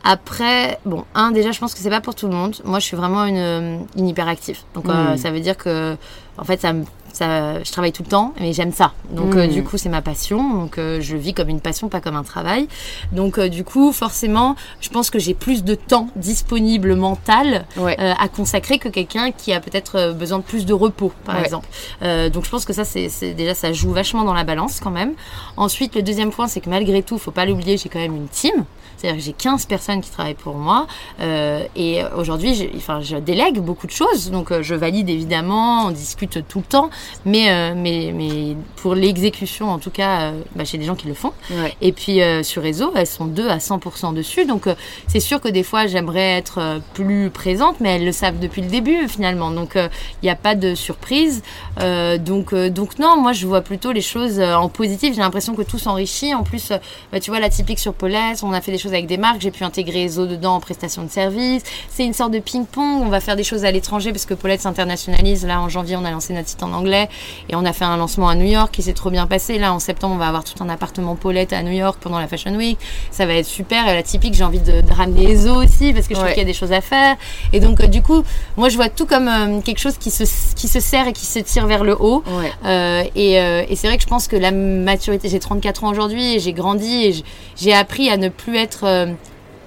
Après, 0.06 0.78
bon, 0.84 1.04
un, 1.14 1.30
déjà, 1.32 1.50
je 1.50 1.58
pense 1.58 1.72
que 1.72 1.80
c'est 1.80 1.88
pas 1.90 2.02
pour 2.02 2.14
tout 2.14 2.28
le 2.28 2.34
monde. 2.34 2.54
Moi, 2.64 2.78
je 2.78 2.84
suis 2.84 2.96
vraiment 2.96 3.24
une, 3.24 3.36
euh, 3.38 3.78
une 3.96 4.06
hyperactive. 4.08 4.58
Donc, 4.74 4.86
euh, 4.88 5.14
Mm. 5.14 5.16
ça 5.16 5.30
veut 5.30 5.40
dire 5.40 5.56
que, 5.56 5.96
en 6.38 6.44
fait, 6.44 6.60
ça 6.60 6.72
me. 6.74 6.84
Ça, 7.14 7.62
je 7.62 7.70
travaille 7.70 7.92
tout 7.92 8.02
le 8.02 8.08
temps, 8.08 8.34
mais 8.40 8.52
j'aime 8.52 8.72
ça. 8.72 8.92
Donc, 9.10 9.36
euh, 9.36 9.46
du 9.46 9.62
coup, 9.62 9.78
c'est 9.78 9.88
ma 9.88 10.02
passion. 10.02 10.52
Donc, 10.52 10.78
euh, 10.78 11.00
je 11.00 11.16
vis 11.16 11.32
comme 11.32 11.48
une 11.48 11.60
passion, 11.60 11.88
pas 11.88 12.00
comme 12.00 12.16
un 12.16 12.24
travail. 12.24 12.66
Donc, 13.12 13.38
euh, 13.38 13.48
du 13.48 13.62
coup, 13.62 13.92
forcément, 13.92 14.56
je 14.80 14.88
pense 14.88 15.10
que 15.10 15.20
j'ai 15.20 15.32
plus 15.32 15.62
de 15.62 15.76
temps 15.76 16.08
disponible 16.16 16.96
mental 16.96 17.66
Ouais. 17.76 17.96
euh, 18.00 18.12
à 18.18 18.26
consacrer 18.26 18.80
que 18.80 18.88
quelqu'un 18.88 19.30
qui 19.30 19.52
a 19.52 19.60
peut-être 19.60 19.94
euh, 19.96 20.12
besoin 20.12 20.38
de 20.38 20.42
plus 20.42 20.66
de 20.66 20.72
repos, 20.74 21.12
par 21.24 21.36
Ouais. 21.36 21.42
exemple. 21.44 21.68
Euh, 22.02 22.30
donc 22.30 22.46
je 22.46 22.50
pense 22.50 22.64
que 22.64 22.72
ça, 22.72 22.84
c'est 22.84 23.08
c'est- 23.08 23.32
déjà, 23.32 23.54
ça 23.54 23.72
joue 23.72 23.92
vachement 23.92 24.24
dans 24.24 24.34
la 24.34 24.42
balance 24.42 24.80
quand 24.80 24.90
même. 24.90 25.12
Ensuite, 25.56 25.94
le 25.94 26.02
deuxième 26.02 26.32
point, 26.32 26.48
c'est 26.48 26.60
que 26.60 26.68
malgré 26.68 27.04
tout, 27.04 27.16
faut 27.18 27.30
pas 27.30 27.46
l'oublier, 27.46 27.76
j'ai 27.76 27.88
quand 27.88 28.00
même 28.00 28.16
une 28.16 28.26
team. 28.28 28.64
C'est-à-dire 29.04 29.20
que 29.20 29.26
j'ai 29.26 29.32
15 29.34 29.66
personnes 29.66 30.00
qui 30.00 30.10
travaillent 30.10 30.32
pour 30.32 30.54
moi. 30.54 30.86
Euh, 31.20 31.64
et 31.76 32.00
aujourd'hui, 32.16 32.70
enfin, 32.74 33.02
je 33.02 33.16
délègue 33.16 33.58
beaucoup 33.58 33.86
de 33.86 33.92
choses. 33.92 34.30
Donc 34.30 34.50
euh, 34.50 34.62
je 34.62 34.74
valide 34.74 35.10
évidemment, 35.10 35.84
on 35.86 35.90
discute 35.90 36.48
tout 36.48 36.60
le 36.60 36.64
temps. 36.64 36.88
Mais, 37.26 37.50
euh, 37.50 37.74
mais, 37.76 38.12
mais 38.14 38.56
pour 38.76 38.94
l'exécution, 38.94 39.68
en 39.70 39.78
tout 39.78 39.90
cas, 39.90 40.32
bah, 40.56 40.64
j'ai 40.64 40.78
des 40.78 40.86
gens 40.86 40.94
qui 40.94 41.06
le 41.06 41.12
font. 41.12 41.34
Ouais. 41.50 41.76
Et 41.82 41.92
puis 41.92 42.20
sur 42.42 42.62
réseau, 42.62 42.92
elles 42.96 43.06
sont 43.06 43.26
deux 43.26 43.48
à 43.48 43.58
100% 43.58 44.14
dessus. 44.14 44.46
Donc 44.46 44.68
c'est 45.06 45.20
sûr 45.20 45.38
que 45.38 45.48
des 45.48 45.64
fois 45.64 45.86
j'aimerais 45.86 46.38
être 46.38 46.80
plus 46.94 47.28
présente, 47.28 47.80
mais 47.80 47.96
elles 47.96 48.06
le 48.06 48.12
savent 48.12 48.38
depuis 48.38 48.62
le 48.62 48.68
début 48.68 49.06
finalement. 49.06 49.50
Donc 49.50 49.72
il 49.74 49.90
n'y 50.22 50.30
a 50.30 50.36
pas 50.36 50.54
de 50.54 50.74
surprise. 50.74 51.42
Donc, 51.78 52.54
donc 52.54 52.98
non, 52.98 53.20
moi 53.20 53.34
je 53.34 53.46
vois 53.46 53.60
plutôt 53.60 53.92
les 53.92 54.00
choses 54.00 54.40
en 54.40 54.70
positif. 54.70 55.14
J'ai 55.14 55.20
l'impression 55.20 55.54
que 55.54 55.62
tout 55.62 55.78
s'enrichit. 55.78 56.34
En 56.34 56.42
plus, 56.42 56.72
bah, 57.12 57.20
tu 57.20 57.30
vois 57.30 57.40
la 57.40 57.50
typique 57.50 57.78
sur 57.78 57.92
Paulette, 57.92 58.42
on 58.42 58.52
a 58.52 58.62
fait 58.62 58.72
des 58.72 58.78
choses 58.78 58.93
avec 58.94 59.06
des 59.06 59.16
marques. 59.16 59.40
J'ai 59.40 59.50
pu 59.50 59.64
intégrer 59.64 60.02
réseau 60.04 60.26
dedans 60.26 60.56
en 60.56 60.60
prestation 60.60 61.02
de 61.02 61.10
service. 61.10 61.62
C'est 61.88 62.04
une 62.04 62.14
sorte 62.14 62.32
de 62.32 62.38
ping-pong. 62.38 63.02
On 63.02 63.08
va 63.08 63.20
faire 63.20 63.36
des 63.36 63.44
choses 63.44 63.64
à 63.64 63.70
l'étranger 63.70 64.12
parce 64.12 64.26
que 64.26 64.34
Paulette 64.34 64.60
s'internationalise. 64.60 65.46
Là 65.46 65.60
en 65.60 65.68
janvier, 65.68 65.96
on 65.96 66.04
a 66.04 66.10
lancé 66.10 66.32
notre 66.32 66.48
site 66.48 66.62
en 66.62 66.72
anglais. 66.72 67.08
Et 67.48 67.56
on 67.56 67.64
a 67.64 67.72
fait 67.72 67.84
un 67.84 67.96
lancement 67.96 68.28
à 68.28 68.34
New 68.34 68.46
York 68.46 68.72
qui 68.72 68.82
s'est 68.82 68.92
trop 68.92 69.10
bien 69.10 69.26
passé. 69.26 69.58
Là, 69.58 69.72
en 69.72 69.78
septembre, 69.78 70.14
on 70.14 70.18
va 70.18 70.28
avoir 70.28 70.44
tout 70.44 70.62
un 70.62 70.68
appartement 70.68 71.14
Paulette 71.14 71.52
à 71.52 71.62
New 71.62 71.72
York 71.72 71.98
pendant 72.00 72.18
la 72.18 72.28
Fashion 72.28 72.54
Week. 72.54 72.78
Ça 73.10 73.26
va 73.26 73.34
être 73.34 73.46
super. 73.46 73.88
Et 73.88 73.94
la 73.94 74.02
typique, 74.02 74.34
j'ai 74.34 74.44
envie 74.44 74.60
de, 74.60 74.80
de 74.80 74.92
ramener 74.92 75.26
les 75.26 75.46
os 75.46 75.64
aussi 75.64 75.92
parce 75.92 76.08
que 76.08 76.14
je 76.14 76.20
trouve 76.20 76.30
qu'il 76.32 76.42
y 76.42 76.44
a 76.44 76.46
des 76.46 76.54
choses 76.54 76.72
à 76.72 76.80
faire. 76.80 77.16
Et 77.52 77.60
donc, 77.60 77.80
euh, 77.80 77.86
du 77.86 78.02
coup, 78.02 78.22
moi, 78.56 78.68
je 78.68 78.76
vois 78.76 78.88
tout 78.88 79.06
comme 79.06 79.28
euh, 79.28 79.60
quelque 79.60 79.78
chose 79.80 79.98
qui 79.98 80.10
se, 80.10 80.24
qui 80.54 80.68
se 80.68 80.80
serre 80.80 81.08
et 81.08 81.12
qui 81.12 81.26
se 81.26 81.38
tire 81.38 81.66
vers 81.66 81.84
le 81.84 81.96
haut. 81.98 82.22
Euh, 82.64 83.04
et, 83.14 83.34
et 83.34 83.76
c'est 83.76 83.86
vrai 83.86 83.96
que 83.96 84.02
je 84.02 84.08
pense 84.08 84.28
que 84.28 84.36
la 84.36 84.50
maturité, 84.50 85.28
j'ai 85.28 85.38
34 85.38 85.84
ans 85.84 85.90
aujourd'hui 85.90 86.34
et 86.34 86.40
j'ai 86.40 86.52
grandi 86.52 87.04
et 87.04 87.24
j'ai 87.56 87.72
appris 87.72 88.10
à 88.10 88.16
ne 88.16 88.28
plus 88.28 88.56
être 88.56 88.83
euh, 88.84 89.06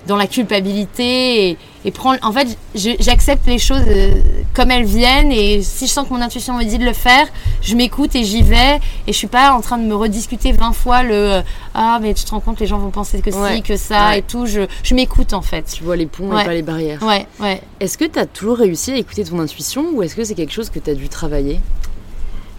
dans 0.08 0.16
la 0.16 0.28
culpabilité 0.28 1.50
et, 1.50 1.58
et 1.84 1.92
prendre. 1.92 2.18
En 2.24 2.32
fait, 2.32 2.58
j'accepte 2.76 3.46
les 3.46 3.60
choses 3.60 3.84
euh, 3.90 4.22
comme 4.54 4.72
elles 4.72 4.86
viennent 4.86 5.34
et 5.34 5.62
si 5.62 5.86
je 5.86 5.92
sens 5.92 6.08
que 6.08 6.14
mon 6.14 6.22
intuition 6.22 6.54
me 6.58 6.64
dit 6.64 6.78
de 6.78 6.86
le 6.86 6.94
faire, 6.94 7.28
je 7.62 7.76
m'écoute 7.76 8.16
et 8.16 8.24
j'y 8.24 8.42
vais 8.42 8.76
et 9.06 9.12
je 9.12 9.18
suis 9.18 9.28
pas 9.28 9.52
en 9.52 9.60
train 9.60 9.78
de 9.78 9.84
me 9.84 9.94
rediscuter 9.96 10.54
20 10.54 10.72
fois 10.72 11.04
le 11.04 11.14
euh, 11.14 11.42
ah 11.74 12.00
mais 12.02 12.14
tu 12.14 12.24
te 12.24 12.32
rends 12.32 12.40
compte 12.40 12.60
les 12.62 12.68
gens 12.68 12.78
vont 12.78 12.90
penser 12.90 13.20
que 13.22 13.32
Ouais. 13.32 13.56
si 13.58 13.62
que 13.64 13.76
ça 13.76 14.10
Ouais. 14.12 14.20
et 14.20 14.22
tout. 14.22 14.46
Je, 14.46 14.62
je 14.82 14.96
m'écoute 14.96 15.34
en 15.34 15.42
fait. 15.42 15.64
Tu 15.76 15.84
vois 15.84 15.98
les 15.98 16.06
ponts 16.06 16.30
Ouais. 16.34 16.44
et 16.44 16.46
pas 16.46 16.54
les 16.54 16.62
barrières. 16.62 17.04
Ouais, 17.04 17.28
ouais. 17.42 17.62
Est-ce 17.82 17.98
que 17.98 18.06
tu 18.06 18.18
as 18.18 18.26
toujours 18.26 18.58
réussi 18.60 18.92
à 18.94 18.96
écouter 18.98 19.26
ton 19.26 19.40
intuition 19.40 19.88
ou 19.94 20.04
est-ce 20.04 20.16
que 20.16 20.24
c'est 20.24 20.36
quelque 20.36 20.54
chose 20.54 20.70
que 20.70 20.80
tu 20.80 20.90
as 20.90 20.96
dû 20.96 21.10
travailler? 21.10 21.60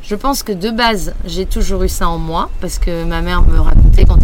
Je 0.02 0.14
pense 0.14 0.42
que 0.42 0.52
de 0.52 0.70
base, 0.70 1.14
j'ai 1.26 1.44
toujours 1.44 1.82
eu 1.82 1.88
ça 1.88 2.08
en 2.08 2.16
moi 2.18 2.48
parce 2.62 2.78
que 2.78 3.04
ma 3.04 3.20
mère 3.20 3.42
me 3.42 3.58
racontait 3.60 4.04
quand 4.06 4.16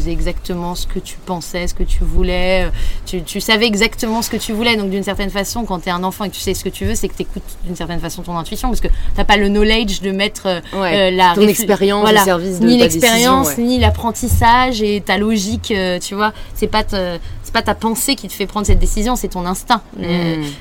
faisais 0.00 0.12
exactement 0.12 0.74
ce 0.74 0.86
que 0.86 0.98
tu 0.98 1.16
pensais, 1.24 1.66
ce 1.66 1.74
que 1.74 1.82
tu 1.82 2.04
voulais, 2.04 2.64
euh, 2.64 2.70
tu, 3.06 3.22
tu 3.22 3.40
savais 3.40 3.66
exactement 3.66 4.22
ce 4.22 4.30
que 4.30 4.36
tu 4.36 4.52
voulais. 4.52 4.76
Donc 4.76 4.90
d'une 4.90 5.02
certaine 5.02 5.30
façon, 5.30 5.64
quand 5.64 5.80
tu 5.80 5.88
es 5.88 5.92
un 5.92 6.02
enfant 6.04 6.24
et 6.24 6.30
que 6.30 6.34
tu 6.34 6.40
sais 6.40 6.54
ce 6.54 6.64
que 6.64 6.68
tu 6.68 6.84
veux, 6.84 6.94
c'est 6.94 7.08
que 7.08 7.14
tu 7.14 7.22
écoutes 7.22 7.42
d'une 7.64 7.76
certaine 7.76 8.00
façon 8.00 8.22
ton 8.22 8.36
intuition 8.36 8.68
parce 8.68 8.80
que 8.80 8.88
tu 8.88 9.24
pas 9.24 9.36
le 9.36 9.48
knowledge 9.48 10.00
de 10.00 10.10
mettre 10.12 10.46
euh, 10.46 10.60
Ouais. 10.80 11.10
euh, 11.12 11.16
la 11.16 11.34
Ton 11.34 11.46
expérience 11.46 12.00
voilà. 12.02 12.22
au 12.22 12.24
service 12.24 12.60
de 12.60 12.66
ni 12.66 12.78
l'expérience, 12.78 13.48
ouais. 13.56 13.62
ni 13.62 13.78
l'apprentissage 13.78 14.82
et 14.82 15.00
ta 15.00 15.18
logique, 15.18 15.72
tu 16.00 16.14
vois, 16.14 16.32
c'est 16.54 16.66
pas 16.66 16.84
te- 16.84 17.18
c'est 17.50 17.52
pas 17.52 17.62
ta 17.62 17.74
pensée 17.74 18.14
qui 18.14 18.28
te 18.28 18.32
fait 18.32 18.46
prendre 18.46 18.64
cette 18.64 18.78
décision, 18.78 19.16
c'est 19.16 19.28
ton 19.28 19.44
instinct. 19.44 19.82
Mm. 19.96 20.04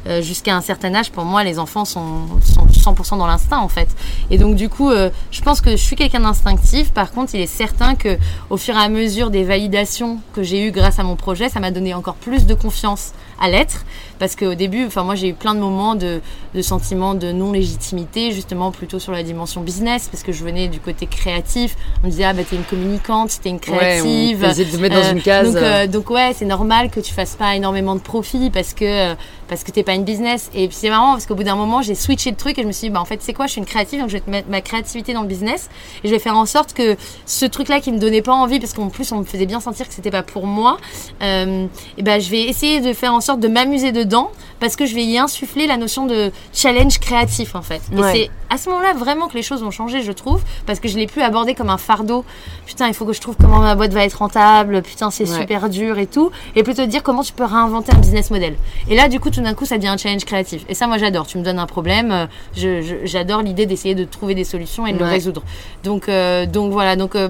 euh, 0.08 0.22
jusqu'à 0.24 0.56
un 0.56 0.62
certain 0.62 0.96
âge, 0.96 1.12
pour 1.12 1.24
moi, 1.24 1.44
les 1.44 1.60
enfants 1.60 1.86
sont, 1.86 2.26
sont 2.42 2.66
100% 2.66 3.20
dans 3.20 3.28
l'instinct 3.28 3.60
en 3.60 3.68
fait. 3.68 3.90
Et 4.32 4.40
donc 4.40 4.56
du 4.56 4.70
coup, 4.70 4.90
euh, 4.90 5.12
je 5.30 5.42
pense 5.42 5.62
que 5.62 5.72
je 5.72 5.76
suis 5.76 5.96
quelqu'un 5.96 6.22
d'instinctif. 6.22 6.92
Par 6.92 7.12
contre, 7.12 7.36
il 7.36 7.42
est 7.42 7.48
certain 7.48 7.94
que 7.94 8.18
au 8.50 8.58
fur 8.58 8.76
et 8.76 8.80
à 8.80 8.90
mesure 8.90 9.30
des 9.30 9.44
validations 9.44 10.20
que 10.34 10.42
j'ai 10.42 10.66
eues 10.66 10.72
grâce 10.72 10.98
à 10.98 11.04
mon 11.04 11.16
projet, 11.16 11.48
ça 11.48 11.60
m'a 11.60 11.70
donné 11.70 11.94
encore 11.94 12.16
plus 12.16 12.48
de 12.48 12.56
confiance 12.56 13.12
à 13.40 13.50
l'être. 13.50 13.86
Parce 14.20 14.36
qu'au 14.36 14.54
début, 14.54 14.86
enfin 14.86 15.04
moi 15.04 15.16
j'ai 15.16 15.30
eu 15.30 15.34
plein 15.34 15.54
de 15.56 15.60
moments 15.62 15.96
de, 15.96 16.20
de 16.54 16.62
sentiments 16.62 17.14
de 17.16 17.32
non 17.32 17.54
légitimité, 17.54 18.32
justement 18.34 18.72
plutôt 18.72 19.00
sur 19.00 19.14
la 19.14 19.24
dimension 19.24 19.62
business, 19.62 20.10
parce 20.12 20.24
que 20.24 20.34
je 20.34 20.44
venais 20.44 20.68
du 20.68 20.80
côté 20.82 21.06
créatif. 21.06 21.76
On 22.04 22.08
me 22.08 22.12
disait 22.12 22.26
ah 22.26 22.34
bah 22.34 22.42
t'es 22.50 22.58
une 22.58 22.64
communicante, 22.64 23.32
t'es 23.42 23.50
une 23.50 23.60
créative. 23.62 24.42
Ouais, 24.42 24.50
on 24.54 24.58
de 24.58 24.64
te 24.66 24.76
mettre 24.78 24.96
dans 24.96 25.02
Euh, 25.08 25.14
une 25.14 25.22
case. 25.22 25.54
Donc, 25.54 25.64
euh, 25.64 25.88
donc 25.88 26.10
ouais, 26.10 26.34
c'est 26.36 26.46
normal 26.46 26.90
que 26.90 27.00
tu 27.00 27.14
fasses 27.14 27.36
pas 27.36 27.56
énormément 27.56 27.96
de 27.96 28.02
profit 28.02 28.50
parce 28.50 28.74
que 28.74 29.14
parce 29.48 29.64
que 29.64 29.72
t'es 29.72 29.84
pas 29.84 29.94
une 29.94 30.04
business. 30.04 30.50
Et 30.54 30.68
puis 30.68 30.76
c'est 30.80 30.90
marrant 30.90 31.14
parce 31.14 31.26
qu'au 31.26 31.36
bout 31.36 31.44
d'un 31.44 31.56
moment, 31.56 31.82
j'ai 31.82 31.96
switché 31.96 32.30
le 32.32 32.36
truc 32.36 32.58
et 32.60 32.62
je 32.64 32.68
me 32.68 32.72
suis 32.74 32.88
dit 32.88 32.94
bah 32.94 33.00
en 33.02 33.06
fait 33.06 33.22
c'est 33.22 33.34
quoi, 33.34 33.48
je 33.48 33.54
suis 33.54 33.60
une 33.60 33.66
créative 33.66 34.00
donc 34.02 34.10
je 34.10 34.16
vais 34.16 34.20
te 34.20 34.30
mettre 34.30 34.50
ma 34.50 34.60
créativité 34.62 35.14
dans 35.14 35.22
le 35.22 35.28
business 35.28 35.70
et 36.04 36.08
je 36.10 36.14
vais 36.14 36.20
faire 36.20 36.36
en 36.36 36.46
sorte 36.46 36.74
que 36.74 36.98
ce 37.26 37.46
truc-là 37.46 37.80
qui 37.80 37.92
me 37.94 38.00
donnait 38.00 38.22
pas 38.22 38.34
envie 38.34 38.60
parce 38.60 38.74
qu'en 38.74 38.90
plus 38.90 39.12
on 39.14 39.20
me 39.20 39.24
faisait 39.24 39.46
bien 39.46 39.60
sentir 39.62 39.88
que 39.88 39.94
c'était 39.94 40.12
pas 40.12 40.24
pour 40.24 40.46
moi, 40.46 40.78
euh, 41.22 41.66
et 41.98 42.04
ben 42.04 42.20
je 42.20 42.30
vais 42.30 42.44
essayer 42.44 42.82
de 42.82 42.92
faire 42.94 43.14
en 43.14 43.22
sorte 43.22 43.29
de 43.38 43.48
m'amuser 43.48 43.92
dedans 43.92 44.32
parce 44.60 44.76
que 44.76 44.86
je 44.86 44.94
vais 44.94 45.04
y 45.06 45.18
insuffler 45.18 45.68
la 45.68 45.78
notion 45.78 46.06
de 46.06 46.32
challenge 46.54 47.00
créatif 47.00 47.56
en 47.56 47.62
fait. 47.62 47.82
Ouais. 47.94 48.00
Et 48.00 48.24
c'est 48.26 48.32
à 48.50 48.58
ce 48.58 48.70
moment-là 48.70 48.94
vraiment 48.94 49.28
que 49.28 49.36
les 49.36 49.44
choses 49.44 49.62
vont 49.64 49.72
changer, 49.72 50.02
je 50.02 50.12
trouve, 50.12 50.42
parce 50.66 50.80
que 50.80 50.88
je 50.90 50.98
l'ai 50.98 51.08
plus 51.08 51.22
abordé 51.22 51.54
comme 51.54 51.70
un 51.70 51.78
fardeau. 51.78 52.26
Putain, 52.66 52.88
il 52.88 52.94
faut 52.94 53.06
que 53.06 53.14
je 53.14 53.22
trouve 53.22 53.36
comment 53.40 53.60
ma 53.60 53.76
boîte 53.76 53.94
va 53.94 54.04
être 54.04 54.16
rentable. 54.16 54.82
Putain, 54.82 55.12
c'est 55.12 55.30
Ouais. 55.30 55.40
super 55.40 55.70
dur 55.70 55.98
et 55.98 56.08
tout. 56.08 56.32
Et 56.56 56.64
plutôt 56.64 56.86
dire 56.86 57.04
comment 57.04 57.24
tu 57.24 57.32
peux 57.34 57.46
réinventer 57.46 57.94
un 57.94 58.00
business 58.00 58.32
model. 58.32 58.56
Et 58.90 58.96
là, 58.96 59.08
du 59.08 59.20
coup, 59.20 59.30
tout 59.30 59.42
d'un 59.42 59.54
coup, 59.54 59.66
ça 59.66 59.78
devient 59.78 59.90
un 59.90 59.98
challenge 59.98 60.26
créatif. 60.26 60.66
Et 60.68 60.74
ça, 60.74 60.88
moi, 60.88 60.98
j'adore. 60.98 61.28
Tu 61.28 61.38
me 61.38 61.44
donnes 61.44 61.60
un 61.60 61.68
problème, 61.68 62.28
j'adore 62.56 63.42
l'idée 63.42 63.66
d'essayer 63.66 63.96
de 63.96 64.04
trouver 64.04 64.36
des 64.36 64.44
solutions 64.44 64.86
et 64.88 64.94
de 64.94 65.00
le 65.00 65.06
résoudre. 65.06 65.44
Donc, 65.84 66.10
euh, 66.10 66.46
donc 66.46 66.72
voilà. 66.72 66.96
Donc 66.96 67.16
euh, 67.16 67.30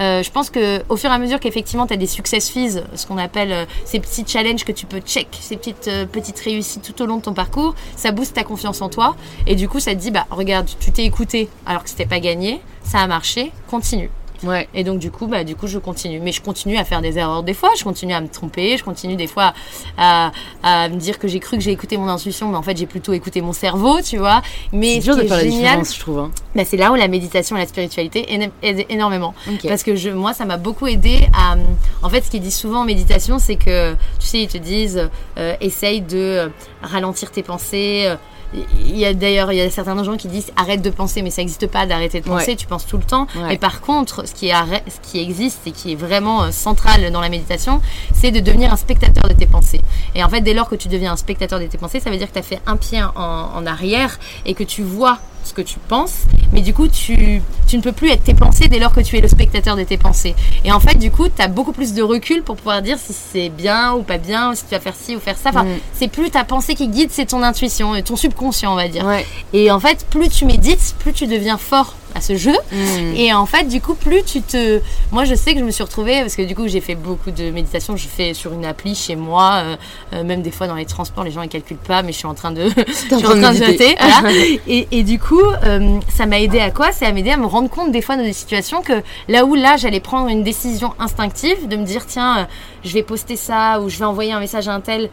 euh, 0.00 0.22
je 0.22 0.30
pense 0.30 0.50
que 0.50 0.82
au 0.88 0.96
fur 0.96 1.10
et 1.10 1.12
à 1.12 1.18
mesure 1.18 1.38
qu'effectivement 1.38 1.86
tu 1.86 1.92
as 1.94 1.96
des 1.96 2.06
success 2.06 2.48
fees, 2.48 2.82
ce 2.94 3.06
qu'on 3.06 3.18
appelle 3.18 3.52
euh, 3.52 3.64
ces 3.84 4.00
petits 4.00 4.24
challenges 4.26 4.64
que 4.64 4.72
tu 4.72 4.86
peux 4.86 5.00
check, 5.00 5.28
ces 5.40 5.56
petites 5.56 5.88
euh, 5.88 6.06
petites 6.06 6.38
réussites 6.40 6.82
tout 6.82 7.02
au 7.02 7.06
long 7.06 7.18
de 7.18 7.22
ton 7.22 7.34
parcours, 7.34 7.74
ça 7.96 8.10
booste 8.10 8.34
ta 8.34 8.44
confiance 8.44 8.80
en 8.80 8.88
toi 8.88 9.16
et 9.46 9.54
du 9.54 9.68
coup 9.68 9.80
ça 9.80 9.94
te 9.94 10.00
dit 10.00 10.10
bah 10.10 10.26
regarde, 10.30 10.68
tu 10.80 10.92
t'es 10.92 11.04
écouté 11.04 11.48
alors 11.66 11.84
que 11.84 11.90
c'était 11.90 12.06
pas 12.06 12.20
gagné, 12.20 12.60
ça 12.82 13.00
a 13.00 13.06
marché, 13.06 13.52
continue. 13.68 14.10
Ouais. 14.44 14.68
Et 14.74 14.84
donc 14.84 14.98
du 14.98 15.10
coup, 15.10 15.26
bah 15.26 15.44
du 15.44 15.54
coup, 15.56 15.66
je 15.66 15.78
continue. 15.78 16.20
Mais 16.20 16.32
je 16.32 16.42
continue 16.42 16.76
à 16.78 16.84
faire 16.84 17.00
des 17.00 17.18
erreurs 17.18 17.42
des 17.42 17.54
fois. 17.54 17.70
Je 17.78 17.84
continue 17.84 18.12
à 18.14 18.20
me 18.20 18.28
tromper. 18.28 18.76
Je 18.76 18.84
continue 18.84 19.16
des 19.16 19.26
fois 19.26 19.54
à, 19.96 20.32
à 20.62 20.88
me 20.88 20.96
dire 20.96 21.18
que 21.18 21.28
j'ai 21.28 21.40
cru 21.40 21.56
que 21.58 21.62
j'ai 21.62 21.70
écouté 21.72 21.96
mon 21.96 22.08
intuition, 22.08 22.48
mais 22.48 22.56
en 22.56 22.62
fait 22.62 22.76
j'ai 22.76 22.86
plutôt 22.86 23.12
écouté 23.12 23.40
mon 23.40 23.52
cerveau, 23.52 24.00
tu 24.02 24.18
vois. 24.18 24.42
Mais 24.72 24.94
C'est 24.94 25.00
ce 25.00 25.04
dur 25.06 25.16
de 25.16 25.22
faire 25.22 25.36
la 25.36 25.42
génial, 25.44 25.60
différence, 25.62 25.94
je 25.94 26.00
trouve. 26.00 26.18
hein. 26.18 26.30
bah, 26.54 26.64
c'est 26.64 26.76
là 26.76 26.90
où 26.92 26.94
la 26.94 27.08
méditation 27.08 27.56
et 27.56 27.60
la 27.60 27.66
spiritualité 27.66 28.26
aident- 28.32 28.86
énormément. 28.88 29.34
Parce 29.68 29.82
que 29.82 29.94
je, 29.96 30.10
moi, 30.10 30.32
ça 30.34 30.44
m'a 30.44 30.56
beaucoup 30.56 30.86
aidé 30.86 31.20
à. 31.34 31.56
En 32.02 32.08
fait, 32.08 32.22
ce 32.22 32.30
qu'ils 32.30 32.40
disent 32.42 32.56
souvent 32.56 32.80
en 32.80 32.84
méditation, 32.84 33.38
c'est 33.38 33.56
que, 33.56 33.92
tu 34.18 34.26
sais, 34.26 34.40
ils 34.40 34.48
te 34.48 34.58
disent, 34.58 35.08
euh, 35.38 35.54
essaye 35.60 36.00
de 36.00 36.16
euh, 36.18 36.48
ralentir 36.82 37.30
tes 37.30 37.42
pensées. 37.42 38.12
Il 38.54 38.98
y 38.98 39.04
a 39.06 39.14
d'ailleurs, 39.14 39.50
il 39.52 39.56
y 39.56 39.60
a 39.62 39.70
certains 39.70 40.02
gens 40.04 40.16
qui 40.16 40.28
disent 40.28 40.52
arrête 40.56 40.82
de 40.82 40.90
penser, 40.90 41.22
mais 41.22 41.30
ça 41.30 41.40
n'existe 41.40 41.66
pas 41.68 41.86
d'arrêter 41.86 42.20
de 42.20 42.26
penser, 42.26 42.50
Ouais. 42.50 42.56
tu 42.56 42.66
penses 42.66 42.86
tout 42.86 42.98
le 42.98 43.02
temps. 43.02 43.26
Ouais. 43.34 43.48
Mais 43.48 43.56
par 43.58 43.80
contre, 43.80 44.26
ce 44.28 44.34
qui, 44.34 44.48
est 44.48 44.52
ce 44.54 45.00
qui 45.10 45.20
existe 45.20 45.66
et 45.66 45.72
qui 45.72 45.92
est 45.92 45.96
vraiment 45.96 46.42
euh, 46.44 46.50
central 46.50 47.10
dans 47.10 47.20
la 47.20 47.28
méditation, 47.30 47.80
c'est 48.14 48.30
de 48.30 48.40
devenir 48.40 48.72
un 48.72 48.76
spectateur 48.76 49.28
de 49.28 49.32
tes 49.34 49.46
pensées. 49.46 49.80
Et 50.14 50.22
en 50.22 50.28
fait, 50.28 50.42
dès 50.42 50.52
lors 50.54 50.68
que 50.68 50.74
tu 50.76 50.88
deviens 50.88 51.12
un 51.12 51.16
spectateur 51.16 51.60
de 51.60 51.66
tes 51.66 51.78
pensées, 51.78 52.00
ça 52.00 52.10
veut 52.10 52.16
dire 52.18 52.28
que 52.28 52.34
tu 52.34 52.38
as 52.40 52.42
fait 52.42 52.60
un 52.66 52.76
pied 52.76 53.02
en, 53.02 53.10
en 53.16 53.66
arrière 53.66 54.18
et 54.44 54.52
que 54.54 54.64
tu 54.64 54.82
vois 54.82 55.18
ce 55.44 55.52
que 55.52 55.62
tu 55.62 55.78
penses, 55.78 56.18
mais 56.52 56.60
du 56.60 56.72
coup, 56.74 56.88
tu, 56.88 57.42
tu 57.66 57.76
ne 57.76 57.82
peux 57.82 57.92
plus 57.92 58.10
être 58.10 58.24
tes 58.24 58.34
pensées 58.34 58.68
dès 58.68 58.78
lors 58.78 58.92
que 58.94 59.00
tu 59.00 59.16
es 59.16 59.20
le 59.20 59.28
spectateur 59.28 59.76
de 59.76 59.82
tes 59.84 59.96
pensées. 59.96 60.34
Et 60.64 60.72
en 60.72 60.80
fait, 60.80 60.96
du 60.98 61.10
coup, 61.10 61.28
tu 61.28 61.42
as 61.42 61.48
beaucoup 61.48 61.72
plus 61.72 61.94
de 61.94 62.02
recul 62.02 62.42
pour 62.42 62.56
pouvoir 62.56 62.82
dire 62.82 62.98
si 62.98 63.12
c'est 63.12 63.48
bien 63.48 63.92
ou 63.94 64.02
pas 64.02 64.18
bien, 64.18 64.52
ou 64.52 64.54
si 64.54 64.64
tu 64.64 64.70
vas 64.70 64.80
faire 64.80 64.94
ci 64.94 65.16
ou 65.16 65.20
faire 65.20 65.36
ça. 65.36 65.50
Enfin, 65.50 65.64
Mm. 65.64 65.78
c'est 65.94 66.08
plus 66.08 66.30
ta 66.30 66.44
pensée 66.44 66.74
qui 66.74 66.88
guide, 66.88 67.10
c'est 67.12 67.26
ton 67.26 67.42
intuition, 67.42 67.94
et 67.94 68.02
ton 68.02 68.16
subconscient, 68.16 68.72
on 68.72 68.76
va 68.76 68.88
dire. 68.88 69.04
Ouais. 69.06 69.26
Et 69.52 69.70
en 69.70 69.80
fait, 69.80 70.06
plus 70.10 70.28
tu 70.28 70.44
médites, 70.44 70.94
plus 70.98 71.12
tu 71.12 71.26
deviens 71.26 71.58
fort 71.58 71.94
à 72.14 72.20
ce 72.20 72.36
jeu. 72.36 72.54
Mm. 72.72 73.16
Et 73.16 73.32
en 73.32 73.46
fait, 73.46 73.64
du 73.64 73.80
coup, 73.80 73.94
plus 73.94 74.22
tu 74.22 74.42
te. 74.42 74.80
Moi, 75.10 75.24
je 75.24 75.34
sais 75.34 75.54
que 75.54 75.60
je 75.60 75.64
me 75.64 75.70
suis 75.70 75.82
retrouvée, 75.82 76.20
parce 76.20 76.36
que 76.36 76.42
du 76.42 76.54
coup, 76.54 76.68
j'ai 76.68 76.80
fait 76.80 76.94
beaucoup 76.94 77.30
de 77.30 77.50
méditation. 77.50 77.96
Je 77.96 78.08
fais 78.08 78.34
sur 78.34 78.52
une 78.52 78.64
appli 78.64 78.94
chez 78.94 79.16
moi, 79.16 79.62
euh, 79.64 79.76
euh, 80.12 80.24
même 80.24 80.42
des 80.42 80.50
fois 80.50 80.66
dans 80.66 80.74
les 80.74 80.86
transports, 80.86 81.24
les 81.24 81.30
gens 81.30 81.42
ils 81.42 81.48
calculent 81.48 81.76
pas, 81.76 82.02
mais 82.02 82.12
je 82.12 82.18
suis 82.18 82.26
en 82.26 82.34
train 82.34 82.52
de. 82.52 82.68
je 82.86 82.92
suis 82.92 83.14
en 83.14 83.20
train 83.20 83.52
de 83.52 83.62
voilà. 84.00 84.32
et, 84.66 84.88
et 84.90 85.02
du 85.02 85.18
coup, 85.18 85.40
euh, 85.40 86.00
ça 86.08 86.26
m'a 86.26 86.40
aidé 86.40 86.60
à 86.60 86.70
quoi? 86.70 86.92
C'est 86.92 87.06
à 87.06 87.12
m'aider 87.12 87.30
à 87.30 87.36
me 87.36 87.46
rendre 87.46 87.68
compte 87.68 87.92
des 87.92 88.02
fois 88.02 88.16
dans 88.16 88.22
des 88.22 88.32
situations 88.32 88.82
que 88.82 89.02
là 89.28 89.44
où 89.44 89.54
là, 89.54 89.76
j'allais 89.76 90.00
prendre 90.00 90.28
une 90.28 90.42
décision 90.42 90.94
instinctive, 90.98 91.68
de 91.68 91.76
me 91.76 91.84
dire, 91.84 92.06
tiens, 92.06 92.38
euh, 92.38 92.44
je 92.84 92.92
vais 92.92 93.02
poster 93.02 93.36
ça, 93.36 93.80
ou 93.80 93.88
je 93.88 93.98
vais 93.98 94.04
envoyer 94.04 94.32
un 94.32 94.40
message 94.40 94.68
à 94.68 94.74
un 94.74 94.80
tel. 94.80 95.10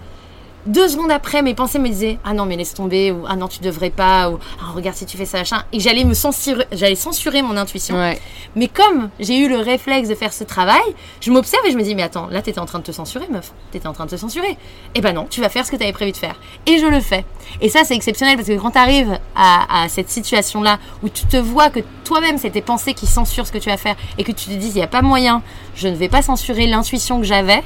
Deux 0.70 0.88
secondes 0.88 1.09
après, 1.09 1.41
mes 1.41 1.55
pensées 1.55 1.80
me 1.80 1.88
disaient 1.88 2.20
Ah 2.24 2.34
non, 2.34 2.45
mais 2.45 2.55
laisse 2.55 2.76
tomber, 2.76 3.11
ou 3.11 3.24
Ah 3.28 3.36
non, 3.36 3.47
tu 3.47 3.59
devrais 3.59 3.89
pas, 3.89 4.30
ou 4.30 4.38
Ah, 4.61 4.72
regarde 4.76 4.95
si 4.95 5.03
tu 5.07 5.17
fais 5.17 5.26
ça, 5.26 5.39
machin. 5.39 5.63
Et 5.74 5.80
j'allais 5.80 6.03
me 6.03 6.13
censurer, 6.13 6.65
j'allais 6.72 6.93
censurer 6.93 7.41
mon 7.41 7.57
intuition. 7.57 7.95
Ouais. 7.95 8.20
Mais 8.55 8.67
comme 8.67 9.09
j'ai 9.20 9.39
eu 9.39 9.49
le 9.49 9.57
réflexe 9.57 10.07
de 10.09 10.13
faire 10.13 10.32
ce 10.32 10.43
travail, 10.43 10.84
je 11.22 11.32
m'observe 11.32 11.65
et 11.65 11.72
je 11.72 11.76
me 11.78 11.82
dis, 11.82 11.95
mais 11.95 12.03
attends, 12.03 12.28
là, 12.28 12.43
t'étais 12.43 12.59
en 12.59 12.67
train 12.67 12.78
de 12.78 12.84
te 12.84 12.91
censurer, 12.91 13.26
meuf. 13.32 13.51
T'étais 13.72 13.88
en 13.88 13.93
train 13.93 14.05
de 14.05 14.11
te 14.11 14.15
censurer. 14.15 14.57
Eh 14.93 15.01
ben 15.01 15.13
non, 15.13 15.26
tu 15.28 15.41
vas 15.41 15.49
faire 15.49 15.65
ce 15.65 15.72
que 15.72 15.76
t'avais 15.76 15.91
prévu 15.91 16.11
de 16.11 16.17
faire. 16.17 16.39
Et 16.67 16.78
je 16.78 16.86
le 16.86 16.99
fais. 16.99 17.26
Et 17.61 17.70
ça, 17.70 17.84
c'est 17.84 17.95
exceptionnel 17.95 18.36
parce 18.36 18.47
que 18.47 18.57
quand 18.59 18.70
t'arrives 18.70 19.17
à, 19.36 19.84
à 19.86 19.89
cette 19.89 20.11
situation-là 20.11 20.78
où 21.01 21.09
tu 21.09 21.26
te 21.26 21.38
vois 21.38 21.72
que 21.72 21.80
toi-même, 22.03 22.38
c'est 22.38 22.51
tes 22.51 22.61
pensées 22.61 22.93
qui 22.93 23.07
censurent 23.07 23.47
ce 23.47 23.51
que 23.51 23.57
tu 23.57 23.70
vas 23.70 23.78
faire 23.78 23.95
et 24.20 24.24
que 24.24 24.32
tu 24.32 24.45
te 24.45 24.53
dis, 24.53 24.67
il 24.67 24.76
n'y 24.76 24.84
a 24.84 24.88
pas 24.88 25.01
moyen, 25.01 25.41
je 25.76 25.88
ne 25.88 25.95
vais 25.95 26.09
pas 26.09 26.22
censurer 26.22 26.67
l'intuition 26.67 27.20
que 27.20 27.26
j'avais. 27.26 27.63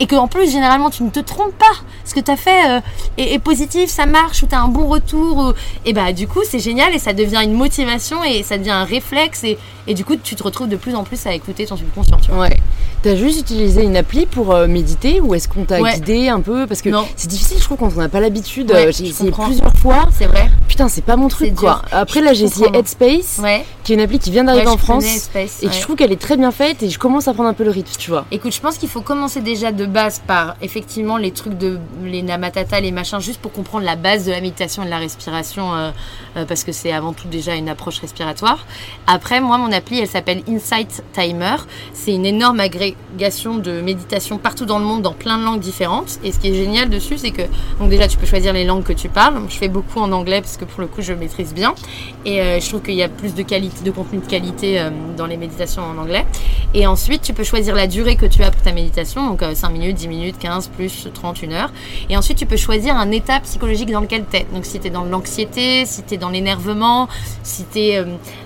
Et 0.00 0.06
que 0.06 0.16
en 0.16 0.28
plus, 0.28 0.50
généralement, 0.50 0.90
tu 0.90 1.02
ne 1.02 1.10
te 1.10 1.20
trompes 1.20 1.56
pas. 1.58 1.66
Ce 2.04 2.14
que 2.14 2.20
tu 2.20 2.30
as 2.30 2.36
fait 2.36 2.70
euh, 2.70 2.80
est, 3.18 3.38
positif, 3.38 3.90
ça 3.90 4.06
marche, 4.06 4.42
ou 4.42 4.46
tu 4.46 4.54
as 4.54 4.60
un 4.60 4.68
bon 4.68 4.88
retour. 4.88 5.36
Ou... 5.36 5.52
Et 5.84 5.92
bah, 5.92 6.12
du 6.12 6.26
coup, 6.26 6.40
c'est 6.44 6.58
génial 6.58 6.94
et 6.94 6.98
ça 6.98 7.12
devient 7.12 7.42
une 7.44 7.52
motivation 7.52 8.24
et 8.24 8.42
ça 8.42 8.56
devient 8.56 8.70
un 8.70 8.84
réflexe. 8.84 9.44
Et, 9.44 9.58
et 9.86 9.94
du 9.94 10.04
coup, 10.04 10.16
tu 10.16 10.34
te 10.34 10.42
retrouves 10.42 10.68
de 10.68 10.76
plus 10.76 10.94
en 10.94 11.04
plus 11.04 11.26
à 11.26 11.34
écouter 11.34 11.66
ton 11.66 11.76
subconscient. 11.76 12.16
Tu 12.16 12.30
vois. 12.30 12.48
T'as 13.02 13.16
juste 13.16 13.40
utilisé 13.40 13.82
une 13.82 13.96
appli 13.96 14.26
pour 14.26 14.52
euh, 14.54 14.66
méditer 14.66 15.22
ou 15.22 15.34
est-ce 15.34 15.48
qu'on 15.48 15.64
t'a 15.64 15.80
Ouais. 15.80 15.94
guidé 15.94 16.28
un 16.28 16.40
peu? 16.42 16.66
Parce 16.66 16.82
que 16.82 16.90
c'est 17.16 17.28
difficile, 17.30 17.56
je 17.58 17.64
trouve, 17.64 17.78
quand 17.78 17.90
on 17.96 17.98
n'a 17.98 18.10
pas 18.10 18.20
l'habitude. 18.20 18.70
Ouais, 18.70 18.88
Euh, 18.88 18.92
j'ai 18.92 19.06
essayé 19.06 19.30
plusieurs 19.32 19.72
fois. 19.76 20.06
C'est 20.18 20.26
vrai 20.26 20.50
Putain, 20.68 20.88
c'est 20.88 21.00
pas 21.04 21.16
mon 21.16 21.28
truc 21.28 21.54
quoi. 21.54 21.80
Après, 21.92 22.20
là, 22.20 22.34
j'ai 22.34 22.44
essayé. 22.44 22.66
Headspace, 22.74 23.38
Ouais. 23.42 23.64
qui 23.84 23.92
est 23.92 23.94
une 23.94 24.02
appli 24.02 24.18
qui 24.18 24.30
vient 24.30 24.44
d'arriver 24.44 24.66
en 24.68 24.76
France 24.76 25.30
et 25.34 25.66
que 25.66 25.72
je 25.72 25.80
trouve 25.80 25.96
qu'elle 25.96 26.12
est 26.12 26.20
très 26.20 26.36
bien 26.36 26.50
faite 26.50 26.82
et 26.82 26.90
je 26.90 26.98
commence 26.98 27.26
à 27.26 27.32
prendre 27.32 27.48
un 27.48 27.54
peu 27.54 27.64
le 27.64 27.70
rythme, 27.70 27.90
tu 27.98 28.10
vois. 28.10 28.26
Écoute, 28.30 28.52
je 28.54 28.60
pense 28.60 28.76
qu'il 28.76 28.88
faut 28.90 29.00
commencer 29.00 29.40
déjà 29.40 29.72
de 29.72 29.86
base 29.86 30.20
par 30.26 30.56
effectivement 30.60 31.16
les 31.16 31.30
trucs 31.32 31.56
de 31.56 31.78
les 32.04 32.22
namatata, 32.22 32.80
les 32.80 32.92
machins, 32.92 33.18
juste 33.20 33.40
pour 33.40 33.52
comprendre 33.52 33.84
la 33.86 33.96
base 33.96 34.26
de 34.26 34.30
la 34.30 34.42
méditation 34.42 34.82
et 34.82 34.86
de 34.86 34.90
la 34.90 34.98
respiration, 34.98 35.74
euh, 35.74 35.90
euh, 36.36 36.44
parce 36.44 36.64
que 36.64 36.72
c'est 36.72 36.92
avant 36.92 37.14
tout 37.14 37.28
déjà 37.28 37.54
une 37.54 37.70
approche 37.70 37.98
respiratoire. 37.98 38.66
Après, 39.06 39.40
moi, 39.40 39.56
mon 39.56 39.72
appli, 39.72 39.98
elle 40.00 40.08
s'appelle 40.08 40.42
Insight 40.48 41.02
Timer. 41.14 41.56
C'est 41.94 42.12
une 42.12 42.26
énorme 42.26 42.60
agrégation 42.60 42.89
de 43.16 43.80
méditation 43.80 44.38
partout 44.38 44.66
dans 44.66 44.78
le 44.78 44.84
monde, 44.84 45.02
dans 45.02 45.12
plein 45.12 45.38
de 45.38 45.44
langues 45.44 45.60
différentes. 45.60 46.18
Et 46.24 46.32
ce 46.32 46.38
qui 46.38 46.48
est 46.48 46.54
génial 46.54 46.88
dessus, 46.88 47.18
c'est 47.18 47.30
que 47.30 47.42
donc 47.78 47.88
déjà, 47.88 48.08
tu 48.08 48.16
peux 48.16 48.26
choisir 48.26 48.52
les 48.52 48.64
langues 48.64 48.82
que 48.82 48.92
tu 48.92 49.08
parles. 49.08 49.40
Je 49.48 49.56
fais 49.56 49.68
beaucoup 49.68 50.00
en 50.00 50.12
anglais 50.12 50.40
parce 50.40 50.56
que 50.56 50.64
pour 50.64 50.80
le 50.80 50.86
coup, 50.86 51.02
je 51.02 51.12
maîtrise 51.12 51.54
bien. 51.54 51.74
Et 52.24 52.40
euh, 52.40 52.60
je 52.60 52.68
trouve 52.68 52.82
qu'il 52.82 52.94
y 52.94 53.02
a 53.02 53.08
plus 53.08 53.34
de 53.34 53.42
qualité, 53.42 53.84
de 53.84 53.90
contenu 53.90 54.18
de 54.18 54.26
qualité 54.26 54.80
euh, 54.80 54.90
dans 55.16 55.26
les 55.26 55.36
méditations 55.36 55.82
en 55.82 55.98
anglais. 55.98 56.26
Et 56.74 56.86
ensuite, 56.86 57.22
tu 57.22 57.32
peux 57.32 57.44
choisir 57.44 57.74
la 57.74 57.86
durée 57.86 58.16
que 58.16 58.26
tu 58.26 58.42
as 58.42 58.50
pour 58.50 58.62
ta 58.62 58.72
méditation, 58.72 59.28
donc 59.28 59.42
euh, 59.42 59.54
5 59.54 59.70
minutes, 59.70 59.96
10 59.96 60.08
minutes, 60.08 60.36
15, 60.38 60.68
plus 60.68 61.08
30, 61.12 61.42
une 61.42 61.52
heure. 61.52 61.72
Et 62.08 62.16
ensuite, 62.16 62.38
tu 62.38 62.46
peux 62.46 62.56
choisir 62.56 62.96
un 62.96 63.10
état 63.10 63.40
psychologique 63.40 63.90
dans 63.90 64.00
lequel 64.00 64.24
tu 64.30 64.36
es. 64.36 64.46
Donc, 64.52 64.66
si 64.66 64.78
tu 64.78 64.88
es 64.88 64.90
dans 64.90 65.04
l'anxiété, 65.04 65.86
si 65.86 66.02
tu 66.02 66.14
es 66.14 66.16
dans 66.16 66.30
l'énervement, 66.30 67.08
si 67.42 67.64
tu 67.64 67.78
es 67.78 68.04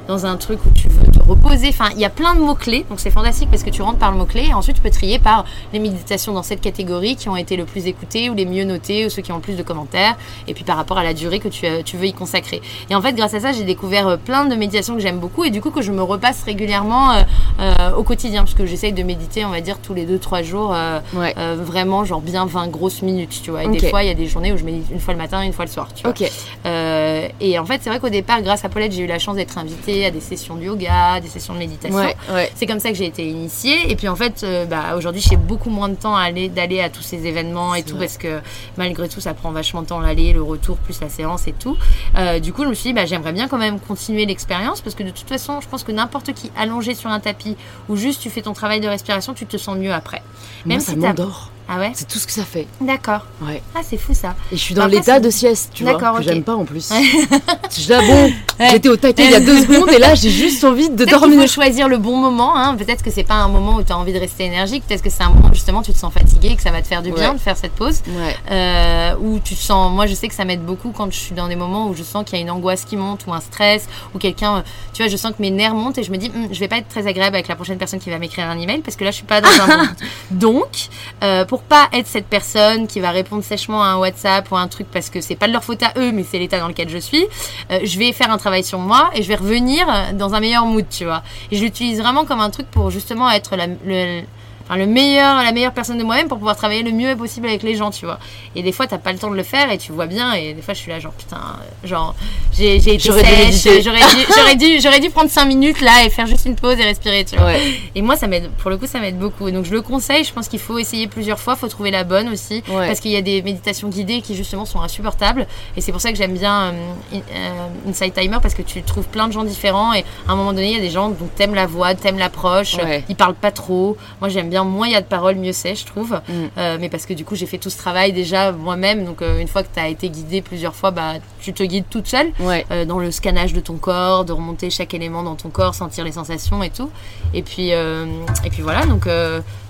dans 0.09 0.26
un 0.26 0.36
truc 0.36 0.61
où 0.64 0.70
tu 0.70 0.88
veux 0.88 1.14
reposer. 1.27 1.68
Enfin, 1.68 1.91
il 1.95 2.01
y 2.01 2.05
a 2.05 2.11
plein 2.11 2.35
de 2.35 2.41
mots-clés. 2.41 2.85
Donc, 2.89 3.01
c'est 3.01 3.11
fantastique 3.11 3.51
parce 3.51 3.62
que 3.62 3.70
tu 3.70 3.83
rentres 3.83 3.99
par 3.99 4.11
le 4.11 4.18
mot-clé. 4.18 4.47
Et 4.51 4.55
ensuite, 4.55 4.77
tu 4.77 4.83
peux 4.83 4.91
trier 4.91 5.18
par 5.18 5.45
les 5.72 5.79
méditations 5.79 6.33
dans 6.33 6.43
cette 6.43 6.61
catégorie 6.61 7.16
qui 7.16 7.29
ont 7.29 7.37
été 7.37 7.57
le 7.57 7.64
plus 7.64 7.87
écoutées 7.87 8.31
ou 8.31 8.35
les 8.35 8.47
mieux 8.47 8.64
notées 8.64 9.07
ou 9.07 9.11
ceux 9.11 9.22
qui 9.22 9.33
ont 9.33 9.37
le 9.37 9.43
plus 9.43 9.57
de 9.57 9.62
commentaires. 9.62 10.16
Et 10.49 10.55
puis, 10.55 10.64
par 10.64 10.77
rapport 10.77 10.99
à 10.99 11.05
la 11.05 11.14
durée 11.14 11.39
que 11.39 11.49
tu, 11.49 11.66
euh, 11.66 11.83
tu 11.85 11.97
veux 11.97 12.07
y 12.07 12.12
consacrer. 12.12 12.62
Et 12.91 12.95
en 12.95 13.03
fait, 13.03 13.12
grâce 13.12 13.35
à 13.35 13.41
ça, 13.41 13.53
j'ai 13.53 13.64
découvert 13.64 14.09
euh, 14.09 14.16
plein 14.16 14.45
de 14.45 14.55
méditations 14.55 14.95
que 14.95 15.01
j'aime 15.01 15.18
beaucoup 15.18 15.45
et 15.45 15.51
du 15.51 15.61
coup, 15.61 15.70
que 15.70 15.83
je 15.83 15.93
me 15.93 16.03
repasse 16.03 16.43
régulièrement 16.45 17.12
euh, 17.12 17.22
euh, 17.61 17.93
au 17.97 18.03
quotidien. 18.03 18.43
Parce 18.43 18.55
que 18.55 18.66
j'essaye 18.66 18.93
de 18.93 19.03
méditer, 19.03 19.45
on 19.45 19.51
va 19.51 19.61
dire, 19.61 19.79
tous 19.79 19.95
les 19.95 20.07
2-3 20.07 20.43
jours. 20.43 20.75
Ouais. 21.14 21.35
vraiment, 21.37 22.05
genre 22.05 22.20
bien 22.20 22.47
20 22.47 22.68
grosses 22.68 23.03
minutes, 23.03 23.41
tu 23.43 23.51
vois. 23.51 23.64
Et 23.64 23.68
des 23.68 23.89
fois, 23.89 24.03
il 24.03 24.09
y 24.09 24.11
a 24.11 24.14
des 24.14 24.27
journées 24.27 24.53
où 24.53 24.57
je 24.57 24.64
médite 24.64 24.91
une 24.91 25.01
fois 25.01 25.14
le 25.14 25.18
matin, 25.18 25.43
une 25.43 25.53
fois 25.53 25.64
le 25.64 25.70
soir, 25.70 25.89
tu 25.95 26.03
vois. 26.03 26.11
Ok. 26.11 26.31
Euh, 26.66 27.29
et 27.41 27.59
en 27.59 27.64
fait, 27.64 27.81
c'est 27.83 27.91
vrai 27.91 28.01
qu'au 28.01 28.09
départ, 28.09 28.43
grâce 28.43 28.64
à 28.64 28.68
Paulette, 28.68 28.93
j'ai 28.93 29.03
eu 29.03 29.07
la 29.07 29.18
chance 29.18 29.37
d'être 29.37 29.59
invitée 29.59 30.07
à 30.07 30.11
des 30.11 30.20
sessions 30.20 30.57
de 30.57 30.62
yoga, 30.62 31.14
des 31.21 31.29
sessions 31.29 31.55
de 31.55 31.59
méditation. 31.59 31.97
Ouais, 31.97 32.17
ouais. 32.33 32.51
C'est 32.55 32.67
comme 32.67 32.81
ça 32.81 32.91
que 32.91 32.95
j'ai 32.97 33.07
été 33.07 33.27
initiée. 33.29 33.91
Et 33.91 33.97
puis 33.97 34.09
en 34.09 34.17
fait, 34.17 34.43
euh, 34.43 34.65
bah, 34.67 34.97
aujourd'hui, 34.97 35.21
j'ai 35.21 35.37
beaucoup 35.37 35.71
moins 35.71 35.89
de 35.89 35.95
temps 35.95 36.17
à 36.17 36.23
aller, 36.23 36.49
d'aller 36.49 36.81
à 36.81 36.89
tous 36.91 37.03
ces 37.03 37.27
événements 37.27 37.75
et 37.75 37.83
tout, 37.83 37.97
vrai. 37.97 38.07
parce 38.07 38.19
que 38.19 38.41
malgré 38.77 39.09
tout, 39.09 39.21
ça 39.21 39.35
prend 39.35 39.51
vachement 39.53 39.83
de 39.83 39.87
temps 39.87 40.01
l'aller, 40.01 40.33
le 40.33 40.43
retour, 40.43 40.77
plus 40.79 41.01
la 41.01 41.09
séance 41.09 41.47
et 41.49 41.53
tout. 41.53 41.77
Euh, 42.17 42.39
du 42.41 42.53
coup, 42.53 42.65
je 42.65 42.69
me 42.69 42.75
suis 42.75 42.91
dit, 42.91 42.95
bah, 42.95 43.07
j'aimerais 43.07 43.33
bien 43.33 43.49
quand 43.49 43.59
même 43.59 43.81
continuer 43.81 44.27
l'expérience, 44.27 44.81
parce 44.81 44.95
que 44.95 45.03
de 45.03 45.11
toute 45.11 45.29
façon, 45.29 45.61
je 45.61 45.69
pense 45.69 45.85
que 45.85 45.93
n'importe 45.93 46.33
qui 46.33 46.51
allongé 46.57 46.95
sur 46.95 47.11
un 47.11 47.21
tapis 47.21 47.57
ou 47.89 47.97
juste 47.97 48.21
tu 48.21 48.31
fais 48.31 48.43
ton 48.43 48.53
travail 48.53 48.81
de 48.81 48.89
respiration, 48.89 49.35
tu 49.35 49.47
te 49.47 49.57
sens 49.57 49.77
mieux 49.77 49.93
après. 49.93 50.23
Moi, 50.65 50.77
Même 50.77 50.81
ça 50.81 50.93
si 50.93 50.99
m'endort. 50.99 51.51
Ah 51.67 51.79
ouais 51.79 51.93
C'est 51.95 52.07
tout 52.07 52.19
ce 52.19 52.27
que 52.27 52.33
ça 52.33 52.45
fait. 52.45 52.67
D'accord. 52.83 53.25
Ouais. 53.41 53.62
Ah, 53.75 53.81
c'est 53.83 53.97
fou 53.97 54.12
ça. 54.12 54.35
Et 54.53 54.57
je 54.57 54.61
suis 54.61 54.75
Bah 54.75 54.83
dans 54.83 54.87
après, 54.89 54.99
l'état 54.99 55.19
de 55.19 55.31
sieste, 55.31 55.71
tu 55.73 55.85
vois, 55.85 55.95
D'accord, 55.95 56.17
que 56.17 56.21
ok. 56.21 56.25
j'aime 56.25 56.43
pas 56.43 56.55
en 56.55 56.65
plus. 56.67 56.91
je 57.71 57.89
bon, 58.07 58.33
J'étais 58.70 58.88
au 58.88 58.96
taquet 58.96 59.24
il 59.24 59.30
y 59.30 59.34
a 59.34 59.40
deux 59.40 59.61
secondes 59.66 59.90
et 59.90 59.98
là, 59.98 60.14
j'ai 60.14 60.30
juste 60.30 60.62
envie 60.64 60.88
de 60.90 61.05
dormir. 61.05 61.40
faut 61.42 61.46
choisir 61.48 61.88
le 61.88 61.98
bon 61.98 62.16
moment. 62.16 62.57
Hein. 62.57 62.76
Peut-être 62.76 63.02
que 63.02 63.11
c'est 63.11 63.24
pas 63.24 63.34
un 63.34 63.48
moment 63.48 63.76
où 63.76 63.82
tu 63.82 63.92
as 63.92 63.98
envie 63.98 64.12
de 64.12 64.18
rester 64.18 64.44
énergique. 64.44 64.84
Peut-être 64.86 65.02
que 65.02 65.11
c'est 65.11 65.22
un 65.22 65.30
moment 65.30 65.48
où 65.50 65.55
justement 65.55 65.82
tu 65.82 65.92
te 65.92 65.98
sens 65.98 66.12
fatigué 66.12 66.48
et 66.52 66.57
que 66.57 66.62
ça 66.62 66.70
va 66.70 66.82
te 66.82 66.86
faire 66.86 67.02
du 67.02 67.11
bien 67.12 67.28
Ouais. 67.30 67.34
de 67.34 67.40
faire 67.40 67.57
cette 67.57 67.72
pause. 67.72 68.00
Ouais. 68.09 68.36
Euh, 68.50 69.14
où 69.20 69.38
tu 69.38 69.55
te 69.55 69.61
sens. 69.61 69.92
Moi, 69.92 70.07
je 70.07 70.14
sais 70.14 70.28
que 70.28 70.34
ça 70.34 70.44
m'aide 70.44 70.64
beaucoup 70.64 70.90
quand 70.90 71.11
je 71.12 71.18
suis 71.18 71.34
dans 71.34 71.48
des 71.48 71.57
moments 71.57 71.88
où 71.88 71.94
je 71.94 72.02
sens 72.02 72.24
qu'il 72.24 72.36
y 72.38 72.40
a 72.40 72.42
une 72.42 72.50
angoisse 72.50 72.84
qui 72.84 72.96
monte 72.96 73.26
ou 73.26 73.32
un 73.32 73.40
stress 73.40 73.88
ou 74.14 74.18
quelqu'un. 74.18 74.59
euh, 74.59 74.62
Tu 74.92 75.02
vois, 75.02 75.11
je 75.11 75.16
sens 75.16 75.32
que 75.32 75.40
mes 75.42 75.50
nerfs 75.50 75.74
montent 75.74 75.98
et 75.98 76.02
je 76.02 76.11
me 76.12 76.16
dis, 76.16 76.30
Hum, 76.34 76.48
je 76.52 76.61
vais 76.61 76.68
pas 76.68 76.76
être 76.78 76.88
très 76.88 77.07
agréable 77.07 77.36
avec 77.36 77.48
la 77.48 77.57
prochaine 77.57 77.78
personne 77.78 77.98
qui 78.00 78.11
va 78.11 78.18
m'écrire 78.18 78.46
un 78.48 78.59
email 78.59 78.80
parce 78.80 78.96
que 78.96 79.05
là, 79.05 79.11
je 79.11 79.16
suis 79.16 79.24
pas 79.26 79.40
dans 79.40 79.48
un 79.48 79.66
bon. 79.78 79.84
Donc, 80.30 80.88
euh, 81.22 81.44
pour 81.44 81.62
pas 81.62 81.88
être 81.92 82.07
cette 82.07 82.26
personne 82.26 82.86
qui 82.86 83.00
va 83.00 83.11
répondre 83.11 83.42
sèchement 83.42 83.82
à 83.82 83.86
un 83.86 83.96
WhatsApp 83.96 84.50
ou 84.52 84.57
un 84.57 84.68
truc 84.68 84.86
parce 84.92 85.11
que 85.11 85.20
c'est 85.20 85.34
pas 85.36 85.46
de 85.48 85.52
leur 85.52 85.64
faute 85.64 85.82
à 85.82 85.92
eux, 85.98 86.12
mais 86.12 86.24
c'est 86.28 86.38
l'état 86.38 86.59
dans 86.61 86.68
lequel 86.68 86.88
je 86.88 86.98
suis, 86.98 87.24
euh, 87.70 87.80
je 87.82 87.98
vais 87.98 88.12
faire 88.12 88.30
un 88.30 88.36
travail 88.45 88.62
sur 88.62 88.78
moi 88.78 89.11
et 89.14 89.22
je 89.22 89.28
vais 89.28 89.36
revenir 89.36 89.86
dans 90.12 90.34
un 90.34 90.40
meilleur 90.40 90.66
mood, 90.66 90.84
tu 90.90 91.05
vois. 91.07 91.22
Et 91.51 91.57
je 91.57 91.64
l'utilise 91.64 91.99
vraiment 91.99 92.26
comme 92.26 92.40
un 92.40 92.51
truc 92.51 92.70
pour 92.70 92.90
justement 92.90 93.30
être 93.30 93.57
la, 93.57 93.66
le, 93.66 94.20
enfin, 94.65 94.77
le 94.77 94.87
meilleur, 94.87 95.43
la 95.43 95.53
meilleure 95.53 95.73
personne 95.73 95.99
de 95.99 96.05
moi-même 96.05 96.29
pour 96.29 96.39
pouvoir 96.39 96.57
travailler 96.57 96.83
le 96.83 96.93
mieux 96.93 97.17
possible 97.17 97.47
avec 97.49 97.62
les 97.62 97.75
gens, 97.75 97.91
tu 97.91 98.07
vois. 98.07 98.19
Et 98.57 98.62
des 98.62 98.73
fois, 98.73 98.87
t'as 98.87 98.99
pas 98.99 99.12
le 99.12 99.19
temps 99.19 99.31
de 99.31 99.37
le 99.37 99.43
faire 99.43 99.71
et 99.71 99.79
tu 99.79 99.93
vois 99.93 100.07
bien. 100.07 100.33
Et 100.35 100.53
des 100.55 100.62
fois, 100.62 100.75
je 100.75 100.81
suis 100.81 100.91
là, 100.91 101.01
genre, 101.01 101.12
putain, 101.12 101.41
genre, 101.85 102.15
j'ai 102.53 102.77
été 102.77 102.99
sèche, 102.99 103.83
j'aurais 103.83 104.57
dû, 104.57 104.81
j'aurais 104.81 105.01
dû, 105.01 105.07
dû 105.07 105.11
prendre 105.11 105.31
5 105.31 105.45
minutes 105.47 105.81
là 105.81 106.05
et 106.05 106.11
faire 106.11 106.27
juste 106.27 106.47
une 106.47 106.57
pause 106.57 106.79
et 106.79 106.85
respirer, 106.85 107.25
tu 107.25 107.37
vois. 107.37 107.47
Ouais. 107.47 107.61
Et 107.95 108.03
moi, 108.03 108.17
ça 108.17 108.27
m'aide, 108.27 108.51
pour 108.59 108.71
le 108.71 108.77
coup, 108.77 108.87
ça 108.87 109.01
m'aide 109.01 109.19
beaucoup. 109.19 109.51
Donc, 109.51 109.65
je 109.65 109.73
le 109.73 109.83
conseille. 109.83 110.25
Je 110.25 110.33
pense 110.33 110.49
qu'il 110.49 110.59
faut 110.61 110.79
essayer 110.79 111.07
plusieurs 111.07 111.39
fois. 111.39 111.57
faut 111.57 111.69
trouver 111.69 111.91
la 111.91 112.05
bonne 112.05 112.29
aussi. 112.29 112.62
Ouais. 112.69 112.87
Parce 112.87 113.01
qu'il 113.01 113.11
y 113.11 113.17
a 113.17 113.23
des 113.23 113.43
méditations 113.43 113.89
guidées 113.89 114.21
qui, 114.23 114.35
justement, 114.35 114.65
sont 114.65 114.81
insupportables. 114.81 115.47
Et 115.77 115.81
c'est 115.81 115.93
pour 115.93 116.01
ça 116.01 116.11
que 116.11 116.19
j'aime 116.19 116.35
bien 116.35 116.73
euh, 117.12 117.19
euh, 117.35 117.91
Inside 117.91 118.15
Timer 118.15 118.39
parce 118.41 118.55
que 118.55 118.62
tu 118.62 118.83
trouves 118.83 119.07
plein 119.09 119.29
de 119.29 119.33
gens 119.33 119.45
différents. 119.45 119.93
Et 119.93 120.05
à 120.29 120.33
un 120.33 120.37
moment 120.37 120.53
donné, 120.53 120.71
il 120.71 120.77
y 120.77 120.79
a 120.79 120.83
des 120.83 120.91
gens 120.91 121.11
dont 121.11 121.29
t'aimes 121.35 121.55
la 121.55 121.67
voix, 121.67 121.95
t'aimes 121.95 122.19
l'approche. 122.19 122.77
Ouais. 122.77 123.05
Ils 123.09 123.17
parlent 123.17 123.35
pas 123.35 123.51
trop. 123.51 123.97
Moi, 124.21 124.29
j'aime 124.29 124.51
bien. 124.55 124.64
Moins 124.64 124.86
il 124.86 124.92
y 124.92 124.96
a 124.96 125.00
de 125.00 125.07
paroles, 125.07 125.36
mieux 125.36 125.52
c'est, 125.52 125.74
je 125.74 125.84
trouve. 125.84 126.12
Mm. 126.12 126.32
Euh, 126.57 126.78
mais 126.80 126.88
parce 126.88 127.07
que 127.07 127.14
du 127.14 127.24
coup, 127.24 127.34
j'ai 127.34 127.46
fait 127.46 127.59
tout 127.59 127.70
ce 127.70 127.76
travail 127.76 128.12
déjà 128.12 128.52
moi-même. 128.52 129.05
Donc, 129.05 129.20
euh, 129.20 129.40
une 129.40 129.48
fois 129.48 129.62
que 129.62 129.68
tu 129.74 129.80
as 129.80 129.88
été 129.88 130.09
guidée 130.09 130.42
plusieurs 130.42 130.74
fois, 130.74 130.90
bah, 130.90 131.14
tu 131.40 131.52
te 131.52 131.62
guides 131.62 131.86
toute 131.90 132.07
seule 132.07 132.28
Ouais. 132.40 132.64
euh, 132.70 132.84
dans 132.84 132.98
le 132.98 133.11
scannage 133.11 133.52
de 133.52 133.61
ton 133.61 133.74
corps, 133.74 134.24
de 134.24 134.32
remonter 134.32 134.70
chaque 134.70 134.94
élément 134.94 135.22
dans 135.22 135.34
ton 135.34 135.50
corps, 135.50 135.74
sentir 135.74 136.05
les 136.05 136.12
sensations 136.12 136.62
et 136.62 136.70
tout. 136.70 136.90
Et 137.34 137.42
puis, 137.42 137.70
et 137.70 138.50
puis 138.50 138.62
voilà, 138.62 138.86
donc, 138.86 139.09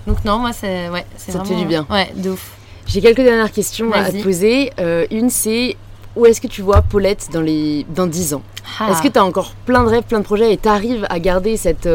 donc 0.06 0.24
non, 0.24 0.38
moi, 0.38 0.52
c'est 0.52 0.88
ouais, 0.90 1.06
c'est 1.16 1.32
Ça 1.32 1.38
te 1.38 1.48
fait 1.48 1.54
du 1.54 1.64
bien. 1.66 1.86
Ouais, 1.90 2.10
de 2.14 2.30
ouf. 2.30 2.52
J'ai 2.86 3.00
quelques 3.00 3.22
dernières 3.22 3.52
questions 3.52 3.90
à 3.92 4.10
te 4.10 4.22
poser. 4.22 4.70
Une, 5.10 5.30
c'est 5.30 5.76
où 6.16 6.26
est-ce 6.26 6.40
que 6.40 6.46
tu 6.46 6.62
vois 6.62 6.82
Paulette 6.82 7.28
dans, 7.32 7.40
les... 7.40 7.86
dans 7.88 8.06
10 8.06 8.34
ans? 8.34 8.42
Ah. 8.78 8.90
Est-ce 8.90 9.02
que 9.02 9.08
tu 9.08 9.18
as 9.18 9.24
encore 9.24 9.52
plein 9.66 9.82
de 9.82 9.88
rêves, 9.88 10.04
plein 10.04 10.20
de 10.20 10.24
projets 10.24 10.52
et 10.52 10.56
tu 10.58 10.68
arrives 10.68 11.06
à 11.10 11.18
garder 11.18 11.56
cette, 11.56 11.88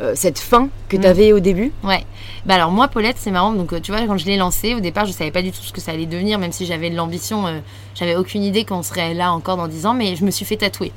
euh, 0.00 0.12
cette 0.14 0.38
fin 0.38 0.68
que 0.88 0.96
Mm. 0.96 1.00
tu 1.00 1.06
avais 1.06 1.32
au 1.32 1.40
début 1.40 1.72
Ouais. 1.84 2.04
Bah 2.46 2.54
alors 2.54 2.70
moi 2.70 2.88
Paulette 2.88 3.16
c'est 3.18 3.30
marrant 3.30 3.52
donc 3.52 3.72
euh, 3.72 3.80
tu 3.80 3.90
vois 3.92 4.00
quand 4.06 4.16
je 4.16 4.24
l'ai 4.26 4.36
lancé 4.36 4.74
au 4.74 4.80
départ 4.80 5.04
je 5.06 5.12
savais 5.12 5.30
pas 5.30 5.42
du 5.42 5.50
tout 5.50 5.60
ce 5.62 5.72
que 5.72 5.80
ça 5.80 5.90
allait 5.92 6.06
devenir 6.06 6.38
même 6.38 6.52
si 6.52 6.64
j'avais 6.66 6.88
de 6.88 6.94
l'ambition 6.96 7.46
euh, 7.46 7.58
j'avais 7.94 8.14
aucune 8.16 8.42
idée 8.44 8.64
qu'on 8.64 8.82
serait 8.82 9.12
là 9.12 9.32
encore 9.32 9.56
dans 9.56 9.66
10 9.68 9.86
ans 9.86 9.94
mais 9.94 10.14
je 10.16 10.24
me 10.24 10.30
suis 10.30 10.44
fait 10.44 10.56
tatouer. 10.56 10.92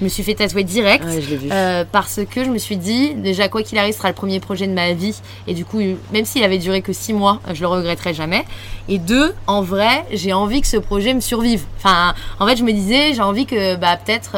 Je 0.00 0.04
me 0.04 0.08
suis 0.08 0.22
fait 0.24 0.34
tatouer 0.34 0.64
direct. 0.64 1.04
Ouais, 1.04 1.20
je 1.20 1.30
l'ai 1.30 1.36
vu. 1.36 1.48
Euh, 1.52 1.84
parce 1.90 2.20
que 2.28 2.44
je 2.44 2.50
me 2.50 2.58
suis 2.58 2.76
dit, 2.76 3.14
déjà 3.14 3.48
quoi 3.48 3.62
qu'il 3.62 3.78
arrive, 3.78 3.92
ce 3.92 3.98
sera 3.98 4.08
le 4.08 4.14
premier 4.14 4.40
projet 4.40 4.66
de 4.66 4.72
ma 4.72 4.92
vie. 4.92 5.16
Et 5.46 5.54
du 5.54 5.64
coup, 5.64 5.80
même 6.12 6.24
s'il 6.24 6.42
avait 6.42 6.58
duré 6.58 6.82
que 6.82 6.92
six 6.92 7.12
mois, 7.12 7.40
je 7.52 7.60
le 7.60 7.68
regretterai 7.68 8.12
jamais. 8.12 8.44
Et 8.88 8.98
deux, 8.98 9.34
en 9.46 9.62
vrai, 9.62 10.04
j'ai 10.12 10.32
envie 10.32 10.60
que 10.62 10.66
ce 10.66 10.78
projet 10.78 11.14
me 11.14 11.20
survive. 11.20 11.62
Enfin, 11.78 12.12
en 12.40 12.46
fait, 12.46 12.56
je 12.56 12.64
me 12.64 12.72
disais, 12.72 13.14
j'ai 13.14 13.22
envie 13.22 13.46
que 13.46 13.76
bah, 13.76 13.96
peut-être 13.96 14.36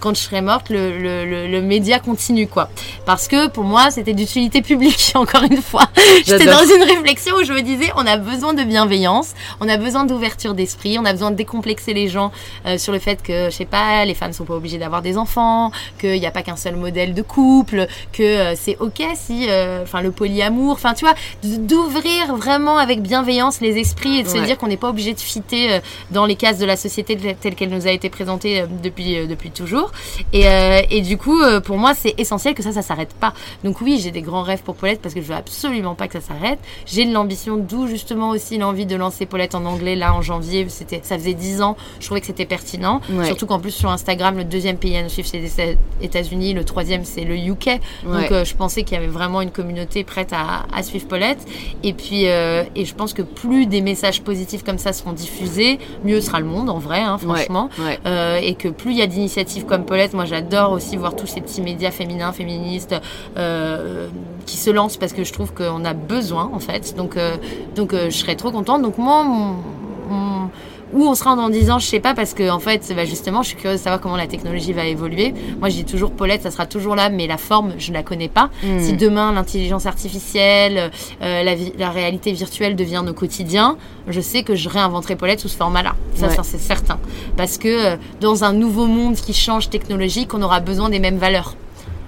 quand 0.00 0.14
je 0.14 0.20
serai 0.20 0.40
morte, 0.40 0.70
le, 0.70 0.98
le, 0.98 1.24
le, 1.24 1.46
le 1.48 1.62
média 1.62 1.98
continue, 1.98 2.46
quoi. 2.46 2.68
Parce 3.04 3.28
que 3.28 3.48
pour 3.48 3.64
moi, 3.64 3.90
c'était 3.90 4.14
d'utilité 4.14 4.62
publique, 4.62 5.12
encore 5.14 5.42
une 5.44 5.60
fois. 5.62 5.84
J'étais 6.24 6.44
dans 6.46 6.64
une 6.64 6.82
réflexion 6.82 7.36
où 7.36 7.44
je 7.44 7.52
me 7.52 7.62
disais, 7.62 7.90
on 7.96 8.06
a 8.06 8.16
besoin 8.16 8.54
de 8.54 8.62
bienveillance, 8.64 9.34
on 9.60 9.68
a 9.68 9.76
besoin 9.76 10.04
d'ouverture 10.04 10.54
d'esprit, 10.54 10.98
on 10.98 11.04
a 11.04 11.12
besoin 11.12 11.30
de 11.30 11.36
décomplexer 11.36 11.94
les 11.94 12.08
gens 12.08 12.32
euh, 12.66 12.78
sur 12.78 12.92
le 12.92 12.98
fait 12.98 13.22
que, 13.22 13.46
je 13.46 13.56
sais 13.56 13.64
pas, 13.64 14.04
les 14.04 14.14
femmes 14.14 14.32
sont 14.32 14.44
pas 14.44 14.54
obligées 14.54 14.78
d'avoir 14.78 15.02
des 15.02 15.16
enfants, 15.18 15.70
qu'il 16.00 16.18
n'y 16.20 16.26
a 16.26 16.30
pas 16.30 16.42
qu'un 16.42 16.56
seul 16.56 16.76
modèle 16.76 17.14
de 17.14 17.22
couple, 17.22 17.86
que 18.12 18.22
euh, 18.22 18.54
c'est 18.56 18.76
ok 18.80 19.02
si, 19.14 19.46
euh, 19.48 19.82
enfin, 19.82 20.00
le 20.02 20.10
polyamour, 20.10 20.72
enfin, 20.72 20.94
tu 20.94 21.04
vois, 21.04 21.14
d'ouvrir 21.60 22.36
vraiment 22.36 22.76
avec 22.78 23.02
bienveillance 23.02 23.60
les 23.60 23.78
esprits 23.78 24.18
et 24.18 24.22
de 24.22 24.28
se 24.28 24.38
dire 24.38 24.58
qu'on 24.58 24.66
n'est 24.68 24.76
pas 24.76 24.88
obligé 24.88 25.14
de 25.14 25.20
fitter 25.20 25.72
euh, 25.72 25.80
dans 26.10 26.26
les 26.26 26.36
cases 26.36 26.58
de 26.58 26.66
la 26.66 26.76
société 26.76 27.16
telle- 27.40 27.54
qu'elle 27.54 27.70
nous 27.70 27.86
a 27.86 27.90
été 27.90 28.10
présentée 28.10 28.64
depuis, 28.82 29.16
euh, 29.18 29.26
depuis 29.26 29.50
toujours. 29.50 29.85
Et, 30.32 30.48
euh, 30.48 30.80
et 30.90 31.00
du 31.00 31.16
coup, 31.16 31.40
euh, 31.40 31.60
pour 31.60 31.78
moi, 31.78 31.94
c'est 31.94 32.14
essentiel 32.18 32.54
que 32.54 32.62
ça, 32.62 32.72
ça 32.72 32.82
s'arrête 32.82 33.14
pas. 33.14 33.32
Donc 33.64 33.80
oui, 33.80 33.98
j'ai 34.02 34.10
des 34.10 34.22
grands 34.22 34.42
rêves 34.42 34.62
pour 34.62 34.74
Paulette 34.74 35.00
parce 35.00 35.14
que 35.14 35.20
je 35.20 35.26
veux 35.26 35.34
absolument 35.34 35.94
pas 35.94 36.08
que 36.08 36.14
ça 36.14 36.20
s'arrête. 36.20 36.58
J'ai 36.84 37.04
de 37.04 37.12
l'ambition, 37.12 37.56
d'où 37.56 37.86
justement 37.86 38.30
aussi 38.30 38.58
l'envie 38.58 38.86
de 38.86 38.96
lancer 38.96 39.26
Paulette 39.26 39.54
en 39.54 39.64
anglais 39.64 39.96
là 39.96 40.14
en 40.14 40.22
janvier. 40.22 40.66
C'était, 40.68 41.00
ça 41.02 41.16
faisait 41.18 41.34
10 41.34 41.62
ans. 41.62 41.76
Je 42.00 42.06
trouvais 42.06 42.20
que 42.20 42.26
c'était 42.26 42.46
pertinent. 42.46 43.00
Ouais. 43.10 43.26
Surtout 43.26 43.46
qu'en 43.46 43.60
plus 43.60 43.70
sur 43.70 43.90
Instagram, 43.90 44.36
le 44.36 44.44
deuxième 44.44 44.78
pays 44.78 44.96
à 44.96 45.02
nous 45.02 45.08
suivre 45.08 45.28
c'est 45.28 45.38
les 45.38 45.78
États-Unis, 46.02 46.54
le 46.54 46.64
troisième 46.64 47.04
c'est 47.04 47.24
le 47.24 47.36
UK. 47.36 47.66
Ouais. 47.66 47.80
Donc 48.04 48.32
euh, 48.32 48.44
je 48.44 48.54
pensais 48.54 48.82
qu'il 48.82 48.94
y 48.94 48.98
avait 48.98 49.06
vraiment 49.06 49.40
une 49.40 49.50
communauté 49.50 50.04
prête 50.04 50.32
à, 50.32 50.66
à 50.74 50.82
suivre 50.82 51.06
Paulette. 51.06 51.40
Et 51.82 51.92
puis 51.92 52.24
et 52.24 52.84
je 52.84 52.94
pense 52.94 53.12
que 53.12 53.22
plus 53.22 53.66
des 53.66 53.80
messages 53.80 54.22
positifs 54.22 54.64
comme 54.64 54.78
ça 54.78 54.92
seront 54.92 55.12
diffusés, 55.12 55.78
mieux 56.04 56.20
sera 56.20 56.40
le 56.40 56.46
monde 56.46 56.68
en 56.70 56.78
vrai, 56.78 57.00
hein, 57.00 57.18
franchement. 57.18 57.68
Ouais. 57.78 57.98
Et 58.42 58.54
que 58.54 58.68
plus 58.68 58.92
il 58.92 58.98
y 58.98 59.02
a 59.02 59.06
d'initiatives 59.06 59.64
comme 59.64 59.75
Paulette, 59.84 60.14
moi 60.14 60.24
j'adore 60.24 60.72
aussi 60.72 60.96
voir 60.96 61.14
tous 61.16 61.26
ces 61.26 61.40
petits 61.40 61.62
médias 61.62 61.90
féminins, 61.90 62.32
féministes 62.32 62.94
euh, 63.36 64.08
qui 64.46 64.56
se 64.56 64.70
lancent 64.70 64.96
parce 64.96 65.12
que 65.12 65.24
je 65.24 65.32
trouve 65.32 65.52
qu'on 65.52 65.84
a 65.84 65.94
besoin 65.94 66.50
en 66.52 66.60
fait. 66.60 66.94
Donc, 66.96 67.16
euh, 67.16 67.36
donc 67.74 67.92
je 67.92 68.10
serais 68.10 68.36
trop 68.36 68.50
contente. 68.50 68.82
Donc 68.82 68.98
moi, 68.98 69.24
mon, 69.24 70.50
où 70.92 71.04
on 71.04 71.14
sera 71.14 71.36
dans 71.36 71.48
10 71.48 71.70
ans, 71.70 71.78
je 71.78 71.86
sais 71.86 72.00
pas, 72.00 72.14
parce 72.14 72.34
que 72.34 72.48
en 72.50 72.60
fait, 72.60 72.92
bah, 72.94 73.04
justement, 73.04 73.42
je 73.42 73.48
suis 73.48 73.56
curieuse 73.56 73.80
de 73.80 73.84
savoir 73.84 74.00
comment 74.00 74.16
la 74.16 74.26
technologie 74.26 74.72
va 74.72 74.84
évoluer. 74.86 75.34
Moi, 75.58 75.68
je 75.68 75.76
dis 75.76 75.84
toujours 75.84 76.12
Paulette, 76.12 76.42
ça 76.42 76.50
sera 76.50 76.66
toujours 76.66 76.94
là, 76.94 77.08
mais 77.08 77.26
la 77.26 77.38
forme, 77.38 77.74
je 77.78 77.90
ne 77.90 77.94
la 77.96 78.02
connais 78.02 78.28
pas. 78.28 78.50
Hmm. 78.62 78.80
Si 78.80 78.92
demain 78.92 79.32
l'intelligence 79.32 79.86
artificielle, 79.86 80.90
euh, 81.22 81.42
la, 81.42 81.54
la, 81.78 81.90
réalité 81.90 82.32
virtuelle 82.32 82.76
devient 82.76 83.02
nos 83.04 83.14
quotidiens, 83.14 83.76
je 84.08 84.20
sais 84.20 84.42
que 84.42 84.54
je 84.54 84.68
réinventerai 84.68 85.16
Paulette 85.16 85.40
sous 85.40 85.48
ce 85.48 85.56
format-là. 85.56 85.94
Ça, 86.14 86.30
ça 86.30 86.42
c'est 86.42 86.58
certain, 86.58 86.98
parce 87.36 87.58
que 87.58 87.68
euh, 87.68 87.96
dans 88.20 88.44
un 88.44 88.52
nouveau 88.52 88.86
monde 88.86 89.16
qui 89.16 89.34
change 89.34 89.70
technologique, 89.70 90.34
on 90.34 90.42
aura 90.42 90.60
besoin 90.60 90.90
des 90.90 90.98
mêmes 90.98 91.18
valeurs. 91.18 91.56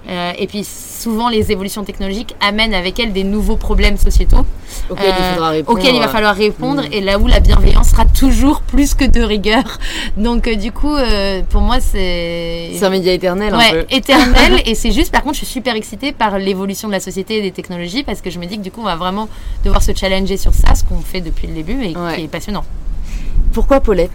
Euh, 0.09 0.31
et 0.39 0.47
puis 0.47 0.63
souvent, 0.63 1.29
les 1.29 1.51
évolutions 1.51 1.83
technologiques 1.83 2.35
amènent 2.41 2.73
avec 2.73 2.99
elles 2.99 3.13
des 3.13 3.23
nouveaux 3.23 3.57
problèmes 3.57 3.97
sociétaux 3.97 4.45
auxquels, 4.89 5.13
il, 5.93 5.99
va 5.99 6.07
falloir 6.07 6.35
répondre. 6.35 6.81
Mm. 6.81 6.93
Et 6.93 7.01
là 7.01 7.19
où 7.19 7.27
la 7.27 7.39
bienveillance 7.39 7.89
sera 7.89 8.05
toujours 8.05 8.61
plus 8.61 8.95
que 8.95 9.05
de 9.05 9.21
rigueur. 9.21 9.63
Donc, 10.17 10.47
euh, 10.47 10.55
du 10.55 10.71
coup, 10.71 10.95
euh, 10.95 11.41
pour 11.49 11.61
moi, 11.61 11.79
c'est. 11.79 12.71
C'est 12.73 12.85
un 12.85 12.89
média 12.89 13.13
éternel. 13.13 13.55
Ouais, 13.55 13.67
un 13.67 13.71
peu. 13.71 13.85
éternel. 13.91 14.61
et 14.65 14.73
c'est 14.73 14.91
juste, 14.91 15.11
par 15.11 15.21
contre, 15.21 15.35
je 15.35 15.45
suis 15.45 15.53
super 15.53 15.75
excitée 15.75 16.11
par 16.11 16.39
l'évolution 16.39 16.87
de 16.87 16.93
la 16.93 16.99
société 16.99 17.37
et 17.37 17.41
des 17.41 17.51
technologies 17.51 18.03
parce 18.03 18.21
que 18.21 18.31
je 18.31 18.39
me 18.39 18.45
dis 18.45 18.57
que 18.57 18.63
du 18.63 18.71
coup, 18.71 18.81
on 18.81 18.85
va 18.85 18.95
vraiment 18.95 19.29
devoir 19.63 19.83
se 19.83 19.91
challenger 19.93 20.37
sur 20.37 20.53
ça, 20.53 20.73
ce 20.73 20.83
qu'on 20.83 21.01
fait 21.01 21.21
depuis 21.21 21.47
le 21.47 21.53
début 21.53 21.83
et 21.83 21.93
qui 21.93 22.23
est 22.23 22.27
passionnant. 22.27 22.65
Pourquoi 23.53 23.79
Paulette? 23.79 24.11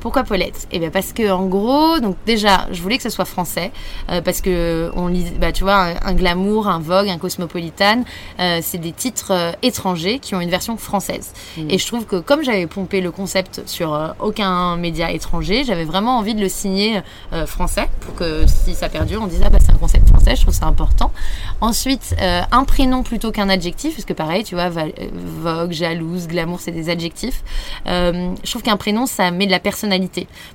Pourquoi 0.00 0.24
Paulette? 0.24 0.66
Eh 0.72 0.78
bien 0.78 0.90
parce 0.90 1.12
que 1.12 1.30
en 1.30 1.46
gros, 1.46 2.00
donc 2.00 2.16
déjà, 2.26 2.66
je 2.70 2.80
voulais 2.82 2.96
que 2.96 3.02
ce 3.02 3.10
soit 3.10 3.24
français 3.24 3.72
euh, 4.10 4.20
parce 4.20 4.40
que 4.40 4.90
on 4.94 5.08
lit, 5.08 5.26
bah 5.40 5.52
tu 5.52 5.64
vois, 5.64 5.94
un, 6.02 6.14
glamour, 6.14 6.68
un 6.68 6.78
Vogue, 6.78 7.08
un 7.08 7.18
Cosmopolitan, 7.18 8.04
euh, 8.38 8.60
c'est 8.62 8.78
des 8.78 8.92
titres 8.92 9.32
euh, 9.32 9.52
étrangers 9.62 10.18
qui 10.18 10.34
ont 10.34 10.40
une 10.40 10.50
version 10.50 10.76
française. 10.76 11.32
Mm. 11.56 11.70
Et 11.70 11.78
je 11.78 11.86
trouve 11.86 12.06
que 12.06 12.16
comme 12.16 12.42
j'avais 12.42 12.66
pompé 12.66 13.00
le 13.00 13.10
concept 13.10 13.62
sur 13.66 14.14
aucun 14.20 14.76
média 14.76 15.10
étranger, 15.10 15.64
j'avais 15.64 15.84
vraiment 15.84 16.18
envie 16.18 16.34
de 16.34 16.40
le 16.40 16.48
signer 16.48 17.00
français 17.46 17.88
pour 18.00 18.14
que 18.14 18.46
si 18.46 18.74
ça 18.74 18.88
perdure, 18.88 19.22
on 19.22 19.26
dise 19.26 19.40
ah 19.44 19.50
bah 19.50 19.58
c'est 19.60 19.72
un 19.72 19.78
concept 19.78 20.07
français. 20.28 20.36
Je 20.36 20.42
trouve 20.42 20.54
ça 20.54 20.66
important. 20.66 21.12
Ensuite, 21.60 22.14
un 22.20 22.64
prénom 22.64 23.02
plutôt 23.02 23.32
qu'un 23.32 23.48
adjectif, 23.48 23.94
parce 23.94 24.04
que 24.04 24.12
pareil, 24.12 24.44
tu 24.44 24.54
vois, 24.54 24.68
Vogue, 24.68 25.72
jalouse, 25.72 26.28
glamour, 26.28 26.60
c'est 26.60 26.72
des 26.72 26.88
adjectifs. 26.90 27.42
je 27.86 28.50
trouve 28.50 28.62
qu'un 28.62 28.76
prénom, 28.76 29.06
ça 29.06 29.30
met 29.30 29.46
de 29.46 29.50
la 29.50 29.60
personne 29.60 29.92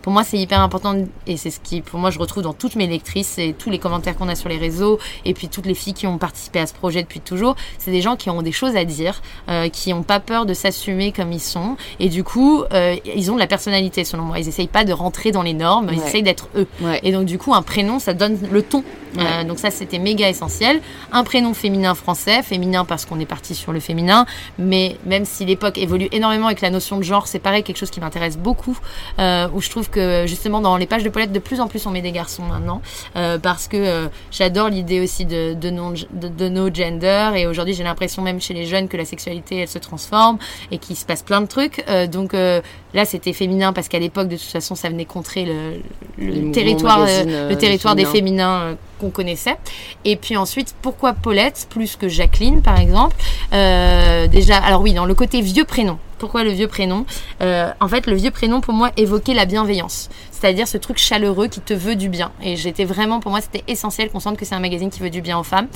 pour 0.01 0.13
moi, 0.13 0.23
c'est 0.23 0.37
hyper 0.37 0.59
important 0.61 0.95
et 1.27 1.37
c'est 1.37 1.49
ce 1.49 1.59
qui, 1.59 1.81
pour 1.81 1.99
moi, 1.99 2.09
je 2.09 2.19
retrouve 2.19 2.43
dans 2.43 2.53
toutes 2.53 2.75
mes 2.75 2.87
lectrices 2.87 3.37
et 3.37 3.53
tous 3.57 3.69
les 3.69 3.79
commentaires 3.79 4.15
qu'on 4.15 4.29
a 4.29 4.35
sur 4.35 4.49
les 4.49 4.57
réseaux 4.57 4.99
et 5.25 5.33
puis 5.33 5.47
toutes 5.47 5.65
les 5.65 5.73
filles 5.73 5.93
qui 5.93 6.07
ont 6.07 6.17
participé 6.17 6.59
à 6.59 6.67
ce 6.67 6.73
projet 6.73 7.01
depuis 7.01 7.19
toujours. 7.19 7.55
C'est 7.77 7.91
des 7.91 8.01
gens 8.01 8.15
qui 8.15 8.29
ont 8.29 8.41
des 8.41 8.51
choses 8.51 8.75
à 8.75 8.85
dire, 8.85 9.21
euh, 9.49 9.69
qui 9.69 9.93
n'ont 9.93 10.03
pas 10.03 10.19
peur 10.19 10.45
de 10.45 10.53
s'assumer 10.53 11.11
comme 11.11 11.31
ils 11.31 11.41
sont 11.41 11.77
et 11.99 12.09
du 12.09 12.23
coup, 12.23 12.63
euh, 12.73 12.95
ils 13.15 13.31
ont 13.31 13.35
de 13.35 13.39
la 13.39 13.47
personnalité 13.47 14.03
selon 14.03 14.23
moi. 14.23 14.39
Ils 14.39 14.47
essayent 14.47 14.67
pas 14.67 14.83
de 14.83 14.93
rentrer 14.93 15.31
dans 15.31 15.43
les 15.43 15.53
normes, 15.53 15.89
ils 15.91 15.99
essayent 15.99 16.23
d'être 16.23 16.49
eux. 16.55 16.67
Et 17.03 17.11
donc, 17.11 17.25
du 17.25 17.37
coup, 17.37 17.53
un 17.53 17.61
prénom, 17.61 17.99
ça 17.99 18.13
donne 18.13 18.37
le 18.51 18.61
ton. 18.61 18.83
Euh, 19.19 19.43
donc 19.43 19.59
ça, 19.63 19.71
c'était 19.71 19.99
méga 19.99 20.27
essentiel. 20.27 20.81
Un 21.13 21.23
prénom 21.23 21.53
féminin 21.53 21.95
français, 21.95 22.43
féminin 22.43 22.83
parce 22.83 23.05
qu'on 23.05 23.19
est 23.21 23.25
parti 23.25 23.55
sur 23.55 23.71
le 23.71 23.79
féminin, 23.79 24.25
mais 24.59 24.97
même 25.05 25.23
si 25.23 25.45
l'époque 25.45 25.77
évolue 25.77 26.09
énormément 26.11 26.47
avec 26.47 26.59
la 26.59 26.69
notion 26.69 26.97
de 26.97 27.03
genre, 27.03 27.27
c'est 27.27 27.39
pareil, 27.39 27.63
quelque 27.63 27.77
chose 27.77 27.89
qui 27.89 28.01
m'intéresse 28.01 28.37
beaucoup. 28.37 28.77
Euh, 29.19 29.47
où 29.53 29.61
je 29.61 29.69
trouve 29.69 29.89
que 29.89 30.25
justement 30.27 30.59
dans 30.59 30.75
les 30.75 30.85
pages 30.85 31.03
de 31.03 31.09
Paulette, 31.09 31.31
de 31.31 31.39
plus 31.39 31.61
en 31.61 31.67
plus 31.67 31.85
on 31.85 31.91
met 31.91 32.01
des 32.01 32.11
garçons 32.11 32.43
maintenant, 32.43 32.81
euh, 33.15 33.37
parce 33.39 33.69
que 33.69 33.77
euh, 33.77 34.07
j'adore 34.31 34.67
l'idée 34.67 34.99
aussi 34.99 35.25
de, 35.25 35.53
de, 35.53 35.69
non, 35.69 35.93
de, 36.11 36.49
no 36.49 36.73
gender, 36.73 37.31
et 37.35 37.47
aujourd'hui 37.47 37.73
j'ai 37.73 37.83
l'impression 37.85 38.21
même 38.21 38.41
chez 38.41 38.53
les 38.53 38.65
jeunes 38.65 38.89
que 38.89 38.97
la 38.97 39.05
sexualité 39.05 39.59
elle 39.61 39.69
se 39.69 39.79
transforme 39.79 40.39
et 40.71 40.77
qu'il 40.77 40.97
se 40.97 41.05
passe 41.05 41.21
plein 41.21 41.39
de 41.39 41.47
trucs. 41.47 41.85
donc 42.11 42.33
là 42.33 43.05
c'était 43.05 43.33
féminin 43.33 43.71
parce 43.71 43.87
qu'à 43.87 43.99
l'époque 43.99 44.27
de 44.27 44.35
toute 44.35 44.51
façon 44.51 44.75
ça 44.75 44.89
venait 44.89 45.05
contrer 45.05 45.45
le, 45.45 45.81
le 46.17 46.51
territoire, 46.51 47.05
le 47.05 47.55
territoire 47.55 47.95
des 47.95 48.05
féminins 48.05 48.75
connaissait. 49.09 49.57
Et 50.05 50.15
puis 50.15 50.37
ensuite, 50.37 50.75
pourquoi 50.81 51.13
Paulette 51.13 51.67
plus 51.69 51.95
que 51.95 52.07
Jacqueline, 52.07 52.61
par 52.61 52.79
exemple 52.79 53.15
Déjà, 53.51 54.57
alors 54.57 54.81
oui, 54.81 54.93
dans 54.93 55.05
le 55.05 55.13
côté 55.13 55.41
vieux 55.41 55.65
prénom. 55.65 55.97
Pourquoi 56.23 56.45
le 56.45 56.51
vieux 56.51 56.69
prénom 56.69 57.05
euh, 57.41 57.69
En 57.81 57.89
fait, 57.89 58.07
le 58.07 58.15
vieux 58.15 58.31
prénom, 58.31 58.61
pour 58.61 58.73
moi, 58.73 58.91
évoquait 58.95 59.33
la 59.33 59.43
bienveillance 59.43 60.09
c'est-à-dire 60.43 60.67
ce 60.67 60.77
truc 60.77 60.97
chaleureux 60.97 61.47
qui 61.47 61.61
te 61.61 61.73
veut 61.73 61.95
du 61.95 62.09
bien. 62.09 62.33
Et 62.43 62.57
j'étais 62.57 62.83
vraiment, 62.83 63.21
pour 63.21 63.31
moi, 63.31 63.39
c'était 63.39 63.63
essentiel 63.69 64.09
qu'on 64.09 64.19
sente 64.19 64.35
que 64.35 64.43
c'est 64.43 64.55
un 64.55 64.59
magazine 64.59 64.89
qui 64.89 64.99
veut 64.99 65.09
du 65.09 65.21
bien 65.21 65.39
aux 65.39 65.43
femmes. 65.43 65.67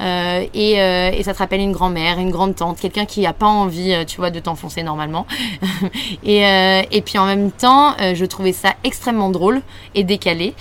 Euh, 0.00 0.44
et, 0.52 0.82
euh, 0.82 1.12
et, 1.12 1.22
ça 1.22 1.32
te 1.32 1.38
rappelle 1.38 1.60
une 1.60 1.70
grand-mère, 1.70 2.18
une 2.18 2.32
grande 2.32 2.56
tante, 2.56 2.80
quelqu'un 2.80 3.04
qui 3.04 3.20
n'a 3.20 3.32
pas 3.32 3.46
envie, 3.46 3.92
euh, 3.92 4.04
tu 4.04 4.16
vois, 4.16 4.30
de 4.30 4.40
t'enfoncer 4.40 4.82
normalement. 4.82 5.28
et, 6.24 6.40
et 6.40 7.02
puis 7.02 7.18
en 7.18 7.26
même 7.26 7.52
temps, 7.52 7.94
je 7.98 8.24
trouvais 8.24 8.52
ça 8.52 8.74
extrêmement 8.82 9.30
drôle 9.30 9.62
et 9.94 10.02
décalé 10.02 10.54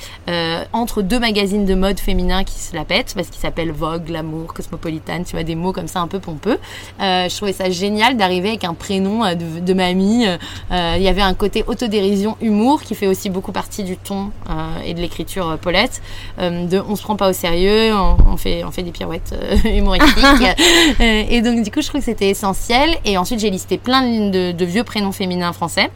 entre 0.74 1.02
deux 1.02 1.20
magazines 1.20 1.66
de 1.66 1.74
mode 1.74 2.00
féminin 2.00 2.44
qui 2.44 2.60
se 2.60 2.76
la 2.76 2.86
pètent, 2.86 3.14
parce 3.16 3.30
qu'ils 3.30 3.42
s'appellent 3.42 3.72
Vogue, 3.72 4.06
Glamour, 4.06 4.54
Cosmopolitan, 4.54 5.24
tu 5.24 5.32
vois, 5.32 5.44
des 5.44 5.56
mots 5.56 5.74
comme 5.74 5.88
ça 5.88 6.02
un 6.02 6.08
peu 6.08 6.20
pompeux. 6.20 6.60
je 7.00 7.36
trouvais 7.36 7.54
ça 7.54 7.70
génial 7.72 8.16
d'arriver 8.16 8.50
avec 8.50 8.64
un 8.64 8.76
prénom 8.76 9.22
de, 9.34 9.60
de 9.60 9.74
mamie. 9.74 10.26
Il 10.72 11.02
y 11.02 11.08
avait 11.08 11.22
un 11.22 11.34
côté 11.34 11.64
autodérision, 11.66 12.38
humour 12.42 12.84
qui 12.84 12.94
fait 12.94 13.08
aussi 13.08 13.30
beaucoup 13.30 13.55
partie 13.56 13.84
du 13.84 13.96
ton 13.96 14.32
euh, 14.50 14.82
et 14.86 14.94
de 14.94 15.00
l'écriture 15.00 15.50
euh, 15.50 15.56
Paulette. 15.56 16.02
Euh, 16.40 16.66
de 16.66 16.84
on 16.88 16.98
se 16.98 17.02
prend 17.02 17.16
pas 17.16 17.30
au 17.30 17.34
sérieux, 17.34 17.94
on, 17.96 18.36
fait, 18.36 18.66
on 18.66 18.72
fait 18.72 18.84
des 18.84 18.92
pirouettes 18.92 19.34
humoristiques. 19.64 20.60
et 21.00 21.42
donc, 21.42 21.64
du 21.64 21.72
coup, 21.72 21.82
je 21.82 21.88
trouve 21.88 22.02
que 22.02 22.06
c'était 22.06 22.30
essentiel. 22.30 22.90
Et 23.06 23.18
ensuite, 23.18 23.40
j'ai 23.40 23.50
listé 23.50 23.78
plein 23.78 24.30
de, 24.30 24.52
de 24.52 24.66
vieux 24.66 24.84
prénoms 24.84 25.14
féminins 25.14 25.54
français. 25.54 25.90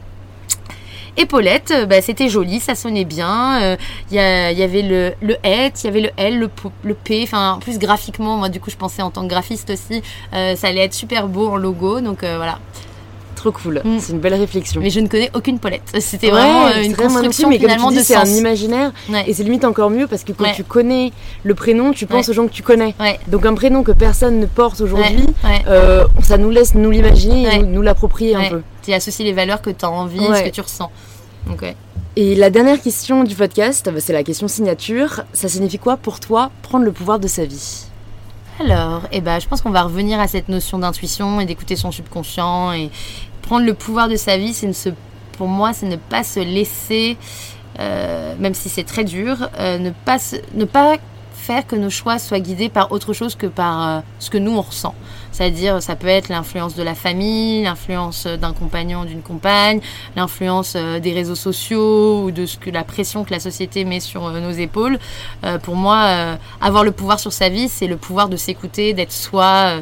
Et 1.18 1.26
Paulette, 1.26 1.74
bah, 1.90 2.02
c'était 2.02 2.30
joli, 2.30 2.62
ça 2.62 2.76
sonnait 2.76 3.04
bien. 3.04 3.76
Il 4.10 4.16
y, 4.16 4.20
avait 4.20 4.82
le, 4.82 5.14
le 5.22 5.36
il 5.44 5.84
y 5.84 5.88
avait 5.88 6.02
le 6.02 6.12
L, 6.16 6.40
le, 6.40 6.50
le 6.84 6.94
P. 6.94 7.22
Enfin, 7.24 7.54
en 7.54 7.60
plus 7.60 7.78
graphiquement, 7.78 8.38
moi 8.38 8.48
du 8.48 8.62
coup, 8.62 8.70
je 8.70 8.78
pensais 8.78 9.02
en 9.02 9.12
tant 9.12 9.24
que 9.24 9.28
graphiste 9.28 9.70
aussi, 9.70 10.02
ça 10.32 10.68
allait 10.68 10.86
être 10.86 10.94
super 10.94 11.28
beau 11.28 11.50
en 11.50 11.58
logo. 11.58 12.00
Donc 12.00 12.20
voilà, 12.20 12.60
Trop 13.40 13.54
cool. 13.54 13.82
Mm. 13.86 14.00
C'est 14.00 14.12
une 14.12 14.20
belle 14.20 14.34
réflexion. 14.34 14.82
Mais 14.82 14.90
je 14.90 15.00
ne 15.00 15.08
connais 15.08 15.32
aucune 15.34 15.60
Paulette. 15.60 15.96
C'était 16.02 16.30
vraiment 16.30 16.66
euh, 16.66 16.84
une 16.84 16.94
construction 16.94 17.48
mais 17.48 17.58
finalement 17.58 17.90
C'est 17.90 18.18
un 18.18 18.26
imaginaire 18.26 18.92
et 19.26 19.34
c'est 19.34 19.44
limite 19.44 19.64
encore 19.64 19.90
mieux 19.90 20.08
parce 20.08 20.26
que 20.26 20.34
quand 20.34 20.52
tu 20.52 20.66
connais 20.66 21.14
le 21.46 21.56
prénom, 21.56 21.94
tu 21.94 22.06
penses 22.06 22.28
aux 22.28 22.34
gens 22.34 22.48
que 22.48 22.52
tu 22.52 22.64
connais. 22.64 22.94
Donc 23.28 23.46
un 23.46 23.54
prénom 23.54 23.84
que 23.84 23.94
personne 23.94 24.42
ne 24.42 24.46
porte 24.46 24.82
aujourd'hui, 24.82 25.26
euh, 25.68 26.06
ça 26.22 26.38
nous 26.38 26.50
laisse 26.50 26.76
nous 26.76 26.92
l'imaginer 26.92 27.56
et 27.56 27.64
nous, 27.64 27.82
l'approprier 27.82 28.36
un 28.36 28.50
peu. 28.50 28.62
Tu 28.84 28.92
associes 28.92 29.24
les 29.24 29.34
valeurs 29.34 29.62
que 29.62 29.70
tu 29.70 29.86
as 29.86 29.90
envie, 29.90 30.20
ce 30.20 30.44
que 30.44 30.50
tu 30.50 30.60
ressens. 30.60 30.92
Et 32.18 32.36
la 32.36 32.50
dernière 32.50 32.82
question 32.82 33.24
du 33.24 33.36
podcast, 33.36 33.90
c'est 34.00 34.12
la 34.12 34.24
question 34.24 34.50
signature. 34.50 35.22
Ça 35.32 35.48
signifie 35.48 35.80
quoi 35.80 35.96
pour 35.96 36.20
toi 36.20 36.52
prendre 36.62 36.84
le 36.84 36.92
pouvoir 36.92 37.20
de 37.20 37.30
sa 37.30 37.46
vie? 37.46 37.86
Alors, 38.60 39.04
eh 39.14 39.22
ben, 39.22 39.40
je 39.40 39.48
pense 39.48 39.62
qu'on 39.62 39.70
va 39.70 39.84
revenir 39.84 40.20
à 40.20 40.28
cette 40.28 40.50
notion 40.50 40.80
d'intuition 40.80 41.40
et 41.40 41.46
d'écouter 41.46 41.78
son 41.78 41.92
subconscient 41.92 42.74
et, 42.74 42.90
prendre 43.50 43.66
le 43.66 43.74
pouvoir 43.74 44.10
de 44.10 44.16
sa 44.16 44.38
vie, 44.38 44.54
c'est 44.54 44.72
se, 44.74 44.90
pour 45.36 45.48
moi, 45.48 45.74
c'est 45.74 45.88
ne 45.88 45.96
pas 45.96 46.24
se 46.24 46.40
laisser, 46.40 47.18
euh, 47.80 48.36
même 48.38 48.54
si 48.54 48.70
c'est 48.70 48.84
très 48.84 49.04
dur, 49.04 49.50
euh, 49.60 49.80
ne, 49.80 49.90
pas 49.90 50.18
ne 50.54 50.66
pas 50.66 50.98
faire 51.34 51.66
que 51.66 51.76
nos 51.76 51.90
choix 51.90 52.20
soient 52.20 52.42
guidés 52.42 52.70
par 52.70 52.92
autre 52.92 53.12
chose 53.12 53.34
que 53.34 53.48
par 53.48 53.88
euh, 53.88 54.00
ce 54.20 54.30
que 54.30 54.38
nous 54.38 54.56
on 54.56 54.62
ressent. 54.62 54.94
C'est-à-dire, 55.32 55.82
ça 55.82 55.96
peut 55.96 56.06
être 56.06 56.30
l'influence 56.30 56.76
de 56.76 56.84
la 56.84 56.94
famille, 56.94 57.64
l'influence 57.64 58.28
d'un 58.28 58.54
compagnon, 58.54 59.04
d'une 59.04 59.24
compagne, 59.24 59.82
l'influence 60.16 60.76
des 60.76 61.14
réseaux 61.14 61.34
sociaux 61.34 62.26
ou 62.26 62.30
de 62.30 62.46
ce 62.46 62.58
que 62.58 62.70
la 62.70 62.84
pression 62.84 63.24
que 63.24 63.32
la 63.32 63.40
société 63.40 63.84
met 63.84 64.00
sur 64.00 64.30
nos 64.30 64.52
épaules. 64.52 65.00
pour 65.64 65.76
moi, 65.76 66.36
avoir 66.60 66.84
le 66.84 66.92
pouvoir 66.92 67.22
sur 67.22 67.32
sa 67.32 67.48
vie, 67.48 67.70
c'est 67.70 67.88
le 67.88 67.96
pouvoir 67.96 68.28
de 68.28 68.36
s'écouter, 68.36 68.94
d'être 68.94 69.14
soi 69.14 69.80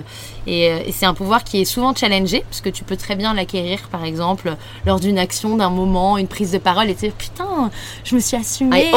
euh, 0.48 0.80
et, 0.86 0.92
c'est 0.92 1.06
un 1.06 1.14
pouvoir 1.14 1.44
qui 1.44 1.62
est 1.62 1.66
souvent 1.66 1.94
challengé, 1.96 2.44
parce 2.50 2.62
que 2.62 2.70
tu 2.70 2.84
peux 2.84 2.98
très 2.98 3.16
bien 3.16 3.34
l'acquérir, 3.34 3.88
par 3.92 4.04
exemple, 4.04 4.56
lors 4.86 5.00
d'une 5.00 5.18
action, 5.18 5.58
d'un 5.58 5.70
moment, 5.70 6.18
une 6.18 6.28
prise 6.28 6.52
de 6.52 6.58
parole, 6.58 6.90
et 6.90 6.96
te 6.96 7.02
dire 7.02 7.14
putain, 7.14 7.70
je 8.04 8.16
me 8.16 8.20
suis 8.20 8.38
assumée, 8.38 8.92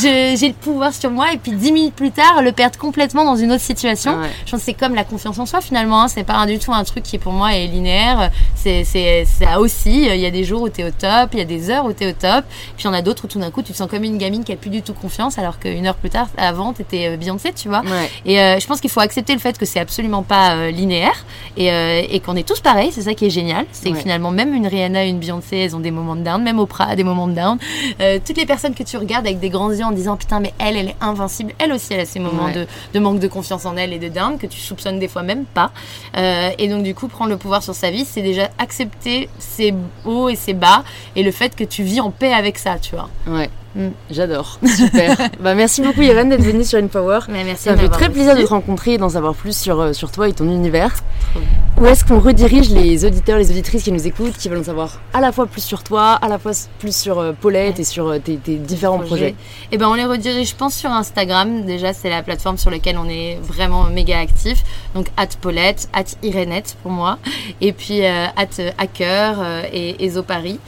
j'ai 0.00 0.48
le 0.48 0.54
pouvoir 0.54 0.92
sur 0.92 1.10
moi, 1.10 1.32
et 1.32 1.38
puis 1.38 1.52
dix 1.52 1.72
minutes 1.72 1.94
plus 1.94 2.10
tard 2.10 2.42
le 2.42 2.52
perdre 2.52 2.78
complètement 2.78 3.24
dans 3.24 3.36
une 3.36 3.52
autre 3.52 3.62
situation. 3.62 4.18
Ouais. 4.18 4.28
Je 4.46 4.50
pense 4.50 4.60
que 4.60 4.66
c'est 4.66 4.74
comme 4.74 4.94
la 4.94 5.04
confiance 5.04 5.38
en 5.38 5.46
soi 5.46 5.60
finalement. 5.60 6.02
Hein. 6.02 6.08
C'est 6.08 6.24
pas 6.24 6.44
du 6.46 6.58
tout 6.58 6.72
un 6.72 6.84
truc 6.84 7.02
qui 7.02 7.18
pour 7.18 7.32
moi 7.32 7.54
est 7.54 7.66
linéaire. 7.66 8.30
C'est 8.54 8.84
c'est 8.84 9.24
ça 9.24 9.60
aussi. 9.60 10.06
Il 10.06 10.20
y 10.20 10.26
a 10.26 10.30
des 10.30 10.44
jours 10.44 10.62
où 10.62 10.68
tu 10.68 10.80
es 10.80 10.84
au 10.84 10.90
top, 10.90 11.30
il 11.32 11.38
y 11.38 11.42
a 11.42 11.44
des 11.44 11.70
heures 11.70 11.84
où 11.84 11.92
tu 11.92 12.04
es 12.04 12.10
au 12.10 12.12
top. 12.12 12.44
Puis 12.76 12.84
il 12.84 12.86
y 12.86 12.88
en 12.88 12.94
a 12.94 13.02
d'autres 13.02 13.24
où 13.24 13.28
tout 13.28 13.38
d'un 13.38 13.50
coup 13.50 13.62
tu 13.62 13.72
te 13.72 13.76
sens 13.76 13.88
comme 13.88 14.04
une 14.04 14.18
gamine 14.18 14.44
qui 14.44 14.52
a 14.52 14.56
plus 14.56 14.70
du 14.70 14.82
tout 14.82 14.94
confiance 14.94 15.38
alors 15.38 15.58
qu'une 15.58 15.86
heure 15.86 15.96
plus 15.96 16.10
tard, 16.10 16.28
avant, 16.36 16.72
tu 16.72 16.82
étais 16.82 17.16
Beyoncé, 17.16 17.52
tu 17.52 17.68
vois. 17.68 17.80
Ouais. 17.80 18.10
Et 18.24 18.40
euh, 18.40 18.58
je 18.60 18.66
pense 18.66 18.80
qu'il 18.80 18.90
faut 18.90 19.00
accepter 19.00 19.32
le 19.32 19.40
fait 19.40 19.58
que 19.58 19.66
c'est 19.66 19.80
absolument 19.80 20.22
pas 20.22 20.54
euh, 20.58 20.70
linéaire 20.70 21.24
et, 21.56 21.72
euh, 21.72 22.02
et 22.08 22.20
qu'on 22.20 22.36
est 22.36 22.46
tous 22.46 22.60
pareils. 22.60 22.90
C'est 22.92 23.02
ça 23.02 23.14
qui 23.14 23.26
est 23.26 23.30
génial. 23.30 23.66
C'est 23.72 23.90
que 23.90 23.96
finalement, 23.98 24.30
même 24.30 24.54
une 24.54 24.66
Rihanna, 24.66 25.04
une 25.04 25.18
Beyoncé, 25.18 25.56
elles 25.58 25.74
ont 25.76 25.80
des 25.80 25.90
moments 25.90 26.16
de 26.16 26.22
down. 26.22 26.42
Même 26.42 26.58
Oprah 26.58 26.84
a 26.84 26.96
des 26.96 27.04
moments 27.04 27.28
de 27.28 27.34
down. 27.34 27.58
Euh, 28.00 28.18
toutes 28.24 28.36
les 28.36 28.46
personnes 28.46 28.74
que 28.74 28.82
tu 28.82 28.96
regardes 28.96 29.26
avec 29.26 29.40
des 29.40 29.48
grands 29.50 29.70
yeux 29.72 29.84
en 29.84 29.92
disant 29.92 30.16
putain, 30.16 30.40
mais 30.40 30.52
elle, 30.58 30.76
elle 30.76 30.88
est 30.88 30.96
invincible. 31.00 31.52
Elle 31.58 31.72
aussi, 31.72 31.92
elle 31.94 32.00
a 32.00 32.06
ces 32.06 32.20
moments 32.20 32.44
Ouais. 32.46 32.52
de, 32.52 32.66
de 32.94 32.98
manque 33.00 33.18
de 33.20 33.28
confiance 33.28 33.66
en 33.66 33.76
elle 33.76 33.92
et 33.92 33.98
de 33.98 34.08
down 34.08 34.38
que 34.38 34.46
tu 34.46 34.60
soupçonnes 34.60 34.98
des 34.98 35.08
fois 35.08 35.22
même 35.22 35.44
pas. 35.44 35.70
Et 36.16 36.68
donc, 36.68 36.82
du 36.82 36.94
coup, 36.94 37.08
prendre 37.08 37.30
le 37.30 37.36
pouvoir 37.36 37.62
sur 37.62 37.74
sa 37.74 37.90
vie, 37.90 38.04
c'est 38.04 38.22
déjà 38.22 38.48
accepter 38.58 39.28
ses 39.38 39.74
hauts 40.04 40.28
et 40.28 40.36
ses 40.36 40.54
bas 40.54 40.82
et 41.16 41.22
le 41.22 41.30
fait 41.32 41.54
que 41.56 41.64
tu 41.64 41.82
vis 41.82 42.00
en 42.00 42.10
paix 42.10 42.32
avec 42.32 42.58
ça, 42.58 42.78
tu 42.78 42.94
vois. 42.94 43.08
Ouais. 43.26 43.50
Mm. 43.78 43.90
J'adore. 44.10 44.58
Super. 44.76 45.16
bah, 45.40 45.54
merci 45.54 45.82
beaucoup, 45.82 46.02
Irène, 46.02 46.30
d'être 46.30 46.42
venue 46.42 46.64
sur 46.64 46.80
InPower. 46.80 47.20
Mais 47.28 47.44
merci 47.44 47.64
Ça 47.64 47.76
fait 47.76 47.88
très 47.88 48.10
plaisir 48.10 48.34
de 48.34 48.42
te 48.42 48.48
rencontrer 48.48 48.94
et 48.94 48.98
d'en 48.98 49.08
savoir 49.08 49.34
plus 49.34 49.56
sur, 49.56 49.80
euh, 49.80 49.92
sur 49.92 50.10
toi 50.10 50.28
et 50.28 50.32
ton 50.32 50.46
univers. 50.46 50.96
Trop 51.32 51.40
Où 51.80 51.86
est-ce 51.86 52.04
qu'on 52.04 52.18
redirige 52.18 52.70
les 52.70 53.04
auditeurs, 53.04 53.38
les 53.38 53.50
auditrices 53.52 53.84
qui 53.84 53.92
nous 53.92 54.04
écoutent, 54.04 54.36
qui 54.36 54.48
veulent 54.48 54.58
en 54.58 54.64
savoir 54.64 55.00
à 55.12 55.20
la 55.20 55.30
fois 55.30 55.46
plus 55.46 55.60
sur 55.60 55.84
toi, 55.84 56.14
à 56.14 56.28
la 56.28 56.40
fois 56.40 56.50
plus 56.80 56.94
sur 56.94 57.20
euh, 57.20 57.32
Paulette 57.32 57.76
Ouais. 57.76 57.80
et 57.80 57.84
sur 57.84 58.08
euh, 58.08 58.18
tes, 58.18 58.36
tes 58.36 58.56
différents 58.56 58.98
projets? 58.98 59.36
Et 59.70 59.78
ben 59.78 59.88
on 59.88 59.94
les 59.94 60.04
redirige, 60.04 60.50
je 60.50 60.56
pense, 60.56 60.74
sur 60.74 60.90
Instagram. 60.90 61.64
Déjà, 61.64 61.92
c'est 61.92 62.10
la 62.10 62.22
plateforme 62.24 62.58
sur 62.58 62.70
laquelle 62.70 62.98
on 62.98 63.08
est 63.08 63.38
vraiment 63.42 63.84
méga 63.84 64.18
actif. 64.18 64.64
Donc, 64.96 65.06
at 65.16 65.28
Paulette, 65.40 65.88
at 65.92 66.04
Irénette 66.24 66.76
pour 66.82 66.90
moi. 66.90 67.18
Et 67.60 67.72
puis, 67.72 68.04
at 68.04 68.48
Hacker 68.78 69.64
et 69.72 70.04
Ezo 70.04 70.22
Paris 70.22 70.58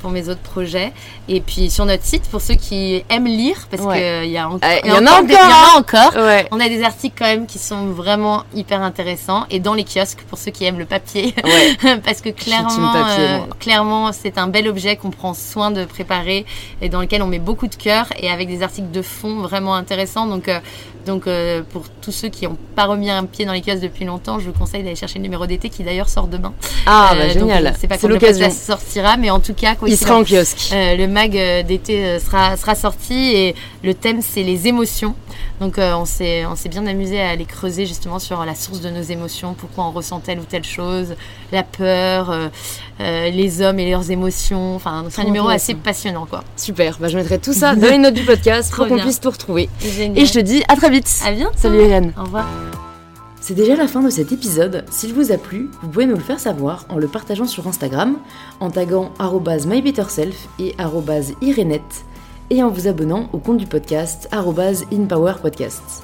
pour 0.00 0.10
mes 0.10 0.28
autres 0.28 0.40
projets. 0.40 0.92
Et 1.28 1.40
puis, 1.40 1.70
sur 1.70 1.84
notre 1.84 2.04
site, 2.04 2.24
pour 2.30 2.40
ceux 2.40 2.54
qui 2.60 3.02
aiment 3.08 3.26
lire, 3.26 3.66
parce 3.70 3.82
Ouais. 3.82 4.20
qu'il 4.22 4.30
y, 4.30 4.38
a 4.38 4.48
en- 4.48 4.54
Euh, 4.56 4.58
il 4.84 4.88
y 4.90 4.92
en 4.92 4.96
a 4.96 5.00
des- 5.00 5.06
encore, 5.08 5.24
il 5.28 5.32
y 5.32 5.36
en 5.36 5.40
a 5.40 5.78
encore. 5.78 6.22
Ouais. 6.22 6.46
On 6.52 6.60
a 6.60 6.68
des 6.68 6.82
articles 6.82 7.16
quand 7.18 7.24
même 7.26 7.46
qui 7.46 7.58
sont 7.58 7.86
vraiment 7.86 8.44
hyper 8.54 8.82
intéressants 8.82 9.44
et 9.50 9.58
dans 9.60 9.74
les 9.74 9.84
kiosques 9.84 10.22
pour 10.28 10.38
ceux 10.38 10.50
qui 10.50 10.64
aiment 10.64 10.78
le 10.78 10.84
papier 10.84 11.34
Ouais. 11.44 11.76
parce 12.04 12.20
que 12.20 12.28
clairement 12.30 12.92
papier, 12.92 13.24
euh, 13.24 13.38
clairement 13.58 14.12
c'est 14.12 14.38
un 14.38 14.46
bel 14.48 14.68
objet 14.68 14.96
qu'on 14.96 15.10
prend 15.10 15.34
soin 15.34 15.70
de 15.70 15.84
préparer 15.84 16.44
et 16.82 16.88
dans 16.88 17.00
lequel 17.00 17.22
on 17.22 17.26
met 17.26 17.38
beaucoup 17.38 17.66
de 17.66 17.74
cœur 17.74 18.06
et 18.18 18.30
avec 18.30 18.48
des 18.48 18.62
articles 18.62 18.90
de 18.90 19.02
fond 19.02 19.40
vraiment 19.40 19.74
intéressants 19.74 20.26
donc 20.26 20.48
euh, 20.48 20.60
donc 21.06 21.26
euh, 21.26 21.62
pour 21.72 21.84
tous 22.02 22.12
ceux 22.12 22.28
qui 22.28 22.46
n'ont 22.46 22.58
pas 22.76 22.84
remis 22.84 23.10
un 23.10 23.24
pied 23.24 23.46
dans 23.46 23.54
les 23.54 23.62
kiosques 23.62 23.80
depuis 23.80 24.04
longtemps 24.04 24.38
je 24.38 24.46
vous 24.46 24.52
conseille 24.58 24.82
d'aller 24.82 24.96
chercher 24.96 25.18
le 25.18 25.22
numéro 25.22 25.46
d'été 25.46 25.70
qui 25.70 25.82
d'ailleurs 25.82 26.08
sort 26.10 26.26
demain 26.26 26.52
Ah, 26.86 27.12
Euh, 27.12 27.18
bah 27.18 27.24
donc, 27.28 27.32
génial. 27.48 27.74
c'est 27.80 27.88
pas 27.88 27.96
quand 27.96 28.08
l'occasion. 28.08 28.44
podcast 28.46 28.66
sortira 28.66 29.16
mais 29.16 29.30
en 29.30 29.40
tout 29.40 29.54
cas 29.54 29.74
quoi 29.76 29.88
Il 29.88 29.96
sera 29.96 30.16
en 30.18 30.24
kiosque. 30.24 30.70
euh, 30.74 30.96
le 30.96 31.06
mag 31.08 31.36
euh, 31.36 31.62
d'été 31.62 32.04
euh, 32.04 32.18
sera, 32.40 32.56
sera 32.56 32.74
sorti 32.74 33.14
et 33.14 33.54
le 33.82 33.94
thème 33.94 34.20
c'est 34.22 34.42
les 34.42 34.68
émotions. 34.68 35.14
Donc 35.60 35.78
euh, 35.78 35.94
on 35.94 36.04
s'est 36.04 36.46
on 36.46 36.56
s'est 36.56 36.68
bien 36.68 36.86
amusé 36.86 37.20
à 37.20 37.30
aller 37.30 37.44
creuser 37.44 37.86
justement 37.86 38.18
sur 38.18 38.44
la 38.44 38.54
source 38.54 38.80
de 38.80 38.90
nos 38.90 39.02
émotions, 39.02 39.54
pourquoi 39.54 39.84
on 39.84 39.90
ressent 39.90 40.20
telle 40.20 40.40
ou 40.40 40.44
telle 40.44 40.64
chose, 40.64 41.14
la 41.52 41.62
peur, 41.62 42.30
euh, 42.30 42.48
euh, 43.00 43.30
les 43.30 43.60
hommes 43.60 43.78
et 43.78 43.90
leurs 43.90 44.10
émotions. 44.10 44.74
Enfin 44.74 45.04
c'est 45.10 45.20
un 45.20 45.24
numéro 45.24 45.48
assez 45.48 45.74
passionnant 45.74 46.26
quoi. 46.26 46.44
Super. 46.56 46.96
Bah, 46.98 47.08
je 47.08 47.18
mettrai 47.18 47.38
tout 47.38 47.52
ça 47.52 47.74
dans 47.76 47.88
les 47.88 47.98
notes 47.98 48.14
du 48.14 48.24
podcast 48.24 48.72
pour 48.74 48.88
qu'on 48.88 48.98
puisse 48.98 49.20
tout 49.20 49.30
retrouver. 49.30 49.68
Génial. 49.80 50.18
Et 50.18 50.26
je 50.26 50.32
te 50.32 50.40
dis 50.40 50.62
à 50.68 50.76
très 50.76 50.90
vite. 50.90 51.08
à 51.24 51.32
bientôt. 51.32 51.56
Salut 51.56 51.82
Irène. 51.84 52.12
Au 52.18 52.24
revoir. 52.24 52.46
C'est 53.42 53.54
déjà 53.54 53.74
la 53.74 53.88
fin 53.88 54.02
de 54.02 54.10
cet 54.10 54.32
épisode. 54.32 54.84
S'il 54.90 55.14
vous 55.14 55.32
a 55.32 55.38
plu, 55.38 55.70
vous 55.82 55.88
pouvez 55.88 56.06
nous 56.06 56.14
le 56.14 56.20
faire 56.20 56.38
savoir 56.38 56.84
en 56.90 56.98
le 56.98 57.08
partageant 57.08 57.46
sur 57.46 57.66
Instagram, 57.66 58.18
en 58.60 58.70
taguant 58.70 59.12
arrobase 59.18 59.66
mybetterself 59.66 60.46
et 60.58 60.76
irénette, 61.40 62.04
et 62.50 62.62
en 62.62 62.68
vous 62.68 62.88
abonnant 62.88 63.28
au 63.32 63.38
compte 63.38 63.58
du 63.58 63.66
podcast 63.66 64.28
arrobase 64.32 64.84
inpowerpodcast. 64.92 66.02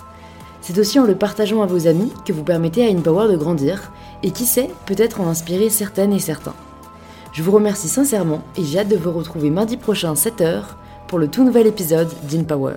C'est 0.61 0.79
aussi 0.79 0.99
en 0.99 1.05
le 1.05 1.15
partageant 1.15 1.63
à 1.63 1.67
vos 1.67 1.87
amis 1.87 2.13
que 2.25 2.33
vous 2.33 2.43
permettez 2.43 2.85
à 2.85 2.91
InPower 2.91 3.31
de 3.31 3.37
grandir, 3.37 3.93
et 4.23 4.31
qui 4.31 4.47
sait, 4.47 4.71
peut-être 4.87 5.21
en 5.21 5.29
inspirer 5.29 5.69
certaines 5.71 6.13
et 6.13 6.19
certains. 6.19 6.55
Je 7.33 7.43
vous 7.43 7.53
remercie 7.53 7.89
sincèrement 7.89 8.43
et 8.57 8.65
j'ai 8.65 8.79
hâte 8.79 8.89
de 8.89 8.97
vous 8.97 9.13
retrouver 9.13 9.51
mardi 9.51 9.77
prochain 9.77 10.15
7h 10.15 10.63
pour 11.07 11.19
le 11.19 11.29
tout 11.29 11.45
nouvel 11.45 11.67
épisode 11.67 12.09
d'InPower. 12.29 12.77